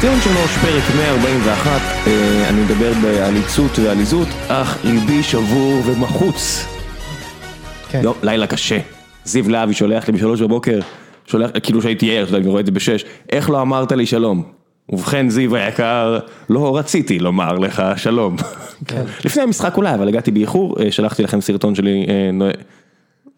ציון 0.00 0.20
שלוש, 0.20 0.56
פרק 0.58 0.82
141, 0.96 1.80
אה, 2.06 2.48
אני 2.48 2.60
מדבר 2.60 2.92
בעליצות 3.02 3.78
ועליזות, 3.78 4.28
אך 4.48 4.84
ליבי 4.84 5.22
שבור 5.22 5.80
ומחוץ. 5.86 6.66
כן. 7.88 8.00
לא, 8.04 8.14
לילה 8.22 8.46
קשה. 8.46 8.78
זיו 9.24 9.48
להבי 9.48 9.74
שולח 9.74 10.08
לי 10.08 10.12
בשלוש 10.12 10.42
בבוקר, 10.42 10.80
שולח, 11.26 11.50
כאילו 11.62 11.82
שהייתי 11.82 12.16
ער, 12.16 12.22
אתה 12.22 12.30
יודע, 12.30 12.38
אני 12.38 12.48
רואה 12.48 12.60
את 12.60 12.66
זה 12.66 12.72
בשש, 12.72 13.04
איך 13.32 13.50
לא 13.50 13.62
אמרת 13.62 13.92
לי 13.92 14.06
שלום? 14.06 14.42
ובכן 14.88 15.28
זיו 15.28 15.56
היקר, 15.56 16.18
לא 16.50 16.76
רציתי 16.76 17.18
לומר 17.18 17.58
לך 17.58 17.82
שלום. 17.96 18.36
כן. 18.86 19.02
לפני 19.24 19.42
המשחק 19.42 19.76
אולי, 19.76 19.94
אבל 19.94 20.08
הגעתי 20.08 20.30
באיחור, 20.30 20.76
אה, 20.80 20.92
שלחתי 20.92 21.22
לכם 21.22 21.40
סרטון 21.40 21.74
שלי, 21.74 22.06
אה, 22.08 22.50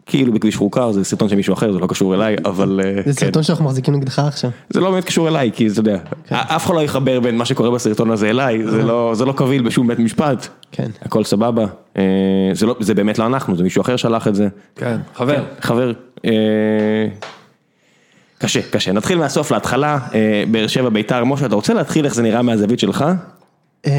כאילו 0.09 0.33
בכביש 0.33 0.57
חוקר, 0.57 0.93
זה 0.93 1.05
סרטון 1.05 1.29
של 1.29 1.37
מישהו 1.37 1.55
אחר, 1.55 1.73
זה 1.73 1.79
לא 1.79 1.87
קשור 1.87 2.15
אליי, 2.15 2.37
אבל 2.45 2.81
אה, 2.85 2.93
זה 2.97 3.03
כן. 3.05 3.13
סרטון 3.13 3.43
שאנחנו 3.43 3.65
מחזיקים 3.65 3.95
נגדך 3.95 4.19
עכשיו. 4.19 4.51
זה 4.71 4.81
לא 4.81 4.91
באמת 4.91 5.05
קשור 5.05 5.29
אליי, 5.29 5.51
כי 5.55 5.67
אתה 5.69 5.81
יודע, 5.81 5.99
כן. 6.29 6.35
אף 6.35 6.67
אחד 6.67 6.75
לא 6.75 6.81
יחבר 6.83 7.21
בין 7.21 7.37
מה 7.37 7.45
שקורה 7.45 7.71
בסרטון 7.71 8.11
הזה 8.11 8.31
אליי, 8.31 8.63
זה 8.67 8.83
לא- 8.83 9.13
זה 9.15 9.25
לא 9.25 9.33
קביל 9.33 9.63
בשום 9.63 9.87
בית 9.87 9.99
משפט. 9.99 10.49
כן. 10.73 10.89
הכל 11.03 11.25
סבבה, 11.25 11.65
אה, 11.97 12.03
זה 12.53 12.67
לא- 12.67 12.77
זה 12.81 12.95
באמת 12.95 13.19
לא 13.19 13.27
אנחנו, 13.27 13.57
זה 13.57 13.63
מישהו 13.63 13.83
אחר 13.83 13.97
שלח 13.97 14.29
את 14.29 14.35
זה. 14.35 14.49
כן, 14.77 14.97
חבר. 15.15 15.45
חבר, 15.61 15.93
אה, 16.25 16.31
קשה, 18.39 18.61
קשה. 18.71 18.93
נתחיל 18.93 19.19
מהסוף 19.19 19.51
להתחלה, 19.53 19.99
באר 20.51 20.67
שבע 20.67 20.89
ביתר, 20.89 21.25
משה, 21.25 21.47
אתה 21.47 21.55
רוצה 21.55 21.75
להתחיל 21.75 22.05
איך 22.05 22.15
זה 22.15 22.23
נראה 22.23 22.43
מהזווית 22.43 22.79
שלך? 22.81 23.05
אמ, 23.87 23.93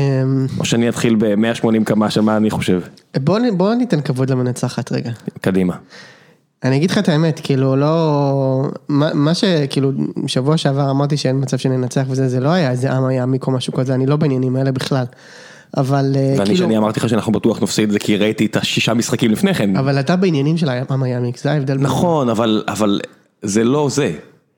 או 0.60 0.66
שאני 0.66 0.90
אתחיל 0.90 1.16
ב-180 1.16 1.84
קמ"ש, 1.86 2.18
מה 2.18 2.38
אני 2.38 2.50
חושב? 2.50 2.82
בוא 3.58 3.74
ניתן 3.74 4.02
כבוד 4.02 4.30
למנצחת 4.30 4.92
רגע. 4.92 5.12
קדימה. 5.42 5.76
אני 6.64 6.78
אגיד 6.78 6.92
לך 6.92 6.98
את 6.98 7.10
האמת, 7.10 7.40
כאילו 7.44 7.76
לא, 7.76 8.70
מה 8.90 9.14
מה 9.14 9.34
שכאילו 9.34 9.92
שבוע 10.28 10.58
שעבר 10.58 10.92
אמרתי 10.92 11.18
שאין 11.18 11.42
מצב 11.42 11.58
שננצח 11.58 12.04
וזה, 12.08 12.28
זה 12.28 12.40
לא 12.40 12.50
היה 12.50 12.72
איזה 12.72 12.92
עם 12.92 13.12
יעמיק 13.12 13.48
או 13.48 13.52
משהו 13.52 13.74
כזה, 13.74 13.94
אני 13.94 14.06
לא 14.06 14.16
בעניינים 14.16 14.56
האלה 14.56 14.72
בכלל. 14.72 15.06
אבל 15.78 16.12
אה, 16.16 16.34
ואני 16.38 16.46
כאילו, 16.46 16.58
שאני 16.58 16.78
אמרתי 16.78 17.00
לך 17.00 17.10
שאנחנו 17.10 17.32
בטוח 17.32 17.64
נפסיד 17.64 17.92
זה 17.92 18.00
כי 18.00 18.18
ראיתי 18.18 18.46
את 18.46 18.56
השישה 18.56 18.94
משחקים 18.94 19.32
לפני 19.32 19.54
כן. 19.54 19.76
אבל 19.76 20.00
אתה 20.00 20.16
בעניינים 20.16 20.58
של 20.58 20.70
עם 20.70 21.06
יעמיק, 21.06 21.38
זה 21.38 21.52
ההבדל. 21.52 21.78
נכון, 21.78 22.30
אבל, 22.30 22.64
אבל 22.68 23.02
זה 23.42 23.64
לא 23.64 23.88
זה. 23.92 24.12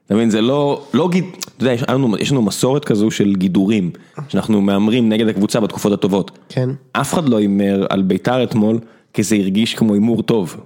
אתה 0.06 0.16
מבין, 0.16 0.30
זה 0.30 0.42
לא, 0.42 0.84
לא 0.94 1.10
גיד, 1.10 1.26
אתה 1.40 1.64
יודע, 1.64 1.74
יש 1.74 1.84
לנו, 1.90 2.18
יש 2.18 2.32
לנו 2.32 2.42
מסורת 2.42 2.86
כזו 2.86 3.12
של 3.12 3.36
גידורים, 3.36 3.92
שאנחנו 4.28 4.62
מהמרים 4.62 5.10
נגד 5.10 5.28
הקבוצה 5.28 5.60
בתקופות 5.60 5.94
הטובות. 5.94 6.38
כן. 6.50 6.70
אף 6.92 7.14
אחד 7.14 7.30
לא 7.30 7.38
הימר 7.38 7.86
על 7.90 8.02
ביתר 8.02 8.44
אתמול, 8.44 8.80
כי 9.14 9.24
זה 9.24 9.36
הרגיש 9.36 9.74
כמו 9.76 9.94
הימור 9.94 10.24
טוב. 10.24 10.58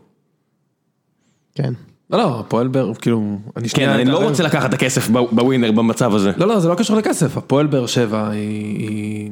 כן. 1.56 1.74
לא, 2.10 2.18
לא, 2.18 2.40
הפועל 2.40 2.68
באר, 2.68 2.94
כאילו, 2.94 3.20
אני 3.58 3.64
כן, 3.64 3.70
שנייה... 3.70 3.96
אני 3.96 4.06
לא. 4.06 4.24
רוצה 4.30 4.44
לקחת 4.44 4.70
את 4.70 4.74
הכסף 4.74 5.08
בווינר 5.32 5.72
במצב 5.72 6.16
הזה. 6.16 6.32
לא, 6.38 6.48
לא, 6.48 6.60
זה 6.60 6.68
לא 6.70 6.76
קשור 6.76 6.98
לכסף, 6.98 7.38
הפועל 7.38 7.68
באר 7.68 7.86
שבע 7.86 8.30
היא... 8.30 8.80
היא- 8.80 9.32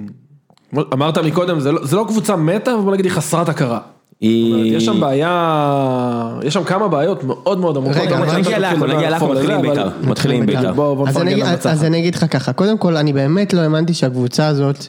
אמרת 0.93 1.17
מקודם, 1.17 1.59
זה 1.59 1.71
לא- 1.71 1.85
זה 1.85 1.95
לא 1.95 2.05
קבוצה 2.07 2.35
מתה, 2.35 2.73
אבל 2.73 2.81
בוא 2.81 2.93
נגיד 2.93 3.05
היא 3.05 3.13
חסרת 3.13 3.49
הכרה. 3.49 3.79
היא... 4.21 4.77
יש 4.77 4.85
שם 4.85 4.99
בעיה, 4.99 6.37
יש 6.43 6.53
שם 6.53 6.63
כמה 6.63 6.87
בעיות 6.87 7.23
מאוד 7.23 7.59
מאוד 7.59 7.77
עמוקות. 7.77 7.97
רגע, 7.97 8.17
נגיע 8.19 8.37
מתחיל 8.39 8.95
נגיע 8.95 9.07
על 9.07 9.13
מתחילים 9.13 9.61
זה, 9.61 9.67
בית"ר. 9.69 9.81
אבל- 9.81 10.09
מתחילים 10.09 10.45
בדיוק, 10.45 10.59
בית"ר. 10.59 10.73
בוא 10.73 10.93
בוא 10.95 11.07
אז 11.07 11.15
נפרגן 11.17 11.31
אני, 11.31 11.41
למנצחת. 11.41 11.65
אז 11.65 11.83
אני 11.83 11.99
אגיד 11.99 12.15
לך 12.15 12.25
ככה, 12.29 12.53
קודם 12.53 12.77
כל 12.77 12.97
אני 12.97 13.13
באמת 13.13 13.53
לא 13.53 13.61
האמנתי 13.61 13.93
שהקבוצה 13.93 14.47
הזאת, 14.47 14.87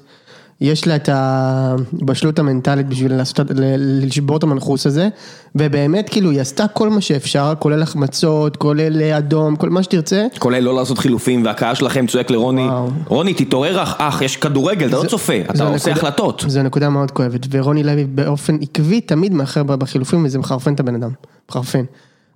יש 0.61 0.87
לה 0.87 0.97
את 0.97 1.09
הבשלות 1.13 2.39
המנטלית 2.39 2.89
בשביל 2.89 3.15
לעשות, 3.15 3.47
לשבור 3.79 4.37
את 4.37 4.43
המנחוס 4.43 4.87
הזה, 4.87 5.09
ובאמת 5.55 6.09
כאילו 6.09 6.31
היא 6.31 6.41
עשתה 6.41 6.69
כל 6.69 6.91
מה 6.91 7.01
שאפשר, 7.01 7.53
כולל 7.59 7.83
החמצות, 7.83 8.57
כולל 8.57 9.03
אדום, 9.03 9.57
כל 9.57 9.71
מה 9.71 9.83
שתרצה. 9.83 10.27
כולל 10.39 10.61
לא 10.61 10.75
לעשות 10.75 10.99
חילופים, 10.99 11.45
והקהל 11.45 11.75
שלכם 11.75 12.07
צועק 12.07 12.31
לרוני, 12.31 12.63
וואו. 12.63 12.89
רוני 13.07 13.35
תתעורר 13.35 13.83
אח, 13.83 13.97
אח, 13.99 14.23
יש 14.23 14.37
כדורגל, 14.37 14.89
אתה 14.89 14.97
לא 14.97 15.09
צופה, 15.09 15.33
אתה 15.41 15.65
עושה 15.65 15.75
נקודה- 15.91 15.93
החלטות. 15.93 16.45
זו 16.49 16.63
נקודה 16.63 16.89
מאוד 16.89 17.11
כואבת, 17.11 17.47
ורוני 17.51 17.83
לוי 17.83 18.05
באופן 18.05 18.57
עקבי 18.61 19.01
תמיד 19.01 19.33
מאחר 19.35 19.63
בחילופים, 19.63 20.25
וזה 20.25 20.39
מחרפן 20.39 20.75
את 20.75 20.81
הבן 20.81 20.95
אדם, 20.95 21.11
מחרפן. 21.51 21.85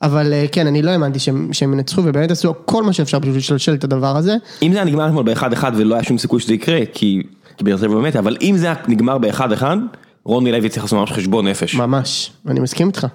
אבל 0.02 0.32
אה, 0.32 0.44
כן, 0.52 0.66
אני 0.66 0.82
לא 0.82 0.90
האמנתי 0.90 1.18
שהם, 1.18 1.48
שהם 1.52 1.72
ינצחו, 1.72 2.00
ובאמת 2.04 2.30
עשו 2.30 2.54
כל 2.64 2.82
מה 2.82 2.92
שאפשר 2.92 3.18
בשביל 3.18 3.36
לשלשל 3.36 3.74
את 3.74 3.84
הדבר 3.84 4.16
הזה. 4.16 4.36
אם 4.62 4.72
זה 4.72 4.78
היה 4.78 4.84
נגמר 4.84 5.06
אתמול 5.06 5.24
באחד 5.24 5.52
אחד 5.52 5.72
ולא 5.76 5.94
היה 5.94 6.04
שום 6.04 6.18
סיכוי 6.18 6.40
שזה 6.40 6.54
יקרה, 6.54 6.78
כי 6.94 7.22
כי 7.58 7.64
באר 7.64 7.76
שבע 7.76 7.94
באמת, 7.94 8.16
אבל 8.16 8.36
אם 8.42 8.54
זה 8.56 8.66
היה 8.66 8.74
נגמר 8.88 9.18
באחד 9.18 9.52
אחד, 9.52 9.76
רוני 10.24 10.52
לוי 10.52 10.68
צריך 10.68 10.82
לעשות 10.84 10.98
ממש 10.98 11.12
חשבון 11.12 11.48
נפש. 11.48 11.74
ממש, 11.74 12.32
אני 12.48 12.60
מסכים 12.60 12.86
איתך. 12.86 13.06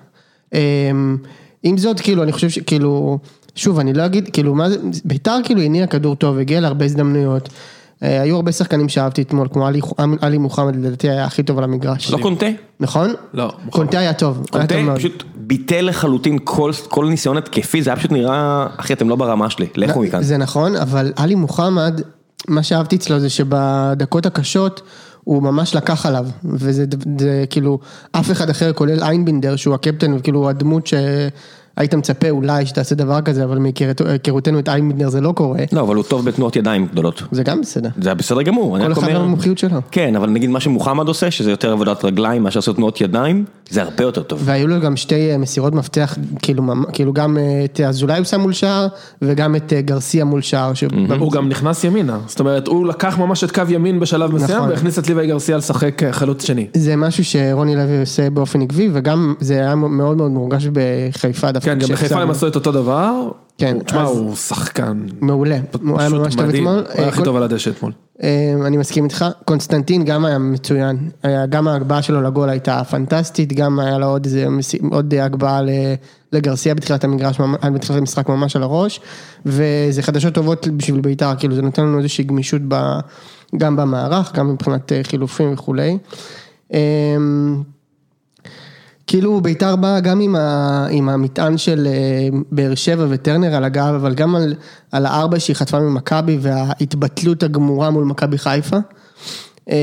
אמ, 0.53 1.17
עם 1.63 1.77
זאת, 1.77 1.99
כאילו, 1.99 2.23
אני 2.23 2.31
חושב 2.31 2.49
שכאילו, 2.49 3.19
שוב, 3.55 3.79
אני 3.79 3.93
לא 3.93 4.05
אגיד, 4.05 4.29
כאילו, 4.33 4.55
מה 4.55 4.69
זה, 4.69 4.77
ביתר 5.05 5.37
כאילו 5.43 5.61
הניע 5.61 5.87
כדור 5.87 6.15
טוב, 6.15 6.37
הגיע 6.37 6.59
להרבה 6.59 6.85
הזדמנויות. 6.85 7.49
אה, 8.03 8.21
היו 8.21 8.35
הרבה 8.35 8.51
שחקנים 8.51 8.89
שאהבתי 8.89 9.21
אתמול, 9.21 9.47
כמו 9.53 9.67
עלי- 9.67 9.81
עלי 10.21 10.37
מוחמד, 10.37 10.75
לדעתי 10.75 11.09
היה 11.09 11.25
הכי 11.25 11.43
טוב 11.43 11.57
על 11.57 11.63
המגרש. 11.63 12.11
לא 12.11 12.17
קונטה? 12.17 12.45
נכון? 12.79 13.13
לא. 13.33 13.51
קונטה 13.69 13.99
היה 13.99 14.13
טוב, 14.13 14.45
קונטה. 14.51 14.75
פשוט 14.95 15.23
ביטל 15.35 15.81
לחלוטין 15.81 16.37
כל, 16.43 16.71
כל 16.87 17.05
ניסיון 17.05 17.37
התקפי, 17.37 17.81
זה 17.81 17.89
היה 17.89 17.97
פשוט 17.97 18.11
נראה, 18.11 18.67
אחי 18.77 18.93
אתם 18.93 19.09
לא 19.09 19.15
ברמה 19.15 19.49
שלי, 19.49 19.65
לכו 19.75 20.01
מכאן. 20.01 20.23
זה 20.23 20.37
נכון, 20.37 20.75
אבל 20.75 21.13
עלי 21.15 21.35
מוחמד, 21.35 22.01
מה 22.47 22.63
שאהבתי 22.63 22.95
אצלו 22.95 23.19
זה 23.19 23.29
שבדקות 23.29 24.25
הקשות 24.25 24.81
הוא 25.23 25.43
ממש 25.43 25.75
לקח 25.75 26.05
עליו, 26.05 26.25
וזה 26.43 26.85
זה, 27.19 27.45
כאילו, 27.49 27.79
אף 28.11 28.31
אחד 28.31 28.49
אחר 28.49 28.73
כולל 28.73 29.03
איינבינדר 29.03 29.55
שהוא 29.55 29.75
הקפטן, 29.75 30.13
וכאילו 30.13 30.49
הדמות 30.49 30.87
שהיית 31.77 31.93
מצפה 31.93 32.29
אולי 32.29 32.65
שתעשה 32.65 32.95
דבר 32.95 33.21
כזה, 33.21 33.43
אבל 33.43 33.57
מהיכרותנו 33.57 34.59
את 34.59 34.69
איינבינדר 34.69 35.09
זה 35.09 35.21
לא 35.21 35.31
קורה, 35.31 35.59
לא, 35.71 35.81
אבל 35.81 35.95
הוא 35.95 36.03
טוב 36.03 36.25
בתנועות 36.25 36.55
ידיים 36.55 36.87
גדולות. 36.91 37.23
זה 37.31 37.43
גם 37.43 37.61
בסדר. 37.61 37.89
זה 38.01 38.09
היה 38.09 38.15
בסדר 38.15 38.41
גמור, 38.41 38.77
כל 38.79 38.91
אחד 38.91 39.03
אומר... 39.03 39.19
והמומחיות 39.19 39.57
שלו. 39.57 39.79
כן, 39.91 40.15
אבל 40.15 40.29
נגיד 40.29 40.49
מה 40.49 40.59
שמוחמד 40.59 41.07
עושה, 41.07 41.31
שזה 41.31 41.51
יותר 41.51 41.71
עבודת 41.71 42.05
רגליים 42.05 42.43
מאשר 42.43 42.59
לעשות 42.59 42.75
תנועות 42.75 43.01
ידיים, 43.01 43.45
זה 43.69 43.81
הרבה 43.83 44.03
יותר 44.03 44.23
טוב. 44.23 44.41
והיו 44.45 44.67
לו 44.67 44.79
גם 44.81 44.95
שתי 44.95 45.31
אה, 45.31 45.37
מסירות 45.37 45.73
מפתח, 45.73 46.17
כאילו, 46.41 46.63
כאילו 46.93 47.13
גם 47.13 47.37
אה, 47.37 47.65
את 47.65 47.79
אזולאי 47.79 48.17
הוא 48.17 48.25
שם 48.25 48.39
מול 48.41 48.53
שער, 48.53 48.87
וגם 49.21 49.55
את 49.55 49.73
אה, 49.73 49.81
גרסיה 49.81 50.25
מול 50.25 50.41
שער. 50.41 50.73
ש- 50.73 50.83
הוא 51.19 51.31
גם 51.31 51.49
נכנס 51.49 51.83
ימינה, 51.83 52.19
זאת 52.27 52.39
אומרת, 52.39 52.67
הוא 52.67 52.87
לקח 52.87 53.17
ממש 53.17 53.43
את 53.43 53.51
קו 53.51 53.61
ימין 53.69 53.99
בשלב 53.99 54.35
מסוים, 54.35 54.57
נכון. 54.57 54.69
והכניס 54.69 54.99
את 54.99 55.07
ליוואי 55.07 55.27
גרסיה 55.27 55.57
לשחק 55.57 56.01
חלוץ 56.11 56.45
שני. 56.45 56.67
זה 56.73 56.95
משהו 56.95 57.23
שרוני 57.25 57.75
לוי 57.75 57.99
עושה 57.99 58.29
באופן 58.29 58.61
עקבי, 58.61 58.89
וגם 58.93 59.33
זה 59.39 59.53
היה 59.53 59.75
מאוד 59.75 60.17
מאוד 60.17 60.31
מורגש 60.31 60.67
בחיפה. 60.73 61.51
כן, 61.63 61.79
גם 61.79 61.87
בחיפה. 61.89 62.21
הם 62.21 62.31
עשו 62.31 62.47
את 62.47 62.55
אותו 62.55 62.71
דבר. 62.71 63.29
כן, 63.57 63.77
תשמע, 63.85 64.01
הוא 64.03 64.35
שחקן. 64.35 65.05
מעולה, 65.21 65.57
הוא 65.83 65.99
היה 65.99 66.09
ממש 66.09 66.35
טוב 66.35 66.49
אתמול. 66.49 66.67
הוא 66.73 66.83
היה 66.93 67.03
אה, 67.03 67.07
הכי 67.07 67.17
כל- 67.17 67.25
טוב 67.25 67.35
על 67.35 67.43
הדשא 67.43 67.71
אתמול. 67.71 67.91
אה, 68.23 68.53
אני 68.65 68.77
מסכים 68.77 69.03
איתך, 69.03 69.25
קונסטנטין 69.45 70.05
גם 70.05 70.25
היה 70.25 70.37
מצוין, 70.37 71.09
גם 71.49 71.67
ההגבהה 71.67 72.01
שלו 72.01 72.21
לגול 72.21 72.49
הייתה 72.49 72.83
פנטסטית, 72.83 73.53
גם 73.53 73.79
היה 73.79 73.97
לו 73.97 74.17
עוד 74.91 75.13
הגבהה 75.13 75.61
לגרסיה 76.33 76.75
בתחילת 76.75 77.03
המגרש, 77.03 77.37
בתחילת 77.73 77.99
המשחק 77.99 78.29
ממש 78.29 78.55
על 78.55 78.63
הראש, 78.63 78.99
וזה 79.45 80.01
חדשות 80.01 80.33
טובות 80.33 80.67
בשביל 80.67 81.01
בית"ר, 81.01 81.35
כאילו 81.35 81.55
זה 81.55 81.61
נותן 81.61 81.81
לנו 81.83 81.97
איזושהי 81.97 82.23
גמישות 82.23 82.61
גם 83.57 83.75
במערך, 83.75 84.31
גם 84.35 84.53
מבחינת 84.53 84.91
אה, 84.91 85.01
חילופים 85.03 85.53
וכולי. 85.53 85.97
אה, 89.03 89.07
כאילו 89.07 89.41
בית"ר 89.41 89.75
באה 89.75 89.99
גם 89.99 90.19
עם, 90.19 90.35
ה, 90.35 90.87
עם 90.91 91.09
המטען 91.09 91.57
של 91.57 91.87
אה, 91.87 92.39
באר 92.51 92.75
שבע 92.75 93.05
וטרנר 93.09 93.55
על 93.55 93.63
הגב, 93.63 93.93
אבל 93.95 94.13
גם 94.13 94.35
על, 94.35 94.55
על 94.91 95.05
הארבע 95.05 95.39
שהיא 95.39 95.55
חטפה 95.55 95.79
ממכבי 95.79 96.37
וההתבטלות 96.41 97.43
הגמורה 97.43 97.89
מול 97.89 98.03
מכבי 98.03 98.37
חיפה. 98.37 98.77
אה, 99.69 99.77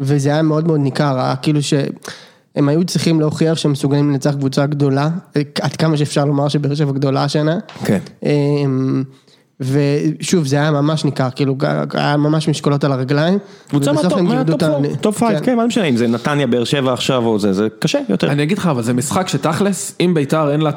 וזה 0.00 0.28
היה 0.28 0.42
מאוד 0.42 0.66
מאוד 0.66 0.80
ניכר, 0.80 1.20
היה 1.20 1.36
כאילו 1.36 1.62
שהם 1.62 2.68
היו 2.68 2.84
צריכים 2.84 3.20
להוכיח 3.20 3.58
שהם 3.58 3.72
מסוגלים 3.72 4.10
לנצח 4.10 4.34
קבוצה 4.34 4.66
גדולה, 4.66 5.08
אה, 5.36 5.42
עד 5.60 5.76
כמה 5.76 5.96
שאפשר 5.96 6.24
לומר 6.24 6.48
שבאר 6.48 6.74
שבע 6.74 6.92
גדולה 6.92 7.24
השנה. 7.24 7.58
כן. 7.84 7.98
אה, 8.24 8.30
ושוב, 9.60 10.46
זה 10.46 10.56
היה 10.56 10.70
ממש 10.70 11.04
ניכר, 11.04 11.28
כאילו, 11.34 11.56
היה 11.94 12.16
ממש 12.16 12.48
משקולות 12.48 12.84
על 12.84 12.92
הרגליים. 12.92 13.38
קבוצה 13.68 13.92
מהטופ 13.92 14.12
את 14.56 14.62
ה- 14.62 14.66
4, 14.66 14.88
טופ 15.00 15.18
5, 15.18 15.32
כן. 15.38 15.44
כן, 15.44 15.56
מה 15.56 15.66
משנה, 15.66 15.84
אם 15.84 15.96
זה 15.96 16.06
נתניה, 16.08 16.46
באר 16.46 16.64
שבע 16.64 16.92
עכשיו 16.92 17.26
או 17.26 17.38
זה, 17.38 17.52
זה 17.52 17.68
קשה 17.78 17.98
יותר. 18.08 18.30
אני 18.30 18.42
אגיד 18.42 18.58
לך, 18.58 18.66
אבל 18.66 18.82
זה 18.82 18.92
משחק 18.92 19.28
שתכלס, 19.28 19.94
אם 20.00 20.14
ביתר 20.14 20.50
אין 20.50 20.60
לה 20.60 20.70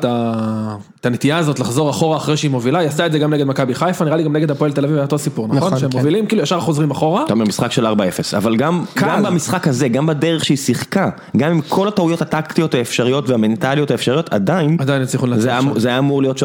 את 0.99 1.05
הנטייה 1.05 1.37
הזאת 1.37 1.59
לחזור 1.59 1.89
אחורה 1.89 2.17
אחרי 2.17 2.37
שהיא 2.37 2.51
מובילה, 2.51 2.79
היא 2.79 2.87
עשתה 2.87 3.05
את 3.05 3.11
זה 3.11 3.19
גם 3.19 3.33
נגד 3.33 3.47
מכבי 3.47 3.75
חיפה, 3.75 4.05
נראה 4.05 4.17
לי 4.17 4.23
גם 4.23 4.33
נגד 4.35 4.51
הפועל 4.51 4.71
תל 4.71 4.83
אביב 4.85 4.95
היה 4.95 5.05
אותו 5.05 5.17
סיפור, 5.19 5.47
נכון? 5.47 5.57
נכון, 5.57 5.79
שהם 5.79 5.89
כן. 5.91 5.97
מובילים, 5.97 6.25
כאילו 6.25 6.41
ישר 6.43 6.59
חוזרים 6.59 6.91
אחורה. 6.91 7.23
אתה 7.25 7.33
אומר 7.33 7.45
משחק 7.45 7.71
של 7.71 7.85
4-0, 7.85 7.89
אבל 8.37 8.55
גם, 8.55 8.83
במשחק 9.23 9.67
הזה, 9.67 9.87
גם 9.87 10.05
בדרך 10.05 10.45
שהיא 10.45 10.57
שיחקה, 10.57 11.09
גם 11.37 11.51
עם 11.51 11.61
כל 11.61 11.87
הטעויות 11.87 12.21
הטקטיות 12.21 12.73
האפשריות 12.73 13.29
והמנטליות 13.29 13.91
האפשריות, 13.91 14.33
עדיין, 14.33 14.77
עדיין 14.79 15.01
הצליחו 15.01 15.27
לנצח 15.27 15.41
זה 15.75 15.87
היה- 15.89 15.99
אמור 15.99 16.21
להיות 16.21 16.37
3-4-0. 16.37 16.43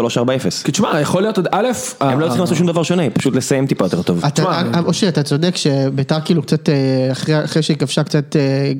כי 0.64 0.72
תשמע, 0.72 1.00
יכול 1.00 1.22
להיות 1.22 1.36
עוד 1.36 1.48
א', 1.52 1.66
הם 2.00 2.20
לא 2.28 2.34
צריכים 2.34 2.42
לעשות 2.42 2.58
שום 2.58 2.66
דבר 2.66 2.82
שונה, 2.82 3.10
פשוט 3.10 3.34
לסיים 3.34 3.66
טיפה 3.66 3.84
יותר 3.84 4.02
טוב. 4.02 4.18
אתה, 4.18 4.30
תשמע, 4.30 4.62
אה, 4.74 4.80
אושרי, 4.80 5.08
אתה 5.08 5.22
צודק 5.22 5.56
שביתר 5.56 6.20
כאילו 6.24 6.42
קצת, 6.42 6.68
אה, 6.68 7.12
אחרי, 7.12 7.62
שהיא 7.62 7.76
כבשה 7.76 8.04
קצת, 8.04 8.36
אה, 8.36 8.72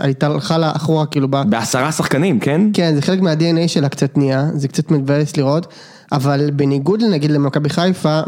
הייתה 0.00 0.26
הלכה 0.26 0.58
לה 0.58 0.72
אחורה 0.76 1.06
כאילו. 1.06 1.28
בעשרה 1.28 1.92
שחקנים, 1.92 2.40
כן? 2.40 2.60
כן, 2.72 2.94
זה 2.94 3.02
חלק 3.02 3.20
מה-DNA 3.20 3.68
שלה 3.68 3.88
קצת 3.88 4.16
נהיה, 4.18 4.46
זה 4.54 4.68
קצת 4.68 4.90
מבאס 4.90 5.36
לראות, 5.36 5.66
אבל 6.12 6.50
בניגוד 6.50 7.02
נגיד 7.10 7.30
למכבי 7.30 7.68
חיפה, 7.68 8.20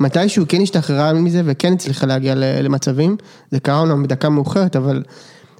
מתישהו 0.00 0.44
כן 0.48 0.60
השתחררה 0.60 1.12
מזה 1.12 1.42
וכן 1.44 1.72
הצליחה 1.72 2.06
להגיע 2.06 2.34
ל- 2.34 2.60
למצבים, 2.62 3.16
זה 3.50 3.60
קרה 3.60 3.80
אומנם 3.80 4.02
בדקה 4.02 4.28
מאוחרת, 4.28 4.76
אבל 4.76 5.02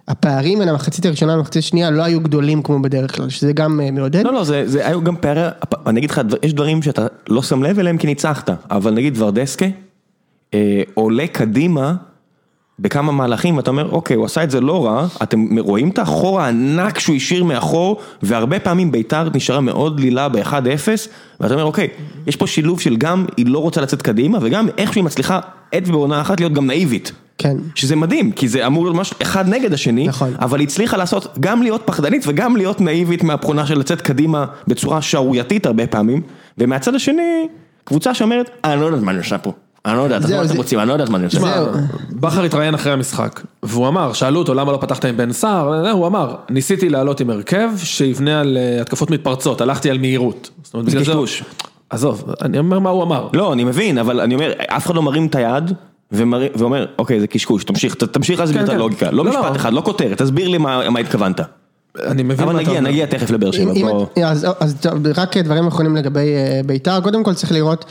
הפערים 0.08 0.58
בין 0.58 0.68
המחצית 0.68 1.06
הראשונה 1.06 1.36
למחצית 1.36 1.62
השנייה 1.62 1.90
לא 1.90 2.02
היו 2.02 2.20
גדולים 2.20 2.62
כמו 2.62 2.82
בדרך 2.82 3.16
כלל, 3.16 3.28
שזה 3.28 3.52
גם 3.52 3.80
אה, 3.80 3.90
מעודד. 3.90 4.24
לא, 4.24 4.32
לא, 4.32 4.44
זה, 4.44 4.62
זה 4.66 4.86
היו 4.86 5.04
גם 5.04 5.16
פערי, 5.16 5.40
אני 5.86 5.98
אגיד 5.98 6.10
לך, 6.10 6.20
יש 6.42 6.54
דברים 6.54 6.82
שאתה 6.82 7.06
לא 7.28 7.42
שם 7.42 7.62
לב 7.62 7.78
אליהם 7.78 7.98
כי 7.98 8.06
ניצחת, 8.06 8.50
אבל 8.70 8.94
נגיד 8.94 9.22
ורדסקה, 9.22 9.66
אה, 10.54 10.82
עולה 10.94 11.26
קדימה 11.26 11.94
בכמה 12.78 13.12
מהלכים, 13.12 13.56
ואתה 13.56 13.70
אומר, 13.70 13.90
אוקיי, 13.90 14.16
הוא 14.16 14.24
עשה 14.24 14.44
את 14.44 14.50
זה 14.50 14.60
לא 14.60 14.86
רע, 14.86 15.06
אתם 15.22 15.58
רואים 15.58 15.88
את 15.88 15.98
החור 15.98 16.40
הענק 16.40 16.98
שהוא 16.98 17.16
השאיר 17.16 17.44
מאחור, 17.44 18.00
והרבה 18.22 18.58
פעמים 18.58 18.92
ביתר 18.92 19.28
נשארה 19.34 19.60
מאוד 19.60 19.96
דלילה 19.96 20.28
ב-1-0, 20.28 20.52
ואתה 21.40 21.54
אומר, 21.54 21.64
אוקיי, 21.64 21.88
יש 22.26 22.36
פה 22.36 22.46
שילוב 22.46 22.80
של 22.80 22.96
גם 22.96 23.26
היא 23.36 23.46
לא 23.46 23.58
רוצה 23.58 23.80
לצאת 23.80 24.02
קדימה, 24.02 24.38
וגם 24.42 24.68
איכשהו 24.78 24.98
היא 24.98 25.04
מצליחה 25.04 25.40
עת 25.72 25.88
ובעונה 25.88 26.20
אחת 26.20 26.40
להיות 26.40 26.52
גם 26.52 26.66
נאיבית. 26.66 27.12
כן. 27.38 27.56
שזה 27.74 27.96
מדהים, 27.96 28.32
כי 28.32 28.48
זה 28.48 28.66
אמור 28.66 28.84
להיות 28.84 28.96
משהו 28.96 29.16
אחד 29.22 29.48
נגד 29.48 29.72
השני, 29.72 30.06
נכון. 30.08 30.32
אבל 30.38 30.58
היא 30.60 30.68
הצליחה 30.68 30.96
לעשות, 30.96 31.38
גם 31.40 31.62
להיות 31.62 31.82
פחדנית 31.84 32.24
וגם 32.26 32.56
להיות 32.56 32.80
נאיבית 32.80 33.22
מהבחינה 33.22 33.66
של 33.66 33.78
לצאת 33.78 34.00
קדימה 34.00 34.44
בצורה 34.68 35.02
שערורייתית 35.02 35.66
הרבה 35.66 35.86
פעמים, 35.86 36.22
ומהצד 36.58 36.94
השני, 36.94 37.48
קבוצה 37.84 38.14
שאומרת, 38.14 38.50
אני 38.64 38.80
לא 38.80 38.86
יודעת 38.86 39.02
מה 39.02 39.10
אני 39.10 39.18
עושה 39.18 39.38
פה, 39.38 39.52
אני 39.86 39.96
לא 39.96 40.02
יודעת, 40.02 40.22
מה 40.22 40.36
אתם 40.38 40.46
זה- 40.46 40.54
רוצים, 40.56 40.78
אני 40.78 40.88
לא 40.88 40.92
יודעת 40.92 41.08
מה 41.08 41.16
אני 41.18 41.24
עושה. 41.24 41.64
בכר 42.12 42.44
התראיין 42.44 42.74
אחרי 42.74 42.92
המשחק, 42.92 43.40
והוא 43.62 43.88
אמר, 43.88 44.12
שאלו 44.12 44.38
אותו 44.38 44.54
למה 44.54 44.72
לא 44.72 44.76
פתחת 44.80 45.04
עם 45.04 45.16
בן 45.16 45.32
סער, 45.32 45.90
הוא 45.90 46.06
אמר, 46.06 46.34
ניסיתי 46.50 46.88
לעלות 46.88 47.20
עם 47.20 47.30
הרכב 47.30 47.70
שיבנה 47.76 48.40
על 48.40 48.56
אה, 48.56 48.80
התקפות 48.80 49.10
מתפרצות, 49.10 49.60
הלכתי 49.60 49.90
על 49.90 49.98
מהירות. 49.98 50.50
זאת 50.62 50.74
אומרת, 50.74 50.90
זה 50.90 50.96
בגלל 51.00 51.04
קשקוש. 51.14 51.42
עזוב, 51.90 52.24
אני 52.42 52.58
אומר 52.58 52.78
מה 52.78 52.90
הוא 52.90 53.02
אמר. 53.02 53.28
לא, 53.32 53.52
אני 53.52 53.64
מבין, 53.64 53.98
אבל 53.98 54.20
אני 54.20 54.34
אומר, 54.34 54.52
אף 54.68 54.86
אחד 54.86 54.94
לא 54.94 55.02
מרים 55.02 55.26
את 55.26 55.34
היד. 55.34 55.72
ואומר, 56.12 56.86
אוקיי, 56.98 57.20
זה 57.20 57.26
קשקוש, 57.26 57.64
תמשיך, 57.64 57.94
ת- 57.94 58.04
תמשיך 58.04 58.40
להסביר 58.40 58.58
כן, 58.58 58.64
את 58.64 58.70
כן. 58.70 58.76
הלוגיקה, 58.76 59.10
לא 59.10 59.24
לא, 59.24 59.30
משפט 59.30 59.44
לא. 59.50 59.56
אחד, 59.56 59.72
לא 59.72 59.80
כותרת, 59.80 60.18
תסביר 60.22 60.48
לי 60.48 60.58
מה 60.58 60.90
מה 60.90 61.00
התכוונת. 61.00 61.40
אני 62.06 62.22
מבין 62.22 62.40
אבל 62.40 62.52
מה 62.52 62.60
אתה 62.60 62.68
נגיע, 62.68 62.78
אומר. 62.78 62.90
נגיע 62.90 63.06
תכף 63.06 63.30
לבאר 63.30 63.50
שבע, 63.50 63.72
אז, 64.24 64.46
רק 65.16 65.36
דברים 65.36 65.66
אחרונים 65.66 65.96
לגבי 65.96 66.34
אה, 66.34 66.60
בית"ר, 66.66 67.00
קודם 67.00 67.24
כל 67.24 67.34
צריך 67.34 67.52
לראות 67.52 67.84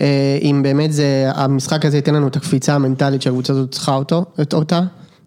אה, 0.00 0.38
אם 0.42 0.60
באמת 0.62 0.92
זה, 0.92 1.30
המשחק 1.34 1.84
הזה 1.84 1.96
ייתן 1.96 2.14
לנו 2.14 2.28
את 2.28 2.36
הקפיצה 2.36 2.74
המנטלית 2.74 3.22
שהקבוצה 3.22 3.52
הזאת 3.52 3.70
צריכה 3.70 3.94
אותו, 3.94 4.24
את 4.42 4.54
אותה. 4.54 4.80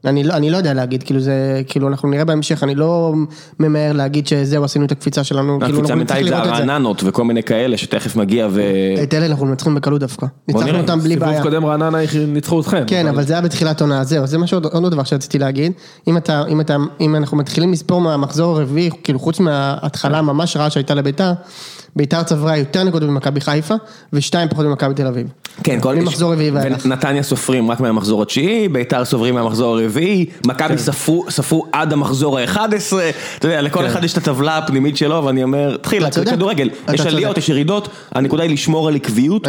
אני 0.06 0.24
לא, 0.24 0.34
אני 0.34 0.50
לא 0.50 0.58
יודע 0.58 0.74
להגיד, 0.74 1.04
כאילו 1.04 1.20
זה, 1.20 1.62
כאילו 1.68 1.88
אנחנו 1.88 2.10
נראה 2.10 2.26
בהמשך, 2.26 2.64
אני 2.64 2.76
לא 2.76 3.14
ממהר 3.60 3.94
להגיד 3.94 4.28
שזהו 4.28 4.64
עשינו 4.64 4.86
את 4.86 4.92
הקפיצה 4.92 5.24
שלנו, 5.24 5.60
כאילו 5.60 5.78
הקפיצה 5.78 5.94
אנחנו 5.94 6.04
נצטרך 6.04 6.18
המנטלית 6.18 6.26
זה 6.26 6.32
לראות 6.32 6.48
את 6.50 6.56
זה. 6.56 6.64
הרעננות 6.64 7.02
וכל 7.06 7.24
מיני 7.24 7.44
כאלה 7.44 7.78
שתכף 7.78 8.16
מגיע 8.16 8.48
ו... 8.52 8.62
את 9.04 9.14
אלה 9.14 9.26
אנחנו 9.26 9.46
מנצחים 9.46 9.76
בקלות 9.76 10.00
דווקא, 10.00 10.26
ניצחנו 10.48 10.78
אותם 10.78 11.00
בלי 11.00 11.16
בעיה. 11.16 11.32
סיבוב 11.32 11.44
קודם 11.44 11.66
רעננה 11.66 11.98
ניצחו 12.28 12.62
אתכם. 12.62 12.84
כן, 12.88 13.08
אבל 13.08 13.24
זה 13.24 13.34
היה 13.34 13.42
בתחילת 13.42 13.82
עונה, 13.82 14.04
זהו, 14.04 14.28
זה 14.28 14.38
משהו, 14.38 14.60
עוד 14.74 14.92
דבר 14.92 15.04
שרציתי 15.04 15.40
להגיד, 15.40 15.72
אם 16.08 16.18
אתה, 16.18 16.44
אם 16.50 16.62
אתה, 16.62 16.76
אם 17.00 17.16
אנחנו 17.16 17.38
מתחילים 17.38 17.72
לספור 17.72 18.02
מהמחזור 18.02 18.58
הרביעי, 18.58 18.90
כאילו 19.04 19.20
חוץ 19.20 19.40
מההתחלה 19.40 20.20
הממש 20.20 20.58
רעה 20.58 20.70
שהייתה 20.70 20.94
לביתר, 20.94 21.32
ביתר 21.96 22.24
צברה 22.24 22.58
יותר 22.58 22.84
נקודות 22.84 23.10
ממכבי 23.10 23.42
חיפה, 23.42 23.76
ושתיים 24.14 24.50
פחות 24.50 24.66
ממכבי 24.66 24.94
תל 24.94 25.08
אביב. 25.08 25.28
כן, 25.64 25.80
כל 25.80 25.96
ממחזור 25.96 26.34
רביעי 26.34 26.52
ואילך. 26.52 26.86
ונתניה 26.86 27.24
סופרים 27.24 27.72
רק 27.72 27.80
מהמחזור 27.80 28.22
התשיעי, 28.22 28.68
ביתר 28.68 29.06
סופרים 29.06 29.36
מהמחזור 29.36 29.78
הרביעי, 29.78 30.26
מכבי 30.48 30.78
ספרו 30.78 31.26
ספרו 31.30 31.66
עד 31.72 31.94
המחזור 31.94 32.40
ה-11, 32.40 32.60
אתה 33.38 33.48
יודע, 33.48 33.62
לכל 33.62 33.88
אחד 33.88 34.04
יש 34.04 34.14
את 34.14 34.18
הטבלה 34.18 34.58
הפנימית 34.58 34.98
שלו, 34.98 35.26
ואני 35.26 35.44
אומר, 35.44 35.78
תתחיל, 35.78 36.04
אתה 36.04 36.12
צודק. 36.12 36.32
כדורגל, 36.32 36.70
יש. 36.94 37.02
עליות, 37.02 37.38
יש 37.38 37.50
ירידות, 37.50 37.90
הנקודה 38.12 38.44
היא 38.44 38.52
לשמור 38.52 38.88
על 38.88 38.96
עקביות, 38.96 39.48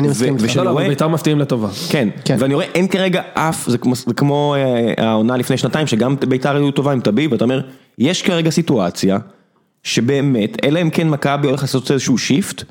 לא, 0.57 0.65
לא, 0.65 0.89
בית"ר 0.89 1.09
מפתיעים 1.09 1.39
לטובה. 1.39 1.69
כן, 1.89 2.09
כן. 2.25 2.37
ואני 2.39 2.55
רואה 2.55 2.67
אין 2.75 2.89
כרגע 2.89 3.23
אף, 3.35 3.69
זה 3.69 3.79
כמו, 3.79 3.95
זה 3.95 4.15
כמו 4.15 4.55
אה, 4.55 5.05
העונה 5.05 5.37
לפני 5.37 5.57
שנתיים, 5.57 5.87
שגם 5.87 6.17
ביתר 6.29 6.57
היו 6.57 6.71
טובה 6.71 6.93
עם 6.93 7.01
טביב, 7.01 7.33
ואתה 7.33 7.45
אומר, 7.45 7.61
יש 7.99 8.23
כרגע 8.23 8.51
סיטואציה, 8.51 9.19
שבאמת, 9.83 10.65
אלא 10.65 10.83
אם 10.83 10.91
כן 10.91 11.09
מכבי 11.09 11.49
הולך 11.49 11.63
לעשות 11.63 11.91
איזשהו 11.91 12.19
שיפט, 12.19 12.63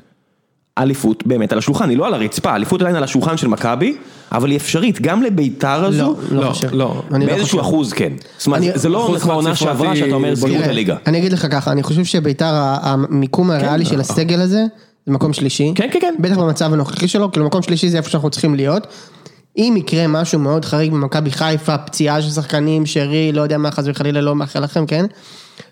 אליפות 0.78 1.26
באמת 1.26 1.52
על 1.52 1.58
השולחן, 1.58 1.88
היא 1.90 1.98
לא 1.98 2.06
על 2.06 2.14
הרצפה, 2.14 2.54
אליפות 2.54 2.80
עדיין 2.80 2.96
על 2.96 3.04
השולחן 3.04 3.36
של 3.36 3.48
מכבי, 3.48 3.96
אבל 4.32 4.50
היא 4.50 4.56
אפשרית, 4.56 5.00
גם 5.00 5.22
לביתר 5.22 5.84
הזו, 5.84 6.16
לא, 6.30 6.42
לא. 6.42 6.52
לא. 6.72 7.02
אני 7.14 7.26
לא 7.26 7.32
באיזשהו 7.32 7.58
חושב. 7.58 7.68
אחוז 7.70 7.92
כן. 7.92 8.12
זאת 8.38 8.46
אומרת, 8.46 8.60
אני- 8.62 8.70
זה 8.74 8.88
לא 8.88 9.04
אחוז 9.04 9.22
כמו 9.22 9.32
העונה 9.32 9.48
חד-ספרתי 9.50 9.78
שעברה, 9.78 9.96
שאתה 9.96 10.14
אומר, 10.14 10.34
תראה, 10.34 10.68
הליגה. 10.70 10.96
אני 11.06 11.18
אגיד 11.18 11.32
לך 11.32 11.46
ככה, 11.50 11.72
אני 11.72 11.82
חושב 11.82 12.04
שביתר, 12.04 12.50
המיקום 12.82 13.50
הריאלי 13.50 13.84
של 13.84 14.00
הסגל 14.00 14.40
הזה, 14.40 14.64
זה 15.06 15.12
מקום 15.12 15.32
שלישי. 15.32 15.72
כן, 15.74 15.88
כן, 15.92 15.98
כן. 16.00 16.14
בטח 16.18 16.38
במצב 16.38 16.72
הנוכחי 16.72 17.08
שלו, 17.08 17.32
כאילו 17.32 17.46
מקום 17.46 17.62
שלישי 17.62 17.88
זה 17.88 17.96
איפה 17.96 18.10
שאנחנו 18.10 18.30
צריכים 18.30 18.54
להיות. 18.54 18.86
אם 19.58 19.74
יקרה 19.78 20.06
משהו 20.06 20.38
מאוד 20.38 20.64
חריג 20.64 20.92
במכבי 20.92 21.30
חיפה, 21.30 21.78
פציעה 21.78 22.22
של 22.22 22.30
שחקנים, 22.30 22.86
שרי, 22.86 23.32
לא 23.32 23.42
יודע 23.42 23.58
מה, 23.58 23.70
חס 23.70 23.84
וחלילה 23.86 24.20
לא 24.20 24.34
מאחל 24.36 24.60
לכם, 24.60 24.86
כן? 24.86 25.04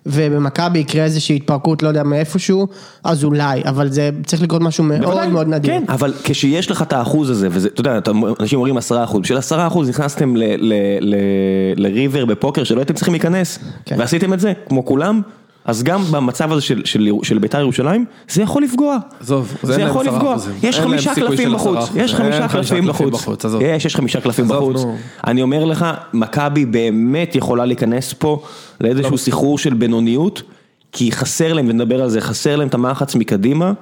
ובמכבי 0.06 0.78
יקרה 0.78 1.04
איזושהי 1.04 1.36
התפרקות, 1.36 1.82
לא 1.82 1.88
יודע 1.88 2.02
מאיפשהו, 2.02 2.68
אז 3.04 3.24
אולי, 3.24 3.62
אבל 3.64 3.88
זה 3.90 4.10
צריך 4.26 4.42
לקרות 4.42 4.62
משהו 4.62 4.84
מאוד 4.84 5.02
בוודאי, 5.02 5.28
מאוד 5.28 5.48
נדיר. 5.48 5.70
כן, 5.72 5.84
אבל 5.88 6.12
כשיש 6.24 6.70
לך 6.70 6.82
את 6.82 6.92
האחוז 6.92 7.30
הזה, 7.30 7.48
וזה, 7.50 7.68
אתה 7.68 7.80
יודע, 7.80 7.98
אנשים 8.40 8.56
אומרים 8.58 8.76
עשרה 8.76 9.04
אחוז, 9.04 9.20
בשביל 9.22 9.38
עשרה 9.38 9.66
אחוז 9.66 9.88
נכנסתם 9.88 10.36
ל- 10.36 10.42
ל- 10.58 10.98
ל- 11.00 11.14
לריבר 11.76 12.24
בפוקר 12.24 12.64
שלא 12.64 12.78
הייתם 12.80 12.94
צריכים 12.94 13.14
להיכנס, 13.14 13.58
כן. 13.84 13.96
ועשיתם 13.98 14.32
את 14.32 14.40
זה, 14.40 14.52
כמו 14.68 14.84
כולם, 14.84 15.20
אז 15.68 15.82
גם 15.82 16.02
במצב 16.04 16.52
הזה 16.52 16.62
של- 16.62 16.82
של 16.84 17.08
של 17.22 17.38
בית"ר 17.38 17.60
ירושלים, 17.60 18.04
זה 18.30 18.42
יכול 18.42 18.62
לפגוע. 18.62 18.96
עזוב, 19.20 19.56
זה 19.62 19.74
זה 19.74 19.82
יכול 19.82 20.06
לפגוע. 20.06 20.36
יש 20.62 20.80
חמישה 20.80 21.14
קלפים 21.14 21.52
בחוץ, 21.52 21.78
יש. 21.96 22.14
חמישה 22.14 22.48
קלפים 22.48 22.86
בחוץ, 22.86 23.12
בחוץ. 23.14 23.44
יש, 23.60 23.84
יש 23.84 23.96
חמישה 23.96 24.20
קלפים 24.20 24.48
בחוץ. 24.48 24.84
אני 25.26 25.42
אומר 25.42 25.64
לך, 25.64 25.86
מכבי 26.12 26.64
באמת 26.64 27.34
יכולה 27.34 27.64
להיכנס 27.64 28.12
פה 28.12 28.42
לא. 28.80 28.88
לאיזשהו 28.88 29.18
סחרור 29.18 29.58
של 29.58 29.74
בינוניות, 29.74 30.42
כי 30.92 31.12
חסר 31.12 31.52
להם, 31.52 31.66
ונדבר 31.68 32.02
על 32.02 32.08
זה, 32.08 32.20
חסר 32.20 32.56
להם 32.56 32.68
את 32.68 32.74
המחץ 32.74 33.14
מקדימה. 33.14 33.72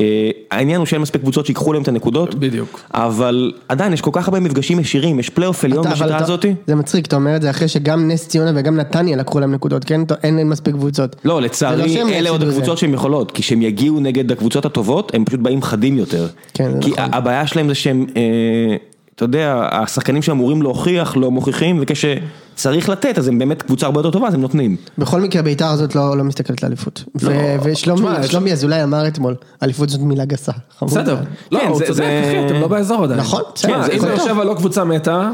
אה, 0.00 0.04
העניין 0.50 0.78
הוא 0.78 0.86
שאין 0.86 1.02
מספיק 1.02 1.22
קבוצות 1.22 1.46
שיקחו 1.46 1.72
להם 1.72 1.82
את 1.82 1.88
הנקודות, 1.88 2.34
בדיוק. 2.34 2.80
אבל 2.94 3.52
עדיין 3.68 3.92
יש 3.92 4.00
כל 4.00 4.10
כך 4.12 4.28
הרבה 4.28 4.40
מפגשים 4.40 4.80
ישירים, 4.80 5.18
יש 5.20 5.28
פלייאוף 5.30 5.64
עליון 5.64 5.84
בשיטה 5.90 6.06
אתה- 6.06 6.16
הזאתי. 6.24 6.54
זה 6.66 6.74
מצחיק, 6.74 7.06
אתה 7.06 7.16
אומר 7.16 7.36
את 7.36 7.42
זה 7.42 7.50
אחרי 7.50 7.68
שגם 7.68 8.08
נס 8.08 8.28
ציונה 8.28 8.52
וגם 8.54 8.76
נתניה 8.76 9.16
לקחו 9.16 9.40
להם 9.40 9.54
נקודות, 9.54 9.84
כן? 9.84 10.00
אין 10.22 10.38
אין 10.38 10.48
מספיק 10.48 10.74
קבוצות. 10.74 11.16
לא, 11.24 11.34
לא 11.34 11.42
לצערי, 11.42 11.88
שהם 11.88 12.08
אלה 12.08 12.30
עוד. 12.30 12.42
הקבוצות 12.42 12.78
שהן 12.78 12.94
יכולות, 12.94 13.30
כי 13.32 13.42
כשהם 13.42 13.62
יגיעו 13.62 14.00
נגד 14.00 14.32
הקבוצות 14.32 14.64
הטובות, 14.64 15.14
הם 15.14 15.24
פשוט 15.24 15.40
באים 15.40 15.62
חדים 15.62 15.98
יותר. 15.98 16.26
כן, 16.54 16.70
זה 16.72 16.78
כי 16.80 16.90
נכון. 16.90 17.04
הבעיה 17.14 17.46
שלהם 17.46 17.68
זה 17.68 17.74
שהם, 17.74 18.06
אה, 18.16 18.76
אתה 19.18 19.24
יודע, 19.24 19.68
השחקנים 19.72 20.22
שאמורים 20.22 20.62
להוכיח 20.62 21.16
לא 21.16 21.30
מוכיחים, 21.30 21.78
וכשצריך 21.82 22.88
לתת, 22.88 23.18
אז 23.18 23.28
הם 23.28 23.38
באמת 23.38 23.62
קבוצה 23.62 23.86
הרבה 23.86 23.98
יותר 24.00 24.10
טובה, 24.10 24.28
אז 24.28 24.34
הם 24.34 24.40
נותנים. 24.40 24.76
בכל 24.98 25.20
מקרה 25.20 25.42
בית"ר 25.42 25.66
הזאת 25.68 25.94
לא, 25.94 26.16
לא 26.16 26.24
מסתכלת 26.24 26.62
לאליפות. 26.62 27.04
לא, 27.22 27.30
ושלומי 27.62 28.52
אזולאי 28.52 28.82
אמר 28.82 29.08
אתמול, 29.08 29.34
אליפות 29.62 29.88
זאת 29.88 30.00
מילה 30.00 30.24
גסה. 30.24 30.52
בסדר. 30.82 31.16
לא, 31.52 31.60
כן, 31.60 31.66
הוא 31.68 31.78
זה- 31.78 31.84
צודק, 31.86 31.96
זה- 31.98 32.22
אחי, 32.28 32.46
אתם 32.46 32.60
לא 32.60 32.68
באזור 32.68 33.04
עדיין. 33.04 33.20
נכון, 33.20 33.42
בסדר, 33.54 33.74
אם 33.96 34.02
באר. 34.02 34.18
שבע 34.18 34.44
לא 34.44 34.54
קבוצה 34.54 34.84
מתה, 34.84 35.30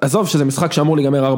עזוב 0.00 0.28
שזה 0.28 0.44
משחק 0.44 0.72
שאמור 0.72 0.96
להיגמר 0.96 1.34
4-0. 1.34 1.36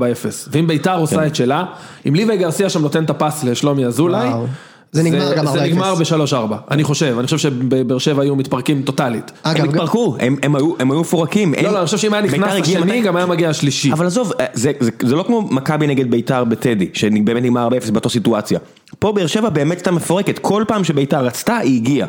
ואם 0.53 0.67
ביתר 0.67 0.99
עושה 0.99 1.27
את 1.27 1.35
שלה, 1.37 1.65
אם 2.09 2.15
ליבי 2.15 2.37
גרסיה 2.37 2.71
שם 2.71 2.83
נותן 2.83 3.05
את 3.05 3.11
הפס 3.11 3.45
לשלומי 3.45 3.87
אזולאי, 3.87 4.29
וואו. 4.29 4.47
זה 4.95 5.03
נגמר 5.03 5.35
גם 5.35 5.47
זה 5.47 5.59
4-0. 5.59 5.63
נגמר 5.63 5.95
ב-3-4, 5.95 6.37
אני 6.71 6.85
חושב, 6.85 7.15
אני 7.19 7.27
חושב 7.27 7.39
שבאר 7.39 7.99
שבע 7.99 8.23
היו 8.23 8.37
מתפרקים 8.37 8.83
טוטאלית. 8.83 9.33
הם 9.45 9.69
התפרקו, 9.69 10.17
הם- 10.21 10.55
היו- 10.57 10.75
מפורקים. 11.01 11.55
לא, 11.55 11.73
לא, 11.73 11.79
אני 11.79 11.85
חושב 11.85 11.99
שאם 11.99 12.13
היה 12.15 12.23
נכנס 12.23 12.39
בית"ר 12.41 12.57
הגיע 12.57 12.79
השני, 12.79 13.03
גם 13.03 13.17
היה 13.17 13.27
מגיע 13.27 13.51
השלישי. 13.51 13.93
אבל 13.93 14.07
עזוב, 14.07 14.33
אה, 14.41 14.47
זה, 14.53 14.73
זה, 14.81 14.91
זה 15.03 15.17
לא 15.17 15.23
כמו 15.23 15.43
מכבי 15.43 15.87
נגד 15.87 16.11
ביתר 16.11 16.45
בטדי, 16.45 16.89
שבאמת 16.93 17.43
נגמר 17.43 17.69
4-0 17.69 17.91
באותו 17.91 18.11
סיטואציה. 18.11 18.59
פה 18.99 19.13
באר 19.13 19.27
שבע 19.27 19.49
באמת 19.49 19.77
הייתה 19.79 19.91
מפורקת, 19.91 20.39
כל 20.39 20.65
פעם 20.69 20.85
שביתר 20.85 21.25
רצתה, 21.25 21.57
היא 21.57 21.77
הגיעה. 21.81 22.09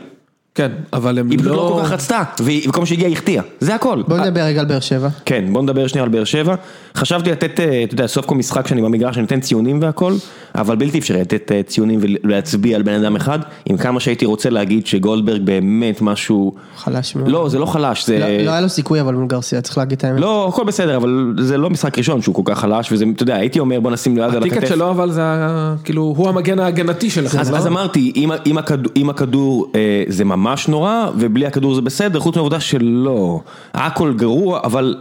כן, 0.56 0.72
אבל 0.94 1.20
הם 1.20 1.30
היא 1.30 1.40
פשוט 1.40 1.52
לא 1.52 1.56
לא... 1.56 1.76
כל 1.78 1.86
כך 1.86 1.92
רצתה, 1.92 2.24
והיא- 2.40 2.70
וכל 2.70 2.80
מה 2.80 2.86
שהגיעה 2.86 3.08
היא 3.10 3.16
החטיאה, 3.16 3.44
זה 3.60 3.76
הכל. 3.76 4.04
בוא 4.08 4.18
נדבר 4.18 4.42
רגע 4.42 4.60
על 4.60 4.66
באר 4.66 4.80
שבע. 4.80 5.10
כן, 5.26 5.46
בוא 5.54 5.62
נדבר 5.62 5.88
שנייה 5.88 6.04
על 6.04 6.10
באר 6.10 6.24
שבע. 6.24 6.56
חשבתי 6.96 7.32
לתת, 7.32 7.60
אה, 7.60 7.84
אתה 7.84 7.94
יודע, 7.94 8.08
סוף 8.08 8.26
כל 8.26 8.36
משחק 8.36 8.68
שאני 8.68 8.82
במגרש, 8.82 9.16
אני 9.16 9.22
נותן 9.22 9.40
ציונים 9.40 9.80
והכל, 9.82 10.14
אבל 10.56 10.76
בלתי 10.76 11.00
אפשרי 11.00 11.22
לתת 11.22 11.52
אה, 11.52 11.64
ציונים 11.64 12.00
ולהצביע 12.02 12.76
על 12.76 12.82
בן 12.84 12.94
אדם 12.94 13.16
אחד, 13.16 13.40
עם 13.66 13.78
כמה 13.78 14.00
שהייתי 14.00 14.26
רוצה 14.26 14.50
להגיד 14.50 14.88
שגולדברג 14.88 15.42
באמת 15.42 16.02
משהו... 16.02 16.54
חלש 16.78 17.16
מאוד. 17.16 17.28
לא, 17.28 17.50
זה 17.50 17.60
לא 17.60 17.66
חלש, 17.66 18.06
זה... 18.06 18.20
לא 18.20 18.28
לא 18.46 18.52
היה 18.52 18.62
לו 18.62 18.70
סיכוי 18.70 19.02
אבל 19.02 19.14
מול 19.14 19.28
גרסיה, 19.28 19.62
צריך 19.62 19.78
להגיד 19.78 19.98
את 19.98 20.04
האמת. 20.04 20.20
לא, 20.20 20.48
הכל 20.50 20.64
בסדר, 20.64 20.98
אבל 20.98 21.34
זה 21.40 21.58
לא 21.58 21.70
משחק 21.70 21.98
ראשון 21.98 22.22
שהוא 22.22 22.36
כל 22.36 22.42
כך 22.46 22.60
חלש, 22.60 22.92
וזה, 22.92 23.06
אתה 23.16 23.24
יודע, 23.24 23.36
הייתי 23.36 23.60
אומר 23.60 23.80
בוא 23.80 23.92
נשים 23.92 24.18
ליד 24.18 24.36
על 24.36 24.44
הכתף. 24.44 24.58
הטיקט 24.58 24.68
שלו 24.68 24.92
אבל 24.92 25.12
זה 25.12 25.22
כאילו, 25.84 26.14
הוא 26.18 26.30
המגן 26.30 26.60
ההגנתי 26.60 27.10
שלכם. 27.10 27.40
אז, 27.40 27.52
לא? 27.52 27.58
אז 27.58 27.68
אמרתי, 27.68 28.28
הכדור, 28.58 28.92
אם 28.96 29.10
הכדור 29.10 29.72
אה, 29.76 30.04
זה 30.08 30.26
ממש 30.26 30.45
נורא, 30.68 31.10
ובלי 31.18 31.46
הכדור 31.46 31.76
זה 31.76 31.82
בסדר, 31.82 32.20
חוץ 32.20 32.36
מהעובדה 32.36 32.60
שלא. 32.60 33.40
הכל 33.74 34.14
גרוע, 34.14 34.60
אבל 34.64 34.96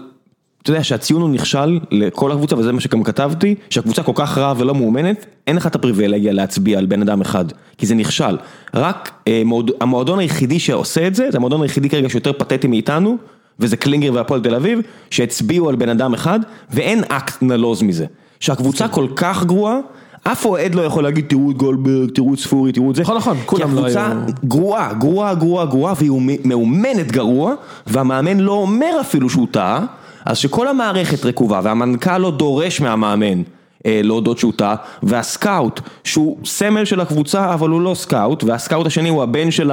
אתה 0.63 0.71
יודע 0.71 0.85
שהציון 0.85 1.23
הוא 1.23 1.31
נכשל 1.31 1.81
לכל 1.91 2.33
הקבוצה, 2.33 2.59
וזה 2.59 2.73
מה 2.73 2.81
שגם 2.81 3.03
כתבתי, 3.03 3.55
שהקבוצה 3.71 4.03
כל 4.03 4.13
כך 4.15 4.39
רעה 4.39 4.55
ולא 4.57 4.75
מאומנת, 4.75 5.27
אין 5.47 5.57
לך 5.57 5.67
את 5.67 5.75
הפריבילגיה 5.75 6.33
להצביע 6.33 6.79
על 6.79 6.87
בן 6.87 7.03
אדם 7.03 7.21
אחד, 7.21 7.45
כי 7.79 7.87
זה 7.87 7.95
נכשל. 7.95 8.37
רק 8.75 9.11
אה, 9.29 9.43
מועד, 9.45 9.71
המועדון 9.81 10.19
היחידי 10.19 10.59
שעושה 10.59 11.07
את 11.07 11.15
זה, 11.15 11.31
זה 11.31 11.39
המועדון 11.39 11.63
היחידי 11.63 11.89
כרגע 11.89 12.09
שיותר 12.09 12.33
פתטי 12.33 12.67
מאיתנו, 12.67 13.17
וזה 13.61 13.77
קלינגר 13.77 14.15
והפועל 14.15 14.41
תל 14.41 14.55
אביב, 14.55 14.79
שהצביעו 15.11 15.69
על 15.69 15.77
בן 15.77 15.89
אדם 15.89 16.15
אחד, 16.15 16.41
ואין 16.71 17.05
אקט 17.09 17.43
נלוז 17.43 17.83
מזה. 17.83 18.07
שהקבוצה 18.41 18.89
כל 18.89 19.07
כך 19.17 19.45
גרועה, 19.45 19.79
אף 20.25 20.45
אוהד 20.47 20.75
לא 20.75 20.83
יכול 20.83 21.03
להגיד 21.03 21.25
תראו 21.29 21.51
את 21.51 21.57
גולדברג, 21.57 22.11
תראו 22.15 22.35
את 22.35 22.39
ספורי, 22.39 22.73
תראו 22.73 22.91
את 22.91 22.97
זה. 22.97 23.03
נכון, 23.03 23.17
נכון, 23.17 23.37
כי 23.37 23.47
כולם 23.47 23.75
לא 23.75 23.81
הקבוצה 23.81 24.07
היו- 24.07 24.19
גרועה, 24.45 24.93
גרועה, 24.95 25.35
גרועה, 25.35 25.67
גרועה, 25.67 25.95
והיא 25.99 26.11
מאומנת 26.45 27.13
גרוע, 27.13 27.55
והמאמן 27.87 28.39
לא 28.41 28.53
אומר 28.53 28.97
אפילו 29.01 29.31
שהוא 29.31 29.47
טעה, 29.51 29.85
אז 30.25 30.39
שכל 30.39 30.69
המערכת 30.69 31.25
רקובה, 31.25 31.61
והמנכ"ל 31.63 32.19
לא 32.19 32.31
דורש 32.31 32.81
מהמאמן 32.81 33.43
אה, 33.87 34.01
להודות 34.05 34.39
שהוא 34.39 34.53
טעה, 34.57 34.75
והסקאוט, 35.03 35.81
שהוא 36.05 36.37
סמל 36.45 36.85
של 36.85 37.01
הקבוצה, 37.01 37.55
אבל 37.55 37.69
הוא 37.71 37.81
לא 37.81 37.95
סקאוט, 37.95 38.45
והסקאוט 38.45 38.87
השני 38.87 39.09
הוא 39.09 39.23
הבן 39.23 39.51
של 39.51 39.71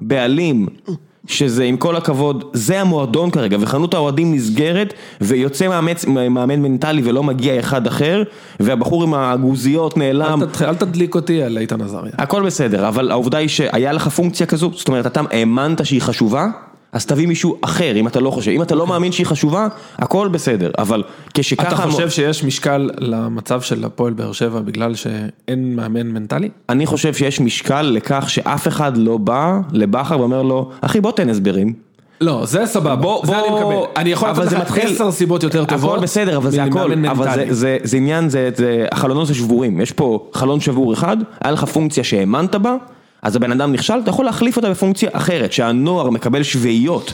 הבעלים. 0.00 0.66
שזה 1.26 1.64
עם 1.64 1.76
כל 1.76 1.96
הכבוד, 1.96 2.44
זה 2.52 2.80
המועדון 2.80 3.30
כרגע, 3.30 3.56
וחנות 3.60 3.94
האוהדים 3.94 4.34
נסגרת, 4.34 4.94
ויוצא 5.20 5.68
מאמץ, 5.68 6.04
מאמן 6.06 6.62
מנטלי 6.62 7.02
ולא 7.04 7.22
מגיע 7.22 7.60
אחד 7.60 7.86
אחר, 7.86 8.22
והבחור 8.60 9.02
עם 9.02 9.14
הקוביות 9.14 9.96
נעלם. 9.96 10.42
אל 10.42 10.46
תתחיל- 10.46 10.66
אל 10.66 10.74
תדליק 10.74 11.14
אותי 11.14 11.42
על 11.42 11.58
איתן 11.58 11.80
עזריה. 11.80 12.12
הכל 12.18 12.42
בסדר, 12.46 12.88
אבל 12.88 13.10
העובדה 13.10 13.38
היא 13.38 13.48
שהיה 13.48 13.92
לך 13.92 14.08
פונקציה 14.08 14.46
כזו, 14.46 14.70
זאת 14.74 14.88
אומרת, 14.88 15.06
אתה 15.06 15.20
האמנת 15.30 15.86
שהיא 15.86 16.02
חשובה, 16.02 16.46
אז 16.94 17.06
תביא 17.06 17.26
מישהו 17.26 17.56
אחר, 17.60 17.96
אם 17.96 18.06
אתה 18.06 18.20
לא 18.20 18.30
חושב. 18.30 18.50
אם 18.50 18.62
אתה 18.62 18.74
לא 18.74 18.86
מאמין 18.86 19.12
שהיא 19.12 19.26
חשובה, 19.26 19.66
הכל 19.98 20.28
בסדר, 20.28 20.70
אבל 20.78 21.02
כשככה... 21.34 21.68
אתה 21.68 21.76
חושב 21.76 22.10
שיש 22.10 22.44
משקל 22.44 22.90
למצב 22.98 23.60
של 23.60 23.84
הפועל 23.84 24.12
באר 24.12 24.32
שבע 24.32 24.60
בגלל 24.60 24.94
שאין 24.94 25.76
מאמן 25.76 26.06
מנטלי? 26.06 26.48
אני 26.68 26.86
חושב 26.86 27.14
שיש 27.14 27.40
משקל 27.40 27.82
לכך 27.82 28.24
שאף 28.30 28.68
אחד 28.68 28.96
לא 28.96 29.16
בא 29.16 29.60
לבכר 29.72 30.20
ואומר 30.20 30.42
לו, 30.42 30.70
אחי 30.80 31.00
בוא 31.00 31.12
תן 31.12 31.28
הסברים. 31.28 31.72
לא, 32.20 32.46
זה 32.46 32.66
סבבה, 32.66 32.96
בוא, 32.96 33.26
זה 33.26 33.38
אני 33.38 33.48
בוא, 33.48 33.60
מקבל. 33.60 33.92
אני 33.96 34.10
יכול 34.12 34.28
לתת 34.28 34.40
לך 34.52 34.60
מתחיל- 34.60 34.86
עשר 34.94 35.10
סיבות 35.10 35.42
יותר 35.42 35.64
טובות. 35.64 35.90
הכל 35.94 36.02
בסדר, 36.02 36.36
אבל 36.36 36.50
זה 36.50 36.64
הכל, 36.64 36.92
אבל 37.10 37.34
זה. 37.34 37.46
זה, 37.50 37.76
זה 37.82 37.96
עניין, 37.96 38.28
זה, 38.28 38.50
זה, 38.56 38.86
החלונות 38.92 39.26
זה 39.26 39.34
שבורים, 39.34 39.80
יש 39.80 39.92
פה 39.92 40.28
חלון 40.32 40.60
שבור 40.60 40.92
אחד, 40.92 41.16
היה 41.44 41.52
לך 41.52 41.64
פונקציה 41.64 42.04
שהאמנת 42.04 42.54
בה, 42.54 42.76
אז 43.24 43.36
הבן 43.36 43.52
אדם 43.52 43.72
נכשל, 43.72 43.94
אתה 44.02 44.10
יכול 44.10 44.24
להחליף 44.24 44.56
אותה 44.56 44.70
בפונקציה 44.70 45.10
אחרת, 45.12 45.52
שהנוער 45.52 46.10
מקבל 46.10 46.42
שביעיות, 46.42 47.12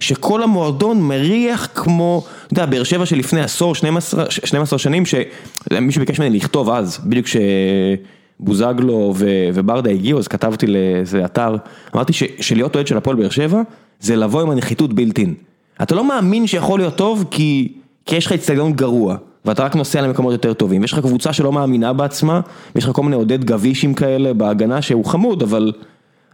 שכל 0.00 0.42
המועדון 0.42 1.00
מריח 1.02 1.68
כמו, 1.74 2.24
אתה 2.46 2.52
יודע, 2.52 2.66
באר 2.66 2.82
שבע 2.82 3.06
שלפני 3.06 3.40
עשור, 3.40 3.74
12, 3.74 4.24
12 4.30 4.78
שנים, 4.78 5.02
שמישהו 5.06 6.00
ביקש 6.00 6.20
ממני 6.20 6.36
לכתוב 6.36 6.70
אז, 6.70 6.98
בדיוק 7.04 7.26
כשבוזגלו 7.26 9.12
ו- 9.16 9.48
וברדה 9.54 9.90
הגיעו, 9.90 10.18
אז 10.18 10.28
כתבתי 10.28 10.66
לאיזה 10.66 11.24
אתר, 11.24 11.56
אמרתי 11.94 12.12
ש- 12.12 12.22
שלהיות 12.40 12.74
אוהד 12.74 12.86
של 12.86 12.96
הפועל 12.96 13.16
באר 13.16 13.30
שבע, 13.30 13.62
זה 14.00 14.16
לבוא 14.16 14.42
עם 14.42 14.50
הנחיתות 14.50 14.92
בילטין. 14.92 15.34
אתה 15.82 15.94
לא 15.94 16.08
מאמין 16.08 16.46
שיכול 16.46 16.80
להיות 16.80 16.96
טוב 16.96 17.24
כי, 17.30 17.72
כי 18.06 18.16
יש 18.16 18.26
לך 18.26 18.32
אצטדיון 18.32 18.72
גרוע, 18.72 19.16
ואתה 19.44 19.64
רק 19.64 19.76
נוסע 19.76 20.00
למקומות 20.00 20.32
יותר 20.32 20.52
טובים. 20.52 20.84
יש 20.84 20.92
לך 20.92 20.98
קבוצה 20.98 21.32
שלא 21.32 21.52
מאמינה 21.52 21.92
בעצמה, 21.92 22.40
ויש 22.74 22.84
לך 22.84 22.90
כל 22.90 23.02
מיני 23.02 23.16
עודד 23.16 23.44
גבישים 23.44 23.94
כאלה 23.94 24.34
בהגנה 24.34 24.82
שהוא 24.82 25.04
חמוד, 25.04 25.42
אבל 25.42 25.72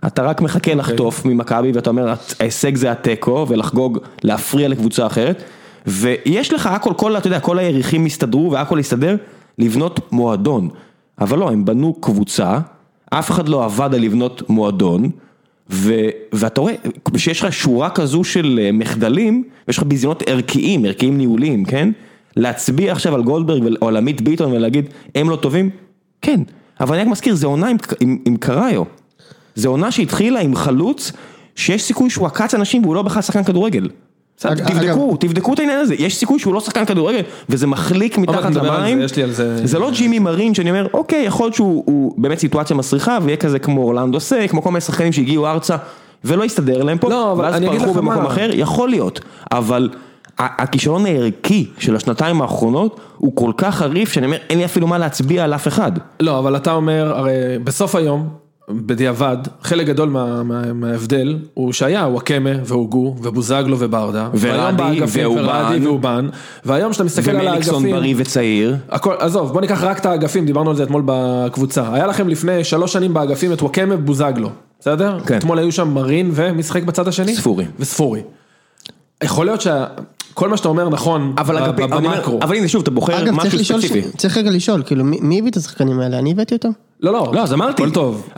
אתה 0.06 0.22
רק 0.22 0.40
מחכה 0.40 0.74
לחטוף 0.74 1.24
ממכבי, 1.24 1.72
ואתה 1.72 1.90
אומר, 1.90 2.14
ההישג 2.40 2.76
זה 2.76 2.90
התיקו, 2.90 3.46
ולחגוג, 3.48 3.98
להפריע 4.22 4.68
לקבוצה 4.68 5.06
אחרת, 5.06 5.42
ויש 5.86 6.52
לך 6.52 6.66
הכל, 6.66 6.92
כל, 6.96 7.16
אתה 7.16 7.26
יודע, 7.26 7.40
כל 7.40 7.58
היריחים 7.58 8.06
הסתדרו 8.06 8.50
והכל 8.50 8.78
הסתדר, 8.78 9.16
לבנות 9.58 10.12
מועדון. 10.12 10.68
אבל 11.20 11.38
לא, 11.38 11.50
הם 11.50 11.64
בנו 11.64 11.94
קבוצה, 11.94 12.58
אף 13.10 13.30
אחד 13.30 13.48
לא 13.48 13.64
עבד 13.64 13.94
על 13.94 14.00
לבנות 14.00 14.50
מועדון, 14.50 15.10
ו, 15.70 15.94
ואתה 16.32 16.60
רואה, 16.60 16.74
כשיש 17.14 17.44
לך 17.44 17.52
שורה 17.52 17.90
כזו 17.90 18.24
של 18.24 18.60
אה, 18.62 18.72
מחדלים, 18.72 19.44
ויש 19.68 19.78
לך 19.78 19.84
ביזיונות 19.84 20.22
ערכיים, 20.26 20.84
ערכיים 20.84 21.18
ניהוליים, 21.18 21.64
כן? 21.64 21.90
להצביע 22.38 22.92
עכשיו 22.92 23.14
על 23.14 23.22
גולדברג 23.22 23.62
ול- 23.64 23.76
או 23.82 23.88
על 23.88 23.96
עמית 23.96 24.20
ביטון 24.20 24.52
ולהגיד, 24.52 24.88
הם 25.14 25.30
לא 25.30 25.36
טובים? 25.36 25.70
כן, 26.22 26.40
אבל 26.80 26.94
אני 26.94 27.04
רק 27.04 27.08
מזכיר, 27.08 27.34
זה 27.34 27.46
עונה 27.46 27.68
עם, 27.68 27.76
עם, 28.00 28.18
עם 28.24 28.36
קראיו. 28.36 28.82
זה 29.54 29.68
עונה 29.68 29.90
שהתחילה 29.90 30.40
עם 30.40 30.54
חלוץ, 30.54 31.12
שיש 31.56 31.82
סיכוי 31.82 32.10
שהוא 32.10 32.26
עקץ 32.26 32.54
אנשים 32.54 32.82
והוא 32.84 32.94
לא 32.94 33.02
בכלל 33.02 33.22
שחקן 33.22 33.44
כדורגל. 33.44 33.88
תבדקו, 34.36 35.16
תבדקו 35.20 35.54
את 35.54 35.58
העניין 35.58 35.80
הזה, 35.80 35.94
יש 35.94 36.16
סיכוי 36.16 36.38
שהוא 36.38 36.54
לא 36.54 36.60
שחקן 36.60 36.84
כדורגל, 36.84 37.20
וזה 37.48 37.66
מחליק 37.66 38.18
מתחת 38.18 38.54
למים. 38.54 39.00
זה, 39.64 39.78
לא 39.78 39.90
ג'ימי 39.90 40.18
מרין 40.18 40.54
שאני 40.54 40.70
אומר, 40.70 40.86
אוקיי, 40.94 41.24
יכול 41.24 41.46
להיות 41.46 41.54
שהוא 41.54 41.82
הוא 41.86 42.14
באמת 42.18 42.38
סיטואציה 42.38 42.76
מסריחה, 42.76 43.18
ויהיה 43.22 43.36
כזה 43.36 43.58
כמו 43.58 43.82
אורלנדו 43.82 44.20
סק, 44.20 44.46
כמו 44.50 44.62
כל 44.62 44.70
מיני 44.70 44.80
שחקנים 44.80 45.12
שהגיעו 45.12 45.46
ארצה, 45.46 45.76
ולא 46.24 46.44
הסתדר 46.44 46.82
להם 46.82 46.98
פה, 46.98 47.10
לא, 47.10 47.32
אבל 47.32 47.44
ואז 47.44 47.54
אני 47.54 47.68
אגיד 47.68 47.80
פרחו 47.80 47.94
במקום 47.94 48.22
מה. 48.22 48.28
אחר, 48.28 48.50
יכול 48.52 48.88
להיות, 48.88 49.20
אבל 49.52 49.88
הכישלון 50.38 51.06
הערכי 51.06 51.68
של 51.78 51.96
השנתיים 51.96 52.42
האחרונות, 52.42 53.00
הוא 53.16 53.36
כל 53.36 53.52
כך 53.56 53.74
חריף, 53.74 54.12
שאני 54.12 54.26
אומר, 54.26 54.38
אין 54.50 54.58
לי 54.58 54.64
אפילו 54.64 54.86
מה 54.86 54.98
להצביע 54.98 55.44
על 55.44 55.54
אף 55.54 55.68
אחד. 55.68 55.92
לא, 56.20 56.38
אבל 56.38 56.56
אתה 56.56 56.72
אומר, 56.72 57.12
הרי 57.16 57.32
בסוף 57.64 57.94
היום, 57.94 58.28
בדיעבד, 58.70 59.36
חלק 59.62 59.86
גדול 59.86 60.08
מה, 60.08 60.42
מה, 60.42 60.72
מההבדל 60.72 61.38
הוא 61.54 61.72
שהיה 61.72 62.06
וואקמה 62.06 62.50
והוגו 62.64 63.16
ובוזגלו 63.22 63.76
וברדה. 63.78 64.28
ורדי 64.40 65.00
ואובן. 65.08 65.78
ואובן. 65.82 66.28
והיום 66.64 66.90
כשאתה 66.90 67.04
מסתכל 67.04 67.30
על 67.30 67.48
ומליקסון 67.48 67.74
האגפים, 67.74 67.94
בריא 67.94 68.14
וצעיר. 68.16 68.76
הכל, 68.88 69.14
עזוב, 69.18 69.52
בוא 69.52 69.60
ניקח 69.60 69.82
רק 69.82 69.98
את 69.98 70.06
האגפים, 70.06 70.46
דיברנו 70.46 70.70
על 70.70 70.76
זה 70.76 70.82
אתמול 70.82 71.02
בקבוצה. 71.06 71.94
היה 71.94 72.06
לכם 72.06 72.28
לפני 72.28 72.64
שלוש 72.64 72.92
שנים 72.92 73.14
באגפים 73.14 73.52
את 73.52 73.62
וואקמה 73.62 73.94
ובוזגלו, 73.94 74.50
בסדר? 74.80 75.18
כן. 75.26 75.38
אתמול 75.38 75.58
היו 75.58 75.72
שם 75.72 75.94
מרין 75.94 76.30
ומי 76.34 76.62
שיחק 76.62 76.82
בצד 76.82 77.08
השני? 77.08 77.34
ספורי. 77.34 77.64
וספורי. 77.78 78.20
יכול 79.24 79.46
להיות 79.46 79.60
שכל 80.38 80.48
מה 80.48 80.56
שאתה 80.56 80.68
אומר 80.68 80.88
נכון, 80.88 81.34
אבל 81.38 81.70
במקרו. 81.72 82.38
אבל 82.42 82.56
הנה 82.56 82.68
שוב, 82.68 82.82
אתה 82.82 82.90
בוחר 82.90 83.32
משהו 83.32 83.64
ספציפי. 83.64 84.02
צריך 84.16 84.36
רגע 84.36 84.50
לשאול, 84.50 84.82
כאילו, 84.86 85.04
מי 85.04 85.38
הביא 85.38 85.50
את 85.50 85.56
השחקנים 85.56 86.00
האלה? 86.00 86.18
אני 86.18 86.30
הבאתי 86.30 86.54
אותם? 86.54 86.70
לא, 87.00 87.12
לא, 87.12 87.30
לא, 87.34 87.40
אז 87.42 87.52
אמרתי, 87.52 87.82
הכל 87.82 87.90
טוב. 87.90 88.28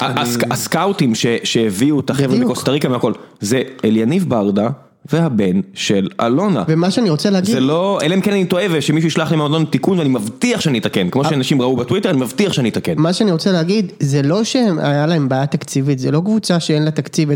הסקאוטים 0.50 1.14
ש- 1.14 1.26
שהביאו 1.45 2.00
את 2.00 2.11
החבר'ה. 2.11 2.38
מקוסטה 2.38 2.71
ריקה 2.71 2.90
והכל, 2.90 3.12
זה 3.40 3.62
אליניב 3.85 4.25
ברדה 4.28 4.69
והבן 5.12 5.61
של 5.75 6.09
אלונה. 6.21 6.64
ומה 6.69 6.90
שאני 6.90 7.11
רוצה 7.11 7.30
להגיד, 7.30 7.54
זה 7.54 7.61
לא, 7.61 7.99
אלא 8.02 8.14
אם 8.14 8.21
כן 8.21 8.30
אני 8.33 8.45
טועה 8.45 8.64
ושמישהו 8.71 9.09
ישלח 9.09 9.30
לי 9.30 9.37
מהמועדון 9.37 9.64
תיקון 9.64 9.99
ואני 9.99 10.09
מבטיח 10.11 10.61
שאני 10.61 10.78
אתקן, 10.78 11.11
כמו 11.11 11.25
שאנשים 11.25 11.62
ראו 11.62 11.76
בטוויטר, 11.76 12.11
אני 12.11 12.21
מבטיח 12.21 12.52
שאני 12.52 12.69
אתקן. 12.69 12.92
מה 12.97 13.12
שאני 13.12 13.33
רוצה 13.33 13.52
להגיד, 13.52 13.92
זה 14.00 14.23
לא 14.23 14.45
שהיה 14.45 15.07
להם 15.07 15.28
בעיה 15.28 15.47
תקציבית, 15.47 15.99
זה 15.99 16.11
לא 16.11 16.21
קבוצה 16.21 16.61
שאין 16.61 16.85
לה 16.85 16.90
תקציב 16.90 17.28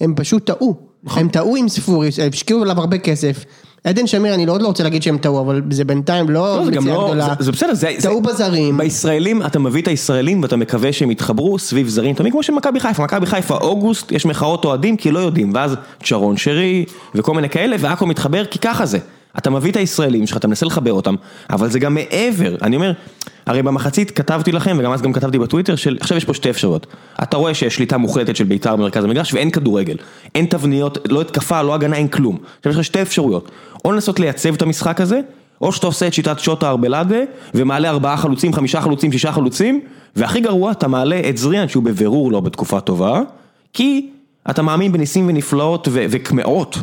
הם 0.00 0.14
פשוט 0.16 0.46
טעו. 0.46 0.76
נכון. 1.04 1.22
הם 1.22 1.28
טעו 1.28 1.56
עם 1.56 1.68
ספורי, 1.68 2.08
הם 2.22 2.30
השקיעו 2.32 2.62
עליו 2.62 2.78
הרבה 2.78 2.98
כסף. 2.98 3.44
עדן 3.84 4.06
שמיר, 4.06 4.34
אני 4.34 4.46
עוד 4.46 4.62
לא 4.62 4.66
רוצה 4.66 4.82
להגיד 4.84 5.02
שהם 5.02 5.18
טעו, 5.18 5.40
אבל 5.40 5.62
זה 5.70 5.84
בינתיים 5.84 6.30
לא 6.30 6.56
לא, 6.56 6.64
מציאה 6.64 6.94
לא, 6.94 7.04
גדולה. 7.06 7.34
זה- 7.38 7.52
בסדר. 7.52 7.74
זה- 7.74 7.90
טעו 8.02 8.20
בזרים. 8.20 8.78
בישראלים, 8.78 9.42
אתה 9.46 9.58
מביא 9.58 9.82
את 9.82 9.88
הישראלים 9.88 10.42
ואתה 10.42 10.56
מקווה 10.56 10.92
שהם 10.92 11.10
יתחברו 11.10 11.58
סביב 11.58 11.88
זרים, 11.88 12.14
תמיד 12.14 12.32
כמו 12.32 12.42
שמכבי 12.42 12.80
חיפה, 12.80 13.02
מכבי 13.04 13.26
חיפה 13.26 13.54
אוגוסט, 13.56 14.12
יש 14.12 14.26
מחאות 14.26 14.64
אוהדים 14.64 14.96
כי 14.96 15.10
לא 15.10 15.18
יודעים, 15.18 15.52
ואז 15.54 15.74
צ'רון 16.04 16.36
שרי 16.36 16.84
וכל 17.14 17.34
מיני 17.34 17.48
כאלה, 17.48 17.76
ועכו 17.80 18.06
מתחבר 18.06 18.44
כי 18.44 18.58
ככה 18.58 18.86
זה. 18.86 18.98
אתה 19.38 19.50
מביא 19.50 19.70
את 19.70 19.76
הישראלים 19.76 20.26
שלך, 20.26 20.36
אתה 20.36 20.48
מנסה 20.48 20.66
לחבר 20.66 20.92
אותם, 20.92 21.14
אבל 21.50 21.70
זה 21.70 21.78
גם 21.78 21.94
מעבר, 21.94 22.56
אני 22.62 22.76
אומר, 22.76 22.92
הרי 23.46 23.62
במחצית 23.62 24.10
כתבתי 24.10 24.52
לכם, 24.52 24.76
וגם 24.80 24.92
אז 24.92 25.02
גם 25.02 25.12
כתבתי 25.12 25.38
בטוויטר, 25.38 25.76
של 25.76 25.96
עכשיו 26.00 26.16
יש 26.16 26.24
פה 26.24 26.34
שתי 26.34 26.50
אפשרויות. 26.50 26.86
אתה 27.22 27.36
רואה 27.36 27.54
שיש 27.54 27.74
שליטה 27.74 27.98
מוחלטת 27.98 28.36
של 28.36 28.44
בית"ר 28.44 28.76
במרכז 28.76 29.04
המגרש 29.04 29.34
ואין 29.34 29.50
כדורגל. 29.50 29.96
אין 30.34 30.46
תבניות, 30.46 30.98
לא 31.08 31.20
התקפה, 31.20 31.62
לא 31.62 31.74
הגנה, 31.74 31.96
אין 31.96 32.08
כלום. 32.08 32.38
עכשיו 32.58 32.72
יש 32.72 32.78
לך 32.78 32.84
שתי 32.84 33.02
אפשרויות, 33.02 33.50
או 33.84 33.92
לנסות 33.92 34.20
לייצב 34.20 34.54
את 34.54 34.62
המשחק 34.62 35.00
הזה, 35.00 35.20
או 35.60 35.72
שאתה 35.72 35.86
עושה 35.86 36.06
את 36.06 36.14
שיטת 36.14 36.38
שוטה 36.38 36.68
ארבלאדה, 36.68 37.18
ומעלה 37.54 37.90
ארבעה 37.90 38.16
חלוצים, 38.16 38.52
חמישה 38.52 38.80
חלוצים, 38.80 39.12
שישה 39.12 39.32
חלוצים, 39.32 39.80
והכי 40.16 40.40
גרוע, 40.40 40.70
אתה 40.70 40.88
מעלה 40.88 41.20
את 41.28 41.36
זריאן 41.36 41.68
שהוא 41.68 41.82
בבירור 41.82 42.32
לא 42.32 42.40
בתקופה 42.40 42.80
טובה, 42.80 43.20
כי 43.72 44.10
אתה 44.50 44.62
מאמין 44.62 44.92
בניסים 44.92 45.28
ונפלאות 45.28 45.88
וקמעות, 45.92 46.78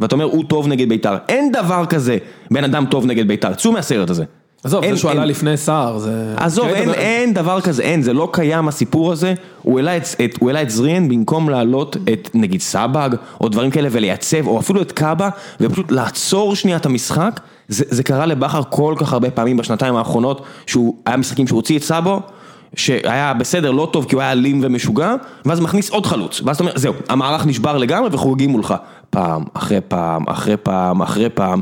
ואתה 0.00 0.14
אומר 0.14 0.24
הוא 0.24 0.44
טוב 0.44 0.68
נגד 0.68 0.88
בית"ר. 0.88 1.16
אין 1.28 1.52
דבר 1.52 1.86
כזה 1.86 2.18
בן 2.50 2.64
אדם 2.64 2.86
טוב 2.86 3.06
נגד 3.06 3.28
בית"ר, 3.28 3.54
צאו 3.54 3.72
מהסרט 3.72 4.10
הזה. 4.10 4.24
עזוב, 4.64 4.84
אין- 4.84 4.94
זה 4.94 5.00
שהוא 5.00 5.10
עלה 5.10 5.24
לפני 5.24 5.56
סער, 5.56 5.98
זה... 5.98 6.34
עזוב, 6.36 6.68
כן, 6.68 6.74
אין, 6.74 6.90
אתה- 6.90 6.98
אין 6.98 7.34
דבר 7.34 7.60
כזה, 7.60 7.82
אין, 7.82 8.02
זה 8.02 8.12
לא 8.12 8.28
קיים 8.32 8.68
הסיפור 8.68 9.12
הזה, 9.12 9.34
הוא 9.62 9.78
העלה 9.78 9.96
את, 9.96 10.02
את, 10.24 10.36
הוא 10.40 10.48
העלה 10.48 10.62
את 10.62 10.70
זריאן 10.70 11.08
במקום 11.08 11.48
להעלות 11.50 11.96
את 12.12 12.30
נגיד 12.34 12.60
סבג, 12.60 13.10
או 13.40 13.48
דברים 13.48 13.70
כאלה 13.70 13.88
ולייצב, 13.92 14.46
או 14.46 14.58
אפילו 14.60 14.82
את 14.82 14.92
קאבה, 14.92 15.28
ופשוט 15.60 15.92
לעצור 15.92 16.54
שנייה 16.54 16.76
את 16.76 16.86
המשחק, 16.86 17.40
זה, 17.68 17.84
זה 17.88 18.02
קרה 18.02 18.26
לבכר 18.26 18.60
כל 18.70 18.94
כך 18.98 19.12
הרבה 19.12 19.30
פעמים 19.30 19.56
בשנתיים 19.56 19.96
האחרונות, 19.96 20.42
שהוא 20.66 20.94
היה 21.06 21.16
משחקים 21.16 21.46
שהוא 21.46 21.56
הוציא 21.58 21.78
את 21.78 21.82
סאבו, 21.82 22.20
שהיה 22.76 23.34
בסדר, 23.34 23.70
לא 23.70 23.88
טוב 23.92 24.04
כי 24.08 24.14
הוא 24.14 24.22
היה 24.22 24.32
אלים 24.32 24.60
ומשוגע, 24.64 25.14
ואז 25.44 25.60
מכניס 25.60 25.90
עוד 25.90 26.06
חלוץ, 26.06 26.40
ואז 26.44 26.56
אתה 26.56 26.64
אומר, 26.64 26.72
זהו, 26.76 26.92
המערך 27.08 27.46
נשבר 27.46 27.76
לגמרי 27.78 28.08
וחוגגים 28.12 28.50
מולך, 28.50 28.74
פעם, 29.10 29.44
אחרי 29.54 29.80
פעם, 29.88 30.24
אחרי 30.28 30.56
פעם, 30.56 31.02
אחרי 31.02 31.28
פעם. 31.30 31.60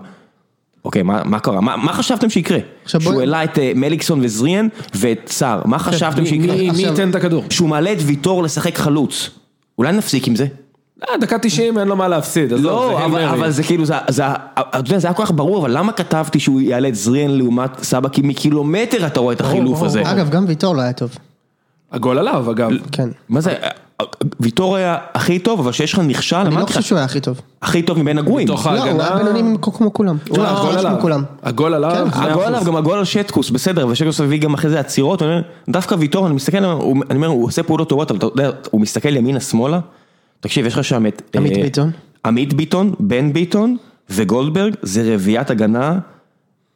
אוקיי, 0.85 1.03
מה 1.03 1.23
מה 1.25 1.39
קרה? 1.39 1.61
מה 1.61 1.77
מה 1.77 1.93
חשבתם 1.93 2.31
שיקרה? 2.31 2.59
שהוא 2.87 3.21
העלה 3.21 3.45
את 3.45 3.59
אה, 3.59 3.73
מליקסון 3.77 4.21
וזריאן 4.23 4.69
ואת 4.95 5.29
סער, 5.33 5.63
מה 5.65 5.79
חשבתם 5.79 6.23
מי- 6.23 6.29
שיקרה? 6.29 6.55
מי- 6.57 6.63
ייתן 6.83 7.11
את 7.11 7.15
הכדור? 7.15 7.45
שהוא 7.51 7.69
מעלה 7.69 7.93
את 7.93 7.99
ויטור 8.01 8.43
לשחק 8.43 8.79
חלוץ. 8.79 9.31
אולי 9.79 9.93
נפסיק 9.93 10.29
עם 10.29 10.37
זה? 10.37 10.47
אה, 11.09 11.17
דקה 11.21 11.39
90 11.39 11.79
אין 11.79 11.89
לו 11.89 11.97
מה 11.97 12.09
להפסיד, 12.09 12.49
זה 12.49 12.57
לא, 12.63 12.99
הייל 12.99 13.11
אבל. 13.11 13.25
אבל 13.25 13.51
זה 13.51 13.63
כאילו, 13.63 13.85
זה, 13.85 13.95
זה, 14.09 14.23
אתה 14.27 14.79
יודע, 14.79 14.99
זה 14.99 15.07
היה 15.07 15.15
כל 15.15 15.25
כך 15.25 15.31
ברור, 15.33 15.59
אבל 15.59 15.79
למה 15.79 15.93
כתבתי 15.93 16.41
שהוא 16.41 16.61
יעלה 16.61 16.89
את 16.89 16.95
זריאן 16.95 17.31
לעומת 17.31 17.83
סבא? 17.83 18.09
כי 18.09 18.23
מקילומטר 18.25 19.07
אתה 19.07 19.21
רואה 19.21 19.35
את 19.35 19.41
החילוף 19.41 19.75
ברור, 19.75 19.87
הזה. 19.87 20.03
אגב, 20.05 20.31
גם 20.31 20.45
ויטור 20.49 20.75
לא 20.77 20.81
היה 20.81 20.93
טוב. 20.93 21.11
הגול 21.93 22.19
עליו, 22.19 22.51
אגב. 22.51 22.71
כן. 22.93 23.09
מה 23.29 23.41
זה, 23.41 23.55
ויטור 24.41 24.77
היה 24.77 24.97
הכי 25.15 25.39
טוב, 25.39 25.61
אבל 25.61 25.73
שיש 25.73 25.93
לך 25.93 25.99
נכשל, 25.99 26.37
אני 26.37 26.55
לא 26.55 26.67
חושב 26.67 26.83
שהוא 26.83 26.97
היה 26.97 27.05
הכי 27.05 27.21
טוב. 27.21 27.41
הכי 27.63 27.83
טוב 27.83 27.99
מבין 27.99 28.19
הגרועים. 28.19 28.49
מתוך 28.49 28.67
לא, 28.67 28.91
הוא 28.91 29.03
היה. 29.03 29.17
בינוני 29.17 29.57
כמו 29.63 29.93
כולם. 29.93 30.17
הגול 30.31 30.43
עליו. 30.79 31.21
הגול 31.43 31.75
כן, 31.91 32.21
הגול. 32.21 32.43
עליו, 32.43 32.63
גם 32.65 32.77
הגול 32.77 32.99
על 32.99 33.05
שטקוס, 33.05 33.51
בסדר, 33.51 33.87
ושטקוס 33.87 34.21
הביא 34.21 34.41
גם 34.41 34.55
אחרי 34.55 34.71
זה 34.71 34.81
עצירות, 34.81 35.23
דווקא 35.69 35.95
ויטור, 35.99 36.27
אני 36.27 36.35
מסתכל, 36.35 36.65
אני 37.11 37.17
אומר, 37.17 37.29
הוא 37.29 37.45
עושה 37.47 37.63
פעולות 37.63 37.89
טובות, 37.89 38.11
אבל 38.11 38.19
אתה 38.19 38.27
יודע, 38.27 38.51
הוא 38.71 38.81
מסתכל 38.81 39.17
ימינה 39.17 39.41
שמאלה, 39.41 39.81
תקשיב, 40.41 40.67
יש 40.67 40.75
לך 40.75 40.85
שם 40.85 41.07
את... 41.07 41.37
עמית 41.37 41.57
אה, 41.57 41.63
ביטון. 41.63 41.91
עמית 42.25 42.55
ביטון, 42.55 42.95
בן 43.01 43.33
ביטון 43.33 43.77
וגולדברג, 44.11 44.75
זה 44.83 45.15
רביעיית 45.15 45.51
הגנה, 45.51 45.99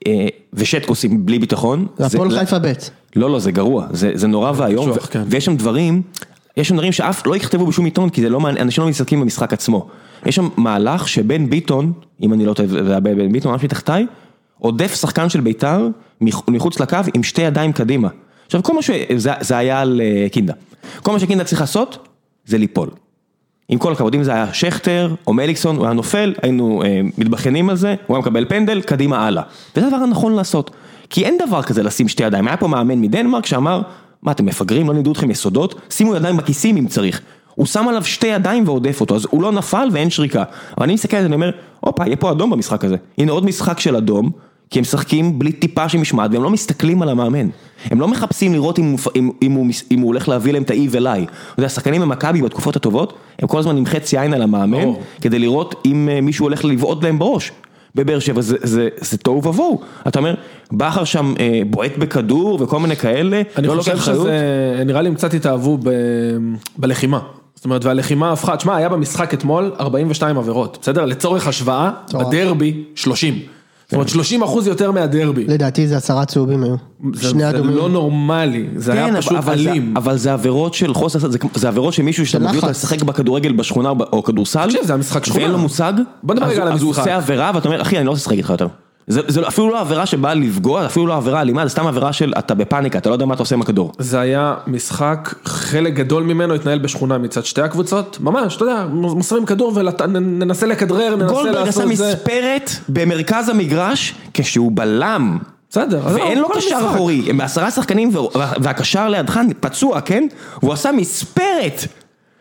אה, 0.06 0.26
ושטקוס 0.52 1.04
עם 1.04 1.26
בלי 1.26 1.38
ביטחון. 1.38 1.86
זה 1.96 2.06
הפועל 2.06 2.38
חיפה 2.38 2.58
ב'. 2.58 2.72
לא, 3.16 3.30
לא, 3.30 3.38
זה 3.38 3.50
גרוע, 3.50 3.86
זה, 3.92 4.10
זה 4.14 4.26
נורא 4.26 4.52
ואיום, 4.56 4.98
כן. 5.10 5.22
ויש 5.26 5.44
שם 5.44 5.56
דברים, 5.56 6.02
יש 6.58 6.68
שם 6.68 6.74
דברים 6.74 6.92
שאף 6.92 7.26
לא 7.26 7.36
יכתבו 7.36 7.66
בשום 7.66 7.84
עיתון, 7.84 8.10
כי 8.10 8.22
זה 8.22 8.28
לא 8.28 8.40
מעניין, 8.40 8.64
אנשים 8.64 8.84
לא 8.84 8.90
מסתכלים 8.90 9.20
במשחק 9.20 9.52
עצמו. 9.52 9.88
יש 10.26 10.36
שם 10.36 10.48
מהלך 10.56 11.08
שבן 11.08 11.50
ביטון, 11.50 11.92
אם 12.22 12.32
אני 12.32 12.46
לא 12.46 12.54
טועה, 12.54 12.68
זה 12.68 12.90
היה 12.90 13.00
בן 13.00 13.32
ביטון, 13.32 13.52
ממש 13.52 13.64
מתחתיי, 13.64 14.06
עודף 14.58 14.94
שחקן 14.94 15.28
של 15.28 15.40
ביתר 15.40 15.88
מח- 16.20 16.48
מחוץ 16.48 16.80
לקו 16.80 16.96
עם 17.14 17.22
שתי 17.22 17.42
ידיים 17.42 17.72
קדימה. 17.72 18.08
עכשיו, 18.46 18.62
כל 18.62 18.74
מה 18.74 18.82
ש... 18.82 18.90
זה, 19.16 19.30
זה 19.40 19.56
היה 19.56 19.80
על 19.80 20.00
אה, 20.04 20.28
קינדה. 20.28 20.52
כל 21.02 21.12
מה 21.12 21.18
שקינדה 21.18 21.44
צריך 21.44 21.60
לעשות, 21.60 22.08
זה 22.46 22.58
ליפול. 22.58 22.88
עם 23.68 23.78
כל 23.78 23.92
הכבוד, 23.92 24.14
אם 24.14 24.22
זה 24.22 24.32
היה 24.32 24.54
שכטר 24.54 25.14
או 25.26 25.32
מליקסון, 25.32 25.76
הוא 25.76 25.84
היה 25.84 25.94
נופל, 25.94 26.34
היינו 26.42 26.82
אה, 26.82 27.00
מתבכיינים 27.18 27.70
על 27.70 27.76
זה, 27.76 27.94
הוא 28.06 28.16
היה 28.16 28.20
מקבל 28.20 28.44
פנדל, 28.48 28.80
קדימה 28.80 29.26
הלאה. 29.26 29.42
וזה 29.76 29.86
הדבר 29.86 29.96
הנכון 29.96 30.34
לעשות. 30.34 30.70
כי 31.10 31.24
אין 31.24 31.38
דבר 31.46 31.62
כזה 31.62 31.82
לשים 31.82 32.08
שתי 32.08 32.22
ידיים. 32.22 32.48
היה 32.48 32.56
פה 32.56 32.68
מאמן 32.68 33.00
מדנמרק 33.00 33.46
שאמר, 33.46 33.82
מה 34.22 34.32
אתם 34.32 34.46
מפגרים, 34.46 34.88
לא 34.88 34.94
לימדו 34.94 35.12
אתכם 35.12 35.30
יסודות, 35.30 35.74
שימו 35.90 36.16
ידיים 36.16 36.36
בכיסים 36.36 36.76
אם 36.76 36.86
צריך. 36.86 37.20
הוא 37.54 37.66
שם 37.66 37.88
עליו 37.88 38.04
שתי 38.04 38.26
ידיים 38.26 38.68
ועודף 38.68 39.00
אותו, 39.00 39.16
אז 39.16 39.26
הוא 39.30 39.42
לא 39.42 39.52
נפל 39.52 39.88
ואין 39.92 40.10
שריקה. 40.10 40.44
אבל 40.76 40.84
אני 40.84 40.94
מסתכל 40.94 41.16
על 41.16 41.22
זה, 41.22 41.26
אני 41.26 41.34
אומר, 41.34 41.50
הופה, 41.80 42.06
יהיה 42.06 42.16
פה 42.16 42.30
אדום 42.30 42.50
במשחק 42.50 42.84
הזה. 42.84 42.96
הנה 43.18 43.32
עוד 43.32 43.44
משחק 43.44 43.80
של 43.80 43.96
אדום, 43.96 44.30
כי 44.70 44.78
הם 44.78 44.82
משחקים 44.82 45.38
בלי 45.38 45.52
טיפה 45.52 45.88
של 45.88 45.98
משמעת, 45.98 46.30
והם 46.32 46.42
לא 46.42 46.50
מסתכלים 46.50 47.02
על 47.02 47.08
המאמן. 47.08 47.48
הם 47.84 48.00
לא 48.00 48.08
מחפשים 48.08 48.52
לראות 48.52 48.78
אם 48.78 48.84
הוא, 48.84 48.98
אם, 49.16 49.30
אם 49.42 49.52
הוא, 49.52 49.66
אם 49.90 50.00
הוא 50.00 50.06
הולך 50.06 50.28
להביא 50.28 50.52
להם 50.52 50.62
את 50.62 50.70
ה-E 50.70 50.76
ו-Lie. 50.90 51.00
אתה 51.00 51.58
יודע, 51.58 51.66
השחקנים 51.66 52.00
במכבי 52.00 52.42
בתקופות 52.42 52.76
הטובות, 52.76 53.12
הם 53.38 53.48
כל 53.48 53.58
הזמן 53.58 53.76
עם 53.76 53.86
חצי 53.86 54.18
עין 54.18 54.34
על 54.34 54.42
המאמן, 54.42 54.80
ברור. 54.80 55.02
כדי 55.20 55.38
לראות 55.38 55.74
אם 55.86 56.08
אה, 56.12 56.20
מישהו 56.20 56.44
הולך 56.44 56.64
לבעוט 56.64 57.04
להם 57.04 57.18
בראש. 57.18 57.52
בבאר 57.98 58.18
שבע 58.18 58.40
זה, 58.40 58.56
זה, 58.62 58.88
זה 59.00 59.18
תוהו 59.18 59.36
ובוהו. 59.36 59.80
אתה 60.08 60.18
אומר, 60.18 60.34
בכר 60.72 61.04
שם 61.04 61.34
אה, 61.40 61.60
בועט 61.70 61.92
בכדור 61.98 62.58
וכל 62.62 62.80
מיני 62.80 62.96
כאלה, 62.96 63.42
אני 63.56 63.66
לא 63.66 63.74
חושב 63.78 63.90
לוקח 63.90 64.02
אחריות. 64.02 64.26
שזה, 64.26 64.82
נראה 64.86 65.02
לי 65.02 65.08
הם 65.08 65.14
קצת 65.14 65.34
התאהבו 65.34 65.78
ב... 65.82 65.90
בלחימה. 66.78 67.20
זאת 67.54 67.64
אומרת, 67.64 67.84
והלחימה 67.84 68.32
הפכה, 68.32 68.56
תשמע, 68.56 68.76
היה 68.76 68.88
במשחק 68.88 69.34
אתמול 69.34 69.72
42 69.80 70.38
עבירות, 70.38 70.78
בסדר? 70.82 71.04
לצורך 71.04 71.46
השוואה. 71.46 71.90
בדרבי 72.14 72.84
30. 72.94 73.57
זאת 73.88 73.94
אומרת, 73.94 74.08
30 74.08 74.42
אחוז 74.42 74.66
יותר 74.66 74.90
מהדרבי. 74.92 75.44
לדעתי 75.44 75.88
זה 75.88 75.96
עשרה 75.96 76.24
צהובים 76.24 76.62
היו. 76.64 76.74
זה 77.14 77.28
שני 77.30 77.40
זה 77.40 77.50
אדומים. 77.50 77.76
לא 77.76 77.88
נורמלי, 77.88 78.68
זה 78.76 78.92
כן, 78.92 78.98
היה 78.98 79.08
אבל- 79.08 79.20
פשוט 79.20 79.32
אבל 79.36 79.62
זה- 79.62 79.70
אלים. 79.70 79.94
אבל 79.96 80.16
זה 80.16 80.32
עבירות 80.32 80.74
של 80.74 80.94
חוסר, 80.94 81.18
זה, 81.18 81.28
זה 81.54 81.68
עבירות 81.68 81.94
של 81.94 82.02
מישהו 82.02 82.26
שאתה 82.26 82.44
מביא 82.44 82.56
אותו 82.56 82.66
לחץ. 82.66 82.76
לשחק 82.84 83.02
בכדורגל 83.02 83.52
בשכונה 83.52 83.88
או- 83.90 84.22
כדורסל, 84.22 84.64
תקשיב, 84.66 84.80
זה 84.84 84.94
המשחק 84.94 85.24
שכונה. 85.24 85.40
ואין 85.42 85.52
לו 85.52 85.58
מושג, 85.58 85.92
בוא 86.22 86.34
נדבר 86.34 86.46
אז 86.46 86.52
רגע 86.52 86.60
הוא- 86.62 86.68
על 86.68 86.74
אז 86.74 86.82
הוא 86.82 86.88
המשחק. 86.88 87.02
עושה 87.02 87.16
עבירה 87.16 87.50
ואתה 87.54 87.68
אומר, 87.68 87.82
אחי 87.82 87.98
אני 87.98 88.06
לא 88.06 88.10
רוצה 88.10 88.20
לשחק 88.20 88.32
איתך 88.36 88.50
יותר. 88.50 88.66
זה, 89.08 89.20
זה 89.28 89.48
אפילו 89.48 89.68
לא 89.70 89.80
עבירה 89.80 90.06
שבאה 90.06 90.34
לפגוע, 90.34 90.86
אפילו 90.86 91.06
לא 91.06 91.16
עבירה 91.16 91.40
אלימה, 91.40 91.64
זה 91.66 91.70
סתם 91.70 91.86
עבירה 91.86 92.12
של 92.12 92.32
אתה 92.38 92.54
בפאניקה, 92.54 92.98
אתה 92.98 93.08
לא 93.08 93.14
יודע 93.14 93.26
מה 93.26 93.34
אתה 93.34 93.42
עושה 93.42 93.54
עם 93.54 93.60
הכדור. 93.62 93.92
זה 93.98 94.20
היה 94.20 94.54
משחק, 94.66 95.34
חלק 95.44 95.94
גדול 95.94 96.22
ממנו 96.22 96.54
התנהל 96.54 96.78
בשכונה 96.78 97.18
מצד 97.18 97.44
שתי 97.44 97.62
הקבוצות, 97.62 98.18
ממש, 98.20 98.56
אתה 98.56 98.64
יודע, 98.64 98.86
מוסרים 98.90 99.46
כדור 99.46 99.72
וננסה 99.74 100.66
לכדרר, 100.66 101.16
ננסה 101.16 101.34
גולדברג 101.34 101.68
עשה 101.68 101.84
לעשות 101.84 101.96
זה. 101.96 102.12
מספרת 102.14 102.70
במרכז 102.88 103.48
המגרש 103.48 104.14
כשהוא 104.34 104.72
בלם. 104.74 105.38
בסדר, 105.70 106.00
ואין 106.14 106.38
לא, 106.38 106.48
לו 106.48 106.54
קשר. 106.54 106.76
אחורי, 106.94 107.22
הם 107.30 107.38
בעשרה 107.38 107.70
שחקנים 107.70 108.10
וה- 108.34 108.52
והקשר 108.60 109.08
לידך 109.08 109.40
פצוע, 109.60 110.00
כן? 110.00 110.26
והוא 110.62 110.72
עשה 110.72 110.92
מספרת. 110.92 111.84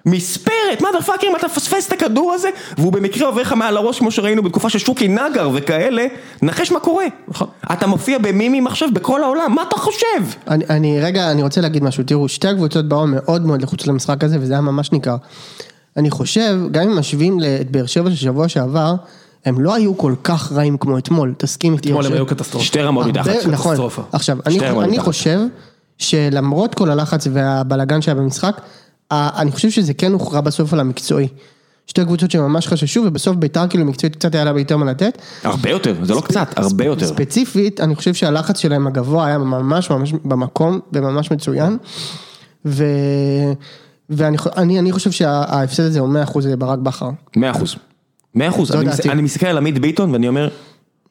מספרת, 0.08 0.82
מה 0.82 0.90
דה 0.94 1.02
פאקר, 1.02 1.28
אם 1.28 1.36
אתה 1.36 1.48
מפספס 1.48 1.88
את 1.88 1.94
הכדור 1.94 2.34
הזה, 2.34 2.50
והוא 2.78 2.94
במקרה 2.94 3.28
עובר 3.28 3.42
לך 3.42 3.54
מעל 3.54 3.78
הראש 3.78 4.00
כמו 4.00 4.12
שראינו 4.12 4.44
בתקופה 4.44 4.70
של 4.70 4.80
שוקי 4.80 5.08
נגר 5.08 5.50
וכאלה, 5.54 6.06
נחש 6.42 6.72
מה 6.72 6.80
קורה. 6.80 7.06
נכון. 7.28 7.48
אתה 7.72 7.88
מופיע 7.88 8.18
במימים 8.18 8.68
עכשיו 8.68 8.90
בכל 8.94 9.24
העולם, 9.24 9.56
מה 9.56 9.64
אתה 9.68 9.76
חושב? 9.76 10.06
אני, 10.48 10.66
אני 10.70 11.02
רגע, 11.02 11.32
אני 11.32 11.44
רוצה 11.44 11.62
להגיד 11.62 11.84
משהו, 11.84 12.04
תראו, 12.04 12.28
שתי 12.28 12.48
הקבוצות 12.48 12.88
באו 12.88 13.08
מאוד 13.08 13.46
מאוד 13.46 13.62
לחוץ 13.62 13.88
למשחק 13.88 14.24
הזה, 14.24 14.38
וזה 14.40 14.54
היה 14.54 14.62
ממש 14.62 14.92
ניכר. 14.92 15.16
אני 15.98 16.12
חושב, 16.12 16.60
גם 16.72 16.84
אם 16.84 17.00
משווים 17.00 17.40
את 17.62 17.72
באר 17.72 17.86
שבע 17.86 18.10
של 18.10 18.16
שבוע 18.16 18.48
שעבר, 18.48 18.96
הם 19.46 19.60
לא 19.60 19.74
היו 19.74 19.98
כל 19.98 20.16
כך 20.24 20.52
רעים 20.52 20.78
כמו 20.78 20.98
אתמול, 20.98 21.34
תסכים 21.38 21.74
איתי. 21.74 21.90
אתמול 21.90 22.06
הם? 22.06 22.14
היו 22.14 22.26
קטסטרופה. 22.26 22.66
שתי 22.66 22.82
רמות 22.82 23.06
מתחת. 23.06 23.30
נכון, 23.48 23.72
קטסטרופה. 23.72 24.02
עכשיו, 24.12 24.38
אני. 24.46 25.00
חושב 25.00 25.40
שלמרות 25.98 26.76
כל 26.76 26.92
הלחץ 26.92 27.28
והבלגן 27.34 28.02
שהיה 28.02 28.16
במשחק, 28.16 28.62
אני 29.12 29.52
חושב 29.52 29.70
שזה 29.70 29.94
כן 29.94 30.12
הוכרע 30.12 30.42
בסוף 30.42 30.74
על 30.74 30.80
המקצועי. 30.80 31.28
שתי 31.88 32.06
קבוצות 32.06 32.32
שממש 32.32 32.68
חששו, 32.68 33.02
ובסוף 33.06 33.36
ביתר 33.36 33.68
כאילו 33.68 33.86
מקצועית 33.86 34.16
קצת 34.16 34.36
היה 34.36 34.44
לה 34.44 34.60
יותר 34.60 34.78
מה 34.78 34.86
לתת. 34.86 35.18
הרבה 35.44 35.70
יותר, 35.70 35.96
זה 36.04 36.14
לא 36.14 36.22
קצת, 36.22 36.48
הרבה 36.56 36.86
יותר. 36.86 37.06
ספציפית, 37.08 37.80
אני 37.82 37.96
חושב 37.96 38.14
שהלחץ 38.14 38.60
שלהם 38.60 38.88
הגבוה 38.88 39.26
היה 39.26 39.38
ממש 39.38 39.90
ממש 39.90 40.14
במקום 40.26 40.80
וממש 40.94 41.32
מצוין. 41.32 41.78
ו... 42.66 42.84
ואני 44.10 44.38
אני, 44.58 44.80
אני 44.80 44.92
חושב 44.92 45.12
שההפסד 45.12 45.84
הזה 45.84 46.00
הוא 46.00 46.10
100% 46.26 46.40
ברק 46.58 46.80
בכר. 46.80 47.10
מאה 47.36 47.52
אחוז. 47.52 47.76
מאה 48.36 48.48
אחוז. 48.50 48.68
זו 48.72 48.80
אני. 48.80 48.90
מס- 48.90 49.06
אני 49.06 49.22
מסתכל 49.22 49.46
על 49.48 49.58
עמית 49.58 49.80
ביטון 49.80 50.12
ואני 50.12 50.28
אומר, 50.28 50.50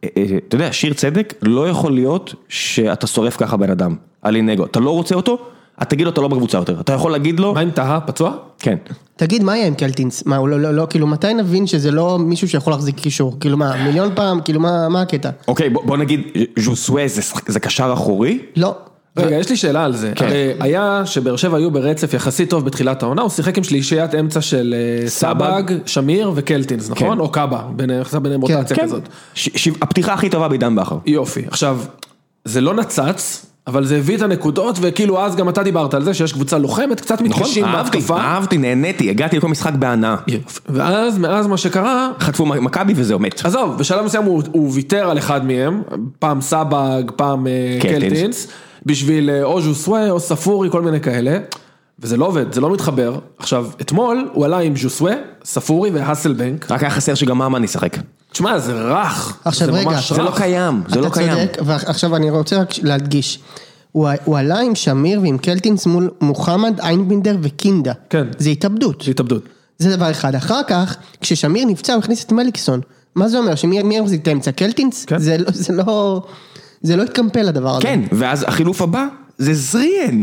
אה, 0.05 0.09
אה, 0.17 0.23
אתה 0.49 0.55
יודע, 0.57 0.73
שיר 0.73 0.93
צדק, 0.95 1.35
לא 1.43 1.69
יכול 1.69 1.93
להיות 1.93 2.35
שאתה 2.49 3.07
שורף 3.07 3.37
ככה 3.37 3.57
בן 3.57 3.71
אדם, 3.71 3.97
על 4.23 4.37
אינגו. 4.37 4.65
אתה 4.65 4.81
לא 4.81 4.91
רוצה 4.91 5.15
אותו, 5.15 5.39
אז 5.79 5.87
תגיד 5.87 6.05
לו 6.05 6.12
אתה 6.12 6.21
לא 6.21 6.29
בקבוצה 6.29 6.59
יותר. 6.59 6.81
אתה 6.81 6.93
יכול 6.93 7.12
להגיד 7.12 7.41
לו, 7.41 7.55
מה 7.55 7.61
עם 7.61 7.71
טהה, 7.71 8.01
פצוע? 8.01 8.33
כן. 8.59 8.77
תגיד, 9.17 9.43
מה 9.43 9.57
יהיה 9.57 9.67
עם 9.67 9.75
קלטינס? 9.75 10.23
מה, 10.27 10.37
הוא 10.37 10.49
לא, 10.49 10.61
לא, 10.61 10.75
לא, 10.75 10.87
כאילו, 10.91 11.07
מתי 11.07 11.35
נבין 11.35 11.67
שזה 11.67 11.91
לא 11.91 12.19
מישהו 12.19 12.49
שיכול 12.49 12.73
להחזיק 12.73 12.97
קישור? 12.97 13.37
כאילו 13.41 13.57
מה, 13.57 13.85
מיליון 13.85 14.11
פעם? 14.15 14.41
כאילו 14.41 14.61
מה, 14.61 14.89
מה 14.89 15.03
הקטע? 15.03 15.31
אוקיי, 15.49 15.71
בוא, 15.71 15.83
בוא 15.85 15.97
נגיד, 15.97 16.21
ז'וסווה 16.59 17.09
זה, 17.09 17.23
זה 17.47 17.61
קשר 17.61 17.91
אחורי? 17.93 18.39
לא. 18.57 18.75
רגע, 19.17 19.37
יש 19.37 19.51
לי 19.51 19.57
שאלה 19.57 19.85
על 19.85 19.97
זה. 19.97 20.12
כן. 20.17 20.25
הרי 20.25 20.53
היה 20.61 21.03
שבאר 21.05 21.37
שבע 21.37 21.57
היו 21.57 21.71
ברצף 21.71 22.15
יחסית 22.15 22.51
טוב 22.51 22.65
בתחילת 22.65 23.03
העונה, 23.03 23.23
הוא 23.23 23.31
שיחק 23.31 23.59
עם 23.59 23.65
שלישיית 23.65 24.15
אמצע 24.15 24.41
של 24.41 24.75
אה, 24.75 25.09
סבג. 25.09 25.62
שמיר 25.87 26.33
וקלטינס, 26.35 26.91
נכון? 26.91 27.15
כן. 27.15 27.21
או 27.21 27.29
קאבה, 27.29 27.62
ביניהם 27.77 28.01
יחסה 28.01 28.19
ביניהם 28.19 28.41
רוטציה 28.41 28.77
כן. 28.77 28.83
כזאת. 28.83 29.03
ש, 29.35 29.49
ש, 29.55 29.69
הפתיחה 29.83 30.15
הכי 30.15 30.29
טובה 30.31 30.49
בעידן 30.49 30.75
בכר. 30.75 30.99
יופי. 31.07 31.43
עכשיו, 31.47 31.81
זה 32.45 32.61
לא 32.61 32.75
נצץ, 32.75 33.47
אבל 33.66 33.85
זה 33.85 33.96
הביא 33.96 34.16
את 34.16 34.22
הנקודות, 34.22 34.79
וכאילו 34.81 35.20
אז 35.24 35.37
גם 35.37 35.48
אתה 35.48 35.62
דיברת 35.62 35.94
על 35.94 36.05
זה 36.05 36.14
שיש 36.14 36.33
קבוצה 36.33 36.59
לוחמת, 36.59 37.00
קצת 37.00 37.20
מתקשים 37.20 37.64
נכון? 37.64 37.76
אהבתי, 37.76 37.98
בהתקפה. 37.98 38.20
אהבתי, 38.20 38.59
נהניתי, 38.59 39.11
הגעתי 39.11 39.37
לכל 39.37 39.48
משחק 39.48 39.72
בהנאה. 39.72 40.16
ואז, 40.68 41.18
מאז 41.18 41.46
מה 41.46 41.57
שקרה, 41.57 42.11
חטפו 42.20 42.46
מכבי 42.46 42.92
וזהו, 42.96 43.18
מת. 43.18 43.44
עזוב, 43.44 43.79
בשלב 43.79 44.05
מסוים 44.05 44.24
הוא, 44.24 44.70
ויתר 44.72 45.11
על 45.11 45.18
אחד 45.18 45.46
מהם, 45.46 45.83
פעם 46.18 46.40
סבג, 46.40 47.02
פעם 47.16 47.46
אה, 47.46 47.79
קלטינס. 47.81 48.02
קלטינס, 48.02 48.48
בשביל 48.87 49.31
אה, 49.31 49.42
או 49.42 49.61
ז'וסווה 49.61 50.11
או 50.11 50.20
ספורי, 50.20 50.70
כל 50.70 50.83
מיני 50.83 51.00
כאלה, 51.00 51.38
וזה 51.98 52.16
לא 52.16 52.26
עובד, 52.26 52.52
זה 52.52 52.61
לא 52.61 52.72
מתחבר. 52.72 53.18
עכשיו, 53.38 53.66
אתמול 53.81 54.29
הוא 54.33 54.44
עלה 54.44 54.59
עם 54.59 54.76
ז'וסווה, 54.76 55.12
ספורי 55.44 55.90
והאסלבנק, 55.90 56.70
רק 56.70 56.83
היה 56.83 56.90
חסר 56.90 57.14
שגם 57.14 57.38
ממן 57.38 57.64
ישחק. 57.64 57.96
תשמע, 58.37 58.59
זה 58.59 58.72
רך, 58.72 59.38
עכשיו, 59.44 59.66
זה 59.72 59.72
רגע, 59.72 59.90
ממש 59.90 60.12
זה 60.12 60.22
לא 60.22 60.29
רך. 60.29 60.37
קיים, 60.37 60.83
זה 60.88 61.01
לא 61.01 61.09
קיים. 61.12 61.33
אתה 61.33 61.46
צודק, 61.46 61.59
ועכשיו 61.66 62.16
אני 62.16 62.31
רוצה 62.31 62.61
רק 62.61 62.68
להדגיש. 62.83 63.38
הוא, 63.92 64.09
הוא 64.25 64.38
עלה 64.38 64.61
עם 64.61 64.75
שמיר 64.75 65.20
ועם 65.20 65.38
קלטינס 65.38 65.87
מול 65.87 66.11
מוחמד, 66.20 66.81
איינבינדר 66.81 67.37
וקינדה. 67.42 67.92
כן. 68.11 68.27
זה 68.38 68.51
התאבדות. 68.51 69.03
זה 69.05 69.11
התאבדות. 69.11 69.42
זה 69.79 69.96
דבר 69.96 70.11
אחד. 70.11 70.35
אחר 70.35 70.61
כך, 70.68 70.96
כששמיר 71.20 71.64
נפצע, 71.64 71.92
הוא 71.92 72.03
הכניס 72.03 72.25
את 72.25 72.33
מליקסון. 72.33 72.81
מה 73.14 73.29
זה 73.29 73.38
אומר? 73.38 73.55
שמי 73.55 73.83
מי 73.83 74.01
מחזיק 74.01 74.22
את 74.22 74.29
האמצע? 74.29 74.53
קלטינס? 74.53 75.05
כן. 75.05 75.18
זה, 75.18 75.38
לא- 75.38 75.51
זה 75.53 75.72
לא... 75.72 76.22
זה 76.83 76.96
לא 76.96 77.03
התקמפל 77.03 77.49
הדבר 77.49 77.70
הזה. 77.77 77.83
כן, 77.83 78.01
ואז 78.12 78.44
החילוף 78.49 78.83
הבא 78.83 79.07
זה 79.38 79.55
זריאן. 79.55 80.22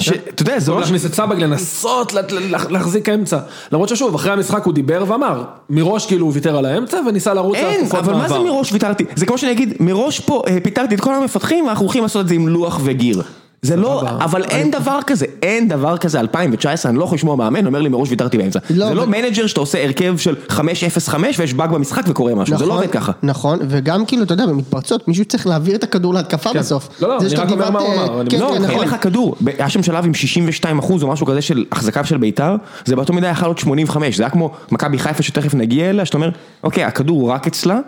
שאתה 0.00 0.42
יודע, 0.42 0.58
זה 0.58 0.70
לא... 0.70 0.80
להכניס 0.80 1.06
את 1.06 1.14
סבג 1.14 1.38
לנסות 1.40 2.12
לה- 2.12 2.20
לה- 2.30 2.58
להחזיק 2.70 3.08
אמצע. 3.08 3.38
למרות 3.72 3.88
ששוב, 3.88 4.14
אחרי 4.14 4.32
המשחק 4.32 4.64
הוא 4.64 4.74
דיבר 4.74 5.04
ואמר, 5.08 5.44
מראש 5.70 6.06
כאילו 6.06 6.26
הוא 6.26 6.32
ויתר 6.34 6.56
על 6.56 6.64
האמצע 6.66 6.98
וניסה 7.08 7.34
לרוץ 7.34 7.56
על 7.58 7.64
אין, 7.64 7.80
התקפות 7.84 7.98
אבל 8.04 8.12
מה 8.14 8.28
זה 8.28 8.34
מעבר. 8.34 8.44
מראש 8.52 8.72
ויתרתי? 8.72 9.04
זה 9.16 9.26
כמו 9.26 9.38
שאני 9.38 9.52
אגיד, 9.52 9.74
מראש 9.80 10.20
פה 10.20 10.42
אה, 10.48 10.58
פיטרתי 10.62 10.94
את 10.94 11.00
כל 11.00 11.14
המפתחים 11.14 11.66
ואנחנו 11.66 11.84
הולכים 11.84 12.02
לעשות 12.02 12.22
את 12.24 12.28
זה 12.28 12.34
עם 12.34 12.48
לוח 12.48 12.80
וגיר. 12.84 13.22
זה 13.64 13.76
לא. 13.76 14.02
אבל 14.20 14.44
אין 14.44 14.70
דבר 14.70 14.98
כזה, 15.06 15.26
אין 15.42 15.68
דבר 15.68 15.96
כזה, 15.96 16.20
2019, 16.20 16.90
אני 16.90 16.98
לא 16.98 17.04
יכול 17.04 17.16
לשמוע 17.16 17.36
מאמן, 17.36 17.66
אומר 17.66 17.80
לי 17.80 17.88
מראש 17.88 18.10
ויתרתי 18.10 18.38
באמצע. 18.38 18.58
לא, 18.70 18.86
זה 18.86 18.94
לא 18.94 19.06
מנג'ר 19.06 19.46
שאתה 19.46 19.60
עושה 19.60 19.84
הרכב 19.84 20.18
של 20.18 20.36
5-0-5 20.50 21.14
ויש 21.38 21.54
באג 21.54 21.70
במשחק 21.70 22.02
וקורה 22.08 22.34
משהו, 22.34 22.58
זה 22.58 22.66
לא 22.66 22.74
עובד 22.74 22.90
ככה. 22.90 23.12
נכון, 23.22 23.58
וגם 23.68 24.06
כאילו, 24.06 24.22
אתה 24.22 24.32
יודע, 24.32 24.46
במתפרצות, 24.46 25.08
מישהו 25.08 25.24
צריך 25.24 25.46
להעביר 25.46 25.76
את 25.76 25.84
הכדור 25.84 26.14
להתקפה 26.14 26.52
בסוף. 26.52 26.88
לא, 27.00 27.08
לא, 27.08 27.18
אני 27.20 27.34
רק 27.34 27.50
אומר 27.50 27.70
מה 27.70 27.78
הוא 27.78 27.88
אה, 27.88 28.04
אמר, 28.04 28.22
כן, 28.30 28.40
לא, 28.40 28.48
כן, 28.48 28.54
אין 28.54 28.62
נכון. 28.62 28.84
לך 28.84 28.96
כדור, 29.00 29.36
היה 29.58 29.68
שם 29.68 29.82
שלב 29.82 30.04
עם 30.04 30.14
62 30.14 30.78
אחוז 30.78 31.02
או 31.02 31.08
משהו 31.08 31.26
כזה 31.26 31.42
של 31.42 31.64
החזקה 31.72 32.04
של 32.04 32.16
בית"ר, 32.16 32.56
זה 32.84 32.96
באותו 32.96 33.12
מידה 33.12 33.28
יכול 33.28 33.48
להיות 33.48 33.58
85, 33.58 34.16
זה 34.16 34.22
היה 34.22 34.30
כמו 34.30 34.50
מכבי 34.70 34.98
חיפה 34.98 35.22
שתכף 35.22 35.54
נגיע 35.54 35.90
אליה, 35.90 36.04
שאתה 36.04 36.16
אומר, 36.16 36.30
אוקיי, 36.64 36.84
הכדור 36.84 37.20
הוא 37.20 37.30
רק 37.30 37.46
אצלה, 37.46 37.78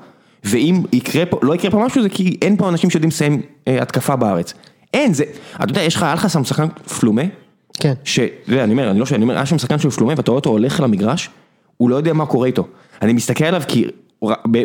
ואם 0.44 0.82
יקרה 0.92 1.26
פה, 1.26 1.38
לא 1.42 1.54
יקרה 1.54 1.70
פה 1.70 1.78
משהו, 1.86 2.02
זה 2.02 2.08
כי 2.08 2.38
אין 2.42 2.56
פה 2.56 2.68
אנשים 2.68 2.90
שיודעים 2.90 3.10
לסיים 3.10 3.42
אה, 3.68 3.82
התקפה 3.82 4.16
בארץ. 4.16 4.54
אין, 4.96 5.14
זה, 5.14 5.24
אתה 5.56 5.64
יודע, 5.64 5.82
יש 5.82 5.96
לך, 5.96 6.02
היה 6.02 6.14
לך 6.14 6.30
שם 6.30 6.44
שחקן 6.44 6.68
פלומה, 7.00 7.22
כן. 7.74 7.94
ש... 8.04 8.18
אתה 8.18 8.52
יודע, 8.52 8.64
אני 8.64 8.72
אומר, 8.72 8.90
אני 8.90 8.98
לא 8.98 9.06
שאני 9.06 9.22
אומר, 9.22 9.34
היה 9.36 9.46
שם 9.46 9.58
שחקן 9.58 9.78
שהוא 9.78 9.92
פלומה 9.92 10.14
ואתה 10.16 10.30
רואה 10.30 10.38
אותו 10.38 10.50
הולך 10.50 10.80
למגרש, 10.80 11.30
הוא 11.76 11.90
לא 11.90 11.96
יודע 11.96 12.12
מה 12.12 12.26
קורה 12.26 12.46
איתו. 12.46 12.66
אני 13.02 13.12
מסתכל 13.12 13.44
עליו 13.44 13.62
כי 13.68 13.86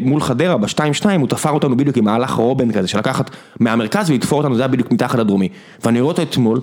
מול 0.01 0.21
חדרה, 0.21 0.57
ב-2-2, 0.57 1.05
הוא 1.19 1.27
תפר 1.27 1.49
אותנו 1.49 1.77
בדיוק 1.77 1.97
עם 1.97 2.05
מהלך 2.05 2.31
רובן 2.31 2.71
כזה, 2.71 2.87
של 2.87 2.97
לקחת 2.97 3.29
מהמרכז 3.59 4.09
ולתפור 4.09 4.37
אותנו, 4.37 4.55
זה 4.55 4.61
היה 4.61 4.67
בדיוק 4.67 4.91
מתחת 4.91 5.19
לדרומי. 5.19 5.49
ואני 5.83 6.01
רואה 6.01 6.11
אותו 6.11 6.21
אתמול, 6.21 6.61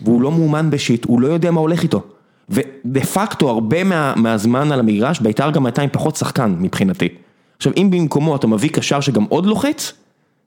והוא 0.00 0.22
לא 0.22 0.30
מאומן 0.30 0.70
בשיט, 0.70 1.04
הוא 1.04 1.20
לא 1.20 1.26
יודע 1.26 1.50
מה 1.50 1.60
הולך 1.60 1.82
איתו. 1.82 2.02
ודה 2.48 3.00
פקטו, 3.00 3.50
הרבה 3.50 3.84
מה, 3.84 4.12
מהזמן 4.16 4.72
על 4.72 4.80
המגרש, 4.80 5.20
בית"ר 5.20 5.50
גם 5.50 5.66
הייתה 5.66 5.82
עם 5.82 5.88
פחות 5.92 6.16
שחקן 6.16 6.56
מבחינתי. 6.58 7.08
עכשיו, 7.56 7.72
אם 7.76 7.90
במקומו 7.90 8.36
אתה 8.36 8.46
מביא 8.46 8.70
קשר 8.70 9.00
שגם 9.00 9.24
עוד 9.28 9.46
לוחץ, 9.46 9.92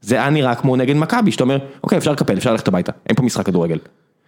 זה 0.01 0.15
היה 0.15 0.29
נראה 0.29 0.55
כמו 0.55 0.75
נגד 0.75 0.95
מכבי, 0.95 1.31
שאתה 1.31 1.43
אומר, 1.43 1.57
אוקיי, 1.83 1.97
אפשר 1.97 2.11
לקפל, 2.11 2.37
אפשר 2.37 2.51
ללכת 2.51 2.67
הביתה, 2.67 2.91
אין 3.09 3.15
פה 3.15 3.23
משחק 3.23 3.45
כדורגל. 3.45 3.77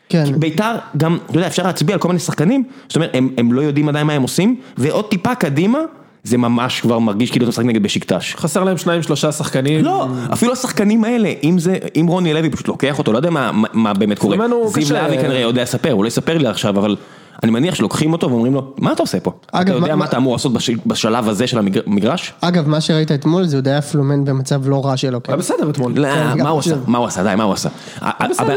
כן. 0.10 0.40
ביתר 0.40 0.76
גם, 0.98 1.18
אתה 1.26 1.38
יודע, 1.38 1.48
אפשר 1.48 1.64
להצביע 1.64 1.94
על 1.94 2.00
כל 2.00 2.08
מיני 2.08 2.20
שחקנים, 2.20 2.64
זאת 2.88 2.96
אומרת, 2.96 3.10
הם, 3.14 3.30
הם 3.38 3.54
לא 3.54 3.62
יודעים 3.62 3.90
עדיין 3.90 4.08
מה 4.08 4.14
הם 4.14 4.22
עושים, 4.22 4.60
ועוד 4.78 5.10
טיפה 5.10 5.36
קדימה, 5.36 5.80
זה 6.24 6.38
ממש 6.38 6.82
כבר 6.82 7.00
מרגיש 7.00 7.32
כאילו 7.32 7.44
אתה 7.44 7.50
משחק 7.50 7.66
נגד 7.66 7.84
בשקטש. 7.84 8.36
חסר 8.36 8.64
להם 8.64 8.78
שניים 8.78 9.04
שלושה 9.04 9.32
שחקנים. 9.32 9.86
לא, 9.86 10.08
אפילו 10.34 10.54
השחקנים 10.54 11.04
האלה, 11.04 11.34
אם 11.44 11.60
זה, 11.60 11.78
אם 12.00 12.06
רוני 12.08 12.34
לוי 12.34 12.50
פשוט 12.50 12.68
לוקח 12.68 13.00
אותו, 13.00 13.12
לא 13.14 13.18
יודע 13.18 13.30
מה, 13.30 13.52
מה, 13.52 13.68
מה 13.74 13.94
באמת 13.94 14.20
קורה. 14.20 14.38
פלומנו 14.38 14.68
זיו 14.68 14.84
קשה. 14.84 14.94
להבי 14.94 15.18
כנראה 15.18 15.40
יודע 15.40 15.62
לספר, 15.62 15.92
הוא 15.92 16.04
לא 16.04 16.08
יספר 16.08 16.38
לי 16.38 16.48
עכשיו, 16.48 16.80
אבל 16.80 16.96
אני 17.44 17.52
מניח 17.52 17.76
שלוקחים 17.76 18.14
אותו 18.14 18.30
ואומרים 18.30 18.54
לו, 18.54 18.74
מה 18.78 18.92
אתה 18.94 19.04
עושה 19.04 19.20
פה? 19.20 19.32
אגב, 19.52 19.68
אתה 19.68 19.86
יודע 19.86 19.88
מה- 19.88 19.96
מה 19.96 20.06
אתה 20.06 20.18
אמור 20.18 20.34
לעשות 20.34 20.54
בש- 20.54 20.70
בשלב 20.86 21.30
הזה 21.30 21.48
של 21.48 21.58
המגרש? 21.58 22.34
אגב, 22.42 22.70
מה 22.70 22.82
שראית 22.82 23.12
אתמול 23.12 23.46
זה 23.46 23.58
עוד 23.58 23.68
היה 23.68 23.82
פלומן 23.82 24.26
במצב 24.26 24.68
לא 24.70 24.86
רע 24.86 24.98
שלו, 24.98 25.24
כן. 25.24 25.32
היה 25.32 25.38
בסדר 25.38 25.70
אתמול. 25.70 25.94
לא, 25.96 26.08
גם 26.36 26.44
מה 26.44 26.50
הוא 26.50 26.60
עשה? 26.60 26.76
מה 26.88 26.98
הוא 26.98 27.08
עשה? 27.08 27.24
די, 27.24 27.34
מה 27.38 27.44
הוא 27.44 27.54
עשה? 27.54 27.70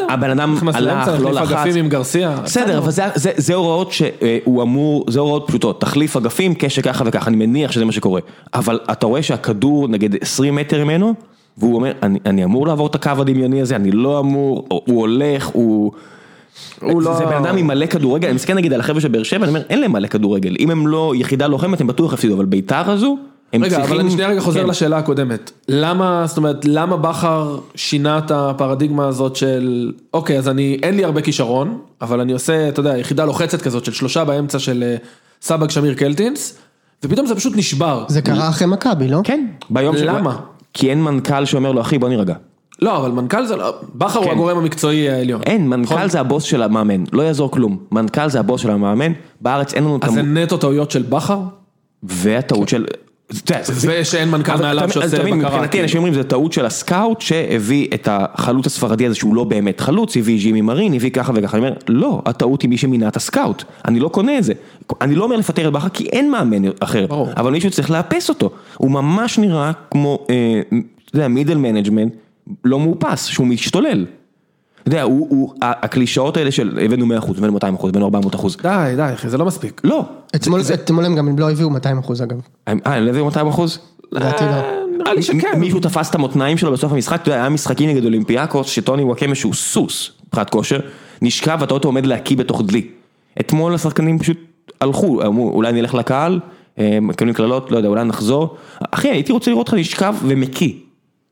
הבן- 0.08 0.30
אדם 0.30 0.56
הלך, 0.74 1.08
לא 1.20 1.32
לחץ. 1.32 1.50
אגפים 1.52 1.76
עם 1.76 1.88
גרסיה. 1.88 2.36
בסדר, 2.44 2.78
אבל 2.78 2.90
זה- 2.90 3.02
זה 3.14 3.30
זה 3.36 3.54
הוראות 3.54 3.92
שהוא 3.92 4.62
אמור, 4.62 5.04
זה 5.08 5.20
הוראות 5.20 5.44
פשוטות, 5.48 5.80
תחליף 5.80 6.16
אגפים, 6.16 6.54
קשר 6.54 6.82
ככה 6.82 7.04
וככה, 7.06 7.28
אני 7.30 7.46
מניח 7.46 7.72
שזה 7.72 7.84
מה 7.84 7.92
שקורה. 7.92 8.20
אבל 8.54 8.78
אתה 8.92 9.06
רואה 9.06 9.22
שהכדור 9.22 9.88
נגיד 9.88 10.16
20 10.20 10.54
מטר 10.54 10.84
ממנו, 10.84 11.14
והוא 11.58 11.74
אומר, 11.76 11.92
אני, 12.02 12.18
אני 12.26 12.44
אמור 12.44 12.66
לעבור 12.66 12.86
את 12.86 12.94
הקו 12.94 13.10
הדמיוני 13.18 13.60
הזה, 13.62 13.76
אני 13.76 13.90
לא 13.90 14.20
אמור, 14.20 14.66
הוא 14.68 15.00
הולך, 15.00 15.46
הוא... 15.52 15.92
הוא 16.80 17.02
זה, 17.02 17.08
לא- 17.08 17.16
זה 17.18 17.24
בן 17.24 17.44
אדם 17.44 17.56
עם 17.56 17.66
מלא 17.66 17.86
כדורגל, 17.86 18.28
אני 18.28 18.34
מסתכל 18.34 18.54
נגיד 18.54 18.72
על 18.72 18.80
החבר'ה 18.80 19.00
של 19.00 19.08
באר 19.08 19.22
שבע, 19.22 19.44
אני 19.44 19.48
אומר, 19.48 19.62
אין 19.70 19.80
להם 19.80 19.92
מלא 19.92 20.08
כדורגל, 20.08 20.56
אם 20.60 20.70
הם 20.70 20.86
לא 20.86 21.12
יחידה 21.16 21.46
לוחמת, 21.46 21.80
הם 21.80 21.86
בטוח 21.86 22.12
יפסידו, 22.12 22.34
אבל 22.34 22.44
ביתר 22.44 22.90
הזו, 22.90 23.18
הם 23.52 23.64
רגע, 23.64 23.76
צריכים... 23.76 23.92
אבל 23.92 24.00
אני 24.00 24.10
שנייה 24.10 24.28
רגע 24.28 24.40
חוזר 24.40 24.62
כן. 24.62 24.68
לשאלה 24.68 24.98
הקודמת. 24.98 25.50
למה, 25.68 26.24
זאת 26.26 26.36
אומרת, 26.36 26.64
למה 26.64 26.96
בכר 26.96 27.58
שינה 27.74 28.18
את 28.18 28.30
הפרדיגמה 28.30 29.06
הזאת 29.06 29.36
של, 29.36 29.92
אוקיי, 30.14 30.38
אז 30.38 30.48
אני, 30.48 30.78
אין 30.82 30.96
לי 30.96 31.04
הרבה 31.04 31.20
כישרון, 31.20 31.78
אבל 32.00 32.20
אני 32.20 32.32
עושה, 32.32 32.68
אתה 32.68 32.80
יודע, 32.80 32.98
יחידה 32.98 33.24
לוחצת 33.24 33.62
כזאת 33.62 33.84
של 33.84 33.92
שלושה 33.92 34.24
באמצע 34.24 34.58
של 34.58 34.82
אה, 34.86 34.96
סבג 35.42 35.70
שמיר 35.70 35.94
קלטינס, 35.94 36.58
ופתאום 37.04 37.26
זה 37.26 37.34
פשוט 37.34 37.56
נשבר. 37.56 38.04
זה 38.08 38.22
קרה 38.22 38.48
אחרי 38.48 38.66
מכבי, 38.66 39.08
לא? 39.08 39.20
כן, 39.24 39.46
ביום 39.70 39.96
ש... 39.96 40.00
למה? 40.00 40.36
כי 40.72 40.90
אין 40.90 41.02
מנכ"ל 41.02 41.44
שאומר 41.44 41.72
לו, 41.72 41.80
אחי, 41.80 41.98
בוא 41.98 42.08
נירגע. 42.08 42.34
לא, 42.82 42.96
אבל 42.96 43.10
מנכ"ל 43.10 43.46
זה 43.46 43.56
לא, 43.56 43.74
בכר 43.94 44.18
הוא 44.18 44.26
כן. 44.26 44.32
הגורם 44.32 44.58
המקצועי 44.58 45.10
העליון. 45.10 45.40
אין, 45.46 45.68
מנכ"ל 45.68 45.94
נכון? 45.94 46.08
זה 46.08 46.20
הבוס 46.20 46.44
של 46.44 46.62
המאמן, 46.62 47.04
לא 47.12 47.22
יעזור 47.22 47.50
כלום. 47.50 47.78
מנכ"ל 47.92 48.28
זה 48.28 48.40
הבוס 48.40 48.60
של 48.60 48.70
המאמן, 48.70 49.12
בארץ 49.40 49.74
אין 49.74 49.84
לנו 49.84 49.98
אז 50.02 50.12
זה 50.12 50.20
המ... 50.20 50.38
נטו 50.38 50.56
טעויות 50.56 50.90
של 50.90 51.02
בכר? 51.02 51.38
והטעות 52.02 52.68
של... 52.68 52.86
אתה 53.44 53.52
יודע, 53.52 53.62
זה- 53.64 53.96
ושאין 54.00 54.30
מנכ"ל 54.30 54.56
מעליו 54.56 54.90
שעושה 54.90 55.18
בקרה. 55.18 55.34
מבחינתי 55.34 55.68
כאילו. 55.68 55.82
אנשים 55.84 55.96
אומרים 55.98 56.14
זה 56.14 56.24
טעות 56.24 56.52
של 56.52 56.66
הסקאוט 56.66 57.20
שהביא 57.20 57.88
את 57.94 58.08
החלוץ 58.10 58.66
הספרדי 58.66 59.06
הזה 59.06 59.14
שהוא 59.14 59.34
לא 59.34 59.44
באמת 59.44 59.80
חלוץ, 59.80 60.16
הביא 60.16 60.38
ג'ימי 60.38 60.60
מרין, 60.60 60.94
הביא 60.94 61.10
ככה 61.10 61.32
וככה, 61.36 61.56
אני 61.56 61.66
אומר, 61.66 61.76
לא, 61.88 62.22
הטעות 62.26 62.62
היא 62.62 62.70
מי 62.70 62.76
שמינה 62.76 63.08
את 63.08 63.16
הסקאוט, 63.16 63.62
אני 63.84 64.00
לא 64.00 64.08
קונה 64.08 64.38
את 64.38 64.44
זה, 64.44 64.52
אני 65.00 65.14
לא 65.14 65.24
אומר 65.24 65.36
לפטר 65.36 65.68
את 65.68 65.72
בכר 65.72 65.88
כי 65.88 66.04
אין 66.06 66.30
מאמן 66.30 66.62
אחר. 66.80 67.06
אבל 67.36 67.52
מישהו 67.52 67.70
צריך 67.70 67.90
לאפס 67.90 68.28
אותו, 68.28 68.50
הוא 68.76 68.90
ממש 68.90 69.38
נראה 69.38 69.72
כמו, 69.90 70.26
אה, 70.30 70.60
אתה 70.70 71.16
יודע, 71.18 71.28
middle 71.28 71.56
management, 71.56 72.12
לא 72.64 72.80
מאופס, 72.80 73.24
שהוא 73.24 73.46
משתולל. 73.46 74.06
אתה 74.82 74.88
יודע, 74.88 75.02
הוא, 75.02 75.26
הוא, 75.30 75.54
הקלישאות 75.62 76.36
האלה 76.36 76.50
של 76.50 76.78
הבאנו 76.82 77.06
100 77.06 77.18
אחוז, 77.18 77.38
הבאנו 77.38 77.52
200 77.52 77.74
אחוז, 77.74 77.90
הבאנו 77.90 78.04
400 78.04 78.34
אחוז, 78.34 78.56
די, 78.62 78.92
די, 78.96 79.14
אחי, 79.14 79.28
זה 79.28 79.38
לא 79.38 79.44
מספיק. 79.44 79.80
לא. 79.84 80.04
אתמול 80.36 81.04
הם 81.04 81.16
גם 81.16 81.38
לא 81.38 81.50
הביאו 81.50 81.70
200 81.70 81.98
אחוז 81.98 82.22
אגב. 82.22 82.36
אה, 82.68 82.72
הם 82.84 83.04
לא 83.04 83.10
הביאו 83.10 83.24
200 83.24 83.46
אחוז? 83.46 83.78
לדעתי 84.12 84.44
לא. 84.44 84.50
נראה 84.98 85.14
לי 85.14 85.22
שכן. 85.22 85.58
מישהו 85.58 85.80
תפס 85.80 86.10
את 86.10 86.14
המותניים 86.14 86.58
שלו 86.58 86.72
בסוף 86.72 86.92
המשחק, 86.92 87.22
אתה 87.22 87.28
יודע, 87.28 87.40
היה 87.40 87.48
משחקים 87.48 87.90
נגד 87.90 88.04
אולימפיאקוס, 88.04 88.66
שטוני 88.66 89.02
נוואקמה 89.02 89.34
שהוא 89.34 89.54
סוס, 89.54 90.10
מבחינת 90.26 90.50
כושר, 90.50 90.80
נשכב 91.22 91.58
ואתה 91.60 91.74
אותו 91.74 91.88
עומד 91.88 92.06
להקיא 92.06 92.36
בתוך 92.36 92.62
דלי. 92.66 92.86
אתמול 93.40 93.74
השחקנים 93.74 94.18
פשוט 94.18 94.36
הלכו, 94.80 95.22
אמרו 95.26 95.50
אולי 95.50 95.72
נלך 95.72 95.94
לקהל, 95.94 96.40
אה, 96.78 96.98
מקבלים 97.02 97.34
קללות, 97.34 97.70
לא 97.70 97.76
יודע, 97.76 97.88
אולי 97.88 98.04
נחזור. 98.04 98.56
אחי, 98.90 99.08
הייתי 99.08 99.32
רוצה 99.32 99.50
לראות 99.50 99.66
אותך 99.68 99.78
נשכב 99.78 100.14
ומקיא. 100.22 100.72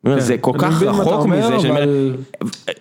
אומר, 0.04 0.20
זה 0.20 0.38
כל 0.38 0.52
כך 0.58 0.82
רחוק 0.82 1.26
מזה, 1.26 1.56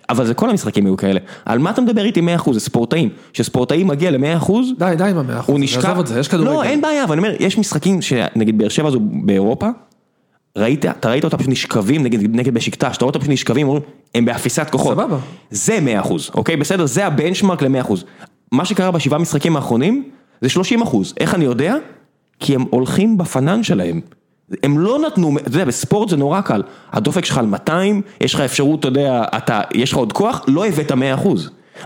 אבל- 0.08 0.26
זה 0.26 0.34
כל 0.34 0.50
המשחקים 0.50 0.86
היו 0.86 0.96
כאלה. 0.96 1.20
על 1.44 1.58
מה 1.58 1.70
אתה 1.70 1.80
מדבר 1.80 2.04
איתי 2.04 2.20
100%? 2.20 2.54
זה 2.54 2.60
ספורטאים. 2.60 3.08
כשספורטאי 3.32 3.84
מגיע 3.84 4.10
ל-100%, 4.10 4.52
די, 4.78 4.94
די 4.98 5.04
עם 5.04 5.18
המאה 5.18 5.38
אחוז. 5.40 5.50
הוא 5.54 5.60
נשכב, 5.60 5.86
עזוב 5.86 5.98
את 6.00 6.06
זה, 6.06 6.20
יש 6.20 6.28
כדורגל. 6.28 6.50
לא 6.50 6.62
אין 6.62 6.80
בעיה, 6.80 7.04
אבל 7.04 7.12
אני 7.18 7.26
אומר, 7.26 7.36
יש 7.40 7.58
משחקים 7.58 8.02
שנגיד 8.02 8.58
באר 8.58 8.68
שבע 8.68 8.90
זו 8.90 9.00
באירופה, 9.24 9.68
ראית, 10.58 10.86
אתה 10.86 11.10
ראית 11.10 11.24
אותם 11.24 11.36
פשוט 11.36 11.48
נשכבים 11.50 12.02
נגד, 12.02 12.36
נגד 12.36 12.54
בשקטש, 12.54 12.96
אתה 12.96 13.04
רואה 13.04 13.08
אותם 13.10 13.18
פשוט 13.18 13.32
נשכבים, 13.32 13.66
אומרים, 13.66 13.82
הם 14.14 14.24
באפיסת 14.24 14.70
כוחות, 14.70 14.98
סבבה. 14.98 15.16
זה 15.50 15.78
100%, 16.04 16.30
אוקיי, 16.34 16.56
בסדר, 16.56 16.86
זה 16.86 17.06
הבנצ'מרק 17.06 17.62
ל-100%, 17.62 17.92
מה 18.52 18.64
שקרה 18.64 18.90
בשבעה 18.90 19.18
משחקים 19.18 19.56
האחרונים, 19.56 20.04
זה 20.40 20.48
30%, 20.48 20.96
איך 21.20 21.34
אני 21.34 21.44
יודע? 21.44 21.76
כי 22.40 22.54
הם 22.54 22.64
הולכים 22.70 23.18
בפנן 23.18 23.62
שלהם. 23.62 24.00
הם 24.62 24.78
לא 24.78 24.98
נתנו, 25.06 25.36
אתה 25.38 25.48
יודע, 25.48 25.64
בספורט 25.64 26.08
זה 26.08 26.16
נורא 26.16 26.40
קל, 26.40 26.62
הדופק 26.92 27.24
שלך 27.24 27.38
על 27.38 27.46
200, 27.46 28.02
יש 28.20 28.34
לך 28.34 28.40
אפשרות, 28.40 28.80
אתה 28.80 28.88
יודע, 28.88 29.24
אתה, 29.36 29.60
יש 29.74 29.92
לך 29.92 29.98
עוד 29.98 30.12
כוח, 30.12 30.44
לא 30.48 30.66
הבאת 30.66 30.92
100%. 30.92 30.96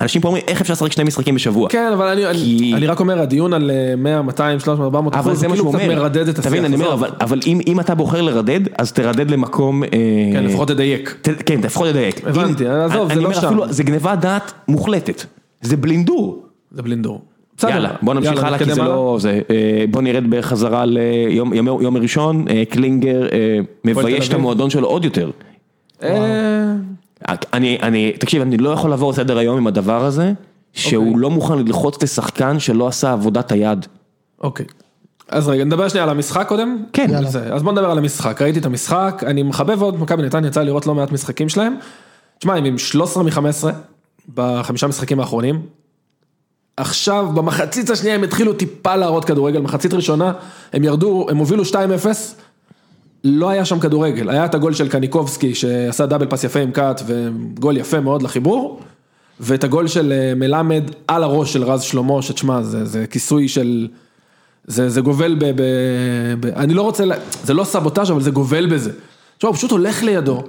אנשים 0.01 0.23
פה 0.23 0.29
אומרים, 0.29 0.45
איך 0.49 0.61
אפשר 0.61 0.73
לשחק 0.73 0.93
שני 0.93 1.05
משחקים 1.05 1.35
בשבוע? 1.35 1.69
כן, 1.69 1.91
אבל 1.95 2.07
אני, 2.07 2.27
אני, 2.27 2.39
כי- 2.39 2.73
אני 2.77 2.87
רק 2.87 3.01
אומר, 3.01 3.21
הדיון 3.21 3.53
על 3.53 3.71
אה, 3.71 3.95
100, 3.97 4.23
200, 4.23 4.61
300, 4.61 4.85
400 4.85 5.15
אבל 5.15 5.21
אחוז, 5.23 5.41
זה 5.41 5.47
כאילו 5.47 5.69
קצת 5.71 5.81
אומר, 5.81 5.95
מרדד 5.95 6.29
את 6.29 6.39
השיח. 6.39 6.51
תבין, 6.53 6.65
אני 6.65 6.75
אומר, 6.75 6.87
עזוב. 6.87 7.05
אבל, 7.05 7.11
אבל 7.21 7.41
אם, 7.47 7.61
אם 7.67 7.81
אתה 7.81 7.95
בוחר 7.95 8.23
לרדד, 8.23 8.61
אז 8.79 8.93
תרדד 8.93 9.31
למקום, 9.31 9.85
אה, 9.85 9.89
כן, 10.33 10.45
לפחות 10.45 10.69
תדייק. 10.69 11.17
ת, 11.23 11.29
כן, 11.47 11.61
לפחות 11.65 11.89
תדייק. 11.89 12.21
הבנתי, 12.27 12.65
אם- 12.67 12.71
עזוב, 12.71 13.07
אני 13.11 13.15
זה 13.15 13.21
לא 13.21 13.27
אומר, 13.29 13.41
שם. 13.41 13.47
אפילו, 13.47 13.73
זה 13.73 13.83
גניבת 13.83 14.19
דעת 14.19 14.53
מוחלטת, 14.69 15.25
זה 15.63 15.77
בלינדור. 15.77 16.43
זה 16.71 16.83
בלינדור. 16.83 17.21
בסדר. 17.57 17.71
יאללה, 17.71 17.91
בוא 18.03 18.15
נמשיך 18.15 18.45
הלאה, 18.45 18.59
כי 18.59 18.75
זה. 18.75 18.83
לא, 18.83 19.17
זה, 19.21 19.41
אה, 19.51 19.85
בוא 19.91 20.03
נרד 20.03 20.31
בחזרה 20.31 20.85
ליום 20.85 21.55
יום, 21.55 21.83
יום 21.83 21.97
ראשון, 21.97 22.45
אה, 22.49 22.63
קלינגר 22.71 23.23
אה, 23.33 23.59
מבייש 23.85 24.29
את. 24.29 24.35
המועדון 24.35 24.71
שלו 24.71 24.89
עוד 24.89 25.05
יותר. 25.05 25.31
אני, 27.53 27.79
אני, 27.83 28.13
תקשיב, 28.19 28.43
אני 28.43 28.57
לא 28.57 28.71
יכול 28.71 28.91
לעבור 28.91 29.11
לסדר 29.11 29.39
היום 29.39 29.57
עם 29.57 29.67
הדבר 29.67 30.05
הזה, 30.05 30.33
שהוא 30.73 31.07
אוקיי. 31.07 31.21
לא 31.21 31.31
מוכן 31.31 31.59
ללחוץ 31.59 32.03
לשחקן 32.03 32.59
שלא 32.59 32.89
עשה 32.89 33.13
עבודת 33.13 33.53
היד. 33.53 33.87
אוקיי. 34.41 34.67
אז 35.29 35.49
רגע, 35.49 35.65
נדבר 35.65 35.89
שנייה 35.89 36.05
על 36.05 36.11
המשחק 36.11 36.49
קודם. 36.49 36.85
כן. 36.93 37.07
יאללה. 37.11 37.29
אז 37.29 37.63
בוא 37.63 37.73
נדבר 37.73 37.91
על 37.91 37.99
המשחק, 37.99 38.43
ראיתי 38.43 38.59
את 38.59 38.67
המשחק, 38.67 39.23
אני 39.27 39.43
מחבב 39.43 39.83
עוד, 39.83 40.01
מכבי 40.01 40.23
נתניה 40.23 40.49
יצא 40.49 40.63
לראות 40.63 40.87
לא 40.87 40.95
מעט 40.95 41.13
משחקים 41.13 41.49
שלהם. 41.49 41.77
תשמע, 42.39 42.55
הם 42.55 42.65
עם 42.65 42.79
13 42.79 43.23
מ-15 43.23 43.67
בחמישה 44.35 44.87
משחקים 44.87 45.21
האחרונים. 45.21 45.63
עכשיו, 46.77 47.29
במחצית 47.35 47.91
השנייה 47.91 48.15
הם 48.15 48.23
התחילו 48.23 48.53
טיפה 48.53 48.97
להראות 48.97 49.25
כדורגל, 49.25 49.61
מחצית 49.61 49.95
ראשונה, 49.95 50.33
הם 50.73 50.85
ירדו, 50.85 51.27
הם 51.31 51.37
הובילו 51.37 51.63
2-0, 51.63 51.75
לא 53.25 53.51
היה 53.51 53.65
שם 53.65 53.79
כדורגל, 53.79 54.31
היה 54.31 54.45
את 54.45 54.55
הגול 54.55 54.75
של 54.75 54.89
קניקובסקי 54.89 55.55
שעשה 55.55 56.07
דאבל 56.07 56.27
פס 56.27 56.45
יפה 56.45 56.61
עם 56.61 56.71
קאט 56.71 57.03
וגול 57.07 57.77
יפה 57.77 58.01
מאוד 58.01 58.23
לחיבור, 58.23 58.81
ואת 59.41 59.65
הגול 59.65 59.87
של 59.87 60.13
אה, 60.13 60.35
מלמד 60.35 60.83
על 61.09 61.23
הראש 61.23 61.53
של 61.53 61.65
רז 61.65 61.83
שלמה, 61.83 62.23
שתשמע, 62.23 62.63
זה, 62.63 62.85
זה 62.85 63.07
כיסוי 63.07 63.49
של... 63.49 63.89
זה, 64.67 64.89
זה 64.89 65.01
גובל 65.01 65.35
ב, 65.35 65.45
ב, 65.45 65.63
ב... 66.41 66.47
אני 66.47 66.75
לא 66.75 66.83
רוצה, 66.83 67.05
זה 67.45 67.55
לא 67.55 67.65
סבוטאז' 67.65 68.11
אבל 68.11 68.23
זה 68.23 68.31
גובל 68.31 68.67
בזה. 68.67 68.91
תשמע, 69.39 69.49
הוא 69.49 69.57
פשוט 69.57 69.71
הולך 69.71 70.03
לידו, 70.03 70.43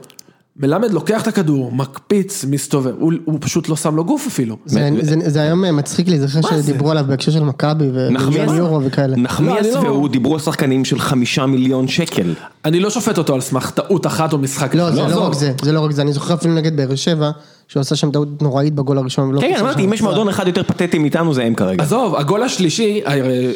מלמד 0.59 0.91
לוקח 0.91 1.21
את 1.21 1.27
הכדור, 1.27 1.71
מקפיץ, 1.71 2.45
מסתובב, 2.49 2.93
הוא, 2.99 3.13
הוא 3.25 3.37
פשוט 3.41 3.69
לא 3.69 3.75
שם 3.75 3.95
לו 3.95 4.05
גוף 4.05 4.27
אפילו. 4.27 4.57
זה- 4.65 4.89
זה- 5.01 5.29
זה 5.29 5.41
היום 5.41 5.77
מצחיק 5.77 6.07
לי, 6.07 6.19
זוכר? 6.19 6.61
שדיברו 6.61 6.91
עליו 6.91 7.05
בהקשר 7.07 7.31
של 7.31 7.43
מכבי 7.43 7.85
ויורו 8.49 8.79
וכאלה. 8.83 9.07
לא, 9.07 9.23
נחמיאס 9.23 9.65
אני 9.65 9.83
לא- 9.83 9.89
והוא 9.89 10.09
דיברו 10.09 10.33
על 10.33 10.39
שחקנים 10.39 10.85
של 10.85 10.99
חמישה 10.99 11.45
מיליון 11.45 11.87
שקל. 11.87 12.33
אני 12.65 12.79
לא 12.79 12.89
שופט 12.89 13.17
אותו 13.17 13.33
על 13.33 13.41
סמך 13.41 13.69
טעות 13.71 14.05
אחת 14.07 14.33
או 14.33 14.37
משחק 14.37 14.75
לא, 14.75 14.89
אחד. 14.89 14.95
זה 14.95 15.15
לא. 15.15 15.25
רק 15.27 15.33
זה, 15.33 15.51
זה 15.63 15.71
לא 15.71 15.79
רק 15.79 15.91
זה, 15.91 16.01
אני 16.01 16.13
זוכר 16.13 16.33
אפילו 16.33 16.53
נגד 16.53 16.77
באר 16.77 16.95
שבע, 16.95 17.31
שהוא 17.67 17.81
עשה 17.81 17.95
שם 17.95 18.11
טעות 18.11 18.41
נוראית 18.41 18.73
בגול 18.75 18.97
הראשון. 18.97 19.41
כן, 19.41 19.53
כן, 19.53 19.59
אמרתי, 19.59 19.85
אם 19.85 19.93
יש. 19.93 20.01
מועדון 20.01 20.29
אחד 20.29 20.47
יותר 20.47 20.63
פתטי 20.63 20.97
מאיתנו 20.99 21.33
זה 21.33 21.43
הם 21.43 21.55
כרגע. 21.55 21.83
עזוב, 21.83 22.15
הגול 22.15 22.43
השלישי, 22.43 23.01
אה, 23.07 23.13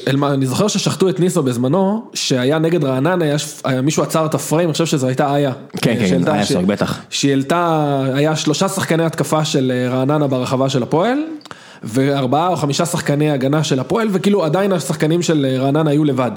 אלמה- 0.07 0.33
אני 0.33 0.45
זוכר 0.45 0.67
ששחטו 0.67 1.09
את 1.09 1.19
ניסו 1.19 1.43
בזמנו, 1.43 2.03
שהיה 2.13 2.59
נגד 2.59 2.83
רעננה, 2.83 3.25
מישהו 3.83 4.03
עצר 4.03 4.25
את 4.25 4.33
הפריים, 4.35 4.67
אני 4.69 4.73
חושב 4.73 4.85
שזו 4.85 5.07
הייתה 5.07 5.35
איה. 5.35 5.51
כן, 5.77 5.95
כן, 5.99 6.27
איה 6.27 6.45
ש- 6.45 6.51
סורק, 6.51 6.65
בטח. 6.65 6.99
שהיא 7.09 7.31
העלתה, 7.31 7.83
היה 8.13 8.35
שלושה 8.35 8.69
שחקני 8.69 9.03
התקפה 9.03 9.45
של 9.45 9.71
אה, 9.75 9.89
רעננה 9.93 10.27
ברחבה 10.27 10.69
של 10.69 10.83
הפועל, 10.83 11.17
וארבעה 11.83 12.47
או 12.47 12.55
חמישה 12.55 12.85
שחקני 12.85 13.31
הגנה 13.31 13.63
של 13.63 13.79
הפועל, 13.79 14.07
וכאילו 14.11 14.43
עדיין 14.45 14.71
השחקנים 14.71 15.21
של 15.21 15.45
אה, 15.49 15.59
רעננה 15.63 15.89
היו 15.91 16.03
לבד. 16.03 16.31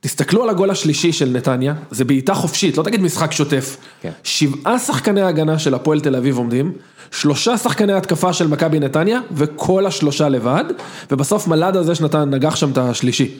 תסתכלו 0.00 0.42
על 0.42 0.48
הגול 0.50 0.70
השלישי 0.70 1.12
של 1.12 1.28
נתניה, 1.28 1.74
זה 1.90 2.04
בעיטה 2.04 2.34
חופשית, 2.34 2.78
לא 2.78 2.82
תגיד 2.82 3.02
משחק 3.02 3.32
שוטף. 3.32 3.76
כן. 4.02 4.10
שבעה 4.24 4.78
שחקני 4.78 5.22
הגנה 5.22 5.58
של 5.58 5.74
הפועל 5.74 6.00
תל 6.00 6.16
אביב 6.16 6.36
עומדים, 6.36 6.72
שלושה 7.10 7.58
שחקני 7.58 7.92
התקפה 7.92 8.32
של 8.32 8.46
מכבי 8.46 8.80
נתניה, 8.80 9.20
וכל 9.32 9.86
השלושה 9.86 10.28
לבד, 10.28 10.64
ובסוף 11.10 11.48
מלאדה 11.48 11.80
הזה 11.80 11.94
שנתן, 11.94 12.30
נגח 12.30 12.56
שם 12.56 12.70
את 12.70 12.78
השלישי. 12.78 13.34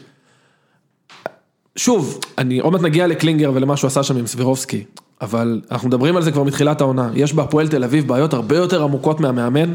שוב, 1.77 2.21
אני 2.39 2.59
עוד 2.59 2.73
מעט 2.73 2.83
נגיע 2.83 3.07
לקלינגר 3.07 3.51
ולמה 3.55 3.77
שהוא 3.77 3.89
עשה 3.89 4.03
שם 4.03 4.17
עם 4.17 4.27
סבירובסקי, 4.27 4.85
אבל 5.21 5.61
אנחנו 5.71 5.89
מדברים 5.89 6.17
על 6.17 6.23
זה 6.23 6.33
כבר 6.33 6.43
מתחילת 6.43 6.81
העונה, 6.81 7.11
יש 7.15 7.33
בהפועל 7.33 7.69
תל 7.69 7.85
אביב 7.85 8.09
בעיות 8.09 8.35
הרבה 8.35 8.57
יותר 8.57 8.83
עמוקות 8.83 9.21
מהמאמן. 9.21 9.75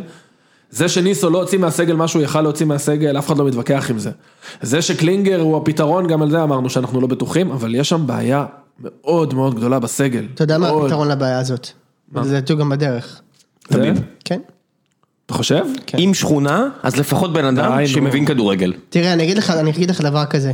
זה 0.70 0.90
שניסו 0.90 1.30
לא 1.30 1.42
הוציא 1.42 1.60
מהסגל 1.60 1.96
מה 1.96 2.08
שהוא 2.08 2.22
יכל 2.22 2.42
להוציא 2.42 2.66
מהסגל, 2.66 3.18
אף 3.18 3.28
אחד 3.28 3.38
לא 3.38 3.46
מתווכח 3.46 3.88
עם 3.90 4.00
זה. 4.00 4.12
זה 4.62 4.82
שקלינגר 4.82 5.42
הוא 5.42 5.58
הפתרון, 5.58 6.08
גם 6.08 6.22
על 6.22 6.32
זה 6.32 6.44
אמרנו 6.44 6.70
שאנחנו 6.70 7.02
לא 7.02 7.08
בטוחים, 7.08 7.52
אבל 7.52 7.76
יש 7.76 7.90
שם 7.90 8.08
בעיה 8.08 8.46
מאוד 8.80 9.34
מאוד 9.34 9.56
גדולה 9.56 9.80
בסגל. 9.80 10.26
אתה 10.34 10.44
יודע 10.44 10.58
מה. 10.58 10.70
הפתרון 10.70 11.08
לבעיה 11.08 11.40
הזאת? 11.40 11.68
זה 12.24 12.30
לדעתי 12.30 12.56
גם 12.56 12.70
בדרך. 12.70 13.22
תמיד. 13.68 14.00
כן. 14.26 14.40
אתה 15.26 15.34
חושב? 15.34 15.64
אם 16.00 16.14
שכונה, 16.14 16.70
אז 16.84 16.96
לפחות 16.98 17.34
בן 17.34 17.46
אדם. 17.46 17.88
שמבין 17.88 18.26
כדורגל. 18.26 18.74
תראה, 18.90 19.14
אני 19.14 19.24
אגיד 19.24 19.38
לך, 19.38 19.50
אני 19.50 19.70
אגיד 19.72 19.90
לך 19.90 20.02
דבר 20.02 20.26
כזה. 20.26 20.52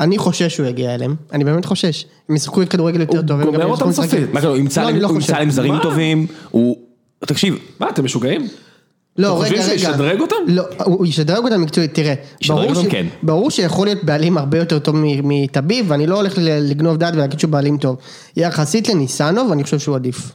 אני 0.00 0.18
חושש 0.18 0.56
שהוא 0.56 0.66
יגיע 0.66 0.94
אליהם, 0.94 1.14
אני 1.32 1.44
באמת 1.44 1.64
חושש. 1.64 2.04
הם 2.28 2.36
ישחקו 2.36 2.60
כדורגל 2.70 3.00
יותר 3.00 3.22
טוב. 3.22 3.40
הם 3.40 3.46
גומר 3.46 3.58
גם 3.60 3.70
אותם. 3.70 3.92
סופית. 3.92 4.32
מה 4.32 4.40
הוא 4.40 4.56
ימצא 4.56 4.82
להם- 4.82 4.96
לא 4.96 5.08
הוא 5.08 5.20
זרים 5.48 5.72
מה? 5.74 5.82
טובים, 5.82 6.26
הוא... 6.50 6.76
תקשיב, 7.18 7.58
מה, 7.80 7.88
אתם 7.88 8.04
משוגעים? 8.04 8.48
לא, 9.18 9.26
אתם 9.28 9.36
רגע, 9.36 9.56
חושבים 9.56 9.70
רגע. 9.72 9.78
שהוא 9.78 9.92
ישדרג 9.94 10.20
אותם? 10.20 10.36
לא, 10.46 10.62
הוא 10.84 11.06
ישדרג 11.06 11.44
אותם 11.44 11.62
מקצועית, 11.62 11.94
תראה. 11.94 12.14
ישדרג 12.40 12.68
אותם, 12.70 12.82
ש- 12.88 12.92
כן. 12.92 13.06
ברור 13.22 13.50
שיכול 13.50 13.86
להיות 13.86 14.04
בעלים 14.04 14.38
הרבה 14.38 14.58
יותר 14.58 14.78
טוב 14.78 14.96
מ- 14.96 15.28
מטביב, 15.28 15.84
ואני 15.88 16.06
לא 16.06 16.16
הולך 16.16 16.34
לגנוב 16.38 16.96
דעת 16.96 17.14
ולהגיד 17.14 17.40
שהוא 17.40 17.50
בעלים 17.50 17.78
טוב. 17.78 17.96
יחסית 18.36 18.88
לניסנוב, 18.88 19.52
אני 19.52 19.64
חושב 19.64 19.78
שהוא 19.78 19.96
עדיף. 19.96 20.32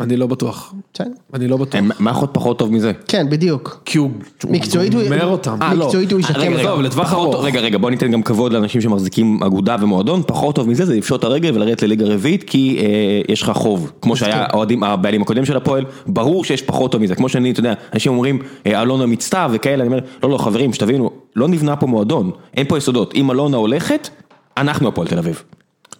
אני 0.00 0.16
לא 0.16 0.26
בטוח. 0.26 0.74
בסדר? 0.94 1.06
אני 1.34 1.48
לא 1.48 1.56
בטוח. 1.56 1.80
מה 1.98 2.10
יכול 2.10 2.22
להיות 2.22 2.34
פחות 2.34 2.58
טוב 2.58 2.72
מזה? 2.72 2.92
כן, 3.08 3.26
בדיוק. 3.30 3.80
כי 3.84 3.98
הוא 3.98 4.10
הוא 4.44 4.52
מקצועית 4.52 4.94
הוא- 4.94 5.02
גומר 5.02 5.26
אותם. 5.26 5.56
אה, 5.62 5.74
מקצועית 5.74 6.12
הוא 6.12 6.20
ישקם 6.20 6.34
רגע, 6.40 6.48
אותם. 6.48 6.58
רגע, 6.58 6.68
טוב, 6.70 6.80
לטווח 6.80 7.08
פחות 7.10 7.34
ארוך. 7.34 7.44
רגע, 7.44 7.60
רגע, 7.60 7.78
בוא 7.78 7.90
ניתן 7.90 8.10
גם 8.10 8.22
כבוד 8.22 8.52
לאנשים 8.52 8.80
שמחזיקים 8.80 9.42
אגודה 9.42 9.76
ומועדון, 9.80 10.22
פחות 10.26 10.54
טוב 10.54 10.68
מזה 10.68 10.84
זה 10.84 10.94
לפשוט 10.96 11.18
את 11.18 11.24
הרגל 11.24 11.54
ולרדת 11.56 11.82
לליגה 11.82 12.06
רביעית, 12.06 12.42
כי 12.44 12.78
אה, 12.80 12.84
יש 13.32 13.42
לך 13.42 13.50
חוב, 13.50 13.92
כמו 14.02 14.16
שהיה 14.16 14.46
האוהדים, 14.48 14.82
הבעלים 14.84 15.22
הקודם 15.22 15.44
של 15.44 15.56
הפועל, 15.56 15.84
ברור 16.06 16.44
שיש 16.44 16.62
פחות 16.62 16.92
טוב 16.92 17.02
מזה, 17.02 17.14
כמו 17.14 17.28
שאני, 17.28 17.50
אתה 17.50 17.60
יודע, 17.60 17.72
אנשים 17.94 18.12
אומרים, 18.12 18.38
אה, 18.66 18.82
אלונה 18.82 19.06
מצטע 19.06 19.46
וכאלה, 19.52 19.82
אני 19.84 19.92
אומר, 19.92 19.98
לא, 20.22 20.30
לא, 20.30 20.38
חברים, 20.38 20.72
שתבינו, 20.72 21.10
לא 21.36 21.48
נבנה 21.48 21.76
פה 21.76 21.86
מועדון, 21.86 22.30
אין 22.56 22.66
פה 22.68 22.78
יסודות, 22.78 23.14
אם 23.14 23.30
אלונה 23.30 23.56
הולכת, 23.56 24.08
אנחנו 24.56 24.88
הפועל 24.88 25.08
תל 25.08 25.18
אביב. 25.18 25.42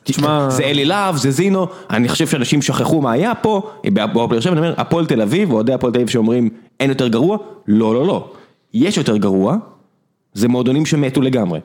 תשמע- 0.04 0.50
זה 0.50 0.62
אלי 0.64 0.84
להב, 0.84 1.16
זה 1.16 1.30
זינו, 1.30 1.66
אני 1.90 2.08
חושב 2.08 2.26
שאנשים 2.26 2.62
שכחו 2.62 3.00
מה 3.00 3.12
היה 3.12 3.34
פה, 3.34 3.70
בהפועל 3.92 4.26
באר 4.28 4.40
שבע, 4.40 4.52
אני 4.52 4.60
אומר, 4.60 4.74
הפועל 4.76 5.06
תל 5.06 5.22
אביב, 5.22 5.52
אוהדי 5.52 5.72
הפועל 5.72 5.92
תל 5.92 5.98
אביב 5.98 6.08
שאומרים, 6.10 6.48
אין 6.80 6.90
יותר 6.90 7.08
גרוע, 7.08 7.36
לא, 7.68 7.94
לא, 7.94 8.06
לא, 8.06 8.28
יש 8.74 8.96
יותר 8.96 9.16
גרוע, 9.16 9.56
זה 10.34 10.48
מועדונים 10.48 10.86
שמתו 10.86 11.20
לגמרי. 11.20 11.60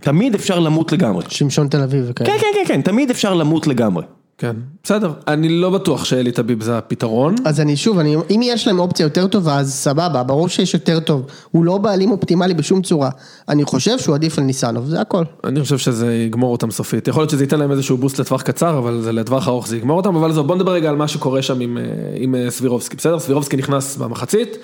תמיד 0.00 0.34
אפשר 0.34 0.58
למות 0.58 0.92
לגמרי. 0.92 1.24
שמשון 1.28 1.68
תל 1.68 1.82
אביב 1.82 2.04
וכאלה. 2.08 2.30
כן, 2.30 2.36
כן, 2.40 2.46
כן, 2.54 2.74
כן, 2.74 2.82
תמיד 2.82 3.10
אפשר 3.10 3.34
למות 3.34 3.66
לגמרי. 3.66 4.04
כן, 4.42 4.56
בסדר. 4.84 5.12
אני 5.28 5.48
לא 5.48 5.70
בטוח 5.70 6.04
שאלי 6.04 6.32
טביב 6.32 6.62
זה 6.62 6.78
הפתרון. 6.78 7.34
אז 7.44 7.60
אני 7.60 7.76
שוב, 7.76 7.98
אני, 7.98 8.16
אם 8.30 8.40
יש 8.42 8.66
להם 8.66 8.78
אופציה 8.78 9.04
יותר 9.04 9.26
טובה, 9.26 9.58
אז 9.58 9.72
סבבה, 9.74 10.22
ברור 10.22 10.48
שיש 10.48 10.74
יותר 10.74 11.00
טוב. 11.00 11.26
הוא 11.50 11.64
לא 11.64 11.78
בעלים 11.78 12.10
אופטימלי 12.10 12.54
בשום 12.54 12.82
צורה. 12.82 13.10
אני 13.48 13.64
חושב 13.64 13.98
שהוא 13.98 14.14
עדיף 14.14 14.38
על 14.38 14.44
ניסנוב, 14.44 14.86
זה 14.86 15.00
הכל. 15.00 15.24
אני 15.44 15.62
חושב 15.62 15.78
שזה 15.78 16.14
יגמור 16.14 16.52
אותם 16.52 16.70
סופית. 16.70 17.08
יכול 17.08 17.20
להיות 17.20 17.30
שזה 17.30 17.44
ייתן 17.44 17.58
להם 17.58 17.70
איזשהו 17.70 17.96
בוסט 17.96 18.18
לטווח 18.18 18.42
קצר, 18.42 18.78
אבל 18.78 19.00
זה 19.00 19.12
לטווח 19.12 19.48
ארוך 19.48 19.68
זה 19.68 19.76
יגמור 19.76 19.96
אותם. 19.96 20.16
אבל 20.16 20.30
עזוב, 20.30 20.46
בוא 20.46 20.56
נדבר 20.56 20.72
רגע 20.72 20.88
על 20.88 20.96
מה 20.96 21.08
שקורה 21.08 21.42
שם 21.42 21.60
עם, 21.60 21.78
אה, 21.78 21.82
עם 22.14 22.34
אה, 22.34 22.50
סבירובסקי. 22.50 22.96
בסדר? 22.96 23.18
סבירובסקי 23.18 23.56
נכנס 23.56 23.96
במחצית. 23.96 24.56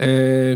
אה, 0.00 0.06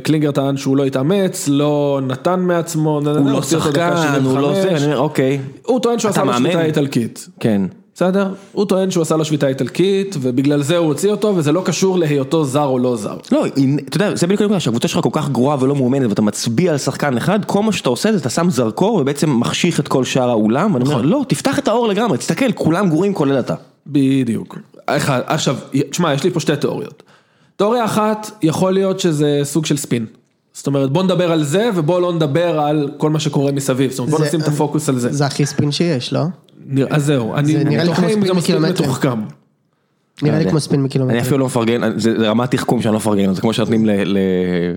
קלינגר 0.02 0.30
טען 0.30 0.56
שהוא 0.56 0.76
לא 0.76 0.84
התאמץ, 0.84 1.48
לא 1.48 2.00
נתן 2.06 2.40
מעצמו, 2.40 3.00
הוא 3.18 3.30
לא 3.30 3.42
שחקן, 3.42 4.20
הוא 4.24 4.38
לא 4.38 4.54
זה, 4.62 4.68
אני 4.68 4.84
אומר, 4.84 4.98
אוקיי. 4.98 5.38
הוא 5.66 5.80
טוען 5.80 5.98
שהוא 5.98 6.08
עשה? 6.10 6.22
שביתה 6.38 6.64
איטלקית. 6.64 7.28
כן. 7.40 7.62
בסדר? 8.02 8.28
הוא 8.52 8.64
טוען 8.64 8.90
שהוא 8.90 9.02
עשה 9.02 9.16
לו 9.16 9.24
שביתה 9.24 9.48
איטלקית, 9.48 10.16
ובגלל 10.20 10.62
זה 10.62 10.76
הוא 10.76 10.86
הוציא 10.86 11.10
אותו, 11.10 11.32
וזה 11.36 11.52
לא 11.52 11.62
קשור 11.64 11.98
להיותו 11.98 12.44
זר 12.44 12.64
או 12.64 12.78
לא 12.78 12.96
זר. 12.96 13.16
לא, 13.32 13.46
אתה 13.88 13.96
יודע, 13.96 14.16
זה 14.16 14.26
בדיוק 14.26 14.40
הנקודה, 14.40 14.60
שהקבוצה 14.60 14.88
שלך 14.88 15.00
כל 15.02 15.08
כך 15.12 15.28
גרועה 15.28 15.56
ולא 15.60 15.74
מאומנת, 15.76 16.08
ואתה 16.08 16.22
מצביע 16.22 16.72
על 16.72 16.78
שחקן 16.78 17.16
אחד, 17.16 17.44
כל 17.44 17.62
מה 17.62 17.72
שאתה 17.72 17.88
עושה 17.88 18.12
זה 18.12 18.18
אתה 18.18 18.30
שם 18.30 18.50
זרקור 18.50 18.94
ובעצם 18.94 19.30
מחשיך 19.40 19.80
את 19.80 19.88
כל 19.88 20.04
שאר 20.04 20.30
האולם, 20.30 20.74
ואני 20.74 20.84
אומר, 20.88 21.02
לא, 21.02 21.24
תפתח 21.28 21.58
את 21.58 21.68
האור 21.68 21.88
לגמרי, 21.88 22.18
תסתכל, 22.18 22.52
כולם 22.52 22.88
גרועים 22.88 23.14
כולל 23.14 23.38
אתה. 23.38 23.54
בדיוק. 23.86 24.58
אחד, 24.86 25.20
עכשיו, 25.26 25.56
תשמע, 25.90 26.14
יש 26.14 26.24
לי 26.24 26.30
פה 26.30 26.40
שתי 26.40 26.56
תיאוריות. 26.56 27.02
תיאוריה 27.56 27.84
אחת, 27.84 28.30
יכול 28.42 28.72
להיות 28.74 29.00
שזה 29.00 29.40
סוג 29.44 29.66
של 29.66 29.76
ספין. 29.76 30.06
זאת 30.52 30.66
אומרת, 30.66 30.90
בוא 30.90 31.02
נדבר 31.02 31.32
על 31.32 31.42
זה, 31.44 31.70
ובוא 31.74 32.00
לא 32.00 32.12
נדבר 32.12 32.60
על 32.60 32.90
כל 32.96 33.10
מה 33.10 33.20
שקורה 33.20 33.52
מסביב. 33.52 33.90
זאת 33.90 33.98
אומרת, 33.98 34.10
בוא 34.10 34.18
זה- 34.18 34.24
נשים 34.26 34.40
את 34.40 34.48
הפוקוס 34.48 34.88
על 34.88 34.98
זה. 34.98 35.12
זה 35.12 35.26
הכי 35.26 35.46
ספין 35.46 35.72
שיש, 35.72 36.12
לא? 36.12 36.20
נראה- 36.66 36.96
אז 36.96 37.04
זהו, 37.04 37.34
אני 37.36 37.52
תוהה 37.84 37.94
כמו 37.96 38.06
אם 38.08 38.20
זה 38.26 38.32
מספיק. 38.34 38.56
מתוחכם. 38.56 39.20
נראה 40.22 40.34
לי 40.34 40.40
יודע. 40.40 40.50
כמו 40.50 40.60
ספין 40.60 40.82
מקילומטר. 40.82 41.14
אני 41.14 41.22
אפילו 41.22 41.38
לא 41.38 41.46
מפרגן, 41.46 41.98
זה 41.98 42.12
רמת 42.18 42.50
תחכום 42.50 42.82
שאני 42.82 42.92
לא 42.92 42.98
מפרגן, 42.98 43.34
זה 43.34 43.40
כמו 43.40 43.52
שנותנים 43.52 43.86
ל- 43.86 44.18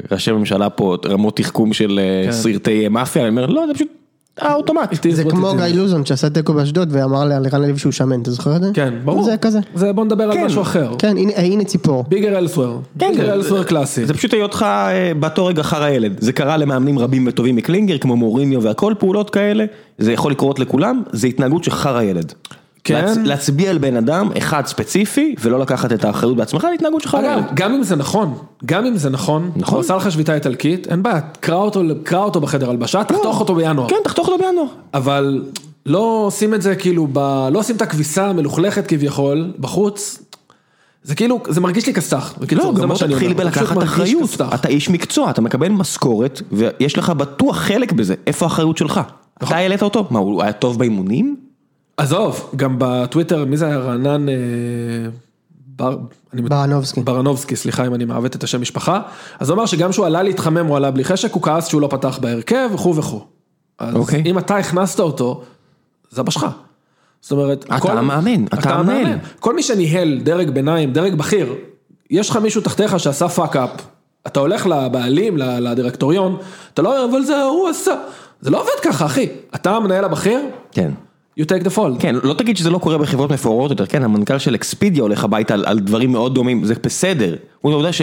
לראשי 0.10 0.32
ממשלה 0.32 0.70
פה 0.70 0.96
רמות 1.06 1.38
תחכום 1.38 1.74
של 1.74 2.00
אה, 2.00 2.32
סרטי 2.32 2.88
מאפיה, 2.88 3.22
אני 3.22 3.30
אומר, 3.30 3.46
לא, 3.46 3.68
זה 3.68 3.74
פשוט 3.74 3.88
האוטומט. 4.40 5.08
זה 5.12 5.24
כמו 5.24 5.54
גיא 5.58 5.76
לוזון 5.76 6.06
שעשה 6.06 6.30
תיקו 6.30 6.54
באשדוד 6.54 6.90
ואמר 6.92 7.26
לערן 7.26 7.62
לוי 7.62 7.78
שהוא 7.80 7.92
שמן, 7.92 8.22
אתה 8.22 8.32
זוכר 8.32 8.56
את 8.56 8.62
זה? 8.64 8.70
כן, 8.74 8.94
ברור. 9.06 9.24
זה 9.24 9.38
כזה. 9.38 9.60
זה 9.76 9.94
בוא 9.94 10.06
נדבר 10.06 10.24
על 10.24 10.34
כן. 10.34 10.46
משהו 10.46 10.62
אחר. 10.62 10.92
כן, 11.00 11.16
הנה- 11.18 11.64
ציפור. 11.64 12.06
ביגר 12.08 12.38
אלסוור. 12.38 12.82
כן, 13.00 13.12
ביגר 13.18 13.34
אלסוור 13.34 13.64
קלאסי. 13.64 14.06
זה 14.06 14.14
פשוט 14.14 14.34
היותך 14.34 14.66
אה, 14.68 15.12
באותו 15.20 15.46
רגע 15.46 15.64
חרא 15.64 15.90
ילד, 15.90 16.16
זה 16.20 16.34
קרה 16.34 16.58
למאמנים 16.58 17.00
רבים 17.00 17.28
וטובים 17.28 17.56
מקלינגר, 17.56 17.98
כמו 17.98 18.16
מוריניו 18.16 18.62
והכל, 18.64 18.94
פעולות 19.00 19.30
כאלה, 19.30 19.66
זה 19.98 20.14
יכול 20.14 20.32
לקרות 20.32 20.60
לכולם, 20.60 21.04
זה 21.12 21.28
התנהגות 21.28 21.64
של 21.64 21.72
חרא 21.72 22.02
ילד. 22.02 22.34
כן. 22.84 23.06
להצ- 23.06 23.18
להצביע 23.24 23.70
על 23.70 23.78
בן 23.78 23.96
אדם 23.98 24.30
אחד 24.38 24.66
ספציפי, 24.66 25.36
ולא 25.42 25.60
לקחת 25.60 25.92
את 25.92 26.06
האחריות 26.06 26.36
בעצמך, 26.38 26.62
זה 26.62 26.70
התנהגות 26.76 27.02
של 27.02 27.10
חרא 27.10 27.20
אגב. 27.20 27.44
גם 27.54 27.74
אם 27.74 27.84
זה 27.84 27.96
נכון, 27.96 28.34
גם 28.66 28.86
אם 28.86 28.98
זה 28.98 29.10
נכון, 29.10 29.52
נכון. 29.56 29.80
עשה 29.80 29.96
לך 29.96 30.12
שביתה 30.12 30.36
איטלקית, 30.36 30.88
אין 30.88 31.04
בעיה, 31.04 31.20
קרא 31.40 31.56
אותו, 31.56 31.82
קרא 32.04 32.24
אותו 32.24 32.42
בחדר 32.42 32.70
הלבשה, 32.70 33.04
תחתוך 33.04 33.40
אותו 33.40 33.56
בינואר. 33.56 33.90
כן, 33.90 33.96
תחתוך 34.04 34.28
אותו 34.28 34.46
בינואר. 34.46 34.66
אבל 34.94 35.44
לא 35.86 36.24
עושים 36.28 36.54
את 36.54 36.62
זה 36.62 36.76
כאילו, 36.76 37.08
ב... 37.14 37.20
לא 37.52 37.60
עושים 37.60 37.76
את 37.76 37.82
הכביסה 37.82 38.28
המלוכלכת 38.28 38.88
כביכול, 38.88 39.52
בחוץ, 39.60 40.20
זה 41.04 41.16
כאילו, 41.16 41.40
זה 41.50 41.62
מרגיש 41.62 41.88
לי 41.88 41.94
כסת"ח. 41.94 42.34
לא, 42.52 42.74
גם 42.74 42.88
בוא 42.88 42.96
שאני 42.96 43.14
תתחיל 43.14 43.34
בלקחת 43.34 43.84
אחריות, 43.84 44.30
כסת"ח. 44.30 44.54
אתה 44.54 44.68
איש 44.68 44.90
מקצוע, 44.90 45.30
אתה 45.30 45.42
מקבל 45.42 45.70
משכורת, 45.70 46.42
ויש 46.52 46.98
לך 46.98 47.10
בטוח 47.10 47.58
חלק 47.58 47.92
בזה, 47.92 48.14
איפה 48.28 48.46
האחריות 48.46 48.78
שלך? 48.78 49.02
נכון. 49.42 49.48
אתה 49.48 49.56
העלית 49.58 49.82
אותו? 49.84 50.08
מה, 50.10 50.20
הוא 50.20 50.44
היה 50.44 50.52
טוב 50.52 50.80
באימונים? 50.80 51.36
עזוב, 51.98 52.52
גם 52.56 52.76
בטוויטר, 52.80 53.46
מי 53.46 53.58
זה 53.58 53.66
היה 53.66 53.78
רענן, 53.78 54.30
אה, 54.30 54.36
ברנובסקי. 56.34 57.02
ברנובסקי, 57.02 57.56
סליחה 57.56 57.88
אם 57.88 57.94
אני 57.96 58.06
מעוות 58.06 58.36
את 58.36 58.44
השם 58.44 58.62
משפחה, 58.62 59.02
אז 59.40 59.50
הוא 59.50 59.56
אמר 59.56 59.66
שגם 59.66 59.90
כשהוא 59.90 60.06
עלה 60.06 60.24
להתחמם 60.24 60.66
הוא 60.66 60.78
עלה 60.78 60.92
בלי 60.92 61.04
חשק, 61.04 61.34
הוא 61.34 61.42
כעס 61.42 61.68
שהוא 61.68 61.82
לא 61.82 61.88
פתח 61.88 62.20
בהרכב 62.22 62.70
וכו' 62.74 62.96
וכו'. 62.96 63.26
אז 63.80 63.96
אוקיי. 63.96 64.24
אם 64.26 64.38
אתה 64.38 64.58
הכנסת 64.58 65.00
אותו, 65.00 65.44
זה 66.12 66.22
אבא 66.22 66.32
שלך. 66.32 66.48
זאת 67.22 67.32
אומרת, 67.32 67.66
אתה 67.78 67.94
המאמן, 67.94 68.46
אתה 68.46 68.70
המנהל. 68.70 69.18
כל 69.40 69.56
מי 69.56 69.64
שניהל 69.64 70.20
דרג 70.24 70.50
ביניים, 70.50 70.94
דרג 70.94 71.14
בכיר, 71.16 71.54
יש 72.10 72.30
לך 72.30 72.36
מישהו 72.38 72.62
תחתיך 72.62 73.00
שעשה 73.00 73.30
fuck 73.30 73.56
up, 73.56 73.70
אתה 74.28 74.40
הולך 74.40 74.66
לבעלים, 74.68 75.38
לדירקטוריון, 75.38 76.38
אתה 76.74 76.82
לא 76.82 76.98
אומר, 76.98 77.12
אבל 77.12 77.26
זה 77.26 77.44
הוא 77.44 77.70
עשה, 77.70 77.94
זה 78.42 78.50
לא 78.50 78.62
עובד 78.62 78.80
ככה, 78.84 79.06
אחי. 79.06 79.28
אתה 79.56 79.76
המנהל 79.76 80.06
הבכיר, 80.06 80.40
כן. 80.72 80.92
You 81.40 81.44
take 81.44 81.64
the 81.64 81.76
fall. 81.78 82.00
כן, 82.00 82.16
לא 82.24 82.34
תגיד 82.34 82.58
שזה 82.58 82.70
לא 82.70 82.78
קורה 82.78 82.98
בחברות 82.98 83.32
מפוארות 83.32 83.72
יותר, 83.72 83.86
כן, 83.86 84.04
המנכ"ל 84.04 84.38
של 84.38 84.56
אקספידיה 84.56 85.04
הולך 85.04 85.24
הביתה 85.24 85.54
על, 85.54 85.66
על 85.66 85.80
דברים 85.80 86.12
מאוד 86.12 86.36
דומים, 86.36 86.66
זה 86.66 86.74
בסדר. 86.84 87.36
הוא 87.62 87.72
יודע 87.72 87.94
ש... 87.94 88.02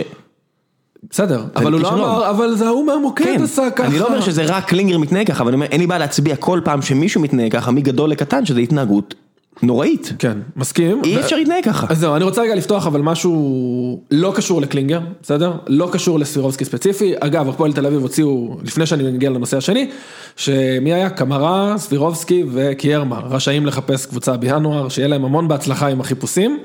בסדר, 1.10 1.44
אבל 1.56 1.72
הוא 1.72 1.80
לא. 1.80 1.88
אמר, 1.88 2.30
אבל 2.30 2.54
זה 2.54 2.66
ההוא 2.66 2.86
מהמוקד 2.86 3.24
כן, 3.24 3.42
עשה 3.42 3.70
ככה. 3.76 3.88
אני 3.88 3.98
לא 3.98 4.06
אומר 4.06 4.20
שזה 4.20 4.44
רק 4.44 4.68
קלינגר 4.68 4.98
מתנהג 4.98 5.26
ככה, 5.26 5.42
אבל 5.42 5.48
אני 5.48 5.54
אומר, 5.54 5.66
אין 5.66 5.80
לי 5.80 5.86
בעיה 5.86 5.98
להצביע 5.98 6.36
כל 6.36 6.60
פעם 6.64 6.82
שמישהו 6.82 7.20
מתנהג 7.20 7.52
ככה, 7.52 7.70
מגדול 7.70 8.10
לקטן, 8.10 8.46
שזה 8.46 8.60
התנהגות 8.60 9.14
נוראית. 9.62 10.12
כן, 10.18 10.38
מסכים. 10.56 11.00
אי 11.04 11.20
אפשר 11.20 11.36
להתנהג 11.36 11.64
ככה. 11.64 11.86
אז 11.90 11.98
זהו, 11.98 12.16
אני 12.16 12.24
רוצה 12.24 12.42
רגע 12.42 12.54
לפתוח 12.54 12.86
אבל 12.86 13.00
משהו 13.00 14.02
לא 14.10 14.32
קשור 14.36 14.60
לקלינגר, 14.60 15.00
בסדר? 15.22 15.52
לא 15.66 15.88
קשור 15.92 16.18
לספירובסקי 16.18 16.64
ספציפי. 16.64 17.12
אגב, 17.20 17.48
הפועל 17.48 17.72
תל 17.72 17.86
אביב 17.86 18.02
הוציאו, 18.02 18.56
לפני 18.64 18.86
שאני 18.86 19.12
מגיע 19.12 19.30
לנושא 19.30 19.56
השני, 19.56 19.90
שמי 20.36 20.92
היה? 20.92 21.10
קמרה, 21.10 21.74
ספירובסקי 21.78 22.44
וקיירמה, 22.52 23.18
רשאים 23.18 23.66
לחפש 23.66 24.06
קבוצה 24.06 24.36
בינואר, 24.36 24.88
שיהיה 24.88 25.08
להם 25.08 25.24
המון 25.24 25.48
בהצלחה 25.48 25.88
עם 25.88 26.00
החיפושים. 26.00 26.58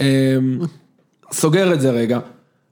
אמ, 0.00 0.04
סוגר 1.32 1.72
את 1.72 1.80
זה 1.80 1.90
רגע. 1.90 2.18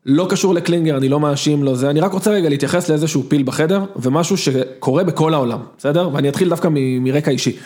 לא 0.07 0.27
קשור 0.31 0.55
לקלינגר, 0.55 0.97
אני 0.97 1.09
לא 1.09 1.21
מאשים 1.21 1.63
לו 1.63 1.77
זה, 1.77 1.91
אני 1.91 2.01
רק 2.01 2.13
רוצה 2.13 2.31
רגע 2.31 2.49
להתייחס 2.49 2.89
לאיזשהו 2.89 3.23
פיל 3.29 3.43
בחדר, 3.43 3.85
ומשהו 3.97 4.37
שקורה 4.37 5.05
בכל 5.05 5.35
העולם, 5.35 5.59
בסדר? 5.79 6.09
ואני 6.13 6.29
אתחיל 6.29 6.49
דווקא 6.49 6.69
מרקע 6.73 7.31
אישי. 7.31 7.57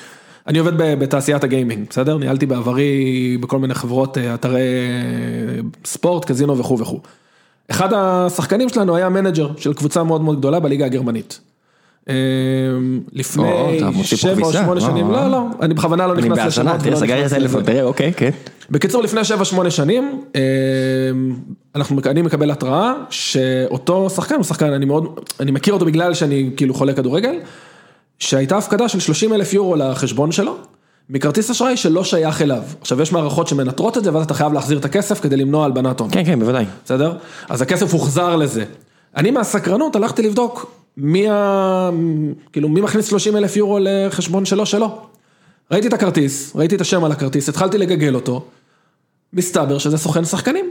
אני 0.47 0.59
עובד 0.59 0.73
בתעשיית 0.77 1.45
ה 1.45 1.50
gaming, 1.50 1.87
בסדר? 1.91 2.19
ניהלתי 2.19 2.47
בעברי 2.47 3.37
בכל 3.41 3.59
מיני 3.59 3.75
חברות, 3.75 4.19
אה, 4.19 4.35
אתרי 4.35 4.61
אה, 4.61 5.61
ספורט, 5.85 6.25
קזינו 6.25 6.59
וכו' 6.59 6.79
וכו'. 6.79 7.01
אחד 7.71 7.89
השחקנים 7.93 8.69
שלנו 8.69 8.97
היה 8.97 9.09
מנג'ר 9.09 9.49
של 9.57 9.75
קבוצה 9.75 10.03
מאוד 10.03 10.21
מאוד 10.21 10.39
גדולה 10.39 10.61
בליגה 10.61 10.85
הגרמנית. 10.87 11.41
אה, 12.09 12.15
לפני 13.13 13.81
שבע 14.05 14.47
או 14.47 14.53
שמונה 14.53 14.81
שנים. 14.81 15.11
לא, 15.11 15.31
לא, 15.31 15.47
אני 15.61 15.75
בכוונה 15.75 16.07
לא 16.07 16.17
נכנס 16.17 16.39
לשמות. 16.39 16.81
תראה, 16.81 16.89
ולא 16.89 16.97
סגר 16.97 17.27
את 17.27 17.33
הטלפון. 17.33 17.65
תראה, 17.65 17.83
אוקיי, 17.83 18.13
כן. 18.17 18.31
בקיצור, 18.71 19.03
לפני 19.03 19.21
7-8 19.21 19.71
שנים, 19.71 20.23
אה, 20.37 20.41
אנחנו, 21.75 22.01
אני 22.07 22.23
מקבל 22.23 22.51
התראה 22.51 22.93
שאותו 23.11 24.11
שחקן, 24.11 24.35
הוא 24.35 24.45
שחקן, 24.45 24.73
אני 25.41 25.51
מכיר 25.51 25.75
אותו 25.75 25.85
בגלל 25.85 26.15
שאני 26.15 26.51
כאילו 26.57 26.75
חולה 26.75 26.93
כדורגל, 26.93 27.35
שהייתה 28.25 28.57
הפקדה 28.57 28.89
של 28.89 29.01
30 29.01 29.33
אלף 29.33 29.53
יורו 29.53 29.77
לחשבון 29.77 30.33
שלו, 30.33 30.57
מכרטיס 31.11 31.51
אשראי 31.51 31.77
שלא 31.77 32.05
שייך 32.05 32.43
אליו. 32.43 32.63
עכשיו, 32.81 33.03
יש 33.03 33.13
מערכות 33.13 33.49
שמנטרות 33.49 33.99
את 33.99 34.05
זה, 34.05 34.15
ואז 34.15 34.25
אתה 34.25 34.35
חייב 34.35 34.53
להחזיר 34.53 34.79
את 34.79 34.85
הכסף 34.85 35.21
כדי 35.21 35.37
למנוע 35.37 35.65
הלבנת 35.65 36.01
הון. 36.01 36.11
כן, 36.13 36.25
כן, 36.25 36.41
בוודאי. 36.41 36.65
בסדר? 36.85 37.17
אז 37.49 37.63
הכסף 37.63 37.93
הוחזר 37.93 38.37
לזה. 38.37 38.65
אני 39.17 39.31
מהסקרנות 39.31 39.97
הלכתי 39.97 40.23
לבדוק 40.23 40.73
מי 40.97 41.31
ה... 41.31 41.91
כאילו 42.53 42.69
מי 42.69 42.81
מכניס 42.81 43.07
30 43.07 43.37
אלף 43.37 43.57
יורו 43.57 43.79
לחשבון 43.81 44.45
שלו 44.45 44.67
שלו. 44.67 44.99
ראיתי 45.71 45.89
את 45.89 45.93
הכרטיס, 45.93 46.57
ראיתי 46.57 46.77
את 46.77 46.81
השם 46.81 47.05
על 47.05 47.13
הכרטיס, 47.13 47.49
התחלתי 47.49 47.79
לגגל 47.79 48.15
אותו, 48.15 48.45
מסתבר 49.33 49.79
שזה 49.79 49.99
סוכן 49.99 50.25
שחקנים. 50.25 50.71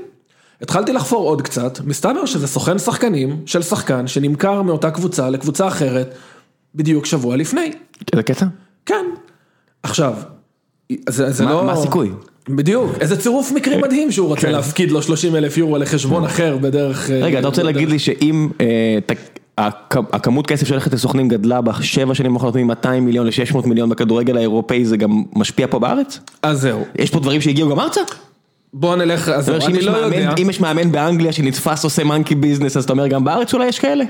התחלתי 0.62 0.94
לחפור 0.94 1.28
עוד 1.30 1.42
קצת, 1.42 1.80
מסתבר 1.86 2.26
שזה 2.26 2.48
סוכן 2.48 2.80
שחקנים 2.80 3.42
של 3.46 3.62
שחקן 3.62 4.08
שנמכר 4.08 4.62
מאותה 4.62 4.92
קבוצה 4.92 5.30
לקבוצה 5.30 5.68
אחרת 5.68 6.16
בדיוק 6.76 7.06
שבוע 7.06 7.36
לפני. 7.38 7.72
איזה 8.14 8.24
קטע? 8.24 8.46
כן. 8.86 9.06
עכשיו, 9.84 10.14
זה, 11.10 11.32
זה 11.32 11.46
מה- 11.46 11.52
לא... 11.52 11.64
מה 11.66 11.72
הסיכוי? 11.74 12.10
בדיוק, 12.50 12.92
איזה 13.00 13.18
צירוף 13.22 13.52
מקרים 13.52 13.82
מדהים 13.82 14.12
שהוא 14.12 14.28
רוצה 14.28 14.52
להפקיד 14.52 14.92
לו 14.92 15.02
30 15.02 15.36
אלף 15.36 15.58
יורו 15.58 15.78
לחשבון 15.78 16.26
אחר 16.26 16.58
בדרך... 16.58 17.08
כן. 17.08 17.20
רגע, 17.22 17.40
אתה 17.40 17.48
רוצה 17.48 17.64
להגיד 17.64 17.90
לי 17.90 18.00
שאם 18.00 18.50
אה, 18.62 18.66
ת- 19.06 19.12
הכ- 19.62 20.06
הכמות 20.14 20.48
כסף 20.48 20.68
שהולכת 20.68 20.94
לסוכנים 20.94 21.28
גדלה 21.28 21.62
בשבע 21.62 22.16
שנים 22.16 22.34
האחרונות 22.34 22.56
מ-200 22.56 23.00
מיליון 23.02 23.28
ל-600 23.28 23.68
מיליון 23.68 23.90
בכדורגל 23.90 24.38
האירופאי, 24.38 24.86
זה 24.86 24.98
גם 24.98 25.24
משפיע 25.36 25.68
פה 25.70 25.80
בארץ? 25.80 26.20
אז 26.44 26.62
זהו, 26.62 26.86
יש 27.00 27.10
פה 27.10 27.20
דברים 27.20 27.42
שהגיעו 27.42 27.70
גם 27.70 27.80
ארצה? 27.80 28.02
בוא 28.74 28.96
נלך, 28.96 29.30
אז 29.30 29.50
אני 29.50 29.82
לא 29.82 29.92
יודע, 29.92 30.34
אם 30.42 30.50
יש 30.50 30.60
מאמן 30.60 30.92
באנגליה 30.92 31.32
שנתפס 31.32 31.84
עושה 31.84 32.04
מנקי 32.04 32.36
ביזנס, 32.36 32.78
אז 32.78 32.84
אתה 32.84 32.94
אומר 32.94 33.08
גם 33.08 33.24
בארץ 33.24 33.54
אולי 33.54 33.68
יש 33.68 33.80
כאלה? 33.80 34.04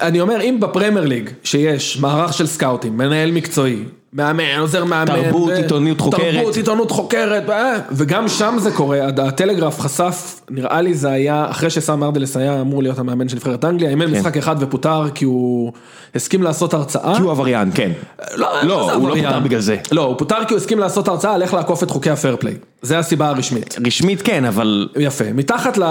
אני 0.00 0.20
אומר 0.20 0.40
אם 0.42 0.56
בפרמייר 0.60 1.06
ליג 1.06 1.30
שיש 1.44 1.98
מערך 2.00 2.32
של 2.32 2.46
סקאוטים, 2.46 2.96
מנהל 2.96 3.30
מקצועי, 3.30 3.76
מאמן, 4.12 4.58
עוזר 4.58 4.84
מאמן, 4.84 5.22
תרבות, 5.22 5.52
עיתונות 5.52 6.00
חוקרת. 6.00 6.34
תרבות, 6.34 6.56
עיתונות 6.56 6.90
חוקרת, 6.90 7.50
אה, 7.50 7.78
וגם 7.92 8.28
שם 8.28 8.56
זה 8.58 8.70
קורה, 8.70 8.98
הטלגרף 9.06 9.80
חשף, 9.80 10.40
נראה 10.50 10.80
לי 10.80 10.94
זה 10.94 11.10
היה, 11.10 11.46
אחרי 11.50 11.70
שסם 11.70 12.02
ארדלס 12.02 12.36
היה 12.36 12.60
אמור 12.60 12.82
להיות 12.82 12.98
המאמן 12.98 13.28
של 13.28 13.36
נבחרת 13.36 13.64
אנגליה, 13.64 13.90
אימן 13.90 14.06
משחק 14.06 14.36
אחד 14.36 14.56
ופוטר 14.60 15.04
כי 15.14 15.24
הוא 15.24 15.72
הסכים 16.14 16.42
לעשות 16.42 16.74
הרצאה. 16.74 17.16
כי 17.16 17.22
הוא 17.22 17.30
עבריין, 17.30 17.70
כן. 17.74 17.90
לא, 18.34 18.48
לא, 18.62 18.86
זה 18.86 18.92
הוא 18.92 19.08
לא 19.08 19.12
עבריין? 19.12 19.26
פוטר 19.26 19.40
בגלל 19.40 19.60
זה. 19.60 19.76
לא, 19.92 20.04
הוא 20.04 20.18
פוטר 20.18 20.44
כי 20.44 20.54
הוא 20.54 20.60
הסכים 20.60 20.78
לעשות 20.78 21.08
הרצאה 21.08 21.34
על 21.34 21.42
איך 21.42 21.54
לעקוף 21.54 21.82
את 21.82 21.90
חוקי 21.90 22.10
ה 22.10 22.15
fair 22.15 22.36
play. 22.40 22.54
זה 22.82 22.98
הסיבה 22.98 23.28
הרשמית. 23.28 23.76
רשמית 23.86 24.22
כן, 24.22 24.44
אבל... 24.44 24.88
יפה. 24.96 25.24
מתחת, 25.34 25.78
ל... 25.78 25.84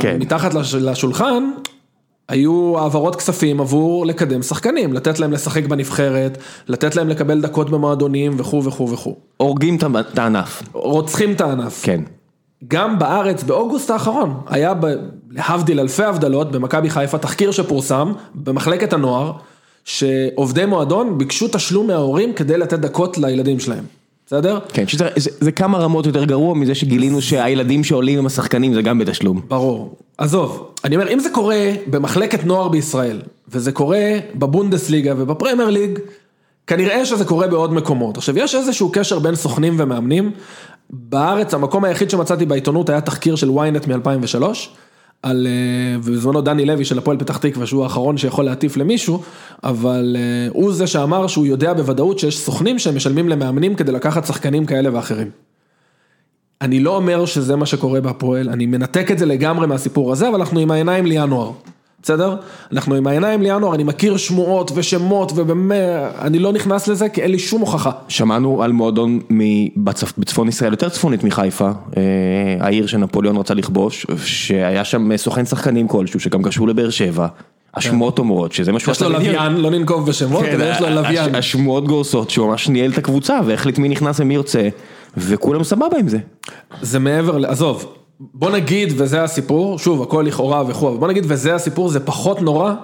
כן. 0.00 0.16
מתחת 0.20 0.54
לש... 0.54 0.74
לשולחן 0.74 1.44
היו 2.28 2.78
העברות 2.78 3.16
כספים 3.16 3.60
עבור 3.60 4.06
לקדם 4.06 4.42
שחקנים, 4.42 4.92
לתת 4.92 5.18
להם 5.18 5.32
לשחק 5.32 5.66
בנבחרת, 5.66 6.38
לתת 6.68 6.96
להם 6.96 7.08
לקבל 7.08 7.40
דקות 7.40 7.70
במועדונים 7.70 8.34
וכו' 8.36 8.64
וכו' 8.64 8.90
וכו'. 8.90 9.16
הורגים 9.36 9.78
את 10.12 10.18
הענף. 10.18 10.62
רוצחים 10.72 11.32
את 11.32 11.40
הענף. 11.40 11.84
כן. 11.84 12.00
גם 12.68 12.98
בארץ 12.98 13.42
באוגוסט 13.42 13.90
האחרון 13.90 14.34
היה. 14.46 14.72
להבדיל 15.30 15.80
אלפי 15.80 16.04
הבדלות 16.04 16.52
במכבי 16.52 16.90
חיפה 16.90 17.18
תחקיר 17.18 17.50
שפורסם 17.50 18.12
במחלקת 18.34 18.92
הנוער 18.92 19.32
שעובדי 19.84 20.66
מועדון 20.66 21.18
ביקשו 21.18 21.48
תשלום 21.52 21.86
מההורים 21.86 22.32
כדי 22.32 22.58
לתת 22.58 22.78
דקות 22.78 23.18
לילדים 23.18 23.60
שלהם. 23.60 23.84
בסדר? 24.26 24.58
כן, 24.72 24.86
שזה 24.86 25.08
זה, 25.16 25.30
זה 25.40 25.52
כמה 25.52 25.78
רמות 25.78 26.06
יותר 26.06 26.24
גרוע 26.24 26.54
מזה 26.54 26.74
שגילינו 26.74 27.22
שהילדים 27.22 27.84
שעולים 27.84 28.18
עם 28.18 28.26
השחקנים 28.26 28.74
זה 28.74 28.82
גם 28.82 28.98
בתשלום. 28.98 29.40
ברור. 29.48 29.96
עזוב, 30.18 30.70
אני 30.84 30.96
אומר, 30.96 31.08
אם 31.08 31.18
זה 31.18 31.30
קורה 31.30 31.70
במחלקת 31.86 32.44
נוער 32.44 32.68
בישראל, 32.68 33.22
וזה 33.48 33.72
קורה 33.72 34.02
בבונדסליגה 34.34 35.14
ובפרמייר 35.16 35.70
ליג, 35.70 35.98
כנראה 36.66 37.06
שזה 37.06 37.24
קורה 37.24 37.46
בעוד 37.46 37.72
מקומות. 37.72 38.16
עכשיו, 38.16 38.38
יש 38.38 38.54
איזשהו 38.54 38.90
קשר 38.92 39.18
בין 39.18 39.34
סוכנים 39.34 39.76
ומאמנים. 39.78 40.30
בארץ, 40.90 41.54
המקום 41.54 41.84
היחיד 41.84 42.10
שמצאתי 42.10 42.46
בעיתונות 42.46 42.88
היה 42.88 43.00
תחקיר 43.00 43.36
של 43.36 43.48
ynet 43.48 43.88
מ-2003, 43.88 44.44
על, 45.24 45.46
אה, 45.46 45.96
ובזמנו 46.02 46.40
דני 46.40 46.64
לוי 46.66 46.84
של 46.84 46.98
הפועל 46.98 47.16
פתח 47.16 47.36
תקווה, 47.36 47.66
שהוא 47.66 47.82
האחרון 47.82 48.16
שיכול 48.16 48.44
להטיף 48.44 48.76
למישהו, 48.76 49.22
אבל 49.64 50.16
אה, 50.18 50.48
הוא 50.52 50.72
זה 50.72 50.86
שאמר 50.86 51.26
שהוא 51.26 51.46
יודע 51.46 51.72
בוודאות 51.72 52.18
שיש 52.18 52.38
סוכנים 52.38 52.78
שהם 52.78 52.96
משלמים 52.96 53.28
למאמנים 53.28 53.74
כדי 53.74 53.92
לקחת 53.92 54.26
שחקנים 54.26 54.66
כאלה 54.66 54.94
ואחרים. 54.94 55.30
אני 56.60 56.80
לא 56.80 56.96
אומר 56.96 57.26
שזה 57.26 57.56
מה 57.56 57.66
שקורה 57.66 58.00
בהפועל, 58.00 58.48
אני 58.48 58.66
מנתק 58.66 59.10
את 59.10 59.18
זה 59.18 59.26
לגמרי 59.26 59.66
מהסיפור 59.66 60.12
הזה, 60.12 60.28
אבל 60.28 60.40
אנחנו 60.40 60.60
עם 60.60 60.70
העיניים 60.70 61.06
לינואר, 61.06 61.52
בסדר? 62.04 62.36
אנחנו 62.72 62.94
עם 62.94 63.06
העיניים 63.06 63.42
לינואר, 63.42 63.74
אני 63.74 63.84
מכיר 63.84 64.16
שמועות 64.16 64.70
ושמות 64.74 65.32
ובאמת, 65.34 65.76
אני 66.20 66.38
לא 66.38 66.52
נכנס 66.52 66.88
לזה 66.88 67.08
כי 67.08 67.22
אין 67.22 67.30
לי 67.30 67.38
שום 67.38 67.60
הוכחה. 67.60 67.90
שמענו 68.08 68.62
על 68.62 68.72
מועדון 68.72 69.20
בצפון 70.18 70.48
ישראל 70.48 70.72
יותר 70.72 70.88
צפונית 70.88 71.24
מחיפה, 71.24 71.70
אה, 71.96 72.02
העיר 72.60 72.86
שנפוליאון 72.86 73.36
רצה 73.36 73.54
לכבוש, 73.54 74.06
שהיה 74.24 74.84
שם 74.84 75.16
סוכן 75.16 75.44
שחקנים 75.44 75.88
כלשהו 75.88 76.20
שגם 76.20 76.42
קשור 76.42 76.68
לבאר 76.68 76.90
שבע. 76.90 77.26
השמועות 77.74 78.18
אומרות 78.18 78.52
שזה 78.52 78.72
מה 78.72 78.80
שהוא 78.80 78.92
יש 78.92 79.02
לו 79.02 79.08
עשה. 79.08 79.18
לוויין, 79.18 79.52
לא 79.52 79.70
ננקוב 79.70 80.06
בשמות, 80.06 80.44
כן, 80.44 80.54
אבל 80.54 80.70
יש 80.70 80.80
לו 80.80 80.90
לוויין. 80.90 81.34
השמועות 81.34 81.86
גורסות 81.86 82.30
שהוא 82.30 82.48
ממש 82.48 82.68
ניהל 82.68 82.90
את 82.90 82.98
הקבוצה 82.98 83.40
והחליט 83.46 83.78
מי 83.78 83.88
נכנס 83.88 84.20
ומי 84.20 84.34
יוצא, 84.34 84.68
וכולם 85.16 85.64
סבבה 85.64 85.98
עם 85.98 86.08
זה. 86.08 86.18
זה 86.82 86.98
מעבר, 86.98 87.46
עזוב, 87.46 87.94
בוא 88.20 88.50
נגיד 88.50 88.92
וזה 88.96 89.22
הסיפור, 89.22 89.78
שוב 89.78 90.02
הכל 90.02 90.24
לכאורה 90.26 90.62
וכו', 90.66 90.88
אבל 90.88 90.96
בוא 90.96 91.08
נגיד 91.08 91.24
וזה 91.28 91.54
הסיפור, 91.54 91.88
זה 91.88 92.00
פחות 92.00 92.42
נורא 92.42 92.74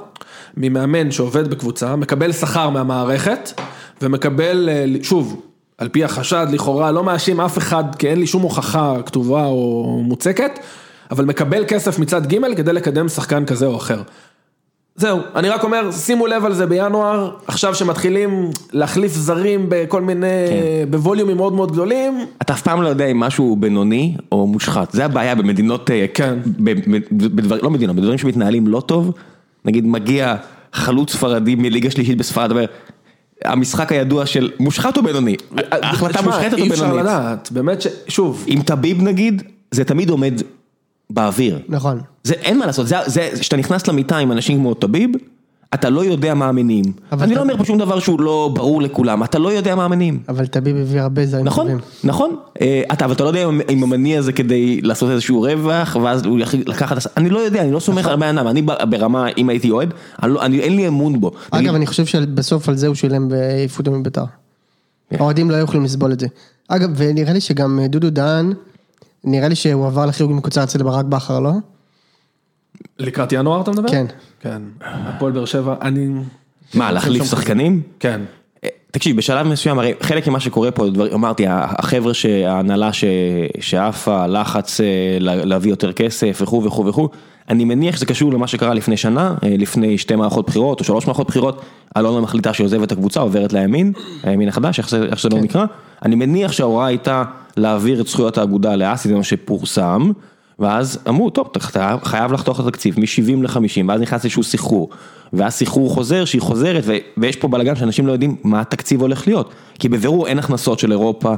ממאמן 0.56 1.10
שעובד 1.10 1.48
בקבוצה, 1.50 1.96
מקבל 1.96 2.32
שכר 2.32 2.70
מהמערכת 2.70 3.60
ומקבל, 4.02 4.68
אה, 4.68 4.84
שוב, 5.02 5.42
על 5.78 5.88
פי 5.88 6.04
החשד 6.04 6.46
לכאורה, 6.50 6.92
לא 6.92 7.04
מאשים 7.04 7.40
אף 7.40 7.58
אחד 7.58 7.84
כי 7.98 8.08
אין 8.08 8.20
לי 8.20 8.26
שום 8.26 8.42
הוכחה 8.42 8.94
כתובה 9.06 9.46
או 9.46 10.00
מוצקת, 10.04 10.58
אבל 11.10 11.24
מקבל 11.24 11.64
כסף 11.68 11.98
מצד 11.98 12.26
ג' 12.26 12.55
כדי 12.57 12.72
לקדם 12.72 13.09
שחקן 13.09 13.44
כזה 13.44 13.66
או 13.66 13.76
אחר. 13.76 14.02
זהו, 14.97 15.18
אני 15.34 15.49
רק 15.49 15.64
אומר, 15.64 15.93
שימו 15.93 16.26
לב 16.26 16.45
על 16.45 16.55
זה 16.55 16.66
בינואר, 16.66 17.36
עכשיו 17.47 17.74
שמתחילים 17.74 18.51
להחליף 18.72 19.12
זרים 19.12 19.66
בכל 19.68 20.03
מיני, 20.03 20.26
כן. 20.26 20.91
בווליומים 20.91 21.36
מאוד 21.36 21.53
מאוד 21.53 21.72
גדולים, 21.72 22.26
אתה 22.43 22.53
אף 22.53 22.62
פעם 22.62 22.82
לא 22.82 22.88
יודע 22.88 23.07
אם 23.07 23.20
משהו 23.20 23.57
בינוני 23.57 24.16
או 24.32 24.47
מושחת, 24.47 24.93
זה 24.93 25.05
הבעיה 25.05 25.34
במדינות, 25.34 25.91
אה, 25.91 26.07
כן. 26.14 26.38
בדבר, 27.12 27.59
לא 27.62 27.70
מדינות, 27.70 27.97
בדברים 27.97 28.18
שמתנהלים 28.18 28.66
לא 28.66 28.80
טוב, 28.80 29.12
נגיד 29.64 29.86
מגיע 29.86 30.36
חלוץ 30.72 31.12
ספרדי 31.12 31.55
מליגה 31.55 31.91
שלישית 31.91 32.18
בספרד, 32.18 32.51
אומר, 32.51 32.64
המשחק 33.45 33.93
הידוע 33.93 34.26
של 34.26 34.51
מושחת 34.61 34.97
או 34.97 35.03
בינוני, 35.03 35.36
ההחלטה 35.70 36.22
מושחתת 36.22 36.53
או 36.53 36.59
אי 36.59 36.70
אפשר 36.70 36.84
בינונית, 36.84 37.05
לדעת, 37.05 37.53
באמת 37.53 37.82
ש... 37.82 37.86
שוב, 38.09 38.45
עם 38.47 38.62
טביב 38.62 39.03
נגיד, 39.03 39.43
זה 39.70 39.84
תמיד 39.84 40.11
עומד 40.11 40.43
באוויר. 41.11 41.59
נכון. 41.68 42.01
זה 42.24 42.34
אין 42.34 42.58
מה 42.58 42.66
לעשות, 42.66 42.86
זה, 42.86 42.96
זה, 43.06 43.30
כשאתה 43.40 43.56
נכנס 43.56 43.86
למיטה 43.86 44.18
עם 44.18 44.32
אנשים 44.32 44.58
כמו 44.58 44.74
טביב, 44.74 45.10
אתה 45.74 45.90
לא 45.90 46.04
יודע 46.04 46.34
מה 46.34 46.48
המניעים. 46.48 46.84
אני 47.12 47.34
לא 47.34 47.40
אומר 47.40 47.56
פה 47.56 47.64
שום 47.64 47.78
דבר 47.78 48.00
שהוא 48.00 48.20
לא 48.20 48.50
ברור 48.54 48.82
לכולם, 48.82 49.24
אתה 49.24 49.38
לא 49.38 49.52
יודע 49.52 49.74
מה 49.74 49.84
המניעים. 49.84 50.20
אבל 50.28 50.46
טביב 50.46 50.76
הביא 50.76 51.00
הרבה 51.00 51.26
זרים 51.26 51.44
נכון, 51.44 51.64
טובים. 51.66 51.80
נכון, 52.04 52.36
אה, 52.60 52.82
אתה, 52.92 53.04
אבל 53.04 53.14
אתה 53.14 53.24
לא 53.24 53.28
יודע 53.28 53.44
אם- 53.68 53.82
המניע 53.82 54.22
זה 54.22 54.32
כדי 54.32 54.80
לעשות 54.80 55.10
איזשהו 55.10 55.42
רווח, 55.42 55.96
ואז 56.02 56.24
הוא 56.24 56.38
יח- 56.38 56.54
לקחת, 56.54 56.96
אני 57.16 57.30
לא 57.30 57.38
יודע, 57.38 57.62
אני 57.62 57.72
לא 57.72 57.80
סומך 57.80 57.98
נכון. 57.98 58.12
על 58.12 58.18
הבן 58.18 58.38
אדם, 58.38 58.46
אני 58.48 58.62
ברמה, 58.62 59.26
אם 59.38 59.48
הייתי 59.48 59.70
אוהד, 59.70 59.94
לא- 60.22 60.42
אין 60.42 60.76
לי 60.76 60.88
אמון 60.88 61.20
בו. 61.20 61.30
אגב, 61.50 61.74
אני 61.74 61.86
חושב 61.86 62.06
שבסוף 62.06 62.68
על 62.68 62.76
זה 62.76 62.86
הוא 62.86 62.94
שילם 62.94 63.28
והעיפו 63.30 63.78
אותו 63.80 63.90
מביתר. 63.92 64.24
כן. 65.10 65.16
האוהדים 65.20 65.50
לא 65.50 65.56
יכולים 65.56 65.84
לסבול 65.84 66.12
את 66.12 66.20
זה. 66.20 66.26
אגב, 66.68 66.90
ונראה 66.96 67.32
לי 67.32 67.40
שגם 67.40 67.80
דודו 67.88 68.10
דהן, 68.10 68.52
נראה 69.24 69.48
לי 69.48 69.54
שהוא 69.54 69.86
עבר 69.86 70.06
לחיוג 70.06 70.32
מקוצר 70.32 70.62
אצל 70.62 70.82
ברק 70.82 71.04
בכר, 71.04 71.40
לא? 71.40 71.50
לקראת 72.99 73.33
ינואר 73.33 73.61
אתה 73.61 73.70
מדבר? 73.70 73.89
כן. 73.89 74.07
כן. 74.41 74.62
הפועל 74.81 75.33
באר 75.33 75.45
שבע, 75.45 75.74
אני... 75.83 76.09
מה, 76.74 76.93
להחליף 76.93 77.24
שחקנים? 77.24 77.83
כן. 78.01 78.20
אה, 78.64 78.68
תקשיב, 78.91 79.16
בשלב 79.16 79.47
מסוים, 79.47 79.78
הרי 79.78 79.93
חלק 80.01 80.28
ממה 80.28 80.41
שקורה 80.41 80.70
פה, 80.70 80.91
דבר, 80.91 81.14
אמרתי, 81.14 81.45
החבר'ה 81.49 82.14
שההנהלה 82.14 82.93
ש- 82.93 83.05
שעפה, 83.61 84.26
לחץ 84.26 84.81
אה, 84.81 84.87
לה- 85.20 85.45
להביא 85.45 85.70
יותר 85.70 85.93
כסף 85.93 86.39
וכו' 86.43 86.64
וכו' 86.64 86.87
וכו', 86.87 87.09
אני 87.49 87.64
מניח 87.64 87.97
שזה 87.97 88.07
קשור 88.07 88.33
למה 88.33 88.47
שקרה 88.47 88.74
לפני 88.74 88.97
שנה, 88.97 89.35
אה, 89.45 89.55
לפני 89.59 89.99
שתי 89.99 90.16
מערכות 90.16 90.47
בחירות 90.47 90.81
או 90.81 90.85
שלוש 90.85 91.07
מערכות 91.07 91.26
בחירות, 91.26 91.62
אלונה 91.97 92.20
מחליטה 92.20 92.53
שהיא 92.53 92.64
עוזבת 92.64 92.87
את 92.87 92.93
הקבוצה, 92.93 93.20
עוברת 93.20 93.53
לימין, 93.53 93.93
הימין 94.22 94.49
החדש, 94.49 94.78
איך 94.78 94.89
זה, 94.91 95.05
איך 95.05 95.18
שזה 95.18 95.28
לא 95.28 95.41
נקרא, 95.41 95.64
אני 96.05 96.14
מניח 96.14 96.53
שההוראה 96.53 96.87
הייתה 96.87 97.24
להעביר 97.57 98.01
את 98.01 98.07
זכויות 98.07 98.39
האגודה 98.39 98.76
לאסי, 98.76 99.09
זה 99.09 99.14
מה 99.14 99.22
שפורסם, 99.24 100.11
ואז 100.61 100.98
אמרו, 101.08 101.30
טוב, 101.30 101.48
אתה 101.50 101.96
חייב 102.04 102.32
לחתוך 102.32 102.61
את 102.61 102.66
התקציב 102.66 103.00
מ-70 103.00 103.42
ל-50, 103.42 103.84
ואז 103.88 104.00
נכנס 104.00 104.24
איזשהו 104.24 104.42
סחרור, 104.42 104.90
ואז 105.32 105.54
סחרור 105.54 105.90
חוזר, 105.90 106.24
שהיא 106.24 106.40
חוזרת, 106.40 106.84
ויש 107.16 107.36
פה 107.36 107.48
בלאגן 107.48 107.76
שאנשים 107.76 108.06
לא 108.06 108.12
יודעים 108.12 108.36
מה 108.44 108.61
התקציב 108.61 109.00
הולך 109.00 109.26
להיות, 109.26 109.52
כי 109.78 109.88
בבירור 109.88 110.26
אין 110.26 110.38
הכנסות 110.38 110.78
של 110.78 110.92
אירופה, 110.92 111.34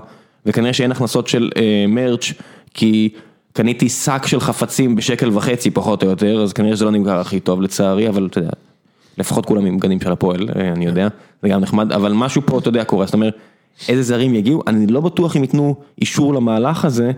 וכנראה 0.46 0.72
שאין 0.72 0.90
הכנסות 0.92 1.28
של 1.28 1.50
אה, 1.56 1.84
מרץ', 1.88 2.32
כי 2.74 3.08
קניתי 3.52 3.88
שק 3.88 4.26
של 4.26 4.40
חפצים 4.40 4.96
בשקל 4.96 5.30
וחצי 5.36 5.70
פחות 5.70 6.02
או 6.02 6.08
יותר, 6.08 6.42
אז 6.42 6.52
כנראה 6.52 6.76
שזה 6.76 6.84
לא 6.84 6.90
נמכר 6.90 7.18
הכי 7.20 7.40
טוב 7.40 7.62
לצערי, 7.62 8.08
אבל 8.08 8.26
אתה 8.30 8.38
יודע, 8.38 8.50
לפחות 9.18 9.46
כולם 9.46 9.66
עם 9.66 9.76
בגדים 9.76 10.00
של 10.00 10.12
הפועל, 10.12 10.48
אה, 10.56 10.68
אני 10.68 10.86
יודע, 10.86 11.08
זה 11.42 11.48
גם 11.48 11.60
נחמד, 11.60 11.92
אבל 11.92 12.12
משהו 12.12 12.42
פה, 12.46 12.58
אתה 12.58 12.68
יודע, 12.68 12.84
קורה, 12.84 13.06
זאת 13.06 13.14
אומרת, 13.14 13.34
איזה 13.88 14.02
זרים 14.02 14.34
יגיעו, 14.34 14.62
אני 14.66 14.86
לא 14.86 15.00
בטוח 15.00 15.36
אם 15.36 15.42
ייתנו 15.42 15.74
אישור 16.00 16.34
למהלך 16.34 16.84
הזה, 16.84 17.12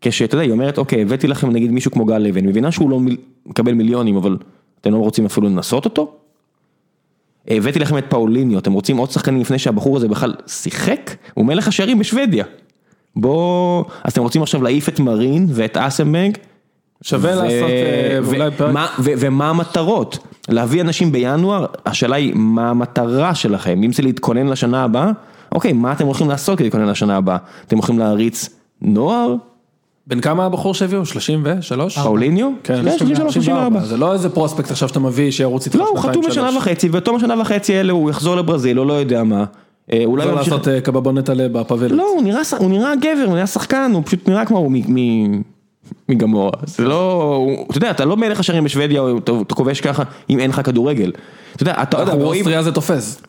כשאתה 0.00 0.34
יודע, 0.34 0.42
היא 0.44 0.52
אומרת, 0.52 0.78
אוקיי, 0.78 1.02
הבאתי 1.02 1.26
לכם 1.28 1.50
נגיד 1.50 1.70
מישהו 1.70 1.90
כמו 1.90 2.04
גל 2.04 2.18
לוי, 2.18 2.40
אני 2.40 2.48
מבינה 2.48 2.72
שהוא 2.72 2.90
לא 2.90 3.00
מקבל 3.46 3.72
מיליונים, 3.72 4.16
אבל 4.16 4.36
אתם 4.80 4.92
לא 4.92 4.96
רוצים 4.98 5.26
אפילו 5.26 5.48
לנסות 5.48 5.84
אותו? 5.84 6.12
הבאתי 7.48 7.78
לכם 7.78 7.98
את 7.98 8.04
פאוליניו, 8.08 8.58
אתם 8.58 8.72
רוצים 8.72 8.96
עוד 8.96 9.10
שחקנים 9.10 9.40
לפני 9.40 9.58
שהבחור 9.58 9.96
הזה 9.96 10.08
בכלל 10.08 10.34
שיחק? 10.46 11.10
הוא 11.34 11.44
מלך 11.46 11.68
השערים 11.68 11.98
בשוודיה. 11.98 12.44
בוא, 13.16 13.84
אז 14.04 14.12
אתם 14.12 14.22
רוצים 14.22 14.42
עכשיו 14.42 14.62
להעיף 14.62 14.88
את 14.88 15.00
מרין 15.00 15.46
ואת 15.50 15.76
אסנבנק? 15.76 16.38
שווה 17.02 17.34
לעשות, 17.34 17.50
אה, 17.70 18.18
ואולי 18.22 18.50
פרק- 18.56 18.70
ומה- 18.70 18.86
ו- 18.98 19.12
ומה 19.18 19.50
המטרות? 19.50 20.18
להביא 20.48 20.80
אנשים 20.80 21.12
בינואר, 21.12 21.66
השאלה 21.86 22.16
היא 22.16 22.32
מה 22.34 22.70
המטרה 22.70 23.34
שלכם, 23.34 23.80
אם 23.84 23.92
זה 23.92 24.02
להתכונן 24.02 24.46
לשנה 24.46 24.84
הבאה, 24.84 25.10
אוקיי, 25.52 25.72
מה 25.72 25.92
אתם 25.92 26.06
הולכים 26.06 26.28
לעשות 26.28 26.58
כדי 26.58 26.64
להתכונן 26.66 26.88
לשנה 26.88 27.16
הבאה? 27.16 27.36
אתם 27.66 27.76
הולכים 27.76 27.98
להריץ 27.98 28.48
נוער? 28.82 29.34
בן 30.08 30.20
כמה 30.20 30.44
הבחור 30.44 30.74
שהביאו? 30.74 31.06
33? 31.06 31.98
פאוליניו? 31.98 32.50
כן, 32.64 32.82
33, 32.98 33.34
34. 33.34 33.80
זה 33.80 33.96
לא 33.96 34.12
איזה 34.12 34.28
פרוספקט 34.28 34.70
עכשיו 34.70 34.88
שאתה 34.88 35.00
מביא 35.00 35.30
שירוץ 35.30 35.66
איתך 35.66 35.76
לא, 35.76 35.88
הוא 35.88 35.96
שנתיים, 35.96 36.12
חתום 36.12 36.30
לשנה 36.30 36.50
שלוש. 36.50 36.62
וחצי, 36.62 36.88
ובתום 36.88 37.16
השנה 37.16 37.40
וחצי 37.40 37.74
האלה 37.76 37.92
הוא 37.92 38.10
יחזור 38.10 38.36
לברזיל, 38.36 38.80
או 38.80 38.84
לא 38.84 38.92
יודע 38.92 39.24
מה. 39.24 39.44
אה, 39.92 40.02
אולי 40.04 40.24
לא 40.24 40.30
הוא 40.30 40.38
ימשיך- 40.38 40.52
לעשות 40.52 40.68
אה, 40.68 40.80
קבבונת 40.80 41.28
עלה 41.28 41.48
בפאבלט. 41.48 41.90
לא, 41.92 42.08
הוא 42.14 42.22
נראה, 42.22 42.40
הוא 42.58 42.70
גבר, 43.00 43.24
הוא 43.26 43.34
נראה 43.34 43.46
שחקן, 43.46 43.90
הוא 43.94 44.02
פשוט 44.06 44.28
נראה 44.28 44.44
כמו 44.44 44.58
הוא 44.58 44.72
מגמורה. 46.08 46.50
זה 46.66 46.82
לא, 46.84 47.22
הוא- 47.36 47.66
אתה 47.70 47.78
יודע, 47.78 47.90
אתה 47.90 48.04
לא 48.04 48.16
מלך 48.16 48.40
השערים 48.40 48.64
בשוודיה, 48.64 49.00
או 49.00 49.18
אתה 49.18 49.32
אתה 49.46 49.54
כובש 49.54 49.80
ככה, 49.80 50.02
אם 50.30 50.38
אין 50.38 50.50
לך 50.50 50.60
כדורגל. 50.64 51.12
אתה 51.56 51.62
יודע, 51.62 51.74
אתה, 51.82 51.96
לא 51.96 52.02
יודע, 52.02 52.12
אנחנו 52.12 52.26
רואים, 52.26 52.44
באוסטריה 52.44 52.62
זה 52.62 52.72
תופס. 52.72 53.22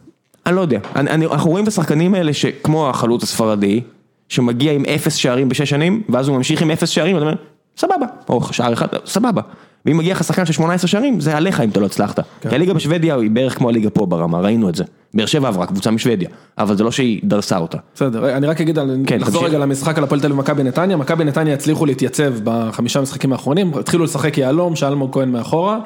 אני 0.45 0.55
לא 0.55 0.61
יודע, 0.61 0.80
אנחנו 0.95 1.49
רואים 1.49 1.63
את 1.63 1.67
השחקנים 1.67 2.13
האלה 2.13 2.34
שכמו 2.34 2.89
החלוץ 2.89 3.23
הספרדי, 3.23 3.82
שמגיע 4.30 4.71
עם 4.71 4.86
אפס 4.95 5.15
שערים 5.15 5.49
בשש 5.49 5.69
שנים, 5.69 6.01
ואז 6.09 6.27
הוא 6.27 6.38
ממשיך 6.38 6.61
עם 6.61 6.71
אפס 6.71 6.89
שערים, 6.89 7.15
ואתה 7.15 7.25
אומר, 7.25 7.36
סבבה, 7.77 8.05
או 8.30 8.53
שער 8.53 8.73
אחד, 8.73 8.88
סבבה. 9.05 9.41
ואם 9.86 9.97
מגיע 9.97 10.13
לך 10.13 10.23
שחקן 10.23 10.45
של 10.45 10.53
18 10.53 10.88
שערים, 10.88 11.19
זה 11.19 11.38
עליך 11.38 11.61
אם 11.61 11.69
אתה 11.69 11.80
לא 11.80 11.86
הצלחת. 11.86 12.19
כי 12.41 12.55
הליגה 12.55 12.73
בשוודיה 12.73 13.15
היא 13.15 13.32
בערך 13.32 13.57
כמו 13.57 13.69
הליגה 13.69 13.89
פה 13.89 14.05
ברמה, 14.05 14.39
ראינו 14.39 14.69
את 14.69 14.75
זה. 14.75 14.84
באר 15.13 15.25
שבע 15.25 15.47
עברה 15.47 15.65
קבוצה 15.65 15.91
משוודיה, 15.91 16.30
אבל 16.57 16.77
זה 16.77 16.84
לא 16.84 16.91
שהיא 16.91 17.21
דרסה 17.23 17.57
אותה. 17.57 17.77
בסדר, 17.95 18.38
אני 18.38 18.47
רק 18.47 18.61
אגיד, 18.61 18.80
כן, 19.05 19.19
נחזור 19.19 19.41
תמשיך. 19.41 19.55
רגע 19.55 19.65
למשחק 19.65 19.97
על 19.97 20.03
הפועל 20.03 20.21
תל 20.21 20.25
אביב 20.25 20.38
ומכבי 20.38 20.63
נתניה, 20.63 20.97
מכבי 20.97 21.23
נתניה 21.23 21.53
הצליחו 21.53 21.86
להתייצב 21.86 22.34
בחמישה 22.43 23.01
משחקים 23.01 23.32
האחרונים, 23.32 23.73
התחילו 23.73 24.03
לשחק 24.03 24.38
יהלום, 24.38 24.75
שאלמוג 24.75 25.13
כהן 25.13 25.32
מאחורה, 25.32 25.80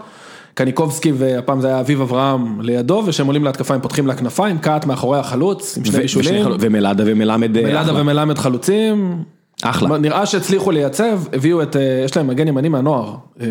קניקובסקי 0.54 1.12
והפעם 1.12 1.62
זה 1.62 1.68
היה 1.68 1.80
אביב 1.80 2.02
אברהם 2.02 2.62
לידו, 2.62 3.04
וכשהם 3.06 3.28
עולים 3.28 3.44
להתקפה 3.44 3.74
הם 3.74 3.82
פותחים 3.82 4.08
לכנפיים, 4.08 4.58
קאט 4.58 4.86
מאחורי 4.86 5.20
החלוץ, 5.20 5.78
עם 5.78 5.86
שני 5.86 5.98
בישולים, 5.98 6.46
ומלאדה 6.60 7.04
ומלמד, 7.08 7.58
אה, 7.58 7.64
מלאדה. 7.64 8.02
ומלמד 8.02 8.38
חלוצים, 8.38 9.24
אחלה. 9.66 9.98
נראה 9.98 10.26
שהצליחו 10.26 10.72
לייצב, 10.72 11.20
הביאו 11.34 11.62
את, 11.62 11.76
אה, 11.76 12.02
יש 12.06 12.18
להם 12.18 12.28
מגן 12.28 12.48
ימני 12.48 12.70
מהנוער, 12.70 13.14
אה, 13.42 13.48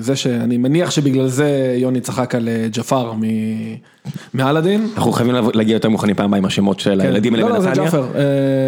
זה 0.00 0.16
שאני 0.16 0.56
מניח 0.56 0.90
שבגלל 0.90 1.26
זה 1.28 1.74
יוני 1.78 2.00
צחק 2.00 2.34
על 2.34 2.48
אה, 2.48 2.66
ג'פר 2.72 3.12
מ- 3.12 3.20
מאלאדין. 4.34 4.88
אנחנו 4.96 5.12
חייבים 5.12 5.34
להגיע 5.54 5.74
יותר 5.74 5.88
מוכנים 5.88 6.14
פעם 6.16 6.34
עם 6.34 6.44
השמות 6.44 6.80
של 6.80 7.00
הילדים 7.00 7.34
האלה 7.34 7.48
לא, 7.48 7.54
לא, 7.54 7.60
זה 7.60 7.68
בנתניה. 7.68 8.02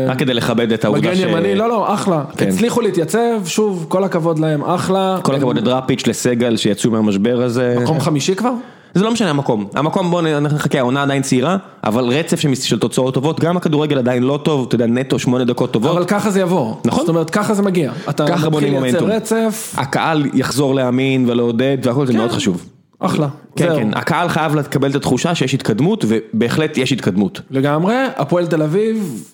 רק 0.09 0.19
כדי 0.19 0.35
לכבד 0.35 0.73
את 0.73 0.85
העובדה 0.85 1.11
מגן 1.11 1.17
ש... 1.17 1.21
ימני, 1.21 1.55
לא, 1.55 1.69
לא, 1.69 1.95
אחלה. 1.95 2.25
כן. 2.37 2.49
הצליחו 2.49 2.81
להתייצב, 2.81 3.41
שוב, 3.47 3.87
כל 3.89 4.05
הכבוד 4.05 4.39
להם, 4.39 4.65
אחלה. 4.65 5.19
כל 5.23 5.35
הכבוד 5.35 5.57
לדראפיץ', 5.57 6.07
לסגל, 6.07 6.57
שיצאו 6.57 6.91
מהמשבר 6.91 7.43
הזה. 7.43 7.77
מקום 7.83 8.01
חמישי 8.01 8.35
כבר? 8.35 8.53
זה 8.95 9.05
לא 9.05 9.13
משנה 9.13 9.31
המקום, 9.31 9.67
המקום 9.75 10.11
בוא 10.11 10.23
נחכה, 10.23 10.79
העונה 10.79 11.03
עדיין 11.03 11.23
צעירה, 11.23 11.57
אבל 11.85 12.05
רצף 12.05 12.41
של 12.63 12.79
תוצאות 12.79 13.15
טובות, 13.15 13.41
גם 13.41 13.57
הכדורגל 13.57 13.99
עדיין 13.99 14.23
לא 14.23 14.41
טוב, 14.43 14.67
אתה 14.67 14.75
יודע, 14.75 14.87
נטו 14.87 15.19
שמונה 15.19 15.45
דקות 15.45 15.71
טובות. 15.71 15.97
אבל 15.97 16.05
ככה 16.05 16.31
זה 16.31 16.41
יבוא. 16.41 16.75
נכון. 16.85 17.01
זאת 17.01 17.09
אומרת, 17.09 17.31
ככה 17.31 17.55
זה 17.55 17.63
מגיע. 17.63 17.93
אתה 18.11 18.25
מתחיל 18.51 18.81
לייצר. 18.81 19.05
רצף, 19.05 19.75
הקהל 19.77 20.27
יחזור 20.35 20.75
להאמין 20.75 21.31
ולעודד 21.31 21.79
והכל 21.83 22.07
זה 22.07 22.13
מאוד 22.13 22.31
חשוב. 22.31 22.65
אחלה. 22.99 23.29
כן, 23.57 23.69
זהו. 23.69 23.77
כן, 23.77 23.89
הקהל 23.95 24.29
חייב 24.29 24.55
לקבל 24.55 24.91
את 24.91 24.95
התחושה 24.95 25.35
שיש 25.35 25.55
התקדמות, 25.55 26.05
ובהחלט 26.09 26.79
יש 26.79 26.93
התקדמות. 26.93 27.41
לגמרי, 27.51 27.95
הפועל 28.17 28.47
תל 28.47 28.63
אביב, 28.63 29.25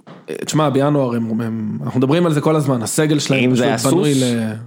תשמע, 0.44 0.68
בינואר, 0.68 1.14
הם, 1.16 1.40
הם, 1.40 1.78
אנחנו 1.84 1.98
מדברים 2.00 2.26
על 2.26 2.32
זה 2.32 2.40
כל 2.40 2.56
הזמן, 2.56 2.82
הסגל 2.82 3.18
שלהם 3.18 3.44
אם 3.44 3.56
זה 3.56 3.64
היה 3.64 3.78
סוס. 3.78 3.92
הוא 3.94 4.06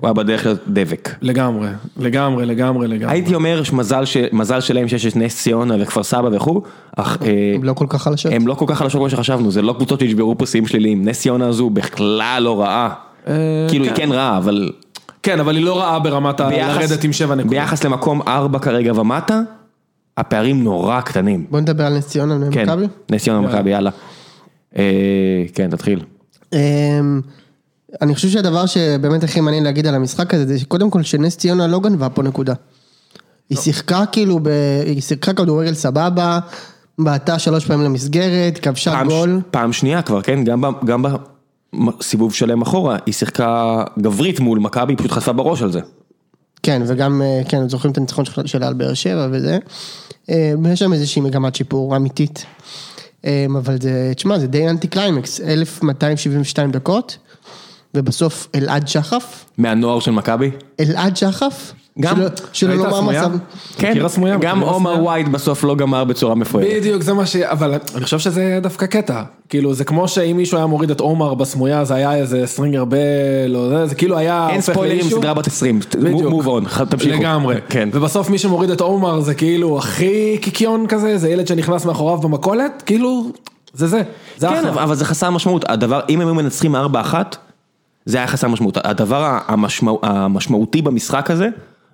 היה 0.08 0.14
בדרך 0.14 0.46
להיות 0.46 0.60
דבק. 0.68 1.10
לגמרי, 1.22 1.68
לגמרי, 1.98 2.46
לגמרי, 2.46 2.88
לגמרי. 2.88 3.14
הייתי 3.14 3.36
אומר 3.36 3.64
שמזל 3.64 4.06
ש- 4.06 4.18
מזל 4.32 4.60
שלהם 4.62 4.88
שיש 4.88 5.06
את 5.06 5.16
נס 5.16 5.42
ציונה 5.42 5.76
וכפר 5.80 6.04
סבא 6.04 6.30
וכו', 6.32 6.62
אך 6.98 7.18
אה, 7.22 7.28
הם 7.56 7.64
לא 7.64 7.74
כל 7.74 7.86
כך 7.90 8.02
חלשות. 8.02 8.32
הם 8.32 8.48
לא 8.48 8.54
כל 8.54 8.66
כך 8.68 8.78
חלשות 8.78 9.00
כמו 9.00 9.10
שחשבנו, 9.10 9.52
זה 9.52 9.62
לא 9.62 9.74
קבוצות 9.74 10.00
שישברו 10.00 10.38
פה 10.38 10.46
שיאים 10.46 10.68
שליליים, 10.68 11.06
נס 11.08 11.20
ציונה 11.22 11.48
הזו 11.48 11.70
בכלל 11.70 12.44
לא 12.44 12.62
רעה. 12.62 12.90
אה, 13.28 13.34
כאילו 13.70 13.86
היא 13.86 13.94
כן. 13.96 14.06
כן 14.06 14.12
רעה, 14.12 14.38
אבל 14.38 14.70
כן, 15.24 15.40
אבל 15.40 15.56
היא 15.56 15.66
לא 15.66 15.80
רעה 15.80 16.00
ברמת 16.00 16.40
ה... 16.40 16.50
לרדת 16.50 17.04
עם 17.04 17.14
שבע 17.14 17.36
נקודות. 17.36 17.50
ביחס 17.52 17.84
למקום 17.84 18.22
ארבע 18.28 18.60
כרגע 18.60 19.00
ומטה, 19.00 19.42
הפערים 20.18 20.64
נורא 20.64 21.02
קטנים. 21.02 21.46
בוא 21.50 21.60
נדבר 21.60 21.86
על 21.86 21.98
נס 21.98 22.08
ציונה 22.08 22.38
כן, 22.52 22.60
ומכבי. 22.70 22.86
נס 23.12 23.24
ציונה 23.24 23.40
ומכבי, 23.40 23.70
יאללה. 23.70 23.90
אה, 24.78 24.84
כן, 25.56 25.70
תתחיל. 25.70 26.00
אמ, 26.54 27.22
אני 28.02 28.16
חושב 28.16 28.30
שהדבר 28.30 28.66
שבאמת 28.66 29.24
הכי 29.24 29.42
מעניין 29.42 29.64
להגיד 29.64 29.88
על 29.88 29.96
המשחק 29.96 30.34
הזה, 30.34 30.46
זה 30.48 30.60
שקודם 30.60 30.90
כל 30.90 31.04
שנס 31.04 31.38
ציונה 31.38 31.68
לא 31.68 31.80
גנבה 31.80 32.10
פה 32.10 32.24
נקודה. 32.24 32.54
היא 33.50 33.58
שיחקה 33.58 34.04
כאילו, 34.12 34.40
ב... 34.44 34.48
היא 34.86 35.02
שיחקה 35.02 35.34
כדורגל 35.34 35.74
סבבה, 35.74 36.40
בעטה 37.00 37.40
שלוש 37.40 37.66
פעמים 37.66 37.86
למסגרת, 37.86 38.58
כבשה 38.62 38.92
פעם, 38.92 39.08
גול. 39.08 39.42
פעם 39.52 39.74
שנייה 39.74 40.02
כבר, 40.02 40.22
כן? 40.22 40.44
גם, 40.44 40.62
ב- 40.62 40.86
גם 40.86 41.06
בסיבוב 42.00 42.34
שלם 42.34 42.62
אחורה, 42.62 42.98
היא 43.06 43.14
שיחקה 43.14 43.84
גברית 44.00 44.40
מול 44.40 44.60
מכבי, 44.60 44.96
פשוט 44.96 45.12
חטפה 45.12 45.34
בראש 45.34 45.62
על 45.62 45.72
זה. 45.72 45.80
כן, 46.64 46.82
וגם, 46.88 47.22
אה, 47.22 47.42
כן, 47.50 47.70
זוכרים 47.70 47.92
את 47.92 47.98
הניצחון 47.98 48.26
של- 48.26 48.48
שלה 48.48 48.68
על 48.68 48.74
באר 48.74 48.94
שבע 48.94 49.28
וזה. 49.32 49.58
אה, 50.30 50.54
ויש 50.64 50.80
שם 50.80 50.94
איזושהי 50.94 51.22
מגמת 51.22 51.56
שיפור 51.56 51.96
אמיתית. 51.96 52.46
אה, 53.26 53.46
אבל 53.58 53.78
זה, 53.82 54.12
תשמע, 54.16 54.40
זה 54.40 54.48
די 54.48 54.70
אנטי 54.70 54.88
קליימקס, 54.88 55.42
1272 55.42 56.72
דקות, 56.72 57.18
ובסוף 57.94 58.48
אלעד 58.56 58.88
שחף, 58.88 59.46
מהנוער 59.58 60.00
של 60.00 60.12
מכבי? 60.12 60.52
אלעד 60.80 61.18
שחף, 61.18 61.74
גם- 62.00 62.18
שלא- 62.54 62.74
לומר? 62.76 63.02
מצב, 63.02 63.32
כן? 63.78 63.94
גם 64.42 64.60
עומר? 64.60 65.04
Wade 65.04 65.32
בסוף 65.32 65.64
לא 65.64 65.76
גמר 65.76 66.04
בצורה 66.04 66.36
מפוארת. 66.36 66.68
בדיוק, 66.76 67.02
זה 67.02 67.14
מה 67.14 67.26
ש... 67.26 67.36
אבל 67.36 67.74
אני 67.96 68.04
חושב 68.04 68.20
שזה 68.20 68.60
דווקא 68.62 68.86
קטע. 68.86 69.22
כאילו, 69.50 69.74
זה 69.74 69.84
כמו 69.84 70.08
שאם 70.08 70.38
מישהו 70.38 70.58
היה 70.58 70.66
מוריד 70.68 70.92
את 70.92 71.00
עומר 71.00 71.34
בסמויה, 71.34 71.84
זה 71.86 71.94
היה 71.96 72.16
איזה 72.16 72.44
סטרינגר 72.46 72.86
בל, 72.86 72.98
או 73.56 73.70
זה, 73.70 73.86
זה 73.86 73.96
כאילו 73.96 74.18
היה... 74.18 74.48
אין 74.50 74.62
ספוילרים. 74.62 75.02
סדרה 75.10 75.34
בת 75.34 75.48
20, 75.48 75.80
בדיוק. 76.00 76.22
move 76.32 76.48
on, 76.48 76.64
תמשיכו. 76.90 77.18
לגמרי. 77.20 77.56
כן. 77.70 77.90
ובסוף 77.94 78.30
מי 78.30 78.38
שמוריד 78.38 78.70
את 78.70 78.82
עומר 78.82 79.20
זה 79.20 79.34
כאילו 79.34 79.78
הכי 79.78 80.38
קיקיון 80.42 80.88
כזה, 80.88 81.18
זה 81.18 81.30
ילד 81.30 81.48
שנכנס 81.48 81.86
מאחוריו 81.86 82.18
במכולת, 82.18 82.84
כאילו, 82.86 83.32
זה 83.74 83.88
זה. 83.88 84.02
זה 84.38 84.48
כן, 84.48 84.54
אחלה. 84.56 84.70
אבל 84.70 84.82
אבל 84.82 84.96
זה 84.96 85.06
חסר 85.06 85.30
משמעות, 85.30 85.66
הדבר, 85.70 86.00
אם 86.10 86.22
הם 86.22 86.28
היו 86.28 86.36
מנצחים 86.36 86.76
4-1, 86.76 86.78
זה 88.06 88.18
היה 88.18 88.28
חסר 88.28 88.48
משמעות, 88.48 88.78
הדבר 88.84 89.38
המשמע, 89.48 89.92
המשמעותי 90.04 90.82
במשחק 90.82 91.32
הזה, 91.32 91.50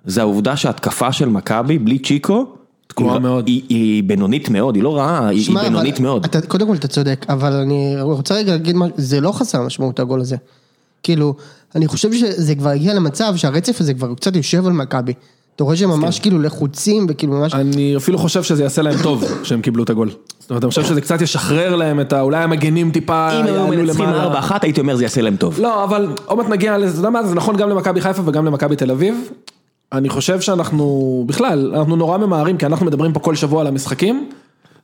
זה 0.08 0.20
העובדה 0.20 0.56
שההתקפה 0.56 1.12
של 1.12 1.28
מכבי, 1.28 1.78
בלי 1.78 1.98
צ'יקו, 1.98 2.46
תקועה 2.86 3.12
היא- 3.14 3.22
מאוד. 3.22 3.46
היא, 3.46 3.62
היא 3.68 4.02
בינונית 4.02 4.48
מאוד, 4.48 4.74
היא 4.74 4.82
לא 4.82 4.96
רעה, 4.96 5.28
היא, 5.28 5.38
היא 5.38 5.44
שמע, 5.44 5.60
אבל 5.60 5.68
בינונית 5.68 6.00
מאוד. 6.00 6.24
אתה, 6.24 6.40
קודם 6.40 6.66
כל 6.66 6.74
אתה 6.74 6.88
צודק, 6.88 7.26
אבל 7.28 7.52
אני 7.52 8.00
רוצה 8.00 8.34
רגע 8.34 8.52
להגיד 8.52 8.76
מה, 8.76 8.86
זה 8.96 9.20
לא 9.20 9.32
חסר 9.32 9.62
משמעות 9.62 10.00
הגול 10.00 10.20
הזה. 10.20 10.36
כאילו, 11.02 11.34
אני 11.74 11.86
חושב 11.88 12.12
שזה 12.12 12.54
כבר 12.54 12.70
הגיע 12.70 12.94
למצב 12.94 13.32
שהרצף 13.36 13.80
הזה 13.80 13.94
כבר 13.94 14.14
קצת 14.14 14.36
יושב 14.36 14.66
על 14.66 14.72
מכבי. 14.72 15.12
אתה 15.56 15.64
רואה 15.64 15.76
שהם 15.76 15.90
ממש 15.90 16.20
כאילו 16.20 16.38
לחוצים 16.42 17.06
וכאילו 17.08 17.32
ממש... 17.32 17.54
אני 17.54 17.96
אפילו 17.96 18.18
חושב 18.18 18.42
שזה 18.42 18.62
יעשה 18.62 18.82
להם 18.82 18.98
טוב 19.02 19.24
שהם 19.44 19.60
קיבלו 19.62 19.84
את 19.84 19.90
הגול. 19.90 20.10
זאת 20.38 20.50
אומרת, 20.50 20.64
אני 20.64 20.70
חושב 20.70 20.84
שזה 20.84 21.00
קצת 21.00 21.20
ישחרר 21.20 21.76
להם 21.76 22.00
את 22.00 22.12
ה... 22.12 22.20
אולי 22.20 22.42
המגנים 22.44 22.90
טיפה 22.90 23.32
אם 23.40 23.46
הם 23.46 23.54
היו 23.54 23.66
מנצחים 23.66 24.04
למעלה. 24.04 24.40
4-1, 24.48 24.52
הייתי 24.62 24.80
אומר 24.80 24.96
זה 24.96 25.02
יעשה 25.02 25.20
להם 25.22 25.36
טוב. 25.36 25.60
לא, 25.60 25.84
אבל 25.84 26.08
עוד 26.26 26.38
מעט 26.38 26.48
נגיע 26.48 26.78
לזה, 26.78 26.90
אתה 26.90 27.08
יודע 27.08 27.10
מה, 27.10 27.26
זה 27.26 27.34
נכון 27.34 27.56
גם 27.56 27.68
למכבי 27.68 28.00
חיפה 28.00 28.22
וגם 28.24 28.44
למכבי 28.44 28.76
תל 28.76 28.90
אביב. 28.90 29.30
אני 29.92 30.08
חושב 30.08 30.40
שאנחנו, 30.40 31.24
בכלל, 31.26 31.74
אנחנו 31.74 31.96
נורא 31.96 32.18
ממהרים, 32.18 32.56
כי 32.56 32.66
אנחנו 32.66 32.86
מדברים 32.86 33.12
פה 33.12 33.20
כל 33.20 33.34
שבוע 33.34 33.60
על 33.60 33.66
המשחקים, 33.66 34.30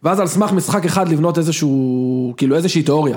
ואז 0.02 0.20
על 0.20 0.26
סמך 0.26 0.52
משחק 0.52 0.84
אחד 0.84 1.08
לבנות 1.08 1.38
איזשהו, 1.38 2.34
כאילו 2.36 2.56
איזושהי 2.56 2.82
תיאוריה. 2.82 3.16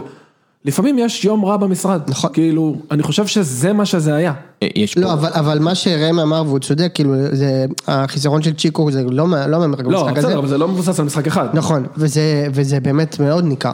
לפעמים 0.65 0.99
יש 0.99 1.25
יום 1.25 1.45
רע 1.45 1.57
במשרד. 1.57 2.01
נכון. 2.07 2.29
כאילו, 2.33 2.75
אני 2.91 3.03
חושב 3.03 3.27
שזה 3.27 3.73
מה 3.73 3.85
שזה 3.85 4.15
היה. 4.15 4.33
אה, 4.63 4.67
יש 4.75 4.93
פה, 4.93 5.01
לא, 5.01 5.13
אבל, 5.13 5.29
אבל 5.33 5.59
מה 5.59 5.75
שראם 5.75 6.19
אמר, 6.19 6.43
והוא 6.45 6.59
צודק, 6.59 6.91
כאילו, 6.93 7.13
זה, 7.31 7.65
החיסרון 7.87 8.41
של 8.41 8.53
צ'יקו 8.53 8.91
זה 8.91 9.03
לא, 9.03 9.27
לא 9.27 9.47
לא, 9.47 9.57
במשחק 9.57 10.17
הזה. 10.17 10.27
בסדר, 10.27 10.39
אבל 10.39 10.47
זה 10.47 10.57
לא 10.57 10.67
מבוסס 10.67 10.99
על 10.99 11.05
משחק 11.05 11.27
אחד. 11.27 11.47
נכון, 11.53 11.85
וזה, 11.97 12.47
וזה 12.53 12.79
באמת 12.79 13.19
מאוד 13.19 13.43
ניכר. 13.43 13.73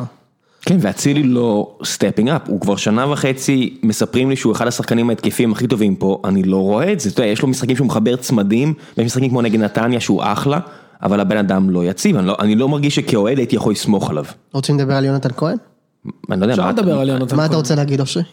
כן, 0.66 0.78
ואצילי 0.82 1.24
לא 1.24 1.76
stepping 1.84 2.30
up, 2.30 2.42
הוא 2.48 2.62
כבר 2.62 2.76
שנה 2.76 3.12
וחצי 3.12 3.78
מספרים 3.84 4.30
לי 4.30 4.36
שהוא 4.36 4.54
אחד 4.54 4.68
השחקנים 4.68 5.10
ההתקפיים 5.10 5.52
הכי 5.52 5.68
טובים 5.68 5.96
פה, 5.96 6.22
אני 6.26 6.44
לא 6.44 6.58
רואה 6.58 6.94
את 6.94 7.00
זה, 7.00 7.10
אתה 7.10 7.22
יודע, 7.22 7.32
יש 7.32 7.42
לו 7.42 7.48
משחקים 7.48 7.76
שהוא 7.76 7.88
מחבר 7.88 8.16
צמדים, 8.16 8.74
ויש 8.98 9.06
משחקים 9.06 9.30
כמו 9.30 9.42
נגד 9.42 9.60
נתניה 9.60 10.00
שהוא 10.00 10.22
אחלה, 10.26 10.60
אבל 11.04 11.20
הבן 11.20 11.38
אדם 11.38 11.70
לא 11.70 11.86
יציב, 11.86 12.16
אני 12.18 12.28
לא, 12.28 12.36
אני 12.40 12.56
לא 12.56 12.70
מרגיש 12.70 12.96
שכאוהד 12.96 13.38
הייתי 13.38 13.56
יכול 13.56 13.72
לסמוך 13.72 14.10
עליו. 14.10 14.26
רוצים 14.54 14.80
לדבר 14.80 14.94
על 14.96 15.06
יונתן 15.06 15.30
כהן? 15.38 15.58
אני 16.32 16.40
לא 16.40 16.46
יודע, 16.46 16.54
אפשר 16.54 16.64
מה- 16.66 16.72
לדבר 16.72 17.00
על 17.00 17.10
יונתן 17.10 17.36
מה 17.36 17.42
אתה 17.46 17.50
כהן. 17.50 17.58
רוצה 17.58 17.76
להגיד, 17.76 18.00
אושרי? 18.00 18.24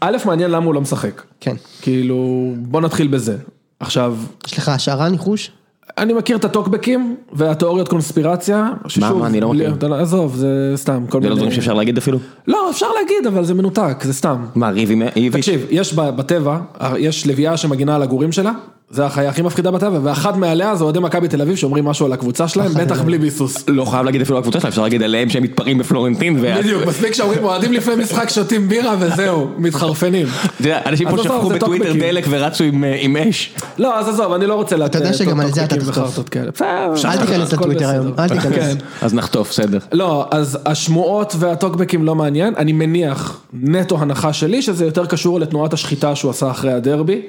א', 0.00 0.16
מעניין 0.26 0.50
למה 0.50 0.66
הוא 0.66 0.74
לא 0.74 0.80
משחק. 0.80 1.22
כן. 1.40 1.56
כאילו, 1.82 2.16
בוא 2.56 2.80
נתחיל 2.80 3.06
בזה. 3.08 3.36
עכשיו, 3.80 4.16
יש 4.46 4.58
לך 4.58 4.68
השערה, 4.68 5.08
ניחוש? 5.08 5.50
אני 5.98 6.12
מכיר 6.12 6.36
את 6.36 6.44
הטוקבקים 6.44 7.16
והתיאוריות 7.32 7.88
קונספירציה. 7.88 8.70
ששוב, 8.88 9.18
מה, 9.18 9.26
אני 9.26 9.40
לא 9.40 9.52
מכיר. 9.52 9.74
אתה 9.74 9.88
לא- 9.88 9.94
עזוב, 9.94 10.36
זה 10.36 10.72
סתם. 10.76 11.04
זה 11.22 11.28
לא 11.28 11.34
דברים 11.36 11.50
שאפשר 11.50 11.74
להגיד 11.74 11.98
אפילו? 11.98 12.18
לא, 12.46 12.70
אפשר 12.70 12.86
להגיד, 13.00 13.26
אבל 13.26 13.44
זה 13.44 13.54
מנותק, 13.54 13.96
זה 14.02 14.12
סתם. 14.12 14.36
מה, 14.54 14.70
ריב 14.70 14.90
עם 14.90 15.02
איביץ'? 15.16 15.32
תקשיב, 15.40 15.66
יש 15.70 15.94
בטבע, 15.94 16.58
יש 16.98 17.26
לביאה 17.26 17.56
שמגינה 17.56 17.94
על 17.94 18.02
הגורים 18.02 18.32
שלה, 18.32 18.52
זה 18.92 19.06
החיה 19.06 19.28
הכי 19.28 19.42
מפחידה 19.42 19.70
בטבע, 19.70 19.98
ואחת 20.02 20.36
מעליה 20.36 20.76
זה 20.76 20.84
אוהדי 20.84 21.00
מכבי 21.00 21.28
תל 21.28 21.42
אביב 21.42 21.56
שאומרים 21.56 21.84
משהו 21.84 22.06
על 22.06 22.12
הקבוצה 22.12 22.48
שלהם, 22.48 22.74
בטח 22.74 23.00
בלי 23.00 23.18
ביסוס. 23.18 23.64
לא 23.68 23.84
חייב 23.84 24.04
להגיד 24.04 24.20
אפילו 24.20 24.36
על 24.36 24.40
הקבוצה 24.40 24.60
שלה, 24.60 24.68
אפשר 24.68 24.82
להגיד 24.82 25.02
עליהם 25.02 25.28
שהם 25.28 25.42
מתפרעים 25.42 25.78
בפלורנטין. 25.78 26.42
בדיוק, 26.42 26.86
מספיק 26.86 27.14
שאומרים 27.14 27.44
אוהדים 27.44 27.72
לפני 27.72 27.94
משחק 27.96 28.28
שותים 28.28 28.68
בירה 28.68 28.96
וזהו, 29.00 29.48
מתחרפנים. 29.58 30.26
אתה 30.26 30.52
יודע, 30.60 30.80
אנשים 30.86 31.10
פה 31.10 31.18
שפכו 31.18 31.48
בטוויטר. 31.48 31.92
דלק 31.92 32.24
ורצו 32.28 32.64
עם, 32.64 32.84
אה, 32.84 32.96
עם 33.00 33.16
אש. 33.16 33.54
לא, 33.78 33.98
אז 33.98 34.08
עזוב, 34.08 34.32
אני 34.32 34.46
לא 34.46 34.54
רוצה 34.54 34.76
לתת 34.76 34.94
יודע 34.94 35.12
שגם 35.12 35.40
על 35.40 35.52
זה 35.52 35.64
אתה 35.64 35.76
טוקבקים 35.76 35.92
תחטוף. 35.92 36.08
וחרטות 36.08 36.28
כאלה. 36.28 36.50
בסדר, 36.50 37.10
אל 37.10 37.16
תיכנס 37.16 37.52
לטוויטר. 37.52 37.88
היום, 37.88 38.12
אל 38.18 38.28
תיכנס. 38.28 38.54
כן. 38.54 38.76
אז 39.02 39.14
נחטוף, 39.14 39.50
בסדר. 39.50 39.78
לא, 39.92 40.26
אז 40.30 40.58
השמועות 40.66 41.34
והטוקבקים 41.38 42.04
לא 42.04 42.14
מעניין, 42.14 42.54
אני 42.56 42.72
מניח, 42.72 43.40
נטו 43.52 43.98
הנחה 43.98 44.32
שלי, 44.32 44.62
שזה 44.62 44.84
יותר 44.84 45.06
קשור 45.06 45.40
לתנועת 45.40 45.72
השחיטה 45.72 46.16
שהוא 46.16 46.30
עשה 46.30 46.50
אחרי 46.50 46.72
הדרבי, 46.72 47.22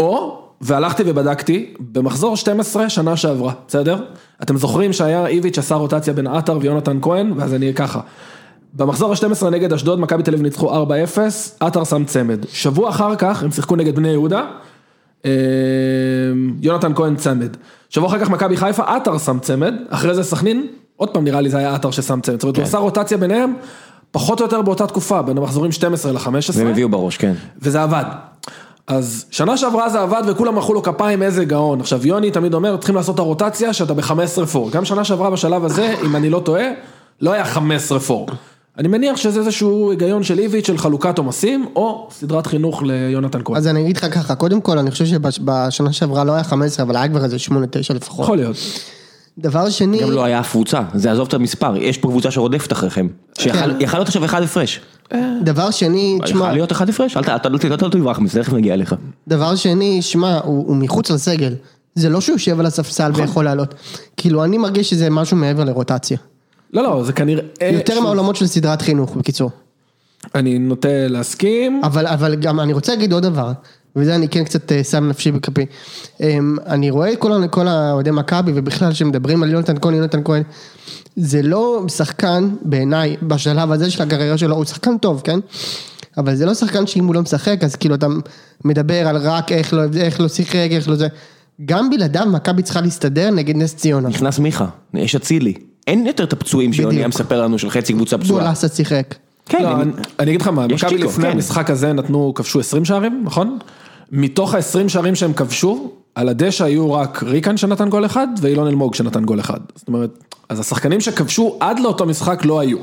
או, 0.00 0.47
והלכתי 0.60 1.02
ובדקתי, 1.06 1.74
במחזור 1.80 2.36
12 2.36 2.88
שנה 2.88 3.16
שעברה, 3.16 3.52
בסדר? 3.68 4.04
אתם 4.42 4.56
זוכרים 4.56 4.92
שהיה 4.92 5.26
איביץ' 5.26 5.58
עשה 5.58 5.74
רוטציה 5.74 6.12
בין 6.12 6.26
עטר 6.26 6.58
ויונתן 6.60 6.98
כהן, 7.02 7.32
ואז 7.36 7.54
אני 7.54 7.74
ככה. 7.74 8.00
במחזור 8.74 9.12
ה-12 9.12 9.50
נגד 9.50 9.72
אשדוד, 9.72 10.00
מכבי 10.00 10.22
תל 10.22 10.30
אביב 10.30 10.42
ניצחו 10.42 10.84
4-0, 10.84 11.18
עטר 11.60 11.84
שם 11.84 12.04
צמד. 12.04 12.44
שבוע 12.52 12.88
אחר 12.88 13.16
כך 13.16 13.42
הם 13.42 13.50
שיחקו 13.50 13.76
נגד 13.76 13.96
בני 13.96 14.08
יהודה, 14.08 14.44
אה, 15.24 15.30
יונתן 16.60 16.94
כהן 16.94 17.16
צמד. 17.16 17.56
שבוע 17.88 18.08
אחר 18.08 18.18
כך 18.18 18.30
מכבי 18.30 18.56
חיפה, 18.56 18.96
עטר 18.96 19.18
שם 19.18 19.38
צמד, 19.38 19.74
אחרי 19.88 20.14
זה 20.14 20.22
סכנין, 20.22 20.66
עוד 20.96 21.08
פעם 21.08 21.24
נראה 21.24 21.40
לי 21.40 21.50
זה 21.50 21.58
היה 21.58 21.74
עטר 21.74 21.90
ששם 21.90 22.20
צמד. 22.20 22.34
זאת 22.34 22.42
אומרת, 22.42 22.56
הוא 22.56 22.64
עשה 22.64 22.78
רוטציה 22.78 23.18
ביניהם, 23.18 23.54
פחות 24.10 24.40
או 24.40 24.44
יותר 24.44 24.62
באותה 24.62 24.86
תקופה, 24.86 25.22
בין 25.22 25.38
המחזורים 25.38 25.72
12 25.72 26.12
ל-15. 26.12 26.28
והם 26.54 26.66
הביאו 26.66 26.88
בראש, 26.88 27.16
כן. 27.16 27.32
וזה 27.62 27.82
עבד. 27.82 28.04
אז 28.88 29.24
שנה 29.30 29.56
שעברה 29.56 29.88
זה 29.88 30.00
עבד 30.00 30.22
וכולם 30.26 30.58
מחאו 30.58 30.74
לו 30.74 30.82
כפיים 30.82 31.22
איזה 31.22 31.44
גאון. 31.44 31.80
עכשיו 31.80 32.06
יוני 32.06 32.30
תמיד 32.30 32.54
אומר, 32.54 32.76
צריכים 32.76 32.96
לעשות 32.96 33.14
את 33.14 33.20
הרוטציה 33.20 33.72
שאתה 33.72 33.94
ב-15 33.94 34.46
פור. 34.52 34.70
גם 34.70 34.84
שנה 34.84 35.04
שעברה 35.04 35.30
בשלב 35.30 35.64
הזה, 35.64 35.94
אם 36.04 36.16
אני 36.16 36.30
לא 36.30 36.38
טועה, 36.38 36.64
לא 37.20 37.32
היה 37.32 37.44
15 37.44 38.00
פור. 38.00 38.28
אני 38.78 38.88
מניח 38.88 39.16
שזה 39.16 39.40
איזשהו 39.40 39.90
היגיון 39.90 40.22
של 40.22 40.38
איביץ' 40.38 40.66
של 40.66 40.78
חלוקת 40.78 41.18
עומסים, 41.18 41.66
או 41.76 42.08
סדרת 42.10 42.46
חינוך 42.46 42.82
ליונתן 42.82 43.40
כהן. 43.44 43.56
אז 43.56 43.66
אני 43.66 43.82
אגיד 43.82 43.96
לך 43.96 44.14
ככה, 44.14 44.34
קודם 44.34 44.60
כל, 44.60 44.78
אני 44.78 44.90
חושב 44.90 45.06
שבשנה 45.06 45.92
שעברה 45.92 46.24
לא 46.24 46.32
היה 46.32 46.44
15, 46.44 46.86
אבל 46.86 46.96
היה 46.96 47.08
כבר 47.08 47.24
איזה 47.24 47.36
8-9 47.36 47.50
לפחות. 47.94 48.24
יכול 48.24 48.36
להיות. 48.36 48.56
דבר 49.38 49.70
שני, 49.70 49.98
גם 49.98 50.10
לא 50.10 50.24
היה 50.24 50.42
קבוצה, 50.42 50.80
זה 50.94 51.12
עזוב 51.12 51.28
את 51.28 51.34
המספר, 51.34 51.76
יש 51.76 51.98
פה 51.98 52.08
קבוצה 52.08 52.30
שרודפת 52.30 52.72
אחריכם. 52.72 53.08
שיכול 53.38 53.60
כן. 53.60 53.88
להיות 53.92 54.08
עכשיו 54.08 54.24
אחד 54.24 54.42
הפרש. 54.42 54.80
דבר 55.42 55.70
שני, 55.70 56.18
תשמע, 56.24 56.38
יכול 56.40 56.52
להיות 56.52 56.72
אחד 56.72 56.88
הפרש, 56.88 57.16
אל 57.16 57.22
לא- 57.26 57.36
אתה 57.74 57.86
לא 57.86 57.90
תברח 57.90 58.18
מזה, 58.18 58.42
תכף 58.42 58.52
נגיע 58.52 58.74
אליך. 58.74 58.94
דבר 59.28 59.56
שני, 59.56 60.02
שמע, 60.02 60.40
הוא, 60.44 60.76
מחוץ 60.76 61.10
לסגל. 61.10 61.54
זה 61.94 62.08
לא 62.08 62.20
שהוא 62.20 62.34
יושב 62.34 62.60
על 62.60 62.66
הספסל 62.66 63.08
נכון. 63.08 63.24
ויכול 63.24 63.44
לעלות. 63.44 63.74
כאילו, 64.16 64.44
אני 64.44 64.58
מרגיש 64.58 64.90
שזה 64.90 65.10
משהו 65.10 65.36
מעבר 65.36 65.64
לרוטציה. 65.64 66.18
לא, 66.72 66.82
לא, 66.82 67.04
זה 67.04 67.12
כנראה... 67.12 67.42
יותר 67.72 68.00
מהעולמות 68.00 68.36
של 68.36 68.46
סדרת 68.46 68.82
חינוך, 68.82 69.16
בקיצור. 69.16 69.50
אני 70.34 70.58
נוטה 70.58 70.88
להסכים. 71.08 71.80
אבל, 71.84 72.06
אבל 72.06 72.34
גם 72.34 72.60
אני 72.60 72.72
רוצה 72.72 72.92
להגיד 72.94 73.12
עוד 73.12 73.22
דבר, 73.22 73.52
וזה 73.98 74.14
אני 74.14 74.28
כן 74.28 74.44
קצת 74.44 74.72
אה, 74.72 74.84
שם 74.84 75.08
נפשי 75.08 75.32
בכפי. 75.32 75.66
אמ, 76.20 76.56
אני 76.66 76.90
רואה 76.90 77.12
את 77.12 77.18
כל, 77.50 77.68
האוהדי 77.68 78.10
מכבי, 78.10 78.52
ובכלל 78.54 78.92
שמדברים 78.92 79.42
על 79.42 79.50
יונתן 79.52 79.74
כהן, 79.80 79.94
יונתן 79.94 80.20
כהן, 80.24 80.42
זה 81.16 81.42
לא 81.42 81.84
שחקן, 81.88 82.48
בעיניי, 82.62 83.16
בשלב 83.22 83.72
הזה 83.72 83.90
של 83.90 84.02
הקריירה 84.02 84.38
שלו, 84.38 84.56
הוא 84.56 84.64
שחקן 84.64 84.98
טוב, 84.98 85.20
כן? 85.24 85.38
אבל 86.18 86.34
זה 86.34 86.46
לא 86.46 86.54
שחקן 86.54 86.86
שאם 86.86 87.06
הוא 87.06 87.14
לא 87.14 87.22
משחק, 87.22 87.64
אז 87.64 87.76
כאילו 87.76 87.94
אתה 87.94 88.06
מדבר 88.64 89.08
על 89.08 89.16
רק 89.16 89.52
איך 89.52 89.74
לא, 89.74 89.82
איך 89.96 90.20
לא 90.20 90.28
שיחק, 90.28 90.68
איך 90.70 90.88
לא 90.88 90.94
זה. 90.94 91.08
גם 91.64 91.90
בלעדיו 91.90 92.26
מכבי 92.32 92.62
צריכה 92.62 92.80
להסתדר 92.80 93.30
נגד 93.30 93.56
נס 93.56 93.74
ציונה. 93.74 94.08
נכנס 94.08 94.38
מיכה, 94.38 94.66
יש 94.94 95.14
אצילי. 95.14 95.54
אין 95.86 96.06
יותר 96.06 96.24
את 96.24 96.32
הפצועים 96.32 96.72
שיוני. 96.72 96.96
היה 96.96 97.08
מספר 97.08 97.42
לנו 97.42 97.58
של 97.58 97.70
חצי 97.70 97.92
קבוצה 97.92 98.18
פצועה. 98.18 98.44
גולסה 98.44 98.68
שיחק. 98.68 99.14
כן, 99.46 99.62
לא, 99.62 99.82
אני- 99.82 99.92
אני 100.18 100.30
אגיד 100.30 100.40
לך 100.40 100.48
מה, 100.48 100.66
מכבי 100.66 100.98
לפני 100.98 101.24
כן. 101.24 101.30
המשחק 101.30 101.70
הזה 101.70 101.92
נתנו, 101.92 102.32
כבשו 102.34 102.60
20 102.60 102.84
שערים, 102.84 103.22
נכון? 103.24 103.58
מתוך 104.12 104.54
ה-20 104.54 104.88
שערים 104.88 105.14
שהם 105.14 105.32
כבשו, 105.32 105.90
על 106.14 106.28
הדשא 106.28 106.64
היו 106.64 106.92
רק 106.92 107.22
ריקן 107.22 107.56
שנתן 107.56 107.88
גול 107.88 108.06
אחד, 108.06 108.26
ואילון 108.40 108.66
אלמוג 108.68 108.94
שנתן 108.94 109.24
גול 109.24 109.40
אחד. 109.40 109.58
זאת 109.74 109.88
אומרת, 109.88 110.24
אז 110.48 110.60
השחקנים 110.60 111.00
שכבשו 111.00 111.56
עד 111.60 111.78
לאותו 111.78 112.06
משחק 112.06 112.44
לא 112.44 112.60
היו. 112.60 112.78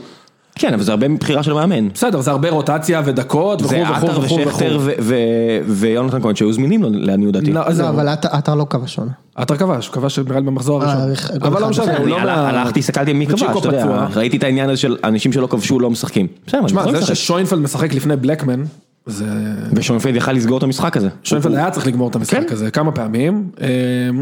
כן, 0.60 0.74
אבל 0.74 0.84
זה 0.84 0.92
הרבה 0.92 1.08
מבחירה 1.08 1.44
של 1.44 1.54
מאמן. 1.54 1.90
בסדר, 1.90 2.22
זה 2.22 2.32
הרבה 2.32 2.50
רוטציה 2.50 3.02
ודקות 3.06 3.62
וכו' 3.62 3.70
זה 3.70 3.84
וכו' 3.84 3.96
עטר 4.08 4.20
וכו' 4.20 4.36
ושכטר 4.36 4.78
וכו'. 4.78 4.86
ו- 4.86 4.92
ו- 5.00 5.60
ויונתן 5.68 6.22
כהן 6.22 6.36
שהיו 6.36 6.54
זמינים 6.54 6.84
לעניות 6.84 7.34
דעתי. 7.34 7.52
לא, 7.54 7.62
לא. 7.78 7.90
אבל 7.90 8.08
עטר- 8.08 8.30
עטר 8.32 8.56
לא 8.56 8.66
כבש 8.70 9.00
עונה. 9.00 9.12
עטר 9.36 9.58
כבש, 9.58 9.88
הוא 9.88 9.94
כבש 9.94 10.20
נראה 10.20 10.40
לי 10.40 10.46
במחזור 10.46 10.84
אה, 10.84 10.94
הראשון. 10.94 11.38
גול 11.38 11.48
אבל 11.48 11.62
לא. 11.62 11.70
משנה, 11.70 11.98
הוא 11.98 12.08
לא. 12.08 12.18
הלכתי, 12.20 12.80
הסתכלתי 12.80 13.14
מי 13.14 13.28
כבש, 13.28 13.44
אתה 13.44 13.68
יודע. 13.68 14.08
ראיתי 14.16 14.38
את 14.38 14.44
העניין 14.44 14.70
הזה 14.70 14.78
של 14.78 14.98
אנשים 15.04 15.34
שלא 15.34 15.48
כבשו 15.48 15.80
לא 15.80 15.90
משחקים. 15.90 16.28
בסדר, 16.48 16.62
זה 17.00 17.16
ששוינפלד 17.16 17.60
משחק 17.60 17.94
לפני 17.94 18.16
בלקמן, 18.16 18.64
זה... 19.06 19.26
ושונפלד 19.74 20.16
יכל 20.16 20.32
לסגור 20.32 20.58
את 20.58 20.64
המשחק 20.64 20.98
הזה. 20.98 21.10
שוינפלד 21.24 21.56
היה 21.56 21.72
צריך 21.72 21.88
לגמור 21.88 22.10
את 22.10 22.16
המשחק 22.16 22.48
כן. 22.48 22.54
הזה 22.54 22.72
כמה 22.72 22.92
פעמים. 22.92 23.50
אה, 23.62 23.68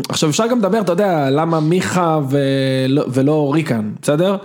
עכשיו 0.09 0.29
אפשר 0.29 0.47
גם 0.47 0.59
לדבר, 0.59 0.81
אתה 0.81 0.91
יודע, 0.91 1.29
למה 1.29 1.59
מיכה 1.59 2.19
ולא 3.13 3.53
ריקן, 3.53 3.91
בסדר? 4.01 4.37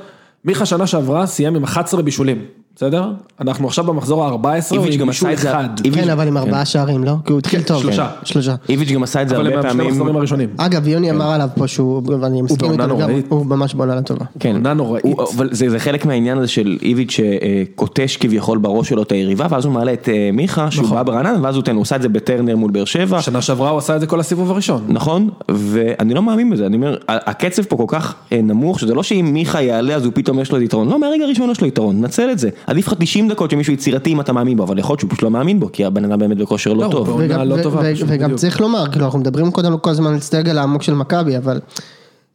מיכה 0.44 0.66
שנה 0.66 0.86
שעברה 0.86 1.26
סיים 1.26 1.56
עם 1.56 1.64
11 1.64 2.02
בישולים, 2.02 2.44
בסדר? 2.78 3.04
אנחנו 3.40 3.66
עכשיו 3.68 3.84
במחזור 3.84 4.24
ה-14, 4.24 4.74
איביץ' 4.74 4.96
גם 4.96 5.08
עשה 5.08 5.32
את 5.32 5.38
זה- 5.38 5.50
אחד. 5.50 5.68
איביץ'- 5.84 6.04
כן, 6.04 6.10
אבל 6.10 6.28
עם 6.28 6.36
ארבעה 6.36 6.64
שערים, 6.64 7.04
לא? 7.04 7.12
כי 7.26 7.32
הוא 7.32 7.38
התחיל 7.38 7.62
טוב. 7.62 7.82
שלושה. 7.82 8.08
כן, 8.20 8.26
שלושה. 8.26 8.54
איביץ' 8.68 8.90
גם 8.92 9.02
עשה 9.02 9.22
את 9.22 9.28
זה 9.28 9.36
אבל 9.36 9.46
הם 9.46 9.52
הרבה 9.52 9.68
פעמים. 9.68 9.86
המחזורים 9.86 10.16
הראשונים. 10.16 10.48
אגב, 10.56 10.88
יוני 10.88 11.10
אמר 11.10 11.30
עליו 11.30 11.48
פה 11.56 11.66
שהוא, 11.68 12.02
ואני 12.20 12.42
מסכים 12.42 12.72
איתו. 12.72 12.84
הוא 13.28 13.46
ממש 13.46 13.74
בעונה 13.74 13.94
לא 13.94 14.00
טובה. 14.00 14.24
כן, 14.40 14.52
עונה 14.54 14.74
נוראית. 14.74 15.04
אבל 15.36 15.48
זה, 15.52 15.70
זה 15.70 15.78
חלק 15.78 16.06
מהעניין 16.06 16.38
הזה 16.38 16.48
של 16.48 16.78
איביץ' 16.82 17.10
שקוטש 17.10 18.16
כביכול 18.16 18.58
בראש 18.58 18.88
שלו 18.88 19.02
את 19.02 19.12
היריבה, 19.12 19.46
ואז 19.50 19.64
הוא 19.64 19.72
מעלה 19.72 19.92
את 19.92 20.08
אה, 20.08 20.30
מיכה, 20.32 20.70
שהוא 20.70 20.84
נכון. 20.84 20.96
בא 20.96 21.02
ברעננה, 21.02 21.38
ואז 21.42 21.56
הוא 21.56 21.82
עשה 21.82 21.96
את 21.96 22.02
זה 22.02 22.08
בטרנר 22.08 22.56
מול 22.56 22.70
באר 22.70 22.84
שבע, 22.84 23.22
שנה 23.22 23.42
שעברה 23.42 23.70
הוא 23.70 23.78
עשה 23.78 23.96
את 23.96 24.00
זה 24.00 24.06
כל 24.06 24.20
הסיבוב 24.20 24.50
הראשון. 24.50 24.84
נכון? 24.88 25.28
ואני 25.48 26.14
לא 26.14 26.22
מאמין 26.22 26.50
בזה, 26.50 26.66
אני 26.66 26.76
אומר, 26.76 26.96
הקצב 27.08 27.62
פה 27.62 27.76
כל 27.76 27.84
כך 27.88 28.14
אה, 28.32 28.40
נמוך, 28.42 28.80
שזה 28.80 28.94
לא 28.94 29.02
שאם 29.02 29.30
מיכה 29.32 29.62
יעלה 29.62 29.94
אז 29.94 30.04
הוא 30.04 30.12
פתאום 30.14 30.38
יש 30.40 30.52
לו 30.52 30.60
יתרון, 30.62 30.88
לא, 30.88 31.00
מהרגע 31.00 31.24
הראשון 31.24 31.50
יש 31.50 31.60
לו 31.60 31.66
יתרון, 31.66 32.00
נצל 32.00 32.30
את 32.32 32.38
זה. 32.38 32.48
עדיף 32.68 32.86
לך 32.88 32.94
90 32.98 33.28
דקות 33.28 33.50
שמישהו 33.50 33.72
יצירתי 33.72 34.12
אם 34.12 34.20
אתה 34.20 34.32
מאמין 34.32 34.56
בו, 34.56 34.62
אבל 34.64 34.78
יכול 34.78 34.92
להיות 34.92 35.00
שהוא 35.00 35.10
פשוט 35.10 35.22
לא 35.22 35.30
מאמין 35.30 35.60
בו, 35.60 35.68
כי 35.72 35.84
הבן 35.84 36.04
אדם 36.04 36.18
באמת 36.18 36.36
בכושר 36.36 36.72
לא 36.72 36.84
לא, 36.86 36.88
טוב. 36.90 37.16
וגם- 37.18 37.40
לא 37.48 37.54
ו- 37.54 37.62
טובה, 37.62 37.80
ו- 37.84 37.94
פשוט, 37.94 38.06
וגם 38.10 38.24
בדיוק. 38.24 38.40
צריך 38.40 38.60
לומר, 38.60 38.86
כאילו 38.92 39.04
אנחנו 39.04 39.18
מדברים 39.18 39.50
קודם 39.50 39.78
כל 39.78 39.90
הזמן 39.90 40.12
על 40.12 40.20
סטגל 40.20 40.58
העמוק 40.58 40.82
של 40.82 40.94
מכבי, 40.94 41.36
אבל 41.36 41.60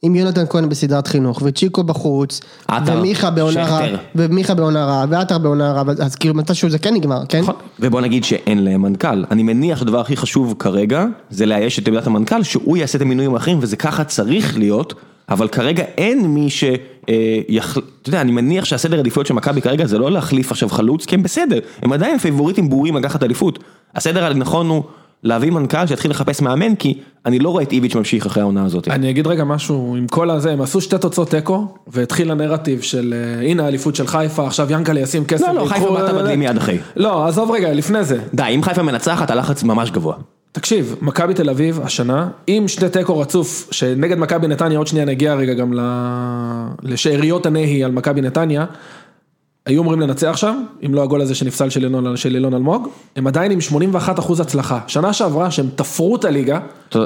אם 0.05 0.15
יונתן 0.15 0.43
כהן 0.49 0.69
בסדרת 0.69 1.07
חינוך, 1.07 1.41
וצ'יקו 1.45 1.83
בחוץ, 1.83 2.41
עטר, 2.67 2.97
ומיכה 2.97 3.29
בעונה 3.31 3.65
רעה. 3.65 3.87
ומיכה 4.15 4.53
בעונה 4.53 4.85
רעה, 4.85 5.05
ועטר 5.09 5.37
בעונה 5.37 5.71
רעה, 5.71 5.83
אז 5.99 6.15
כאילו 6.15 6.33
מתישהו 6.35 6.69
זה 6.69 6.79
כן 6.79 6.93
נגמר, 6.93 7.21
כן? 7.29 7.39
נכון. 7.41 7.55
ובוא 7.79 8.01
נגיד 8.01 8.23
שאין 8.23 8.63
להם 8.63 8.81
מנכ"ל, 8.81 9.23
אני 9.31 9.43
מניח 9.43 9.79
שהדבר 9.79 9.99
הכי 9.99 10.17
חשוב 10.17 10.55
כרגע 10.59 11.05
זה 11.29 11.45
לאייש 11.45 11.79
את 11.79 11.87
עמדת 11.87 12.07
המנכ"ל, 12.07 12.43
שהוא 12.43 12.77
יעשה 12.77 12.97
את 12.97 13.01
המינויים 13.01 13.33
האחרים 13.33 13.57
וזה 13.61 13.75
ככה 13.75 14.03
צריך 14.03 14.57
להיות, 14.57 14.93
אבל 15.29 15.47
כרגע 15.47 15.83
אין 15.97 16.27
מי 16.27 16.49
ש... 16.49 16.63
אה, 17.09 17.39
יח... 17.49 17.77
אתה 18.01 18.09
יודע, 18.09 18.21
אני 18.21 18.31
מניח 18.31 18.65
שהסדר 18.65 18.99
עדיפויות 18.99 19.27
של 19.27 19.33
מכבי 19.33 19.61
כרגע 19.61 19.85
זה 19.85 19.97
לא 19.97 20.11
להחליף 20.11 20.51
עכשיו 20.51 20.69
חלוץ, 20.69 21.05
כי 21.05 21.15
הם 21.15 21.23
בסדר, 21.23 21.59
הם 21.81 21.93
עדיין 21.93 22.17
פייבוריטים 22.17 22.69
ברורים 22.69 22.95
לקחת 22.95 23.23
אליפות. 23.23 23.59
הסדר 23.95 24.25
הנכון 24.25 24.69
הוא 24.69 24.83
להביא 25.23 25.51
מנכ"ל 25.51 25.87
שיתחיל 25.87 26.11
לחפש 26.11 26.41
מאמן, 26.41 26.75
כי 26.75 26.99
אני 27.25 27.39
לא 27.39 27.49
רואה 27.49 27.63
את 27.63 27.71
איביץ' 27.71 27.95
ממשיך 27.95 28.25
אחרי 28.25 28.41
העונה 28.41 28.65
הזאת. 28.65 28.87
אני 28.87 29.09
אגיד 29.09 29.27
רגע 29.27 29.43
משהו, 29.43 29.95
עם 29.97 30.07
כל 30.07 30.29
הזה, 30.29 30.51
הם 30.51 30.61
עשו 30.61 30.81
שתי 30.81 30.97
תוצאות 30.97 31.29
תיקו, 31.29 31.67
והתחיל 31.87 32.31
הנרטיב 32.31 32.81
של 32.81 33.13
אה, 33.17 33.47
הנה 33.49 33.65
האליפות 33.65 33.95
של 33.95 34.07
חיפה, 34.07 34.47
עכשיו 34.47 34.71
ינקלה 34.71 34.99
ישים 34.99 35.25
כסף. 35.25 35.47
לא, 35.47 35.53
לא, 35.53 35.65
חיפה 35.65 35.91
באת 35.91 36.15
מדהים 36.15 36.39
מיד 36.39 36.57
אחרי. 36.57 36.77
לא, 36.95 37.27
עזוב 37.27 37.51
רגע, 37.51 37.73
לפני 37.73 38.03
זה. 38.03 38.19
די, 38.33 38.43
אם 38.55 38.63
חיפה 38.63 38.83
מנצחת, 38.83 39.31
הלחץ 39.31 39.63
ממש 39.63 39.91
גבוה. 39.91 40.15
תקשיב, 40.53 40.95
מכבי 41.01 41.33
תל 41.33 41.49
אביב 41.49 41.79
השנה, 41.83 42.29
עם 42.47 42.67
שתי 42.67 42.89
תיקו 42.89 43.19
רצוף, 43.19 43.67
שנגד 43.71 44.17
מכבי 44.17 44.47
נתניה, 44.47 44.77
עוד 44.77 44.87
שנייה 44.87 45.05
נגיע 45.05 45.33
רגע 45.33 45.53
גם 45.53 45.73
לשאריות 46.83 47.45
הנהי 47.45 47.83
על 47.83 47.91
מכבי 47.91 48.21
נתניה, 48.21 48.65
היו 49.65 49.81
אמורים 49.81 49.99
לנצח 49.99 50.37
שם, 50.37 50.63
אם 50.85 50.93
לא 50.93 51.03
הגול 51.03 51.21
הזה 51.21 51.35
שנפסל 51.35 51.69
של 51.69 51.83
ינון, 51.83 52.17
של 52.17 52.35
אילון 52.35 52.53
אלמוג, 52.53 52.87
הם 53.15 53.27
עדיין 53.27 53.51
עם 53.51 53.61
81 53.61 54.19
אחוז 54.19 54.39
הצלחה. 54.39 54.79
שנה 54.87 55.13
שעברה 55.13 55.51
שהם 55.51 55.69
תפרו 55.75 56.15
את 56.15 56.25
הליגה, 56.25 56.59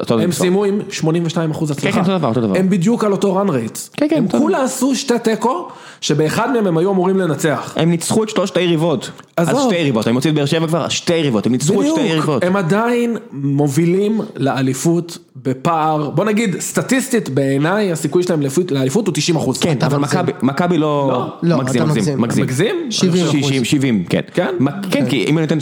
הם. 0.09 0.31
סיימו 0.31 0.63
עם 0.63 0.79
82 0.89 1.51
אחוז 1.51 1.71
הצלחה. 1.71 1.91
כן, 1.91 1.99
אותו 1.99 2.17
דבר, 2.17 2.27
אותו 2.27 2.41
דבר. 2.41 2.57
הם 2.57 2.69
בדיוק 2.69 3.03
על 3.03 3.11
אותו 3.11 3.41
run 3.41 3.49
rate. 3.49 3.79
כן, 3.97 4.07
כן, 4.09 4.17
הם 4.17 4.27
כולה 4.27 4.63
עשו 4.63 4.95
שתי 4.95 5.19
תיקו, 5.23 5.67
שבאחד 6.01 6.53
מהם 6.53 6.67
הם 6.67 6.77
היו 6.77 6.91
אמורים 6.91 7.17
לנצח. 7.17 7.73
הם 7.75 7.89
ניצחו 7.89 8.23
את 8.23 8.29
שלושת 8.29 8.57
היריבות. 8.57 9.11
אז. 9.37 9.47
שתי 9.47 9.75
יריבות, 9.75 10.07
אני 10.07 10.13
מוציא 10.13 10.29
את 10.29 10.35
באר 10.35 10.45
שבע 10.45 10.67
כבר, 10.67 10.89
שתי 10.89 11.15
יריבות, 11.15 11.45
הם 11.45 11.51
ניצחו 11.51 11.81
את 11.81 11.87
שתי 11.87 12.01
יריבות. 12.01 12.43
הם 12.43 12.55
עדיין 12.55 13.17
מובילים 13.31 14.21
לאליפות 14.35 15.17
בפער, 15.43 16.09
בוא 16.09 16.25
נגיד 16.25 16.59
סטטיסטית 16.59 17.29
בעיניי 17.29 17.91
הסיכוי 17.91 18.23
שלהם 18.23 18.39
לאליפות- 18.71 19.07
הוא 19.07 19.13
90 19.13 19.35
אחוז. 19.37 19.57
כן, 19.59 19.77
אבל 19.81 19.97
מכבי, 19.97 20.31
מכבי 20.41 20.77
לא... 20.77 21.27
לא, 21.43 21.55
אתה 21.55 21.63
מגזים, 21.63 21.83
מגזים. 21.83 22.21
מגזים. 22.21 22.43
מגזים? 22.43 22.75
70 22.89 23.25
אחוז. 23.25 23.35
60, 23.41 23.65
70, 23.65 24.03
כן. 24.09 24.21
כן? 24.33 24.55
מה- 24.59 24.71
כן, 24.91 25.05
כי 25.09 25.25
אם 25.27 25.37
אני 25.37 25.45
נותן 25.45 25.57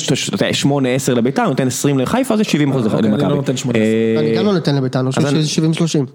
8-10 1.08 1.14
לביתר, 1.14 1.42
אני 1.42 1.50
נותן 1.50 1.68
20 1.68 2.00
לחיפה, 2.00 2.38
זה 2.38 2.44
70 2.44 2.72
אחוז 2.72 2.86
אוקיי, 2.86 3.00
אני 3.00 3.08
למכבי. 3.08 3.30
לא 3.30 3.36
נותן 3.36 3.58
80. 3.58 3.82
אה, 3.84 4.20
אני 4.20 4.38
גם 4.38 4.46
לא 4.46 4.54
נותן 4.54 4.76
לביתר, 4.76 5.00
אני 5.00 5.10
חושב 5.12 5.22
שזה 5.22 5.62
70-30. 5.72 6.06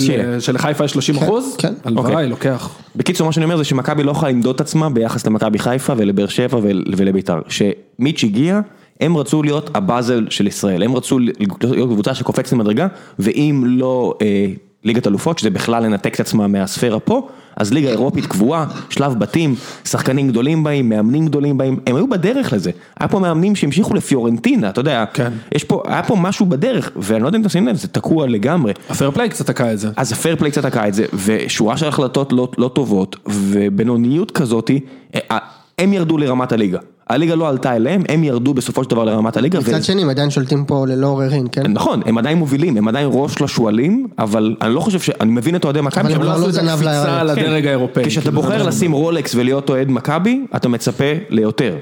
שיהיה. 0.00 0.40
שלחיפה 0.40 0.84
יש 0.84 0.90
30 0.90 1.16
אחוז? 1.16 1.54
כן. 1.58 1.72
הלוואי, 1.84 2.12
אוקיי. 2.12 2.28
לוקח. 2.28 2.70
בקיצור, 2.96 3.26
מה 3.26 3.32
שאני 3.32 3.44
אומר 3.44 3.56
זה 3.56 3.64
שמכבי 3.64 4.02
לא 4.02 4.10
יכולה 4.10 4.30
למדוד 4.30 4.54
את 4.54 4.60
עצמה 4.60 4.90
ביחס 4.90 5.26
למכבי 5.26 5.58
חיפה 5.58 5.92
ולבאר 5.96 6.26
שבע 6.26 6.58
ול- 6.62 6.84
ולביתר. 6.96 7.38
שמיץ' 7.48 8.24
הגיע, 8.24 8.60
הם 9.00 9.16
רצו 9.16 9.42
להיות 9.42 9.70
הבאזל 9.74 10.26
של 10.30 10.46
ישראל, 10.46 10.82
הם 10.82 10.96
רצו 10.96 11.18
להיות 11.18 11.90
קבוצה 11.90 12.14
שקופצת 12.14 12.52
למדרגה, 12.52 12.86
ואם 13.18 13.64
לא 13.66 14.14
אה, 14.22 14.46
ליגת 14.84 15.06
אלופות, 15.06 15.38
שזה 15.38 15.50
בכלל 15.50 15.82
לנתק 15.82 16.14
את 16.14 16.20
עצמה 16.20 16.46
מהספירה 16.46 17.00
פה, 17.00 17.28
אז 17.56 17.72
ליגה 17.72 17.88
אירופית 17.88 18.26
קבועה, 18.26 18.66
שלב 18.90 19.18
בתים, 19.18 19.54
שחקנים 19.84 20.28
גדולים 20.28 20.64
באים, 20.64 20.88
מאמנים 20.88 21.26
גדולים 21.26 21.58
באים, 21.58 21.80
הם 21.86 21.96
היו 21.96 22.08
בדרך 22.08 22.52
לזה. 22.52 22.70
היה 23.00 23.08
פה 23.08 23.18
מאמנים 23.18 23.56
שהמשיכו 23.56 23.94
לפיורנטינה, 23.94 24.68
אתה 24.68 24.80
יודע, 24.80 25.04
כן. 25.12 25.32
יש 25.54 25.64
פה, 25.64 25.82
היה 25.86 26.02
פה 26.02 26.16
משהו 26.16 26.46
בדרך, 26.46 26.90
ואני 26.96 27.22
לא 27.22 27.28
יודע 27.28 27.36
אם 27.36 27.42
אתם 27.42 27.50
שמים 27.50 27.68
לב, 27.68 27.76
זה 27.76 27.88
תקוע 27.88 28.26
לגמרי. 28.26 28.72
הפייר 28.90 29.10
פליי 29.10 29.28
קצת 29.28 29.46
תקע 29.46 29.72
את 29.72 29.78
זה. 29.78 29.90
אז 29.96 30.12
הפייר 30.12 30.36
פליי 30.36 30.50
קצת 30.50 30.66
תקע 30.66 30.88
את 30.88 30.94
זה, 30.94 31.06
ושורה 31.24 31.76
של 31.76 31.88
החלטות 31.88 32.32
לא, 32.32 32.48
לא 32.58 32.68
טובות, 32.68 33.16
ובינוניות 33.26 34.30
כזאתי, 34.30 34.80
אה, 35.14 35.38
הם 35.78 35.92
ירדו 35.92 36.18
לרמת 36.18 36.52
הליגה. 36.52 36.78
הליגה 37.08 37.34
לא 37.34 37.48
עלתה 37.48 37.76
אליהם, 37.76 38.02
הם 38.08 38.24
ירדו 38.24 38.54
בסופו 38.54 38.84
של 38.84 38.90
דבר 38.90 39.04
לרמת 39.04 39.36
הליגה. 39.36 39.58
מצד 39.58 39.82
שני, 39.82 40.02
הם 40.02 40.08
עדיין 40.08 40.30
שולטים 40.30 40.64
פה 40.64 40.86
ללא 40.88 41.06
עוררין, 41.06 41.46
כן? 41.52 41.72
נכון, 41.72 42.02
הם 42.06 42.18
עדיין 42.18 42.38
מובילים, 42.38 42.76
הם 42.76 42.88
עדיין 42.88 43.08
ראש 43.12 43.40
לשועלים, 43.40 44.08
אבל 44.18 44.56
אני 44.62 44.74
לא 44.74 44.80
חושב 44.80 45.00
ש... 45.00 45.10
אני 45.20 45.30
מבין 45.30 45.56
את 45.56 45.64
אוהדי 45.64 45.80
מכבי, 45.80 46.12
שהם 46.12 46.22
לא 46.22 46.28
לא 46.28 46.32
עשו 46.32 46.48
את 46.48 46.64
הקפיצה. 46.68 47.22
לדרג 47.22 47.66
האירופאי. 47.66 48.04
כשאתה 48.04 48.26
כאילו, 48.26 48.42
בוחר 48.42 48.58
מה 48.58 48.68
לשים 48.68 48.92
רולקס 48.92 49.34
ולהיות 49.34 49.70
אוהד 49.70 49.90
מכבי, 49.90 50.46
אתה 50.56 50.68
מצפה 50.68 51.12
ליותר. 51.30 51.76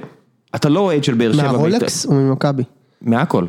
אתה 0.54 0.68
לא 0.68 0.80
אוהד 0.80 1.04
של 1.04 1.14
באר 1.14 1.32
שבע. 1.32 1.42
מהרולקס 1.42 2.06
או 2.06 2.12
ממכבי? 2.12 2.62
מהכל. 3.02 3.46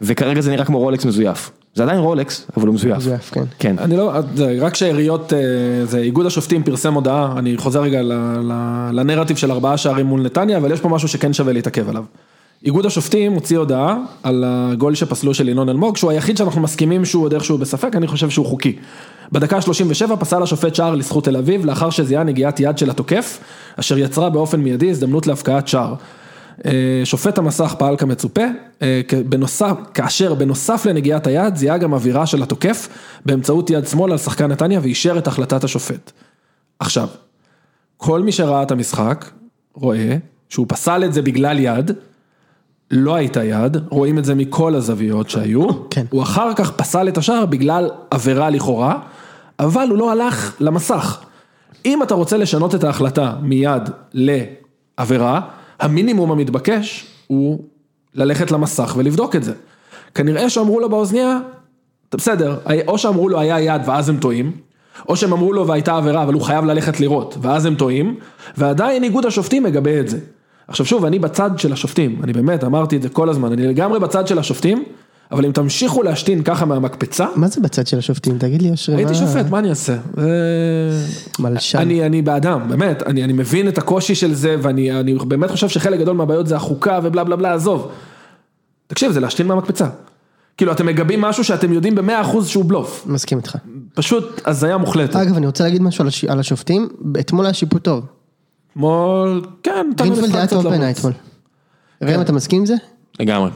וכרגע 0.00 0.40
זה 0.40 0.50
נראה 0.50 0.64
כמו 0.64 0.78
רולקס 0.78 1.04
מזויף. 1.04 1.50
זה 1.74 1.82
עדיין 1.82 2.00
רולקס, 2.00 2.46
אבל 2.56 2.66
הוא 2.66 2.74
מזויף. 2.74 2.96
מזויף, 2.96 3.30
כן. 3.30 3.44
כן. 3.58 3.76
אני 3.78 3.96
לא, 3.96 4.12
רק 4.60 4.74
שאריות, 4.74 5.32
אה, 5.32 5.38
זה 5.84 5.98
איגוד 5.98 6.26
השופטים 6.26 6.62
פרסם 6.62 6.94
הודעה, 6.94 7.34
אני 7.38 7.56
חוזר 7.56 7.82
רגע 7.82 8.02
ל- 8.02 8.12
ל- 8.42 8.90
לנרטיב 8.92 9.36
של 9.36 9.52
ארבעה 9.52 9.76
שערים 9.76 10.06
מול 10.06 10.22
נתניה, 10.22 10.56
אבל 10.56 10.72
יש 10.72 10.80
פה 10.80 10.88
משהו 10.88 11.08
שכן 11.08 11.32
שווה 11.32 11.52
להתעכב 11.52 11.88
עליו. 11.88 12.04
איגוד 12.64 12.86
השופטים 12.86 13.32
הוציא 13.32 13.58
הודעה 13.58 13.96
על 14.22 14.44
הגול 14.46 14.94
שפסלו 14.94 15.34
של 15.34 15.48
ינון 15.48 15.68
אלמוג, 15.68 15.96
שהוא 15.96 16.10
היחיד 16.10 16.36
שאנחנו 16.36 16.60
מסכימים 16.60 17.04
שהוא 17.04 17.24
עוד 17.24 17.34
איכשהו 17.34 17.58
בספק, 17.58 17.96
אני 17.96 18.06
חושב 18.06 18.30
שהוא 18.30 18.46
חוקי. 18.46 18.76
בדקה 19.32 19.56
ה-37 19.56 20.16
פסל 20.16 20.42
השופט 20.42 20.74
שער 20.74 20.94
לזכות 20.94 21.24
תל 21.24 21.36
אביב, 21.36 21.64
לאחר 21.66 21.90
שזיהה 21.90 22.24
נגיעת 22.24 22.60
יד 22.60 22.78
של 22.78 22.90
התוקף, 22.90 23.38
אשר 23.76 23.98
יצרה 23.98 24.30
באופן 24.30 24.60
מיידי 24.60 24.90
הזדמנות 24.90 25.26
להפקעת 25.26 25.68
שער. 25.68 25.94
אה, 26.66 27.00
שופט 27.04 27.38
המסך 27.38 27.74
פעל 27.78 27.96
כמצופה, 27.96 28.42
אה, 28.82 29.00
בנוסף, 29.28 29.72
כאשר 29.94 30.34
בנוסף 30.34 30.86
לנגיעת 30.86 31.26
היד 31.26 31.56
זיהה 31.56 31.78
גם 31.78 31.92
אווירה 31.92 32.26
של 32.26 32.42
התוקף 32.42 32.88
באמצעות 33.26 33.70
יד 33.70 33.86
שמאל 33.86 34.12
על 34.12 34.18
שחקן 34.18 34.46
נתניה 34.46 34.80
ואישר 34.82 35.18
את 35.18 35.26
החלטת 35.26 35.64
השופט. 35.64 36.12
עכשיו, 36.78 37.08
כל 37.96 38.22
מי 38.22 38.32
שראה 38.32 38.62
את 38.62 38.70
המשחק 38.70 39.30
רואה 39.74 40.16
שהוא 40.48 40.66
פסל 40.68 41.04
את 41.04 41.12
זה 41.12 41.22
בגלל 41.22 41.58
יד, 41.58 41.90
לא 42.90 43.14
הייתה 43.14 43.44
יד, 43.44 43.76
רואים 43.88 44.18
את 44.18 44.24
זה 44.24 44.34
מכל 44.34 44.74
הזוויות 44.74 45.30
שהיו, 45.30 45.68
כן. 45.90 46.04
הוא 46.10 46.22
אחר 46.22 46.54
כך 46.54 46.70
פסל 46.70 47.08
את 47.08 47.18
השער 47.18 47.46
בגלל 47.46 47.90
עבירה 48.10 48.50
לכאורה, 48.50 48.98
אבל 49.60 49.86
הוא 49.90 49.98
לא 49.98 50.12
הלך 50.12 50.56
למסך. 50.60 51.20
אם 51.84 52.02
אתה 52.02 52.14
רוצה 52.14 52.36
לשנות 52.36 52.74
את 52.74 52.84
ההחלטה 52.84 53.34
מיד 53.42 53.82
לעבירה, 54.12 55.40
המינימום 55.80 56.30
המתבקש 56.30 57.06
הוא 57.26 57.64
ללכת 58.14 58.50
למסך 58.50 58.94
ולבדוק 58.98 59.36
את 59.36 59.44
זה. 59.44 59.52
כנראה 60.14 60.50
שאמרו 60.50 60.80
לו 60.80 60.88
באוזניה, 60.88 61.38
בסדר, 62.14 62.58
או 62.86 62.98
שאמרו 62.98 63.28
לו 63.28 63.40
היה 63.40 63.60
יד 63.60 63.82
ואז 63.86 64.08
הם 64.08 64.16
טועים, 64.16 64.52
או 65.08 65.16
שהם 65.16 65.32
אמרו 65.32 65.52
לו 65.52 65.66
והייתה 65.66 65.96
עבירה 65.96 66.22
אבל 66.22 66.34
הוא 66.34 66.42
חייב 66.42 66.64
ללכת 66.64 67.00
לראות, 67.00 67.36
ואז 67.40 67.66
הם 67.66 67.74
טועים, 67.74 68.16
ועדיין 68.56 69.04
איגוד 69.04 69.26
השופטים 69.26 69.62
מגבה 69.62 70.00
את 70.00 70.08
זה. 70.08 70.18
עכשיו 70.68 70.86
שוב, 70.86 71.04
אני 71.04 71.18
בצד 71.18 71.50
של 71.56 71.72
השופטים, 71.72 72.20
אני 72.22 72.32
באמת 72.32 72.64
אמרתי 72.64 72.96
את 72.96 73.02
זה 73.02 73.08
כל 73.08 73.28
הזמן, 73.28 73.52
אני 73.52 73.66
לגמרי 73.66 74.00
בצד 74.00 74.26
של 74.26 74.38
השופטים, 74.38 74.84
אבל 75.32 75.44
אם 75.44 75.52
תמשיכו 75.52 76.02
להשתין 76.02 76.42
ככה 76.42 76.64
מהמקפצה, 76.64 77.26
מה 77.36 77.48
זה 77.48 77.60
בצד 77.60 77.86
של 77.86 77.98
השופטים? 77.98 78.38
תגיד 78.38 78.62
לי, 78.62 78.68
הייתי 78.88 79.04
מה- 79.12 79.14
שופט, 79.14 79.46
מה 79.50 79.58
אני 79.58 79.70
אעשה? 79.70 79.96
מלשן. 81.38 81.78
אני, 81.78 82.06
אני 82.06 82.22
באדם, 82.22 82.68
באמת, 82.68 83.02
אני, 83.02 83.24
אני 83.24 83.32
מבין 83.32 83.68
את 83.68 83.78
הקושי 83.78 84.14
של 84.14 84.34
זה, 84.34 84.56
ואני 84.62 85.00
אני 85.00 85.14
באמת 85.14 85.50
חושב 85.50 85.68
שחלק 85.68 86.00
גדול 86.00 86.16
מהבעיות 86.16 86.46
זה 86.46 86.56
החוקה 86.56 87.00
ובלה 87.02 87.24
בלה 87.24 87.36
בלה, 87.36 87.54
עזוב. 87.54 87.90
תקשיב, 88.86 89.12
זה 89.12 89.20
להשתין 89.20 89.46
מהמקפצה. 89.46 89.86
כאילו, 90.56 90.72
אתם 90.72 90.86
מגבים 90.86 91.20
משהו 91.20 91.44
שאתם 91.44 91.72
יודעים 91.72 91.94
במאה 91.94 92.20
אחוז 92.20 92.48
שהוא 92.48 92.64
בלוף. 92.64 93.04
מסכים 93.06 93.38
איתך. 93.38 93.56
פשוט 93.94 94.40
הזיה 94.46 94.76
מוחלטת. 94.76 95.16
אגב, 95.16 95.36
אני 95.36 95.46
רוצה 95.46 95.64
להגיד 95.64 95.82
משהו 95.82 96.02
על 96.02 96.08
הש- 96.08 96.24
על 96.24 96.40
השופטים, 96.40 96.88
אתמול 97.20 97.44
היה 97.44 97.54
שיפוט 97.54 97.84
טוב. 97.84 98.04
אתמול, 98.72 99.44
כן, 99.62 99.86
גרינפלד 99.96 100.36
היה 100.36 100.46
טוב 100.46 100.68
בעיניי. 100.68 100.92
אתמול. 100.92 101.12
ראם, 102.02 102.20
אתה 102.20 102.32
מסכים 102.32 102.58
עם 102.60 102.66
זה? 102.66 102.74
לגמרי. 103.20 103.50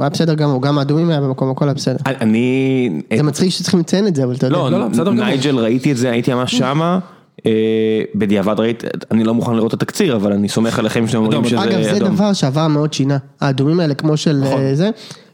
הוא 0.00 0.04
היה 0.04 0.10
בסדר 0.10 0.34
גמור, 0.34 0.62
גם 0.62 0.78
האדומים 0.78 1.10
היה 1.10 1.20
במקום, 1.20 1.50
הכל 1.50 1.64
היה 1.64 1.74
בסדר. 1.74 1.96
אני... 2.06 3.00
זה 3.16 3.22
מצחיק 3.22 3.48
שצריכים 3.50 3.80
לציין 3.80 4.06
את 4.06 4.16
זה, 4.16 4.24
אבל 4.24 4.34
אתה 4.34 4.46
יודע. 4.46 4.56
לא, 4.56 4.70
לא, 4.70 4.88
בסדר 4.88 5.04
גמור. 5.04 5.24
נייג'ל 5.24 5.58
ראיתי 5.58 5.92
את 5.92 5.96
זה, 5.96 6.10
הייתי 6.10 6.34
ממש 6.34 6.54
שמה. 6.54 6.98
אה, 7.46 8.02
בדיעבד 8.14 8.60
ראית, 8.60 8.84
אני 9.10 9.24
לא 9.24 9.34
מוכן 9.34 9.54
לראות 9.54 9.74
את 9.74 9.82
התקציר, 9.82 10.16
אבל 10.16 10.32
אני 10.32 10.48
סומך 10.48 10.78
עליכם 10.78 11.06
שאתם 11.06 11.18
אומרים 11.18 11.44
שזה 11.44 11.64
אגב, 11.64 11.82
זה 11.82 11.96
אדום. 11.96 12.14
דבר 12.14 12.32
שעבר 12.32 12.66
מאוד 12.66 12.92
שינה. 12.92 13.18
האדומים 13.40 13.80
האלה, 13.80 13.94
כמו 13.94 14.16
של 14.16 14.40
נכון. 14.42 14.60
אה, 14.60 14.74
זה, 14.74 14.90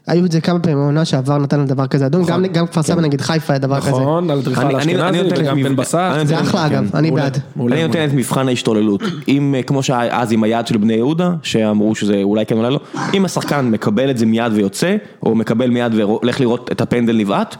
היו 0.07 0.25
את 0.25 0.31
זה 0.31 0.41
כמה 0.41 0.59
פעמים 0.59 0.77
בעונה 0.77 1.05
שעבר 1.05 1.37
נתן 1.37 1.59
לדבר 1.59 1.87
כזה 1.87 2.05
אדום, 2.05 2.25
גם- 2.25 2.45
גם 2.45 2.67
כפר 2.67 2.83
סבא 2.83 3.01
נגד 3.01 3.21
חיפה 3.21 3.53
היה 3.53 3.59
דבר 3.59 3.79
כזה. 3.81 3.89
נכון, 3.89 4.29
על 4.29 4.41
דריכה 4.41 4.61
אני- 4.61 4.69
אני- 4.75 4.83
אני 4.83 4.93
לאשכנזי 5.23 5.41
וגם 5.43 5.63
בן 5.63 5.75
בסט. 5.75 5.95
אני 5.95 6.25
זה 6.27 6.39
אחלה 6.41 6.65
אגב, 6.65 6.95
אני 6.95 7.11
בעד. 7.11 7.37
אני 7.59 7.87
נותן. 7.87 8.05
את 8.09 8.13
מבחן 8.13 8.47
ההשתוללות, 8.47 9.01
אם 9.27 9.55
אה, 9.57 9.63
כמו 9.63 9.83
שהיה 9.83 10.21
אז 10.21 10.31
עם 10.31 10.43
היעד 10.43 10.67
של 10.67 10.77
בני 10.77 10.93
יהודה, 10.93 11.31
שאמרו 11.43 11.95
שזה 11.95 12.19
אולי 12.23 12.45
כן 12.45 12.57
אולי 12.57 12.71
לא, 12.73 12.79
אם 13.13 13.25
השחקן 13.25 13.65
מקבל 13.71 14.09
את 14.09 14.17
זה 14.17 14.25
מיד 14.25 14.51
ויוצא, 14.53 14.95
או 15.23 15.35
מקבל 15.35 15.69
מיד 15.69 15.93
והולך 15.95 16.39
לראות 16.39 16.69
את 16.71 16.81
הפנדל 16.81 17.17
נבעט, 17.17 17.55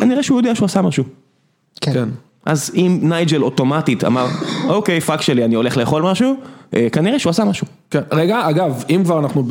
כנראה 0.00 0.22
שהוא 0.22 0.38
יודע 0.38 0.54
שהוא 0.54 0.66
עשה 0.66 0.82
משהו. 0.82 1.04
כן. 1.80 2.08
אז 2.46 2.70
אם 2.74 2.98
נייג'ל 3.02 3.42
אוטומטית 3.42 4.04
אמר, 4.04 4.26
אוקיי, 4.68 5.00
fuck 5.00 5.20
שלי, 5.22 5.44
אני 5.44 5.54
הולך 5.54 5.76
לאכול 5.76 6.02
משהו, 6.02 6.36
אה, 6.74 6.86
כנראה 6.92 7.18
שהוא 7.18 7.30
עשה 7.30 7.44
משהו. 7.44 7.66
כן, 7.90 8.00
רגע, 8.12 8.48
אגב, 8.50 8.84
אם 8.90 9.00
כבר 9.04 9.18
אנחנו 9.18 9.42
בפ- 9.42 9.48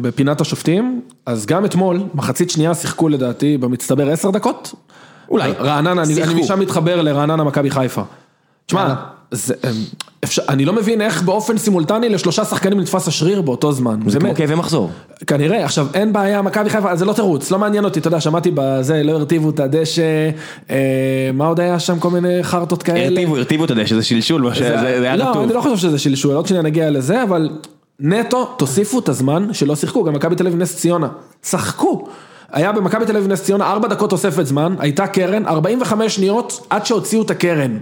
בפינת 0.00 0.40
השופטים, 0.40 1.00
אז 1.26 1.46
גם 1.46 1.64
אתמול, 1.64 2.00
מחצית 2.14 2.50
שנייה 2.50 2.74
שיחקו 2.74 3.08
לדעתי 3.08 3.56
במצטבר 3.58 4.10
עשר 4.10 4.30
דקות. 4.30 4.74
אולי. 5.30 5.52
רעננה, 5.60 6.02
אני. 6.02 6.22
אני 6.22 6.34
משם 6.40 6.60
מתחבר 6.60 7.02
לרעננה 7.02 7.44
מכבי 7.44 7.70
חיפה. 7.70 8.02
תשמע, 8.66 8.94
זה, 9.32 9.54
אמ, 9.64 9.70
אני 10.48 10.64
לא 10.64 10.72
מבין 10.72 11.00
איך 11.00 11.22
באופן 11.22 11.58
סימולטני 11.58 12.08
לשלושה 12.08 12.44
שחקנים 12.44 12.80
נתפס 12.80 13.08
השריר 13.08 13.42
באותו 13.42 13.72
זמן. 13.72 14.00
זה 14.06 14.20
כמו. 14.20 14.34
כאבי 14.34 14.54
מחזור. 14.54 14.90
כנראה, 15.26 15.64
עכשיו 15.64 15.86
אין 15.94 16.12
בעיה, 16.12 16.42
מכבי 16.42 16.70
חיפה, 16.70 16.96
זה 16.96 17.04
לא 17.04 17.12
תירוץ, 17.12 17.50
לא 17.50 17.58
מעניין 17.58 17.84
אותי, 17.84 18.00
אתה 18.00 18.08
יודע, 18.08 18.20
שמעתי 18.20 18.50
בזה, 18.54 19.02
לא 19.02 19.12
הרטיבו 19.12 19.50
את 19.50 19.60
הדשא, 19.60 20.30
אה, 20.70 21.30
מה 21.34 21.46
עוד 21.46 21.60
היה 21.60 21.78
שם, 21.78 21.98
כל 21.98 22.10
מיני 22.10 22.42
חרטות 22.42 22.82
כאלה. 22.82 23.04
הרטיבו, 23.04 23.36
הרטיבו, 23.36 23.64
אתה 23.64 23.72
יודע, 23.72 23.86
שזה 23.86 24.02
שלשול, 24.02 24.42
מה 24.42 24.54
שזה 24.54 24.76
זה 24.78 24.86
היה 24.86 25.16
לא, 25.16 25.24
רטוב. 25.24 25.42
אני 25.42 25.52
לא 25.52 25.60
חושב 25.60 25.76
שזה 25.76 25.98
שלשול, 25.98 26.34
עוד 26.34 26.46
שניה 26.46 26.62
נגיע 26.62 26.90
לזה, 26.90 27.22
אבל 27.22 27.50
נטו, 28.00 28.44
תוסיפו 28.44 28.98
את 28.98 29.08
הזמן 29.08 29.48
שלא 29.52 29.76
שיחקו, 29.76 30.04
גם 30.04 30.12
מכבי 30.12 30.36
תל 30.36 30.46
אביב 30.46 30.60
נס 30.60 30.76
ציונה, 30.76 31.08
צחקו. 31.40 32.08
היה 32.52 32.72
במכבי 32.72 33.06
תל 33.06 33.16
אביב 33.16 33.32
נס 33.32 33.42
ציונה 33.42 33.72
ארבע 33.72 33.88
דקות 33.88 34.10
תוספת 34.10 34.46
זמן, 34.46 34.74
הייתה 34.78 35.06
קרן, 35.06 35.46
45 35.46 36.14
שניות 36.14 36.66
עד 36.70 36.86
שהוציאו 36.86 37.22
את 37.22 37.30
הקרן. 37.30 37.78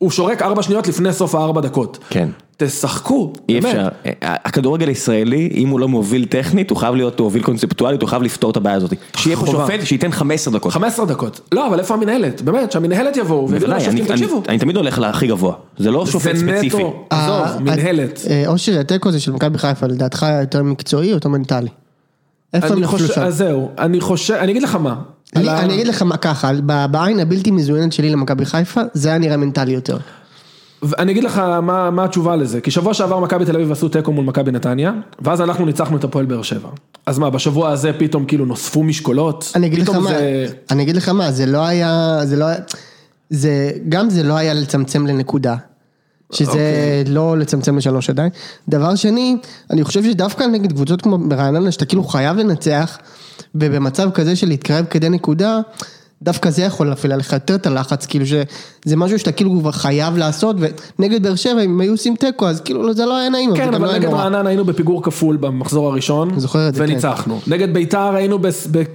הוא 0.00 0.10
שורק 0.10 0.42
ארבע 0.42 0.62
שניות 0.62 0.88
לפני 0.88 1.12
סוף 1.12 1.34
הארבע 1.34 1.60
דקות. 1.60 1.98
כן. 2.10 2.28
תשחקו, 2.56 3.32
אי 3.48 3.60
באמת. 3.60 3.66
אפשר, 3.74 3.88
אה, 4.06 4.12
הכדורגל 4.22 4.88
הישראלי, 4.88 5.50
אם 5.54 5.68
הוא 5.68 5.80
לא 5.80 5.88
מוביל 5.88 6.24
טכנית, 6.24 6.70
הוא 6.70 6.78
חייב 6.78 6.94
להיות 6.94 7.20
מוביל 7.20 7.42
קונספטואלית, 7.42 8.02
הוא 8.02 8.08
חייב 8.08 8.22
לפתור 8.22 8.50
את 8.50 8.56
הבעיה 8.56 8.76
הזאת. 8.76 8.92
שיהיה 9.16 9.36
פה. 9.36 9.46
שופט 9.46 9.80
שייתן 9.84 10.10
15 10.12 10.54
דקות. 10.54 10.72
15 10.72 11.06
דקות. 11.06 11.40
לא, 11.52 11.66
אבל 11.68 11.78
איפה 11.78 11.94
המנהלת? 11.94 12.42
באמת, 12.42 12.72
שהמנהלת 12.72 13.16
יבואו 13.16 13.48
ויגידו 13.48 13.60
בוודאי, 13.66 13.76
לשופטים, 13.78 13.98
אני- 14.04 14.10
אני- 14.10 14.20
תקשיבו. 14.20 14.42
אני 14.48 14.58
תמיד 14.58 14.76
הולך 14.76 14.98
להכי 14.98 15.26
גבוה, 15.26 15.54
זה 15.78 15.90
לא 15.90 16.06
שופט 16.06 16.36
זה 16.36 16.46
ספציפי. 16.46 16.76
נטו, 16.76 17.06
אה, 17.12 17.44
עזוב, 17.46 17.62
מנהלת. 17.62 18.20
אה, 18.30 18.44
אושרי, 18.46 18.78
התיקו 18.78 19.08
הזה 19.08 19.20
של 19.20 19.32
מכבי 19.32 19.58
חיפה, 19.58 19.86
לדעתך 19.86 20.26
יותר 20.40 20.62
מקצועי 20.62 21.08
או 21.08 21.14
יותר 21.14 21.28
מנטלי? 21.28 21.68
איפה 22.54 22.66
הם 22.66 22.72
אני 22.72 22.80
נפלו 22.80 22.98
חושב, 22.98 23.14
שם? 23.14 23.20
אז 23.22 23.36
זהו, 23.36 23.68
אני 23.78 24.00
חושב, 24.00 24.34
אני 24.34 24.52
אגיד 24.52 24.62
לך 24.62 24.74
מה. 24.74 24.94
אני 25.36 25.74
אגיד 25.74 25.86
לך 25.86 26.02
מה 26.02 26.16
ככה, 26.16 26.52
בעין 26.90 27.20
הבלתי 27.20 27.50
מזוינת 27.50 27.92
שלי 27.92 28.10
למכבי 28.10 28.44
חיפה, 28.44 28.80
זה 28.92 29.08
היה 29.08 29.18
נראה 29.18 29.36
מנטלי 29.36 29.72
יותר. 29.72 29.98
אני 30.98 31.12
אגיד 31.12 31.24
לך 31.24 31.38
מה, 31.38 31.90
מה 31.90 32.04
התשובה 32.04 32.36
לזה, 32.36 32.60
כי 32.60 32.70
שבוע 32.70 32.94
שעבר 32.94 33.20
מכבי 33.20 33.44
תל 33.44 33.56
אביב 33.56 33.72
עשו 33.72 33.88
תיקו 33.88 34.12
מול 34.12 34.24
מכבי 34.24 34.50
נתניה, 34.50 34.92
ואז 35.20 35.40
אנחנו 35.40 35.66
ניצחנו 35.66 35.96
את 35.96 36.04
הפועל 36.04 36.26
באר 36.26 36.42
שבע. 36.42 36.68
אז 37.06 37.18
מה, 37.18 37.30
בשבוע 37.30 37.70
הזה 37.70 37.92
פתאום 37.98 38.24
כאילו 38.24 38.44
נוספו 38.44 38.82
משקולות? 38.82 39.52
אני 39.54 39.66
אגיד 39.66 39.78
לך 39.78 39.88
מה, 39.88 40.08
זה... 40.08 40.46
אני 40.70 40.82
אגיד 40.82 40.96
לך 40.96 41.08
מה, 41.08 41.32
זה 41.32 41.46
לא 41.46 41.58
היה, 41.58 42.20
זה 42.24 42.36
לא 42.36 42.44
היה, 42.44 42.58
זה, 43.30 43.70
גם 43.88 44.10
זה 44.10 44.22
לא 44.22 44.34
היה 44.34 44.54
לצמצם 44.54 45.06
לנקודה. 45.06 45.56
שזה 46.32 46.50
אוקיי. 46.50 47.04
לא 47.06 47.38
לצמצם 47.38 47.76
לשלוש 47.76 48.10
עדיין. 48.10 48.30
דבר 48.68 48.94
שני, 48.94 49.36
אני 49.70 49.84
חושב 49.84 50.04
שדווקא 50.04 50.44
נגד 50.44 50.72
קבוצות 50.72 51.02
כמו 51.02 51.18
ברעננה, 51.18 51.72
שאתה 51.72 51.84
כאילו 51.84 52.04
חייב 52.04 52.36
לנצח, 52.36 52.98
ובמצב 53.54 54.10
כזה 54.10 54.36
של 54.36 54.48
להתקרב 54.48 54.84
כדי 54.90 55.08
נקודה, 55.08 55.60
דווקא 56.22 56.50
זה 56.50 56.62
יכול 56.62 56.86
להפעיל 56.86 57.12
עליך 57.12 57.32
יותר 57.32 57.54
את 57.54 57.66
הלחץ, 57.66 58.06
כאילו 58.06 58.26
שזה 58.26 58.96
משהו 58.96 59.18
שאתה 59.18 59.32
כאילו 59.32 59.60
כבר 59.60 59.72
חייב 59.72 60.16
לעשות, 60.16 60.56
ונגד 60.98 61.22
באר 61.22 61.34
שבע, 61.34 61.60
אם 61.60 61.80
היו 61.80 61.92
עושים 61.92 62.16
תיקו, 62.16 62.48
אז 62.48 62.60
כאילו 62.60 62.94
זה 62.94 63.06
לא 63.06 63.16
היה 63.16 63.28
נעים, 63.28 63.56
כן, 63.56 63.74
אבל 63.74 63.88
לא 63.88 63.94
נגד 63.94 64.08
נורא. 64.08 64.22
רעננה 64.22 64.48
היינו 64.48 64.64
בפיגור 64.64 65.02
כפול 65.02 65.36
במחזור 65.36 65.88
הראשון, 65.88 66.40
כן. 66.40 66.70
וניצחנו. 66.74 67.40
נגד 67.46 67.74
ביתר 67.74 68.14
היינו 68.14 68.38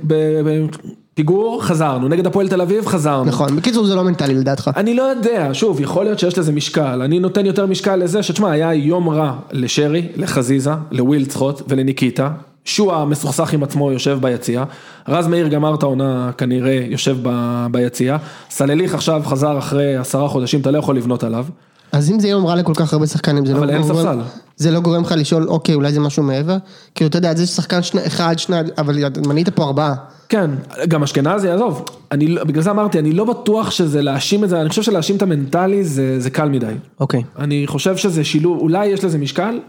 בפיגור, 0.03 1.64
חזרנו. 1.64 2.08
נגד 2.08 2.28
הפועל 2.28 2.47
תל 2.47 2.62
אביב, 2.62 2.88
חזרנו. 2.88 3.26
נכון, 3.26 3.56
בקיצור 3.56 3.86
זה 3.86 3.95
לא 3.95 4.03
מנטלי 4.03 4.34
לדעתך. 4.34 4.72
אני 4.78 4.93
לא 4.93 5.03
יודע, 5.03 5.49
שוב, 5.53 5.82
יכול 5.82 6.03
להיות 6.06 6.20
שיש 6.20 6.38
לזה 6.38 6.51
משקל, 6.51 7.01
אני 7.01 7.20
נותן 7.20 7.45
יותר 7.45 7.66
משקל 7.66 7.95
לזה 7.95 8.24
שתשמע, 8.24 8.51
היה 8.51 8.74
יום 8.74 9.10
רע 9.10 9.34
לשרי, 9.51 10.08
לחזיזה, 10.16 10.72
לווילצחוט 10.91 11.62
ולניקיטה, 11.68 12.30
שועה 12.66 13.05
מסוכסך 13.05 13.53
עם 13.53 13.63
עצמו 13.63 13.91
יושב 13.91 14.18
ביציע, 14.22 14.63
רז 15.07 15.28
מאיר 15.28 15.47
גמר 15.47 15.76
את 15.76 15.84
העונה 15.84 16.32
כנראה 16.38 16.80
יושב 16.89 17.18
ב- 17.24 17.68
ביציע, 17.72 18.18
סלליך 18.49 18.93
עכשיו 18.93 19.22
חזר 19.26 19.57
אחרי 19.57 19.95
עשרה 19.95 20.28
חודשים, 20.28 20.61
אתה 20.61 20.72
לא 20.72 20.78
יכול 20.78 20.97
לבנות 20.97 21.24
עליו, 21.24 21.45
אז 21.91 22.11
אם 22.11 22.20
זה 22.20 22.28
יום 22.28 22.45
רע 22.45 22.55
לכל 22.55 22.74
כך 22.76 22.93
הרבה 22.93 23.07
שחקנים, 23.07 23.45
זה 23.45 23.53
לא 23.53 23.59
גורם- 23.59 23.84
ספסל. 23.84 24.20
זה 24.57 24.72
לא 24.72 24.80
גורם 24.80 25.01
לך 25.03 25.13
לשאול, 25.18 25.47
אוקיי, 25.49 25.76
אולי 25.76 25.91
זה 25.93 25.99
משהו 25.99 26.24
מעבר? 26.24 26.57
כאילו, 26.95 27.09
אתה 27.09 27.18
יודע, 27.18 27.36
זה 27.36 27.47
שחקן 27.47 27.82
שני, 27.84 28.01
אחד, 28.07 28.39
שניים, 28.39 28.66
אבל 28.78 28.95
מנית 29.28 29.49
פה 29.49 29.63
ארבעה. 29.63 29.93
כן, 30.30 30.51
גם 30.88 31.03
אשכנזי, 31.03 31.49
עזוב, 31.49 31.86
אני, 32.11 32.28
לא- 32.28 32.43
בגלל 32.43 32.63
זה 32.63 32.72
אמרתי, 32.72 32.99
אני 32.99 33.11
לא 33.11 33.24
בטוח 33.26 33.72
שזה 33.72 34.01
להאשים 34.01 34.43
את 34.43 34.49
זה, 34.49 34.61
אני 34.61 34.70
חושב 34.70 34.82
שלהאשים 34.82 35.16
את 35.16 35.22
המנטלי 35.22 35.84
זה, 35.84 36.20
זה 36.20 36.30
קל 36.30 36.49
מדי. 36.49 36.66
אוקיי. 36.99 37.24
אני 37.39 37.63
חושב 37.68 37.97
שזה 37.97 38.24
שילוב, 38.24 38.59
אולי 38.59 38.86
יש 38.88 39.03
לזה 39.03 39.18
משקל, 39.18 39.59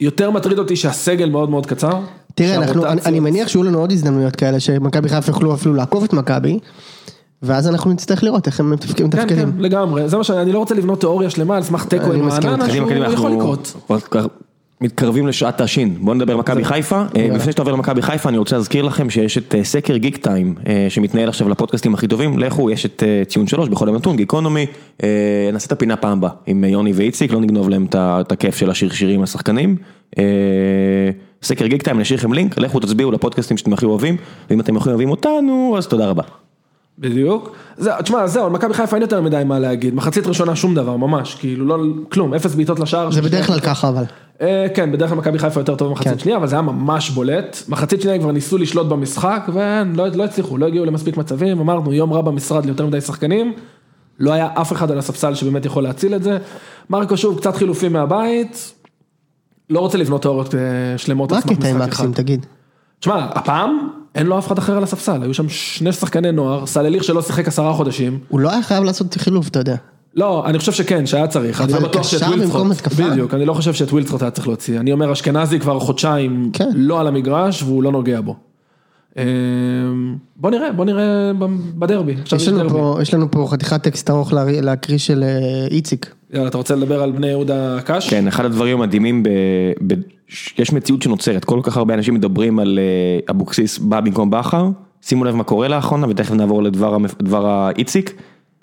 יותר 0.00 0.30
מטריד 0.30 0.58
אותי 0.58 0.76
שהסגל 0.76 1.30
מאוד 1.30 1.50
מאוד 1.50 1.66
קצר. 1.66 2.00
תראה, 2.34 2.56
אנחנו, 2.56 2.86
אני, 2.86 3.00
אני 3.06 3.20
מניח 3.20 3.48
שיהיו 3.48 3.62
לנו 3.62 3.78
עוד 3.78 3.92
הזדמנויות 3.92 4.36
כאלה, 4.36 4.60
שמכבי 4.60 5.08
חיפה 5.08 5.30
יוכלו 5.30 5.54
אפילו 5.54 5.74
לעקוב 5.74 6.04
את 6.04 6.12
מכבי, 6.12 6.58
ואז 7.42 7.68
אנחנו 7.68 7.92
נצטרך 7.92 8.24
לראות 8.24 8.46
איך 8.46 8.60
הם 8.60 8.70
מתפקדים. 8.70 9.10
כן, 9.10 9.28
כן. 9.28 9.48
לגמרי, 9.58 10.08
זה 10.08 10.16
מה 10.16 10.24
שאני, 10.24 10.42
אני 10.42 10.52
לא 10.52 10.58
רוצה 10.58 10.74
לבנות 10.74 11.00
תיאוריה 11.00 11.30
שלמה 11.30 11.56
על 11.56 11.62
סמך 11.62 11.84
תיקו 11.84 12.04
אני 12.04 12.18
עם 12.18 12.28
רעננה. 12.28 12.70
שהוא 12.70 12.92
יכול 12.92 13.32
לקרות. 13.32 13.74
מתקרבים 14.80 15.26
לשעת 15.26 15.60
השין, 15.60 15.96
בוא 16.00 16.14
נדבר 16.14 16.36
מכבי 16.36 16.64
חיפה, 16.64 17.02
אה, 17.16 17.28
לפני 17.34 17.52
שאתה 17.52 17.62
עובר 17.62 17.72
למכבי 17.72 18.02
חיפה 18.02 18.28
אני 18.28 18.38
רוצה 18.38 18.56
להזכיר 18.56 18.82
לכם 18.84 19.10
שיש 19.10 19.38
את 19.38 19.54
אה, 19.54 19.64
סקר 19.64 19.96
גיק 19.96 20.16
טיים 20.16 20.54
אה, 20.66 20.86
שמתנהל 20.88 21.28
עכשיו 21.28 21.48
לפודקאסטים 21.48 21.94
הכי 21.94 22.08
טובים, 22.08 22.38
לכו 22.38 22.70
יש 22.70 22.86
את 22.86 23.02
ציון 23.28 23.46
שלוש 23.46 23.68
בכל 23.68 23.86
יום 23.88 23.96
נתון, 23.96 24.16
גיקונומי, 24.16 24.66
נעשה 25.52 25.66
את 25.66 25.72
הפינה 25.72 25.96
פעם 25.96 26.18
הבאה 26.18 26.30
עם 26.46 26.64
יוני 26.64 26.92
ואיציק, 26.92 27.32
לא 27.32 27.40
נגנוב 27.40 27.68
להם 27.68 27.86
את 27.94 28.32
הכיף 28.32 28.56
של 28.56 28.70
השיר 28.70 28.92
שירים 28.92 29.22
השחקנים. 29.22 29.76
אה, 30.18 31.10
סקר 31.42 31.66
גיק 31.66 31.82
טיים, 31.82 31.96
אני 31.96 32.02
אשאיר 32.02 32.18
לכם 32.18 32.32
לינק, 32.32 32.58
לכו 32.58 32.80
תצביעו 32.80 33.12
לפודקאסטים 33.12 33.56
שאתם 33.56 33.72
הכי 33.72 33.84
אוהבים, 33.84 34.16
ואם 34.50 34.60
אתם 34.60 34.76
הכי 34.76 34.88
אוהבים 34.88 35.10
אותנו 35.10 35.74
אז 35.78 35.86
תודה 35.86 36.06
רבה. 36.06 36.22
בדיוק. 37.00 37.56
זה, 37.76 37.90
תשמע, 38.02 38.26
זהו, 38.26 38.46
על 38.46 38.52
מכבי 38.52 38.74
חיפה 38.74 38.96
אין 38.96 39.02
יותר 39.02 39.20
מדי 39.20 39.42
מה 39.46 39.58
להגיד, 39.58 39.94
מחצית 39.94 40.26
ראשונה 40.26 40.56
שום 40.56 40.74
דבר, 40.74 40.96
ממש, 40.96 41.34
כאילו 41.34 41.66
לא, 41.66 41.78
כלום, 42.12 42.34
אפס 42.34 42.54
בעיטות 42.54 42.80
לשער. 42.80 43.10
זה 43.10 43.22
בדרך 43.22 43.46
כלל 43.46 43.60
ככה 43.60 43.88
אבל. 43.88 44.04
אה, 44.40 44.66
כן, 44.74 44.92
בדרך 44.92 45.08
כלל 45.08 45.18
מכבי 45.18 45.38
חיפה 45.38 45.60
יותר 45.60 45.74
טוב 45.74 45.88
במחצית 45.88 46.12
כן. 46.12 46.18
שנייה, 46.18 46.36
אבל 46.36 46.46
זה 46.46 46.54
היה 46.54 46.62
ממש 46.62 47.10
בולט. 47.10 47.56
מחצית 47.68 48.00
שנייה 48.00 48.18
כבר 48.18 48.32
ניסו 48.32 48.58
לשלוט 48.58 48.86
במשחק, 48.86 49.48
ולא 49.52 50.06
לא 50.14 50.24
הצליחו, 50.24 50.58
לא 50.58 50.66
הגיעו 50.66 50.84
למספיק 50.84 51.16
מצבים, 51.16 51.60
אמרנו 51.60 51.92
יום 51.92 52.12
רע 52.12 52.22
במשרד 52.22 52.66
ליותר 52.66 52.86
מדי 52.86 53.00
שחקנים, 53.00 53.52
לא 54.18 54.32
היה 54.32 54.48
אף 54.54 54.72
אחד 54.72 54.90
על 54.90 54.98
הספסל 54.98 55.34
שבאמת 55.34 55.64
יכול 55.64 55.82
להציל 55.82 56.14
את 56.14 56.22
זה. 56.22 56.38
מרקו 56.90 57.16
שוב, 57.16 57.38
קצת 57.38 57.56
חילופים 57.56 57.92
מהבית, 57.92 58.72
לא 59.70 59.80
רוצה 59.80 59.98
לבנות 59.98 60.22
תיאוריות 60.22 60.54
אה, 60.54 60.60
שלמות 60.96 61.32
מה 61.32 61.38
הקטע 61.38 61.68
עם 61.68 61.78
מקסים. 61.78 62.12
תגיד? 62.12 62.46
תשמע, 63.00 63.24
הפעם 63.34 63.89
אין 64.14 64.26
לו 64.26 64.38
אף 64.38 64.46
אחד 64.46 64.58
אחר 64.58 64.76
על 64.76 64.82
הספסל, 64.82 65.22
היו 65.22 65.34
שם 65.34 65.48
שני 65.48 65.92
שחקני 65.92 66.32
נוער, 66.32 66.66
סלליך 66.66 67.04
שלא 67.04 67.22
שיחק 67.22 67.48
עשרה 67.48 67.72
חודשים. 67.72 68.18
הוא 68.28 68.40
לא 68.40 68.50
היה 68.50 68.62
חייב 68.62 68.84
לעשות 68.84 69.14
חילוף, 69.14 69.48
אתה 69.48 69.58
יודע. 69.58 69.76
לא, 70.14 70.46
אני 70.46 70.58
חושב 70.58 70.72
שכן, 70.72 71.06
שהיה 71.06 71.26
צריך, 71.26 71.60
אני 71.60 71.72
אבל 71.72 71.82
לא 71.82 71.88
בטוח 71.88 72.06
קשר 72.06 72.30
במקום 72.36 72.70
התקפה? 72.70 73.10
בדיוק, 73.10 73.34
אני 73.34 73.44
לא 73.44 73.54
חושב 73.54 73.72
שאת 73.74 73.92
ווילצחוט 73.92 74.22
היה 74.22 74.30
צריך 74.30 74.46
להוציא, 74.46 74.80
אני 74.80 74.92
אומר 74.92 75.12
אשכנזי 75.12 75.60
כבר 75.60 75.80
חודשיים 75.80 76.50
כן. 76.52 76.70
לא 76.74 77.00
על 77.00 77.06
המגרש 77.06 77.62
והוא 77.62 77.82
לא 77.82 77.92
נוגע 77.92 78.20
בו. 78.20 78.36
אמ, 79.16 79.22
בוא 80.36 80.50
נראה, 80.50 80.72
בוא 80.72 80.84
נראה 80.84 81.32
בדרבי, 81.78 82.14
יש 82.36 82.48
לנו 82.48 82.58
דרבי. 82.58 82.70
פה, 82.70 82.98
יש 83.02 83.14
לנו 83.14 83.30
פה 83.30 83.46
חתיכת 83.50 83.82
טקסט 83.82 84.10
ארוך 84.10 84.32
להקריא 84.62 84.98
של 84.98 85.22
אה, 85.22 85.66
איציק. 85.70 86.14
יאללה, 86.32 86.48
אתה 86.48 86.56
רוצה 86.56 86.76
לדבר 86.76 87.02
על 87.02 87.12
בני 87.12 87.26
יהודה 87.26 87.80
קאש? 87.84 88.10
כן, 88.10 88.26
אחד 88.26 88.44
הדברים 88.44 88.80
המדהימים, 88.80 89.22
ב, 89.22 89.28
ב, 89.86 89.94
יש 90.58 90.72
מציאות 90.72 91.02
שנוצרת, 91.02 91.44
כל 91.44 91.60
כך 91.62 91.76
הרבה 91.76 91.94
אנשים 91.94 92.14
מדברים 92.14 92.58
על 92.58 92.78
אה, 92.78 93.20
אבוקסיס 93.30 93.78
בא 93.78 94.00
במקום 94.00 94.30
בכר, 94.30 94.68
שימו 95.02 95.24
לב 95.24 95.34
מה 95.34 95.44
קורה 95.44 95.68
לאחרונה, 95.68 96.06
ותכף 96.08 96.34
נעבור 96.34 96.62
לדבר 96.62 97.46
האיציק, 97.46 98.14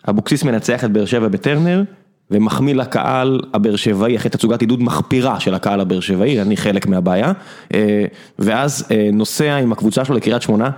אבוקסיס 0.09 0.43
מנצח 0.43 0.83
את 0.83 0.91
באר 0.91 1.05
שבע 1.05 1.27
בטרנר, 1.27 1.83
ומחמיא 2.31 2.75
לקהל 2.75 3.39
הבאר 3.53 3.75
שבעי 3.75 4.15
אחרי 4.15 4.29
תצוגת 4.29 4.61
עידוד 4.61 4.83
מחפירה 4.83 5.39
של 5.39 5.53
הקהל 5.53 5.81
הבאר 5.81 5.99
שבעי, 5.99 6.41
אני 6.41 6.57
חלק 6.57 6.87
מהבעיה, 6.87 7.31
אה, 7.73 8.05
ואז 8.39 8.87
אה, 8.91 9.09
נוסע 9.13 9.55
עם 9.55 9.71
הקבוצה 9.71 10.05
שלו 10.05 10.15
לקריית 10.15 10.41
שמונה, 10.41 10.69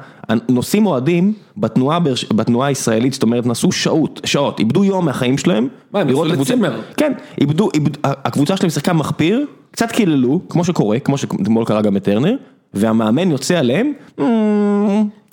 נוסעים 0.49 0.85
אוהדים 0.85 1.33
בתנועה, 1.57 1.99
בתנועה 2.33 2.67
הישראלית, 2.67 3.13
זאת 3.13 3.23
אומרת 3.23 3.45
נסעו 3.45 3.71
שעות, 3.71 4.21
שעות, 4.25 4.59
איבדו 4.59 4.83
יום 4.83 5.05
מהחיים 5.05 5.37
שלהם, 5.37 5.67
מה, 5.93 5.99
הם 5.99 6.07
נסעו 6.07 6.25
לצימר. 6.25 6.81
כן, 6.97 7.13
איבדו, 7.41 7.69
איבד, 7.73 7.97
הקבוצה 8.03 8.57
שלהם 8.57 8.69
שיחקה 8.69 8.93
מחפיר, 8.93 9.45
קצת 9.71 9.91
קיללו, 9.91 10.41
כמו 10.49 10.63
שקורה, 10.63 10.99
כמו 10.99 11.17
שאתמול 11.17 11.65
קרה 11.65 11.81
גם 11.81 11.93
בטרנר, 11.93 12.35
והמאמן 12.73 13.31
יוצא 13.31 13.55
עליהם, 13.55 13.91
"אמ, 14.19 14.25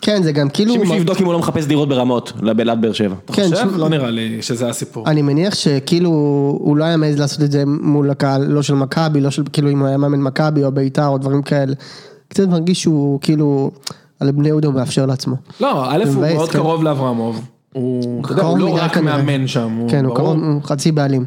כן, 0.03 0.23
זה 0.23 0.33
גם 0.33 0.49
כאילו... 0.49 0.75
שמישהו 0.75 0.95
יבדוק 0.97 1.21
אם 1.21 1.25
הוא 1.27 1.33
לא 1.33 1.39
מחפש 1.39 1.67
דירות 1.67 1.89
ברמות, 1.89 2.33
בלעד 2.57 2.81
באר 2.81 2.93
שבע. 2.93 3.15
אתה 3.25 3.33
כן, 3.33 3.43
חושב? 3.43 3.57
שמע- 3.57 3.77
לא 3.77 3.89
נראה 3.89 4.11
לי 4.11 4.43
שזה 4.43 4.69
הסיפור. 4.69 5.07
אני 5.09 5.23
מניח 5.23 5.55
שכאילו 5.55 6.11
הוא 6.61 6.77
לא 6.77 6.85
היה 6.85 6.97
מעז 6.97 7.19
לעשות 7.19 7.43
את 7.43 7.53
זה 7.53 7.63
מול 7.67 8.11
הקהל, 8.11 8.45
לא 8.47 8.63
של 8.63 8.75
מכבי, 8.75 9.21
לא 9.21 9.31
של, 9.31 9.43
כאילו 9.53 9.71
אם 9.71 9.79
הוא 9.79 9.89
היה 9.89 9.97
מאמן 9.97 10.21
מכבי 10.21 10.65
או 10.65 10.73
בית"ר 10.73 11.07
או 11.07 11.19
דברים 11.19 11.43
כאלה. 11.43 11.75
קצת 12.29 12.49
מרגיש 12.49 12.83
שהוא 12.83 13.19
כאילו, 13.21 13.71
על 14.21 14.31
בני 14.33 14.49
יהודה 14.49 14.69
הוא 14.69 14.75
מאפשר 14.75 15.07
לעצמו. 15.07 15.37
לא, 15.61 15.85
א' 15.91 16.05
הוא 16.15 16.25
מאוד 16.31 16.49
כן. 16.49 16.59
קרוב 16.59 16.83
לאברמוב. 16.83 17.45
הוא, 17.73 18.21
אתה 18.25 18.33
יודע, 18.33 18.43
הוא 18.43 18.59
קרוב 18.59 18.71
לא 18.71 18.83
רק. 18.83 18.99
מאמן 18.99 19.47
שם, 19.47 19.71
הוא 19.79 19.91
כן, 19.91 20.05
הוא 20.05 20.15
ברור. 20.15 20.35
קרוב, 20.35 20.45
הוא 20.45 20.63
חצי 20.63 20.93
בעלים. 20.93 21.25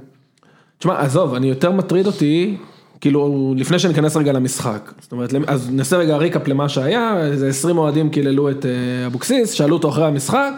תשמע, 0.79 0.99
עזוב, 0.99 1.33
אני 1.33 1.47
יותר 1.47 1.71
מטריד 1.71 2.05
אותי, 2.07 2.57
כאילו, 3.01 3.53
לפני 3.57 3.79
שניכנס 3.79 4.17
רגע 4.17 4.31
למשחק. 4.31 4.91
זאת 5.01 5.11
אומרת, 5.11 5.33
אז 5.47 5.69
נעשה 5.71 5.97
רגע 5.97 6.17
ריקאפ 6.17 6.47
למה 6.47 6.69
שהיה, 6.69 7.25
איזה 7.25 7.47
20 7.47 7.77
אוהדים 7.77 8.09
קיללו 8.09 8.49
את 8.49 8.65
אה, 8.65 9.05
אבוקסיס, 9.05 9.51
שאלו 9.51 9.75
אותו 9.75 9.89
אחרי 9.89 10.05
המשחק, 10.05 10.51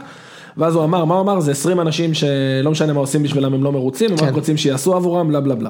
ואז 0.57 0.75
הוא 0.75 0.83
אמר, 0.83 1.05
מה 1.05 1.13
הוא 1.15 1.21
אמר? 1.21 1.39
זה 1.39 1.51
20 1.51 1.79
אנשים 1.79 2.13
שלא 2.13 2.71
משנה 2.71 2.93
מה 2.93 2.99
עושים 2.99 3.23
בשבילם, 3.23 3.53
הם 3.53 3.63
לא 3.63 3.71
מרוצים, 3.71 4.11
הם 4.11 4.17
כן. 4.17 4.25
רק 4.25 4.33
רוצים 4.33 4.57
שיעשו 4.57 4.95
עבורם, 4.95 5.27
בלה 5.27 5.39
בלה 5.39 5.55
בלה. 5.55 5.69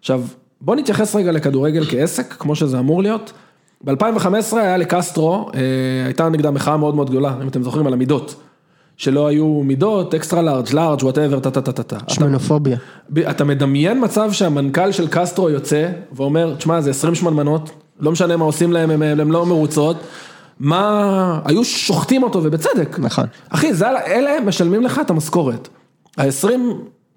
עכשיו, 0.00 0.22
בוא 0.60 0.76
נתייחס 0.76 1.16
רגע 1.16 1.32
לכדורגל 1.32 1.84
כעסק, 1.84 2.32
כמו 2.32 2.56
שזה 2.56 2.78
אמור 2.78 3.02
להיות. 3.02 3.32
ב-2015 3.84 4.56
היה 4.56 4.76
לקסטרו, 4.76 5.50
אה, 5.54 5.60
הייתה 6.04 6.28
נגדה 6.28 6.50
מחאה 6.50 6.76
מאוד 6.76 6.94
מאוד 6.94 7.10
גדולה, 7.10 7.34
אם 7.42 7.48
אתם 7.48 7.62
זוכרים, 7.62 7.86
על 7.86 7.92
המידות. 7.92 8.34
שלא 8.96 9.26
היו 9.26 9.46
מידות, 9.46 10.14
extra 10.14 10.42
large, 10.42 10.72
large, 10.72 11.02
whatever, 11.02 11.40
טה 11.40 11.50
טה 11.50 11.60
טה 11.60 11.72
טה 11.72 11.82
טה. 11.82 11.96
שמנופוביה. 12.08 12.76
אתה 13.30 13.44
מדמיין 13.44 14.04
מצב 14.04 14.32
שהמנכ"ל 14.32 14.92
של 14.92 15.08
קסטרו 15.10 15.50
יוצא 15.50 15.88
ואומר, 16.12 16.54
תשמע, 16.54 16.80
זה 16.80 16.90
20 16.90 17.14
שמנמנות, 17.14 17.70
לא 18.00 18.12
משנה 18.12 18.36
מה 18.36 18.44
עושים 18.44 18.72
להם, 18.72 18.90
הם, 18.90 19.02
הם 19.02 19.32
לא 19.32 19.46
מרוצות, 19.46 19.96
מה, 20.60 21.40
היו 21.44 21.64
שוחטים 21.64 22.22
אותו 22.22 22.40
ובצדק. 22.42 22.98
נכון. 22.98 23.26
אחי, 23.48 23.74
זה, 23.74 23.88
אלה 23.88 24.40
משלמים 24.40 24.82
לך 24.82 25.00
את 25.04 25.10
המשכורת. 25.10 25.68
ה-20 26.18 26.50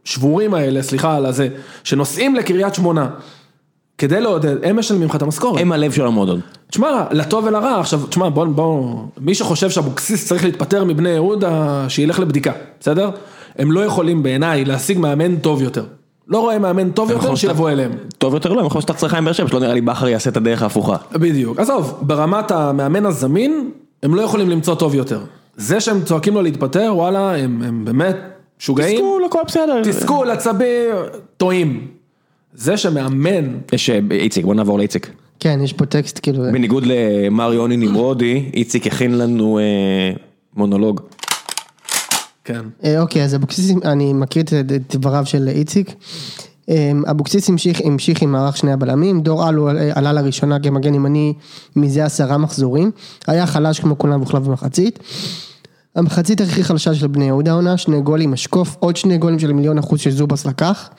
שבורים 0.03 0.53
האלה, 0.53 0.84
סליחה 0.84 1.15
על 1.15 1.25
הזה, 1.25 1.47
שנוסעים 1.84 2.36
לקריית 2.36 2.75
שמונה, 2.75 3.09
כדי 3.98 4.22
לעודד, 4.22 4.64
הם 4.64 4.80
משלמים 4.80 5.08
לך 5.08 5.16
את 5.16 5.22
המשכורת. 5.22 5.62
הם 5.62 5.72
הלב 5.72 5.91
של 5.91 6.06
המועדון. 6.06 6.39
תשמע, 6.70 7.04
לטוב 7.12 7.45
ולרע, 7.45 7.80
עכשיו, 7.80 8.00
תשמע, 8.10 8.30
בוא, 8.30 8.45
בוא, 8.45 8.95
מי 9.22 9.36
שחושב 9.36 9.70
שאבוקסיס 9.70 10.28
צריך 10.28 10.43
להתפטר 10.43 10.84
מבני 10.84 11.10
יהודה, 11.10 11.86
שילך 11.89 12.20
לבדיקה, 12.20 12.52
בסדר? 12.80 13.10
הם 13.58 13.72
לא 13.72 13.80
יכולים 13.80 14.24
בעיניי 14.24 14.66
להשיג 14.66 15.00
מאמן 15.00 15.36
טוב 15.36 15.62
יותר. 15.62 15.84
לא 16.28 16.39
רואה 16.39 16.60
מאמן 16.60 16.91
טוב 16.91 17.12
יותר, 17.12 17.24
נכון, 17.24 17.36
שיבוא 17.36 17.70
אליהם. 17.70 17.91
טוב 18.18 18.34
יותר 18.34 18.54
לא, 18.54 18.60
הם 18.60 18.66
יכולים 18.66 18.82
שצריך 18.82 19.14
עם 19.14 19.26
באר 19.26 19.34
שבע, 19.34 19.48
שלא 19.48 19.60
נראה 19.60 19.74
לי 19.74 19.82
בכר 19.82 20.08
יעשה 20.08 20.30
את 20.30 20.38
הדרך 20.38 20.62
ההפוכה. 20.62 20.95
בדיוק. 21.14 21.60
עזוב, 21.60 21.98
ברמת 22.02 22.52
המאמן 22.52 23.06
הזמין, 23.06 23.72
הם 24.04 24.16
לא 24.16 24.22
יכולים 24.22 24.50
למצוא 24.50 24.76
טוב 24.76 24.95
יותר. 24.95 25.20
זה 25.58 25.80
שהם 25.80 26.02
צועקים 26.04 26.34
לו 26.34 26.41
להתפטר, 26.41 26.91
וואלה, 26.95 27.36
הם, 27.36 27.62
הם 27.66 27.86
באמת 27.86 28.18
משוגעים. 28.60 28.95
תסכול, 28.95 29.24
הכל 29.26 29.39
בסדר. 29.48 29.82
תסכול, 29.84 30.32
עצבים, 30.32 30.95
טועים. 31.38 31.97
זה 32.58 32.78
שמאמן, 32.78 33.58
יש 33.74 33.89
איציק, 34.12 34.45
בוא 34.45 34.55
נעבור 34.55 34.78
לאיציק. 34.78 35.12
כן, 35.39 35.60
יש 35.64 35.74
פה 35.74 35.86
טקסט 35.86 36.20
כאילו, 36.24 36.43
בניגוד 36.43 36.84
למר 36.86 37.53
יוני 37.53 37.78
נמרודי, 37.78 38.49
איציק 38.53 38.88
הכין 38.88 39.18
לנו 39.18 39.60
אה, 39.60 40.12
מונולוג. 40.55 41.01
כן. 42.43 42.62
אה, 42.84 43.01
אוקיי, 43.01 43.24
אז 43.24 43.36
אבוקסיס, 43.36 43.72
אני 43.86 44.14
מקריא 44.14 44.43
את 44.43 44.95
דבריו 44.95 45.26
של 45.26 45.47
איציק. 45.47 45.93
אה, 46.70 46.91
אבוקסיס 47.12 47.49
המשיך, 47.49 47.82
המשיך 47.86 48.22
עם 48.22 48.32
מערך 48.32 48.58
שני 48.58 48.74
הבלמים, 48.74 49.22
דור 49.22 49.49
אלו 49.49 49.70
אה, 49.70 49.91
עלה 49.95 50.14
לראשונה 50.14 50.60
כמגן 50.60 50.93
ימני 50.93 51.34
מזה 51.76 52.05
עשרה 52.05 52.38
מחזורים, 52.38 52.91
היה 53.28 53.47
חלש 53.47 53.80
כמו 53.80 53.97
כולם 53.97 54.22
והוחלף 54.22 54.43
במחצית. 54.43 54.99
המחצית 55.95 56.41
הכי 56.41 56.64
חלשה 56.64 56.93
של 56.93 57.08
בני 57.08 57.26
יהודה 57.26 57.51
העונה, 57.51 57.78
שני 57.78 58.01
גולים 58.01 58.32
משקוף, 58.32 58.76
עוד 58.80 58.95
שני 58.95 59.18
גולים 59.18 59.39
של 59.39 59.53
מיליון 59.53 59.78
אחוז 59.78 59.99
שזובס 59.99 60.45
לקח. 60.45 60.89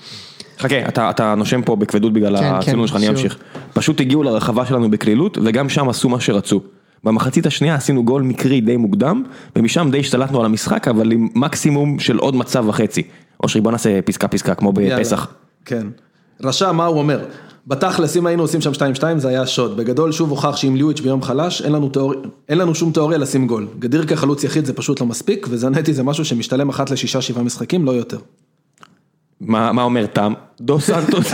חכה, 0.59 0.89
אתה, 0.89 1.11
אתה 1.11 1.35
נושם 1.35 1.63
פה 1.63 1.77
בכבדות 1.77 2.13
בגלל 2.13 2.39
כן, 2.39 2.45
הציון 2.45 2.81
כן, 2.81 2.87
שלך, 2.87 2.97
אני. 2.97 3.09
אמשיך. 3.09 3.39
פשוט 3.73 4.01
הגיעו 4.01 4.23
לרחבה 4.23 4.67
שלנו 4.67 4.91
בקלילות, 4.91 5.39
וגם 5.45 5.69
שם 5.69 5.89
עשו 5.89 6.09
מה 6.09 6.21
שרצו. 6.21 6.61
במחצית 7.05 7.47
השנייה 7.47 7.75
עשינו 7.75 8.05
גול 8.05 8.23
מקרי 8.23 8.61
די 8.61 8.77
מוקדם, 8.77 9.23
ומשם 9.57 9.89
די 9.93 10.01
השתלטנו 10.01 10.41
על 10.41 10.47
המשחק, 10.47 10.89
אבל 10.89 11.13
עם 11.13 11.29
מקסימום 11.35 11.99
של 11.99 12.19
עוד 12.19 12.37
מצב 12.37 12.65
וחצי. 12.69 13.03
אושרי, 13.43 13.63
בוא 13.63 13.73
נעשה 13.73 14.03
פסקה 14.03 14.29
פסקה, 14.29 14.55
כמו 14.55 14.73
בפסח. 14.73 15.27
כן. 15.65 15.87
רשע, 16.43 16.73
מה 16.73 16.87
הוא 16.87 16.99
אומר? 16.99 17.25
בתכלס, 17.67 18.17
אם 18.17 18.27
היינו 18.27 18.43
עושים 18.43 18.61
שם 18.61 18.73
2-2 18.73 19.03
זה 19.17 19.29
היה 19.29 19.47
שוד. 19.47 19.77
בגדול 19.77 20.13
שוב 20.13 20.31
הוכח 20.31 20.57
שאם 20.57 20.77
ליואיץ' 20.77 21.01
ביום 21.01 21.23
חלש, 21.23 21.63
אין 21.63 21.73
לנו, 21.73 21.89
תיאור... 21.89 22.15
אין 22.49 22.59
לנו 22.59 22.75
שום 22.75 22.93
תיאוריה 22.93 23.19
לשים 23.19 23.47
גול. 23.47 23.67
גדיר 23.79 24.07
כחלוץ 24.07 24.45
יחיד 24.45 24.65
זה 24.65 24.73
פשוט 24.73 25.01
לא 25.01 25.07
מספיק, 25.07 25.47
וזנטי 25.51 25.93
זה 25.93 26.03
משהו 26.03 26.25
שמשתלם 26.25 26.69
אחת 26.69 26.91
לשישה 26.91 27.21
שבעה 27.21 27.43
משחקים, 27.43 27.85
לא 27.85 27.91
יותר. 27.91 28.19
מה, 29.41 29.82
אומר 29.82 30.07
תם? 30.07 30.32
דו 30.61 30.80
סנטוס, 30.80 31.32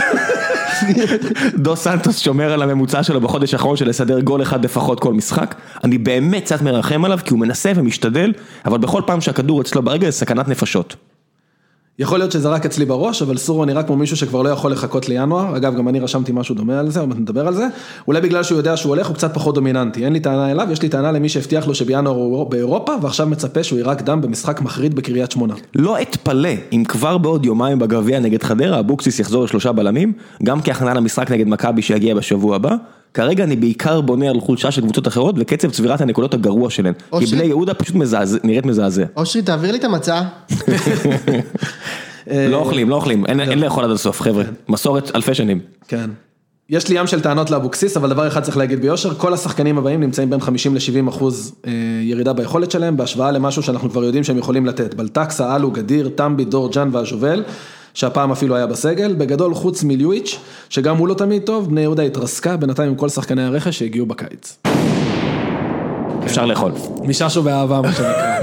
דו 1.63 1.75
סנטוס 1.75 2.19
שומר 2.19 2.53
על 2.53 2.61
הממוצע 2.61 3.03
שלו 3.03 3.21
בחודש 3.21 3.53
האחרון 3.53 3.77
של 3.77 3.89
לסדר 3.89 4.19
גול 4.19 4.41
אחד 4.41 4.65
לפחות 4.65 4.99
כל 4.99 5.13
משחק. 5.13 5.55
אני 5.83 5.97
באמת 5.97 6.43
קצת 6.43 6.61
מרחם 6.61 7.05
עליו 7.05 7.19
כי 7.25 7.33
הוא 7.33 7.39
מנסה 7.39 7.71
ומשתדל, 7.75 8.33
אבל 8.65 8.77
בכל 8.77 9.01
פעם 9.05 9.21
שהכדור 9.21 9.61
אצלו 9.61 9.81
ברגל 9.81 10.09
זה 10.09 10.17
סכנת 10.17 10.47
נפשות. 10.47 10.95
יכול 11.99 12.19
להיות 12.19 12.31
שזה 12.31 12.49
רק 12.49 12.65
אצלי 12.65 12.85
בראש, 12.85 13.21
אבל 13.21 13.37
סורו 13.37 13.65
נראה 13.65 13.83
כמו 13.83 13.95
מישהו 13.95 14.17
שכבר 14.17 14.41
לא 14.41 14.49
יכול 14.49 14.71
לחכות 14.71 15.09
לינואר, 15.09 15.57
אגב 15.57 15.75
גם 15.75 15.87
אני 15.89 15.99
רשמתי 15.99 16.31
משהו 16.31 16.55
דומה 16.55 16.79
על 16.79 16.89
זה, 16.89 16.99
עוד 16.99 17.09
מעט 17.09 17.17
נדבר 17.17 17.47
על 17.47 17.53
זה, 17.53 17.67
אולי 18.07 18.21
בגלל 18.21 18.43
שהוא 18.43 18.57
יודע 18.57 18.77
שהוא 18.77 18.89
הולך 18.89 19.07
הוא 19.07 19.15
קצת 19.15 19.33
פחות 19.33 19.55
דומיננטי, 19.55 20.05
אין 20.05 20.13
לי 20.13 20.19
טענה 20.19 20.51
אליו, 20.51 20.67
יש 20.71 20.81
לי 20.81 20.89
טענה 20.89 21.11
למי 21.11 21.29
שהבטיח 21.29 21.67
לו 21.67 21.75
שבינואר 21.75 22.15
הוא 22.15 22.49
באירופה, 22.49 22.93
ועכשיו 23.01 23.27
מצפה 23.27 23.63
שהוא 23.63 23.79
יירק 23.79 24.01
דם 24.01 24.21
במשחק 24.21 24.61
מחריד 24.61 24.95
בקריית 24.95 25.31
שמונה. 25.31 25.53
לא 25.75 26.01
אתפלא 26.01 26.49
אם 26.73 26.83
כבר 26.87 27.17
בעוד 27.17 27.45
יומיים 27.45 27.79
בגביע 27.79 28.19
נגד 28.19 28.43
חדרה 28.43 28.79
אבוקסיס 28.79 29.19
יחזור 29.19 29.43
לשלושה 29.43 29.71
בלמים, 29.71 30.13
גם 30.43 30.61
כהכנה 30.61 30.93
למשחק 30.93 31.31
נגד 31.31 31.47
מכבי 31.47 31.81
שיגיע 31.81 32.15
בשבוע 32.15 32.55
הבא. 32.55 32.75
כרגע 33.15 33.43
אני 33.43 33.55
בעיקר 33.55 34.01
בונה 34.01 34.29
על 34.29 34.39
חולשה 34.39 34.71
של 34.71 34.81
קבוצות 34.81 35.07
אחרות 35.07 35.35
וקצב 35.37 35.71
צבירת 35.71 36.01
הנקודות 36.01 36.33
הגרוע 36.33 36.69
שלהן. 36.69 36.93
או 37.11 37.19
כי 37.19 37.25
בני 37.25 37.43
יהודה 37.43 37.73
פשוט 37.73 37.95
מזעזע, 37.95 38.37
נראית 38.43 38.65
מזעזע. 38.65 39.03
אושרי, 39.17 39.41
תעביר 39.41 39.71
לי 39.71 39.77
את 39.77 39.83
המצע. 39.83 40.21
לא 42.27 42.57
אוכלים, 42.57 42.89
לא 42.89 42.95
אוכלים, 42.95 43.25
אין 43.25 43.39
אין 43.39 43.59
לאכול 43.59 43.83
עד 43.83 43.91
הסוף 43.91 44.21
חבר'ה. 44.21 44.43
מסורת 44.69 45.15
אלפי 45.15 45.33
שנים. 45.33 45.59
כן. 45.87 46.09
יש 46.69 46.89
לי 46.89 46.99
ים 46.99 47.07
של 47.07 47.21
טענות 47.21 47.51
לאבוקסיס, 47.51 47.97
אבל 47.97 48.09
דבר 48.09 48.27
אחד 48.27 48.43
צריך 48.43 48.57
להגיד 48.57 48.81
ביושר, 48.81 49.13
כל 49.13 49.33
השחקנים 49.33 49.77
הבאים 49.77 50.01
נמצאים 50.01 50.29
בין 50.29 50.39
50 50.39 50.75
ל-70 50.75 51.09
אחוז 51.09 51.55
אה, 51.67 51.71
ירידה 52.03 52.33
ביכולת 52.33 52.71
שלהם, 52.71 52.97
בהשוואה 52.97 53.31
למשהו 53.31 53.63
שאנחנו 53.63 53.89
כבר 53.89 54.03
יודעים 54.03 54.23
שהם 54.23 54.37
יכולים 54.37 54.65
לתת. 54.65 54.93
בלטקסה, 54.93 55.55
אלו, 55.55 55.71
גדיר, 55.71 56.09
טמבי, 56.15 56.45
דור, 56.45 56.71
ג'אן 56.71 56.89
והז'ובל, 56.91 57.43
שהפעם 57.95 58.31
אפילו 58.31 58.55
היה 58.55 58.67
בסגל, 58.67 59.13
בגדול 59.13 59.53
חוץ 59.53 59.83
מליואיץ', 59.83 60.39
שגם 60.69 60.97
הוא 60.97 61.07
לא 61.07 61.13
תמיד 61.13 61.41
טוב, 61.43 61.69
בני 61.69 61.81
יהודה 61.81 62.03
התרסקה 62.03 62.57
בינתיים 62.57 62.89
עם 62.89 62.95
כל 62.95 63.09
שחקני 63.09 63.43
הרכש 63.43 63.79
שהגיעו 63.79 64.05
בקיץ. 64.05 64.57
אפשר 66.25 66.45
לאכול. 66.45 66.71
מששו 67.03 67.43
באהבה 67.43 67.81
מה 67.81 67.93
שנקרא. 67.93 68.35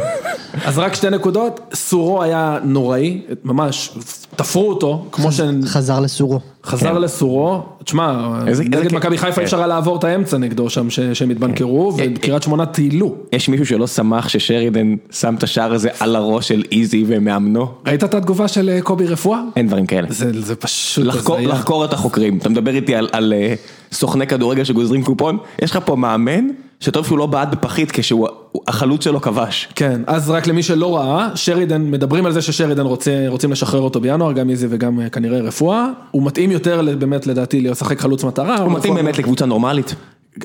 אז 0.67 0.79
רק 0.79 0.95
שתי 0.95 1.11
נקודות, 1.11 1.61
סורו 1.75 2.23
היה 2.23 2.59
נוראי, 2.65 3.21
ממש, 3.45 3.91
תפרו 4.37 4.69
אותו, 4.69 5.07
כמו 5.13 5.33
שחזר 5.33 5.51
חזר 5.67 6.01
לסורו. 6.01 6.41
כן. 6.63 6.95
לסורו, 7.03 7.63
תשמע, 7.85 8.29
נגד. 8.61 8.95
מכבי 8.95 9.19
חיפה 9.19 9.37
כן. 9.37 9.43
אפשר 9.43 9.59
היה 9.59 9.67
לעבור 9.67 9.97
את 9.97 10.05
האמצע 10.05 10.39
נגדו 10.39 10.71
שם, 10.71 10.91
ש- 10.91 11.01
שהם 11.01 11.31
התבנקרו, 11.31 11.97
וקריית 11.97 12.43
שמונה 12.43 12.67
טיילו. 12.67 13.15
יש 13.33 13.49
מישהו 13.49 13.67
שלא 13.67 13.87
שמח 13.87 14.29
ששרידן 14.29 14.95
שם 15.11 15.35
את 15.35 15.43
השער 15.43 15.73
הזה 15.73 15.89
על 16.01 16.17
הראש 16.17 16.49
של 16.49 16.63
איזי 16.73 17.05
ומאמנו? 17.07 17.69
ראית 17.87 18.05
את 18.05 18.15
התגובה 18.15 18.49
של 18.49 18.69
אה, 18.69 18.81
קובי 18.83 19.07
רפואה? 19.07 19.41
אין 19.57 19.67
דברים 19.67 19.87
כאלה. 19.87 20.07
זה 20.11 20.41
זה 20.41 20.55
פשוט 20.57 21.05
לחקור, 21.07 21.85
את 21.85 21.93
החוקרים, 21.93 22.39
אתה 22.39 22.49
מדבר 22.49 22.75
איתי 22.75 22.95
על, 22.95 23.09
על 23.13 23.33
אה, 23.33 23.55
סוכני 23.93 24.27
כדורגל 24.27 24.65
שגוזרים 24.65 25.05
קופון, 25.05 25.39
יש 25.63 25.71
לך 25.71 25.79
פה 25.85 25.97
מאמן 25.97 26.45
שטוב 26.83 27.07
שהוא 27.07 27.19
לא 27.19 27.27
בעט 27.27 27.49
בפחית 27.53 27.91
כשהוא 27.93 28.29
הוא- 28.53 28.63
החלוץ 28.69 29.05
שלו 29.05 29.21
כבש. 29.21 29.69
כן, 29.75 30.01
אז 30.07 30.31
רק 30.31 30.47
למי 30.47 30.63
שלא 30.63 30.97
ראה, 30.97 31.29
שרידן, 31.35 31.91
מדברים 31.91 32.27
על 32.27 32.33
זה 32.33 32.43
ששרידן 32.43 32.87
רוצה, 32.87 33.25
רוצים 33.29 33.53
לשחרר 33.53 33.81
אותו 33.81 34.01
בינואר, 34.01 34.33
גם 34.33 34.51
איזי 34.51 34.67
וגם 34.71 35.01
אה, 35.01 35.09
כנראה 35.09 35.41
רפואה, 35.41 35.87
הוא 36.11 36.23
מתאים 36.27 36.51
יותר 36.51 36.83
באמת 36.99 37.27
לדעתי 37.27 37.61
לשחק 37.61 38.01
חלוץ 38.01 38.25
מטרה. 38.25 38.57
הוא 38.59 38.73
מתאים 38.73 38.95
באמת 38.95 39.19
לקבוצה 39.19 39.47
נורמלית. 39.47 39.95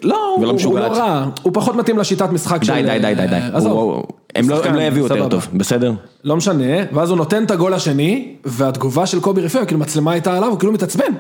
לא, 0.04 0.16
הוא- 0.36 0.44
ולא 0.44 0.56
הוא. 0.64 0.80
לא 0.80 0.86
רע, 0.86 1.26
הוא 1.42 1.54
פחות 1.54 1.76
מתאים 1.76 1.98
לשיטת 1.98 2.30
משחק 2.32 2.64
של... 2.64 2.74
די 2.74 2.82
די 2.82 3.00
די 3.00 3.16
די 3.16 3.28
די. 3.28 3.34
אה, 3.36 3.50
עזוב. 3.54 4.04
הם 4.36 4.50
לא 4.50 4.66
הם 4.66 4.76
לא 4.76 4.82
יביאו 4.82 5.06
יותר. 5.08 5.28
טוב, 5.30 5.48
בסדר? 5.54 5.92
לא 6.24 6.36
משנה, 6.38 6.64
ואז 6.92 7.10
הוא 7.10 7.18
נותן 7.18 7.44
את 7.44 7.52
הגול 7.52 7.74
השני, 7.74 8.36
והתגובה 8.46 9.06
של 9.06 9.20
קובי 9.20 9.42
רפאל, 9.42 9.66
כאילו 9.66 9.80
מצלמה 9.80 10.12
הייתה 10.12 10.38
עליו, 10.38 10.50
הוא 10.50 10.60
כאילו 10.60 10.74
מתעצבן. 10.74 11.12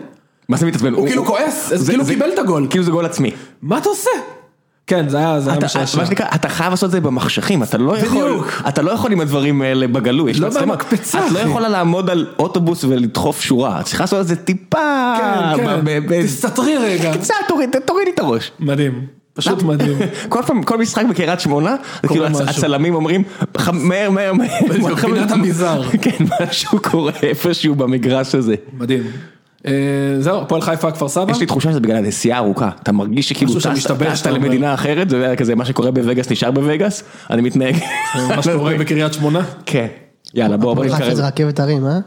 מה 0.49 0.57
זה 0.57 0.65
מתעצבן? 0.65 0.93
הוא 0.93 1.07
כאילו 1.07 1.25
כועס, 1.25 1.73
כאילו 1.87 2.05
קיבל 2.05 2.29
את 2.33 2.39
הגול. 2.39 2.67
כאילו 2.69 2.83
זה 2.83 2.91
גול 2.91 3.05
עצמי. 3.05 3.31
מה 3.61 3.77
אתה 3.77 3.89
עושה? 3.89 4.09
כן, 4.87 5.09
זה 5.09 5.17
היה, 5.17 5.39
זה 5.39 5.51
היה 5.51 5.59
משעשע. 5.59 5.97
מה 5.97 6.05
שנקרא, 6.05 6.25
אתה 6.35 6.49
חייב 6.49 6.69
לעשות 6.69 6.87
את 6.87 6.91
זה 6.91 7.01
במחשכים, 7.01 7.63
אתה 7.63 7.77
לא 7.77 7.97
יכול, 7.97 8.23
בדיוק. 8.31 8.61
אתה 8.67 8.81
לא 8.81 8.91
יכול 8.91 9.11
עם 9.11 9.19
הדברים 9.19 9.61
האלה 9.61 9.87
בגלוי, 9.87 10.31
יש 10.31 10.39
לא. 10.39 10.49
במקפצה, 10.61 11.27
את 11.27 11.31
לא. 11.31 11.39
יכולה 11.39 11.69
לעמוד 11.69 12.09
על 12.09 12.27
אוטובוס 12.39 12.83
ולדחוף 12.83 13.41
שורה, 13.41 13.79
את 13.79 13.85
צריכה 13.85 14.03
לעשות 14.03 14.21
את 14.21 14.27
זה 14.27 14.35
טיפה, 14.35 15.13
כן, 15.57 15.67
כן, 16.09 16.23
תסתתרי 16.23 16.77
רגע. 16.77 17.13
קצת, 17.17 17.33
תוריד- 17.47 17.75
תורידי 17.85 18.11
את 18.11 18.19
הראש. 18.19 18.51
מדהים, 18.59 19.01
פשוט 19.33 19.63
מדהים. 19.63 19.97
כל 20.29 20.41
פעם, 20.47 20.63
כל 20.63 20.77
משחק 20.77 21.03
בקריית 21.09 21.39
שמונה, 21.39 21.75
זה 22.01 22.07
כאילו. 22.07 22.25
הצלמים 22.25 22.95
אומרים, 22.95 23.23
"ח- 23.57 23.69
מהר, 23.69 24.09
מהר, 24.11 24.33
מהר. 24.33 24.47
בדיוק, 24.69 24.99
פינת 25.05 25.31
המזער. 25.31 25.83
כן, 26.01 26.25
משהו 26.49 26.79
קורה 26.91 27.11
איפשהו 27.23 27.75
במגרש 27.75 28.35
הזה. 28.35 28.55
מדהים. 28.77 29.03
אה, 29.65 29.71
זהו, 30.19 30.41
הפועל 30.41 30.61
חיפה, 30.61 30.91
כפר 30.91 31.07
סבא. 31.07 31.31
יש 31.31 31.39
לי 31.39 31.45
תחושה 31.45 31.69
שזה 31.69 31.79
בגלל 31.79 31.97
הנסיעה 31.97 32.37
הארוכה, 32.37 32.69
אתה 32.83 32.91
מרגיש 32.91 33.29
שכאילו 33.29 33.53
טסת. 33.55 34.25
למדינה 34.27 34.73
אחרת, 34.73 35.09
זה 35.09 35.33
כזה 35.37 35.55
מה 35.55 35.65
שקורה 35.65 35.91
בווגאס 35.91 36.31
נשאר 36.31 36.51
בווגאס, 36.51 37.03
אני 37.29 37.41
מתנהג. 37.41 37.75
מה 38.35 38.43
שקורה 38.43 38.77
בקריית 38.77 39.13
שמונה. 39.13 39.41
כן. 39.65 39.87
יאללה 40.33 40.57
בוא 40.57 40.63
בוא 40.63 40.71
הפועל 40.71 40.89
חיפה 40.89 41.03
נתקרב. 41.03 41.17
זה 41.17 41.27
רכבת 41.27 41.59
הרים, 41.59 41.85
אה? 41.85 41.99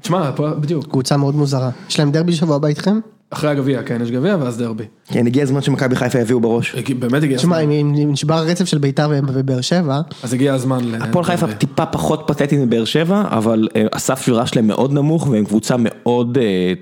תשמע, 0.00 0.30
בדיוק. 0.60 0.86
קבוצה 0.86 1.16
מאוד 1.16 1.34
מוזרה. 1.34 1.70
יש 1.88 1.98
להם 1.98 2.10
דרבי 2.10 2.32
שבוע 2.32 2.56
הבא 2.56 2.68
איתכם? 2.68 3.00
אחרי 3.30 3.50
הגביע, 3.50 3.82
כן, 3.82 3.98
יש 4.02 4.10
גביע 4.10 4.36
ואז 4.40 4.58
דרבי. 4.58 4.84
כן, 5.08 5.26
הגיע 5.26 5.42
הזמן 5.42 5.62
שמכבי 5.62 5.96
חיפה 5.96 6.18
יביאו 6.18 6.40
בראש. 6.40 6.74
באמת 6.98 7.22
הגיע 7.22 7.36
תשמע, 7.36 7.56
הזמן. 7.58 7.70
אם 7.72 7.94
אם 8.02 8.12
נשבר 8.12 8.34
הרצף 8.34 8.64
של 8.64 8.78
ביתר 8.78 9.10
ובאר 9.28 9.60
שבע, 9.60 10.00
אז 10.22 10.32
הגיע 10.32 10.54
הזמן. 10.54 10.84
ל- 10.84 11.02
הפועל 11.02 11.24
חיפה. 11.24 11.46
טיפה 11.52 11.86
פחות 11.86 12.24
פתטית 12.26 12.52
מבאר 12.58 12.84
שבע, 12.84 13.24
אבל 13.30 13.68
אה, 13.76 13.86
הסף 13.92 14.22
שורה 14.26 14.46
שלהם 14.46 14.66
מאוד 14.66 14.92
נמוך 14.92 15.26
והם 15.28 15.44
קבוצה 15.44 15.74
מאוד 15.78 16.38
אה, 16.40 16.72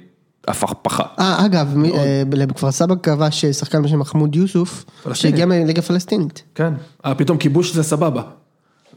הפכפכה. 0.48 1.02
אה, 1.18 1.46
אגב, 1.46 1.74
אה, 1.94 2.22
בכפר 2.30 2.70
סבא 2.70 2.94
כבש 3.02 3.44
שחקן 3.44 3.82
בשם 3.82 3.98
מחמוד 3.98 4.36
יוסוף. 4.36 4.84
שהגיע 5.12 5.46
מהליגה 5.46 5.78
הפלסטינית. 5.78 6.42
כן. 6.54 6.72
אה, 7.06 7.14
פתאום 7.14 7.38
כיבוש 7.38 7.72
זה 7.74 7.82
סבבה. 7.82 8.22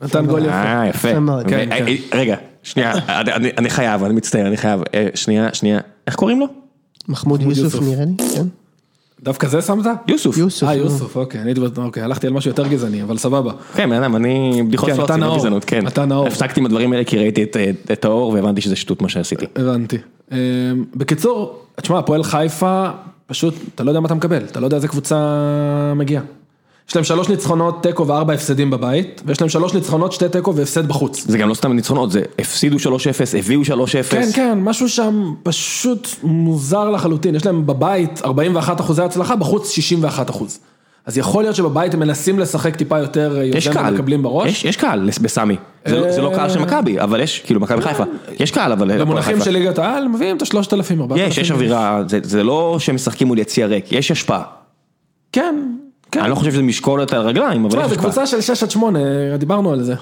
נתן 0.04 0.26
גול 0.26 0.42
יפה. 0.46 0.52
אה, 0.52 0.88
יפה. 0.88 1.10
כן, 1.48 1.70
כן. 1.70 1.86
רגע, 2.18 2.36
שנייה, 2.64 2.94
אני- 3.58 3.70
חייב, 3.70 4.04
אני 4.04 4.14
מצטער, 4.14 4.48
אני 4.48 4.58
חייב. 4.58 4.82
שנייה, 5.16 5.50
שנייה. 5.54 5.80
איך 6.08 6.16
קוראים 6.16 6.40
לו? 6.40 6.46
מחמוד 7.08 7.42
יוסוף. 7.42 7.82
נראה 7.84 8.06
לי, 8.06 8.30
כן. 8.36 8.46
דווקא 9.24 9.48
זה 9.48 9.62
שמת? 9.62 9.86
יוסוף. 10.08 10.38
יוסוף. 10.38 10.70
אה. 10.70 10.76
יוסוף, 10.76 11.16
אוקיי, 11.18 11.42
אני 11.42 11.50
הייתי 11.50 11.62
אוקיי, 11.78 12.04
הלכתי 12.04 12.28
על 12.28 12.34
משהו 12.34 12.52
יותר 12.52 12.68
גזעני, 12.68 13.04
אבל 13.04 13.18
סבבה. 13.18 13.52
כן, 13.74 13.90
בן 13.90 13.96
אדם, 14.04 14.16
אני 14.16 14.62
בדיחות 14.68 14.90
אתה 15.06 15.18
לא. 15.18 15.36
גזענות, 15.38 15.66
כן. 15.66 15.88
אתה 15.88 16.06
נאור. 16.06 16.28
הפסקתי 16.28 16.60
עם 16.60 16.66
הדברים 16.66 16.94
האלה 16.94 17.04
כי 17.04 17.18
ראיתי 17.18 17.44
את- 17.44 18.06
האור 18.06 18.30
והבנתי 18.34 18.62
שזה 18.62 18.76
שטות 18.76 19.02
מה 19.02 19.10
שעשיתי. 19.10 19.46
הבנתי. 19.56 19.98
אה, 20.32 20.38
בקיצור, 20.96 21.60
תשמע, 21.82 22.00
הפועל 22.00 22.24
חיפה, 22.24 22.90
פשוט, 23.28 23.54
אתה 23.76 23.84
לא 23.84 23.90
יודע 23.90 24.00
מה 24.00 24.06
אתה 24.06 24.16
מקבל, 24.16 24.44
אתה 24.44 24.60
לא 24.60 24.66
יודע 24.66 24.78
איזה 24.78 24.88
קבוצה 24.88 25.18
מגיעה. 25.96 26.24
יש 26.90 26.96
להם 26.96 27.04
שלוש 27.04 27.30
ניצחונות, 27.30 27.84
תיקו 27.84 28.08
וארבע 28.08 28.34
הפסדים 28.34 28.70
בבית, 28.70 29.22
ויש 29.26 29.42
להם 29.42 29.50
שלוש 29.50 29.74
ניצחונות, 29.74 30.12
שתי 30.12 30.30
תיקו 30.30 30.56
והפסד 30.56 30.88
בחוץ. 30.88 31.26
זה 31.28 31.38
גם 31.38 31.50
לא 31.50 31.54
סתם 31.54 31.72
ניצחונות, 31.74 32.12
זה 32.12 32.22
הפסידו 32.40 32.78
3-0, 32.78 32.80
הביאו 33.38 33.62
3-0. 33.62 33.66
כן, 34.10 34.28
כן, 34.34 34.60
משהו 34.62 34.90
שם 34.90 35.34
פשוט 35.44 36.08
מוזר 36.24 36.90
לחלוטין, 36.90 37.36
יש 37.36 37.46
להם 37.46 37.66
בבית 37.68 38.22
41 38.26 38.80
אחוזי 38.80 39.02
הצלחה, 39.02 39.36
בחוץ 39.36 39.70
61 39.70 40.30
אחוז. 40.30 40.60
אז 41.06 41.18
יכול 41.18 41.44
להיות 41.44 41.56
שבבית 41.56 41.94
הם 41.94 42.00
מנסים 42.00 42.40
לשחק 42.40 42.76
טיפה 42.76 43.00
יותר 43.00 43.40
יש 43.44 43.66
יוזם 43.66 43.80
ומקבלים 43.90 44.24
בראש. 44.24 44.50
יש, 44.50 44.66
יש 44.66 44.78
קהל 44.78 45.10
בסמי, 45.22 45.56
זה, 45.86 46.00
לא- 46.00 46.12
זה 46.12 46.22
לא 46.22 46.32
קהל 46.36 46.50
של 46.50 46.60
מכבי, 46.60 47.00
אבל 47.00 47.22
יש, 47.22 47.40
כאילו 47.40 47.60
מכבי 47.60 47.82
חיפה, 47.82 48.04
יש 48.40 48.52
קהל 48.52 48.72
אבל, 48.72 49.02
במונחים. 49.02 49.42
של 49.42 49.52
ליגת 49.52 49.80
העל 49.80 50.08
מביאים 50.08 50.38
את 50.38 50.42
השלושת 50.42 50.74
אלפים, 50.74 51.02
ארבעת 51.02 51.20
יש, 51.20 51.38
יש 51.38 51.38
אלפים. 51.38 51.56
אווירה, 51.56 52.02
זה, 52.08 52.20
זה 52.24 52.44
לא 52.44 52.76
שהם 52.80 52.96
משחקים 52.96 53.28
מול 53.28 53.40
יציע 53.40 53.66
ריק, 53.66 53.92
יש 53.92 54.12
השפעה, 54.12 54.44
כן. 55.32 55.56
אני 56.18 56.30
לא 56.30 56.36
חושב 56.36 56.52
שזה 56.52 56.64
משקול 56.64 57.04
את 57.04 57.14
הרגליים, 57.14 57.66
אבל 57.66 57.80
יש 57.80 57.86
השפעה. 57.86 57.98
קבוצה 58.04 58.28
של 58.28 58.42
6 58.42 58.64
עד 58.64 58.72
8, 58.72 59.00
דיברנו 59.38 59.72
על 59.72 59.84
זה. 59.84 59.96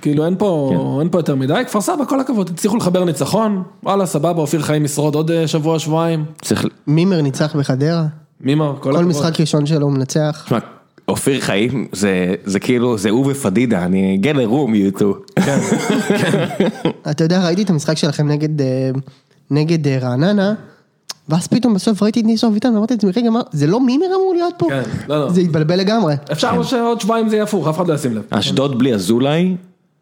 כאילו 0.00 0.26
אין 0.26 0.36
פה, 0.38 0.72
כן. 0.72 1.00
אין 1.00 1.08
פה 1.08 1.18
יותר 1.18 1.34
מדי, 1.34 1.62
כפר 1.66 1.80
סבא, 1.80 2.04
כל 2.04 2.20
הכבוד, 2.20 2.50
הצליחו 2.54 2.76
לחבר 2.76 3.04
ניצחון, 3.04 3.62
וואלה, 3.82 4.06
סבבה, 4.06 4.40
אופיר 4.40 4.62
חיים 4.62 4.84
ישרוד 4.84 5.14
עוד 5.14 5.30
אה, 5.30 5.46
שבוע, 5.46 5.78
שבועיים. 5.78 6.24
צריך, 6.42 6.66
מימר 6.86 7.20
ניצח 7.20 7.56
בחדרה, 7.56 8.06
מימה, 8.40 8.72
כל 8.72 8.80
כל 8.80 8.90
הכבוד. 8.90 9.06
משחק 9.06 9.40
ראשון 9.40 9.66
שלו 9.66 9.86
הוא 9.86 9.92
מנצח. 9.92 10.42
תשמע, 10.44 10.58
אופיר 11.08 11.40
חיים, 11.40 11.86
זה, 11.92 12.34
זה 12.44 12.60
כאילו, 12.60 12.98
זה 12.98 13.10
הוא 13.10 13.30
ופדידה, 13.30 13.84
אני 13.84 14.20
get 14.22 14.36
a 14.36 14.50
room 14.50 14.96
you 14.96 15.00
two. 15.00 15.40
כן, 15.44 15.58
אתה 17.10 17.24
יודע, 17.24 17.46
ראיתי 17.46 17.62
את 17.62 17.70
המשחק 17.70 17.96
שלכם 17.96 18.28
נגד, 18.28 18.60
אה, 18.60 18.90
נגד 19.50 19.88
אה, 19.88 19.98
רעננה, 19.98 20.54
ואז 21.28 21.46
פתאום 21.46 21.74
בסוף 21.74 22.02
ראיתי 22.02 22.20
את 22.20 22.24
ניסו 22.24 22.48
אביטן, 22.48 22.74
ואמרתי 22.74 22.94
לעצמי, 22.94 23.10
רגע, 23.16 23.30
מה, 23.30 23.40
זה 23.50 23.66
לא 23.66 23.80
מימר 23.80 24.06
אמור 24.06 24.34
להיות 24.34 24.54
פה? 24.58 24.66
כן, 24.68 24.82
לא, 25.08 25.20
לא. 25.20 25.30
זה 25.30 25.40
התבלבל 25.40 25.78
לגמרי. 25.78 26.14
אפשר 26.32 26.62
שעוד 26.62 27.00
שבועיים 27.00 27.28
זה 27.28 27.36
יהיה 27.36 27.44
הפוך, 27.44 27.68
אף 27.68 27.76
אחד 27.76 27.88
לא 27.88 27.94
ישים 27.94 28.14
לב. 28.14 28.22
אשדוד 28.30 28.78
בלי 28.78 28.94
אזולאי, 28.94 29.56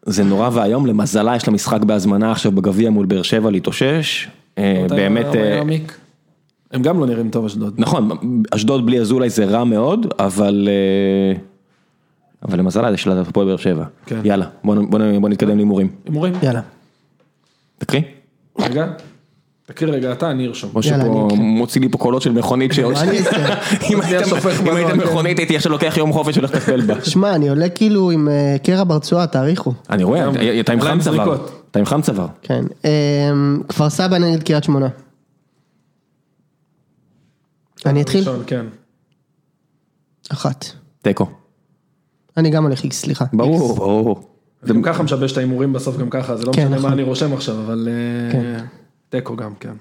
זה 0.05 0.23
נורא 0.23 0.49
ואיום, 0.53 0.85
למזלה 0.85 1.35
יש 1.35 1.47
לה 1.47 1.53
משחק 1.53 1.83
בהזמנה 1.83 2.31
עכשיו 2.31 2.51
בגביע 2.51 2.89
מול 2.89 3.05
באר 3.05 3.21
שבע 3.21 3.51
להתאושש, 3.51 4.27
אה, 4.57 4.85
באמת, 4.89 5.35
אה. 5.35 5.61
הם 6.71 6.81
גם 6.81 6.99
לא 6.99 7.05
נראים 7.05 7.29
טוב 7.29 7.45
אשדוד. 7.45 7.73
נכון, 7.77 8.09
אשדוד 8.51 8.85
בלי 8.85 8.99
אזולאי 8.99 9.29
זה 9.29 9.45
רע 9.45 9.63
מאוד, 9.63 10.07
אבל... 10.19 10.69
אה, 10.71 11.39
אבל 12.47 12.59
למזלה 12.59 12.93
יש 12.93 13.07
לה 13.07 13.21
הפועל 13.21 13.47
באר 13.47 13.57
שבע. 13.57 13.85
כן. 14.05 14.19
יאללה, 14.23 14.45
בוא 14.63 14.75
בוא 14.89 14.99
בוא 15.21 15.29
נתקדם 15.29 15.57
להימורים. 15.57 15.87
הימורים? 16.05 16.33
יאללה. 16.43 16.61
תקריא. 17.77 18.01
רגע. 18.59 18.85
תקריא 19.65 19.93
רגע 19.93 20.11
אתה, 20.11 20.31
אני 20.31 20.47
ארשום. 20.47 20.71
משה 20.73 20.89
יאללה, 20.91 21.03
פה 21.05 21.09
אני 21.11 21.27
אקריא. 21.27 21.39
מוציא 21.41 21.81
לי 21.81 21.89
פה 21.89 21.97
קולות 21.97 22.21
של 22.21 22.31
מכונית 22.31 22.73
שעוד... 22.73 22.93
אעשה? 22.95 23.11
אם 23.91 24.01
היית- 24.01 24.25
כן. 24.87 24.97
מכונית 24.97 25.39
הייתי 25.39 25.55
עכשיו 25.55 25.71
לוקח 25.71 25.97
יום 25.97 26.13
חופש 26.13 26.37
והולך 26.37 26.51
לטפל 26.55 26.81
בה. 26.81 27.05
שמע, 27.11 27.35
אני 27.35 27.49
עולה 27.49 27.69
כאילו 27.69 28.11
עם 28.11 28.27
אה, 28.29 28.55
קרע 28.63 28.83
ברצועה, 28.83 29.27
תאריכו. 29.27 29.73
אני 29.89 30.03
רואה, 30.03 30.29
אתה 30.59 30.73
עם 30.73 30.81
חם 30.81 30.97
צוואר. 31.01 31.45
אתה 31.71 31.79
עם 31.79 31.85
חם 31.85 32.01
צוואר. 32.01 32.27
כן. 32.41 32.63
אה, 32.85 32.91
כפר 33.69 33.89
סבא 33.89 34.17
נגד 34.17 34.43
קריית 34.43 34.63
שמונה. 34.63 34.87
אני 37.85 38.01
אתחיל? 38.01 38.23
כן. 38.47 38.65
אחת. 40.31 40.65
תיקו. 41.01 41.25
אני 42.37 42.49
גם 42.49 42.63
הולך 42.63 42.83
איקס, 42.83 43.01
סליחה. 43.01 43.25
ברור, 43.33 43.75
ברור. 43.75 44.29
זה 44.63 44.73
גם 44.73 44.81
ככה 44.81 45.03
משבש 45.03 45.31
את 45.31 45.37
ההימורים 45.37 45.73
בסוף 45.73 45.97
גם 45.97 46.09
ככה, 46.09 46.35
זה 46.37 46.45
לא 46.45 46.51
כן, 46.53 46.61
משנה 46.65 46.75
נכון. 46.77 46.89
מה 46.89 46.93
אני 46.95 47.03
רושם 47.03 47.33
עכשיו, 47.33 47.55
אבל 47.65 47.87
אה, 47.91 48.31
כן. 48.31 48.65
תיקו 49.15 49.35
גם, 49.35 49.55
כן. 49.59 49.73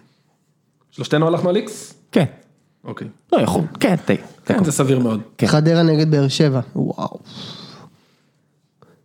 שלושתנו 0.91 1.26
הלכנו 1.26 1.49
על 1.49 1.57
איקס? 1.57 1.95
כן. 2.12 2.24
אוקיי. 2.85 3.09
לא 3.32 3.39
יכול. 3.39 3.62
כן, 3.80 3.97
תיקו. 3.97 4.22
כן, 4.45 4.64
זה 4.64 4.72
סביר 4.72 4.99
מאוד. 4.99 5.20
כן. 5.39 5.47
חדרה 5.47 5.82
נגד 5.82 6.11
באר 6.11 6.28
שבע. 6.28 6.61
וואו. 6.76 7.18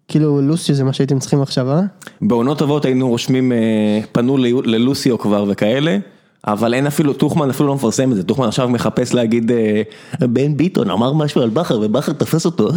כאילו 0.07 0.41
לוסי 0.41 0.73
זה 0.73 0.83
מה 0.83 0.93
שהייתם 0.93 1.19
צריכים 1.19 1.41
עכשיו, 1.41 1.71
אה? 1.71 1.81
בעונות 2.21 2.59
טובות 2.59 2.85
היינו 2.85 3.09
רושמים, 3.09 3.51
אה, 3.51 3.99
פנו 4.11 4.37
ללוסיו 4.63 5.19
כבר 5.19 5.45
וכאלה, 5.47 5.97
אבל 6.47 6.73
אין 6.73 6.87
אפילו, 6.87 7.13
טוחמן 7.13 7.49
אפילו 7.49 7.69
לא 7.69 7.75
מפרסם 7.75 8.11
את 8.11 8.15
זה, 8.15 8.23
טוחמן 8.23 8.47
עכשיו 8.47 8.69
מחפש 8.69 9.13
להגיד, 9.13 9.51
אה, 9.51 9.81
בן 10.19 10.57
ביטון 10.57 10.89
אמר 10.89 11.13
משהו 11.13 11.41
על 11.41 11.49
בכר 11.49 11.79
ובכר 11.79 12.13
תפס 12.13 12.45
אותו. 12.45 12.69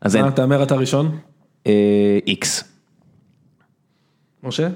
אז 0.00 0.16
אין, 0.16 0.30
תהמר 0.30 0.62
אתה 0.62 0.74
ראשון? 0.74 1.16
אה, 1.66 2.18
איקס. 2.26 2.64
משה? 4.42 4.68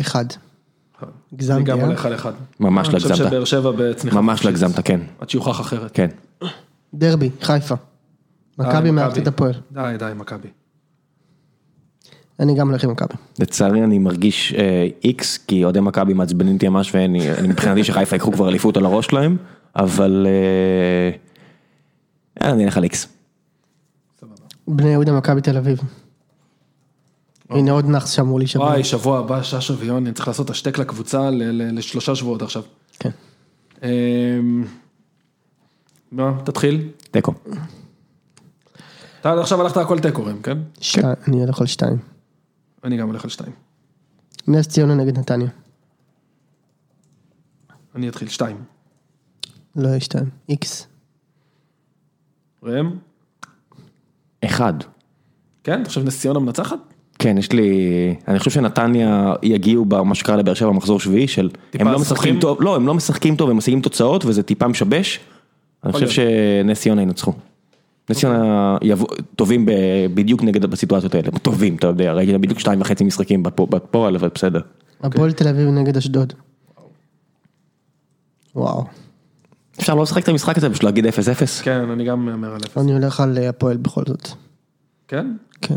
אחד. 0.00 0.24
אני 1.02 1.10
הגזמתי, 1.32 1.62
גם 1.62 1.80
אה? 1.80 1.86
הולך 1.86 2.06
על 2.06 2.14
אחד. 2.14 2.32
ממש 2.60 2.86
לא 2.86 2.92
אני 2.92 3.00
חושב 3.00 3.12
הגזמת. 3.12 3.28
שבאר 3.28 3.44
שבע 3.44 3.70
בצניחה. 3.76 4.20
ממש 4.20 4.44
לא 4.44 4.50
הגזמת, 4.50 4.80
כן, 4.86 5.00
עד 5.18 5.30
שיוכח 5.30 5.60
אחרת. 5.60 5.90
כן. 5.94 6.08
דרבי, 6.94 7.30
חיפה. 7.40 7.74
אה, 8.60 8.68
מכבי 8.68 8.90
מארחת 8.90 9.18
את 9.18 9.26
הפועל. 9.26 9.52
די, 9.72 9.94
די, 9.98 10.12
מכבי. 10.16 10.48
אני 12.40 12.54
גם 12.54 12.68
הולך 12.68 12.84
עם 12.84 12.90
מכבי. 12.90 13.14
לצערי 13.38 13.84
אני 13.84 13.98
מרגיש 13.98 14.54
אה, 14.54 14.88
איקס, 15.04 15.38
כי 15.38 15.64
אוהדי 15.64 15.80
מכבי 15.80 16.14
מעצבנים 16.14 16.54
אותי 16.54 16.68
ממש, 16.68 16.94
ואני 16.94 17.30
אני 17.30 17.48
מבחינתי 17.48 17.84
שחיפה 17.84 18.16
ייקחו 18.16 18.32
כבר 18.32 18.48
אליפות 18.48 18.76
על 18.76 18.84
הראש 18.84 19.06
שלהם, 19.06 19.36
אבל 19.76 20.26
אה, 22.40 22.50
אני 22.50 22.64
אלך 22.64 22.76
על 22.76 22.82
איקס. 22.82 23.08
בני 24.68 24.88
יהודה 24.88 25.12
מכבי 25.12 25.40
תל 25.40 25.56
אביב. 25.56 25.80
הנה 27.50 27.70
עוד 27.72 27.84
נאחס 27.84 28.10
שאמור 28.10 28.38
להישבר. 28.38 28.62
וואי, 28.64 28.84
שבוע 28.84 29.18
הבא, 29.18 29.42
ששו 29.42 29.78
ויוני, 29.78 30.12
צריך 30.12 30.28
לעשות 30.28 30.50
השתק 30.50 30.78
לקבוצה 30.78 31.30
ל- 31.30 31.42
ל- 31.42 31.78
לשלושה 31.78 32.14
שבועות 32.14 32.42
עכשיו. 32.42 32.62
כן. 32.98 33.10
אמ, 33.82 34.64
מה, 36.12 36.32
תתחיל. 36.44 36.88
תיקו. 37.10 37.32
אתה 39.20 39.32
עד 39.32 39.38
עכשיו 39.38 39.60
הלכת 39.62 39.76
הכל 39.76 39.98
תיקו, 39.98 40.24
ראם, 40.24 40.42
כן? 40.42 40.58
שתי- 40.80 41.00
אני 41.28 41.40
הולך 41.40 41.60
על 41.60 41.66
שתיים. 41.66 41.98
אני 42.84 42.96
גם 42.96 43.06
הולך 43.08 43.24
על 43.24 43.30
שתיים. 43.30 43.52
נס 44.48 44.68
ציונה 44.68 44.94
נגד 44.94 45.18
נתניה. 45.18 45.48
אני 47.94 48.08
אתחיל 48.08 48.28
שתיים. 48.28 48.64
לא 49.76 49.88
יהיה 49.88 50.00
שתיים. 50.00 50.30
איקס. 50.48 50.86
ראם? 52.62 52.90
אחד. 54.44 54.74
כן? 55.64 55.80
אתה 55.80 55.88
חושב 55.88 56.04
נס 56.04 56.20
ציונה 56.20 56.38
מנצחת? 56.38 56.78
כן, 57.20 57.38
יש 57.38 57.52
לי, 57.52 57.70
אני 58.28 58.38
חושב 58.38 58.50
שנתניה 58.50 59.34
יגיעו 59.42 59.84
במה 59.84 60.14
שקרה 60.14 60.36
לבאר 60.36 60.54
שבע 60.54 60.68
במחזור 60.68 61.00
שביעי 61.00 61.28
של, 61.28 61.50
הם 61.74 61.88
לא? 61.88 61.98
משחקים 61.98 62.40
טוב, 62.40 62.62
לא, 62.62 62.76
הם 62.76 62.86
לא 62.86 62.94
משחקים 62.94 63.36
טוב, 63.36 63.50
הם 63.50 63.56
משיגים 63.56 63.80
תוצאות 63.80 64.24
וזה 64.24 64.42
טיפה 64.42 64.68
משבש. 64.68 65.20
אני 65.84 65.92
חושב 65.92 66.04
להיות. 66.04 66.14
שנס 66.64 66.80
ציונה 66.80 67.02
ינצחו. 67.02 67.32
נס 68.10 68.18
ציונה 68.18 68.76
טובים 69.36 69.66
ב- 69.66 69.70
בדיוק 70.14 70.42
נגד 70.42 70.66
בסיטואציות 70.66 71.14
האלה, 71.14 71.30
טובים, 71.42 71.76
אתה 71.76 71.86
יודע, 71.86 72.12
ראיתי 72.12 72.38
בדיוק 72.38 72.58
שתיים 72.60 72.80
וחצי 72.80 73.04
משחקים 73.04 73.42
בפו- 73.42 73.66
בפועל, 73.66 74.16
אבל 74.16 74.28
בסדר. 74.34 74.60
הפועל 75.02 75.32
תל 75.32 75.48
אביב 75.48 75.68
נגד 75.68 75.96
אשדוד. 75.96 76.32
וואו. 78.54 78.84
אפשר 79.80 79.94
לא 79.94 80.02
לשחק 80.02 80.22
את 80.22 80.28
המשחק 80.28 80.58
הזה, 80.58 80.70
פשוט 80.70 80.82
להגיד 80.82 81.06
0-0. 81.06 81.10
כן, 81.62 81.90
אני 81.90 82.04
גם 82.04 82.24
מהמר 82.26 82.48
על 82.54 82.60
אפס. 82.66 82.78
אני 82.78 82.92
הולך 82.92 83.20
על 83.20 83.38
אה, 83.38 83.48
הפועל 83.48 83.76
בכל 83.76 84.02
זאת. 84.06 84.28
כן? 85.08 85.26
כן. 85.62 85.76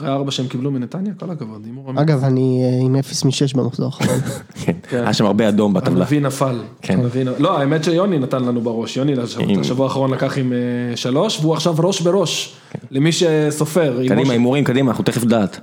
אחרי 0.00 0.10
הארבע 0.10 0.30
שהם 0.30 0.48
קיבלו 0.48 0.70
מנתניה, 0.70 1.12
כל 1.14 1.30
הכבוד. 1.30 1.64
הימור 1.64 1.90
אמיתי. 1.90 2.02
אגב, 2.02 2.24
אני 2.24 2.62
אה, 2.64 2.84
עם 2.86 2.96
0 2.96 3.24
מ-6 3.24 3.56
במחזור 3.56 3.86
האחרון. 3.86 4.20
כן, 4.62 4.72
היה 4.90 5.12
שם 5.12 5.26
הרבה 5.26 5.48
אדום 5.48 5.74
בטבלה. 5.74 5.96
הנביא 5.96 6.20
נפל. 6.20 6.62
כן. 6.82 7.00
לא, 7.38 7.58
האמת 7.58 7.84
שיוני 7.84 8.18
נתן 8.18 8.44
לנו 8.44 8.60
בראש. 8.60 8.96
יוני 8.96 9.14
השבוע 9.60 9.86
האחרון 9.86 10.10
לקח 10.10 10.38
עם 10.38 10.52
אה, 10.52 10.96
שלוש, 10.96 11.40
והוא 11.40 11.54
עכשיו 11.54 11.74
ראש 11.78 12.00
בראש. 12.00 12.56
למי 12.90 13.12
שסופר. 13.12 14.08
קדימה, 14.08 14.32
הימורים, 14.32 14.64
קדימה, 14.64 14.90
אנחנו 14.90 15.04
תכף 15.04 15.24
דעת. 15.24 15.60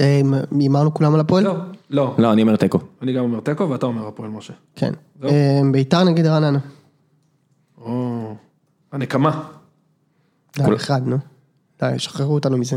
אה, 0.00 0.20
הימרנו 0.60 0.94
כולם 0.94 1.14
על 1.14 1.20
הפועל? 1.20 1.44
לא, 1.44 1.54
לא. 1.90 2.14
לא, 2.18 2.32
אני 2.32 2.42
אומר 2.42 2.56
תיקו. 2.56 2.78
אני 3.02 3.12
גם 3.12 3.24
אומר 3.24 3.40
תיקו 3.40 3.70
ואתה 3.70 3.86
אומר 3.86 4.08
הפועל 4.08 4.30
משה. 4.30 4.52
כן. 4.76 4.92
אה, 5.24 5.60
ביתר 5.72 6.04
נגד 6.04 6.26
רעננה. 6.26 6.58
או, 7.80 8.34
הנקמה. 8.92 9.42
אחד, 10.76 11.06
נו. 11.06 11.16
די, 11.80 11.98
שחררו 11.98 12.34
אותנו 12.34 12.58
מזה. 12.58 12.76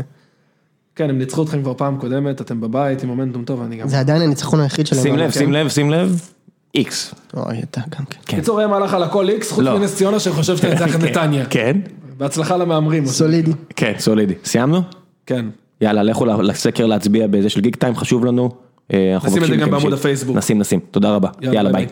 כן, 0.98 1.10
הם 1.10 1.18
ניצחו 1.18 1.42
אתכם 1.42 1.62
כבר 1.62 1.74
פעם 1.74 1.96
קודמת, 1.96 2.40
אתם 2.40 2.60
בבית 2.60 3.02
עם 3.02 3.08
מומנטום 3.08 3.44
טוב, 3.44 3.62
אני 3.62 3.76
גם... 3.76 3.88
זה 3.88 4.00
עדיין 4.00 4.22
הניצחון 4.22 4.60
היחיד 4.60 4.86
שלהם. 4.86 5.02
שים 5.02 5.16
לב, 5.16 5.30
כן? 5.30 5.38
שים 5.38 5.52
לב, 5.52 5.68
שים 5.68 5.90
לב, 5.90 6.30
איקס. 6.74 7.14
אוי, 7.36 7.60
אתה 7.70 7.80
גם 7.80 8.04
כן. 8.04 8.18
כן. 8.26 8.36
קיצור, 8.36 8.60
ראם 8.60 8.72
הלך 8.72 8.94
על 8.94 9.02
הכל 9.02 9.28
איקס, 9.28 9.52
חוץ 9.52 9.64
לא. 9.64 9.78
מנס 9.78 9.96
ציונה 9.96 10.20
שחושב 10.20 10.56
שאתה 10.56 10.68
יצא 10.68 10.84
לך 10.84 10.96
נתניה. 10.96 11.46
כן, 11.46 11.76
בהצלחה 12.16 12.56
למהמרים. 12.56 13.06
סולידי. 13.06 13.52
כן, 13.76 13.92
סולידי. 13.98 14.34
סיימנו? 14.44 14.82
כן. 15.26 15.46
יאללה, 15.80 16.02
לכו 16.02 16.26
לסקר 16.26 16.86
להצביע 16.86 17.26
בזה 17.26 17.48
של 17.48 17.60
גיק 17.60 17.76
טיים, 17.76 17.96
חשוב 17.96 18.24
לנו. 18.24 18.50
אה, 18.92 19.16
נשים 19.24 19.42
את 19.42 19.48
זה 19.48 19.56
גם 19.56 19.70
בעמוד 19.70 19.92
הפייסבוק. 19.92 20.36
נשים, 20.36 20.58
נשים. 20.58 20.80
תודה 20.90 21.14
רבה. 21.14 21.28
יאללה. 21.42 21.72
ביי. 21.72 21.86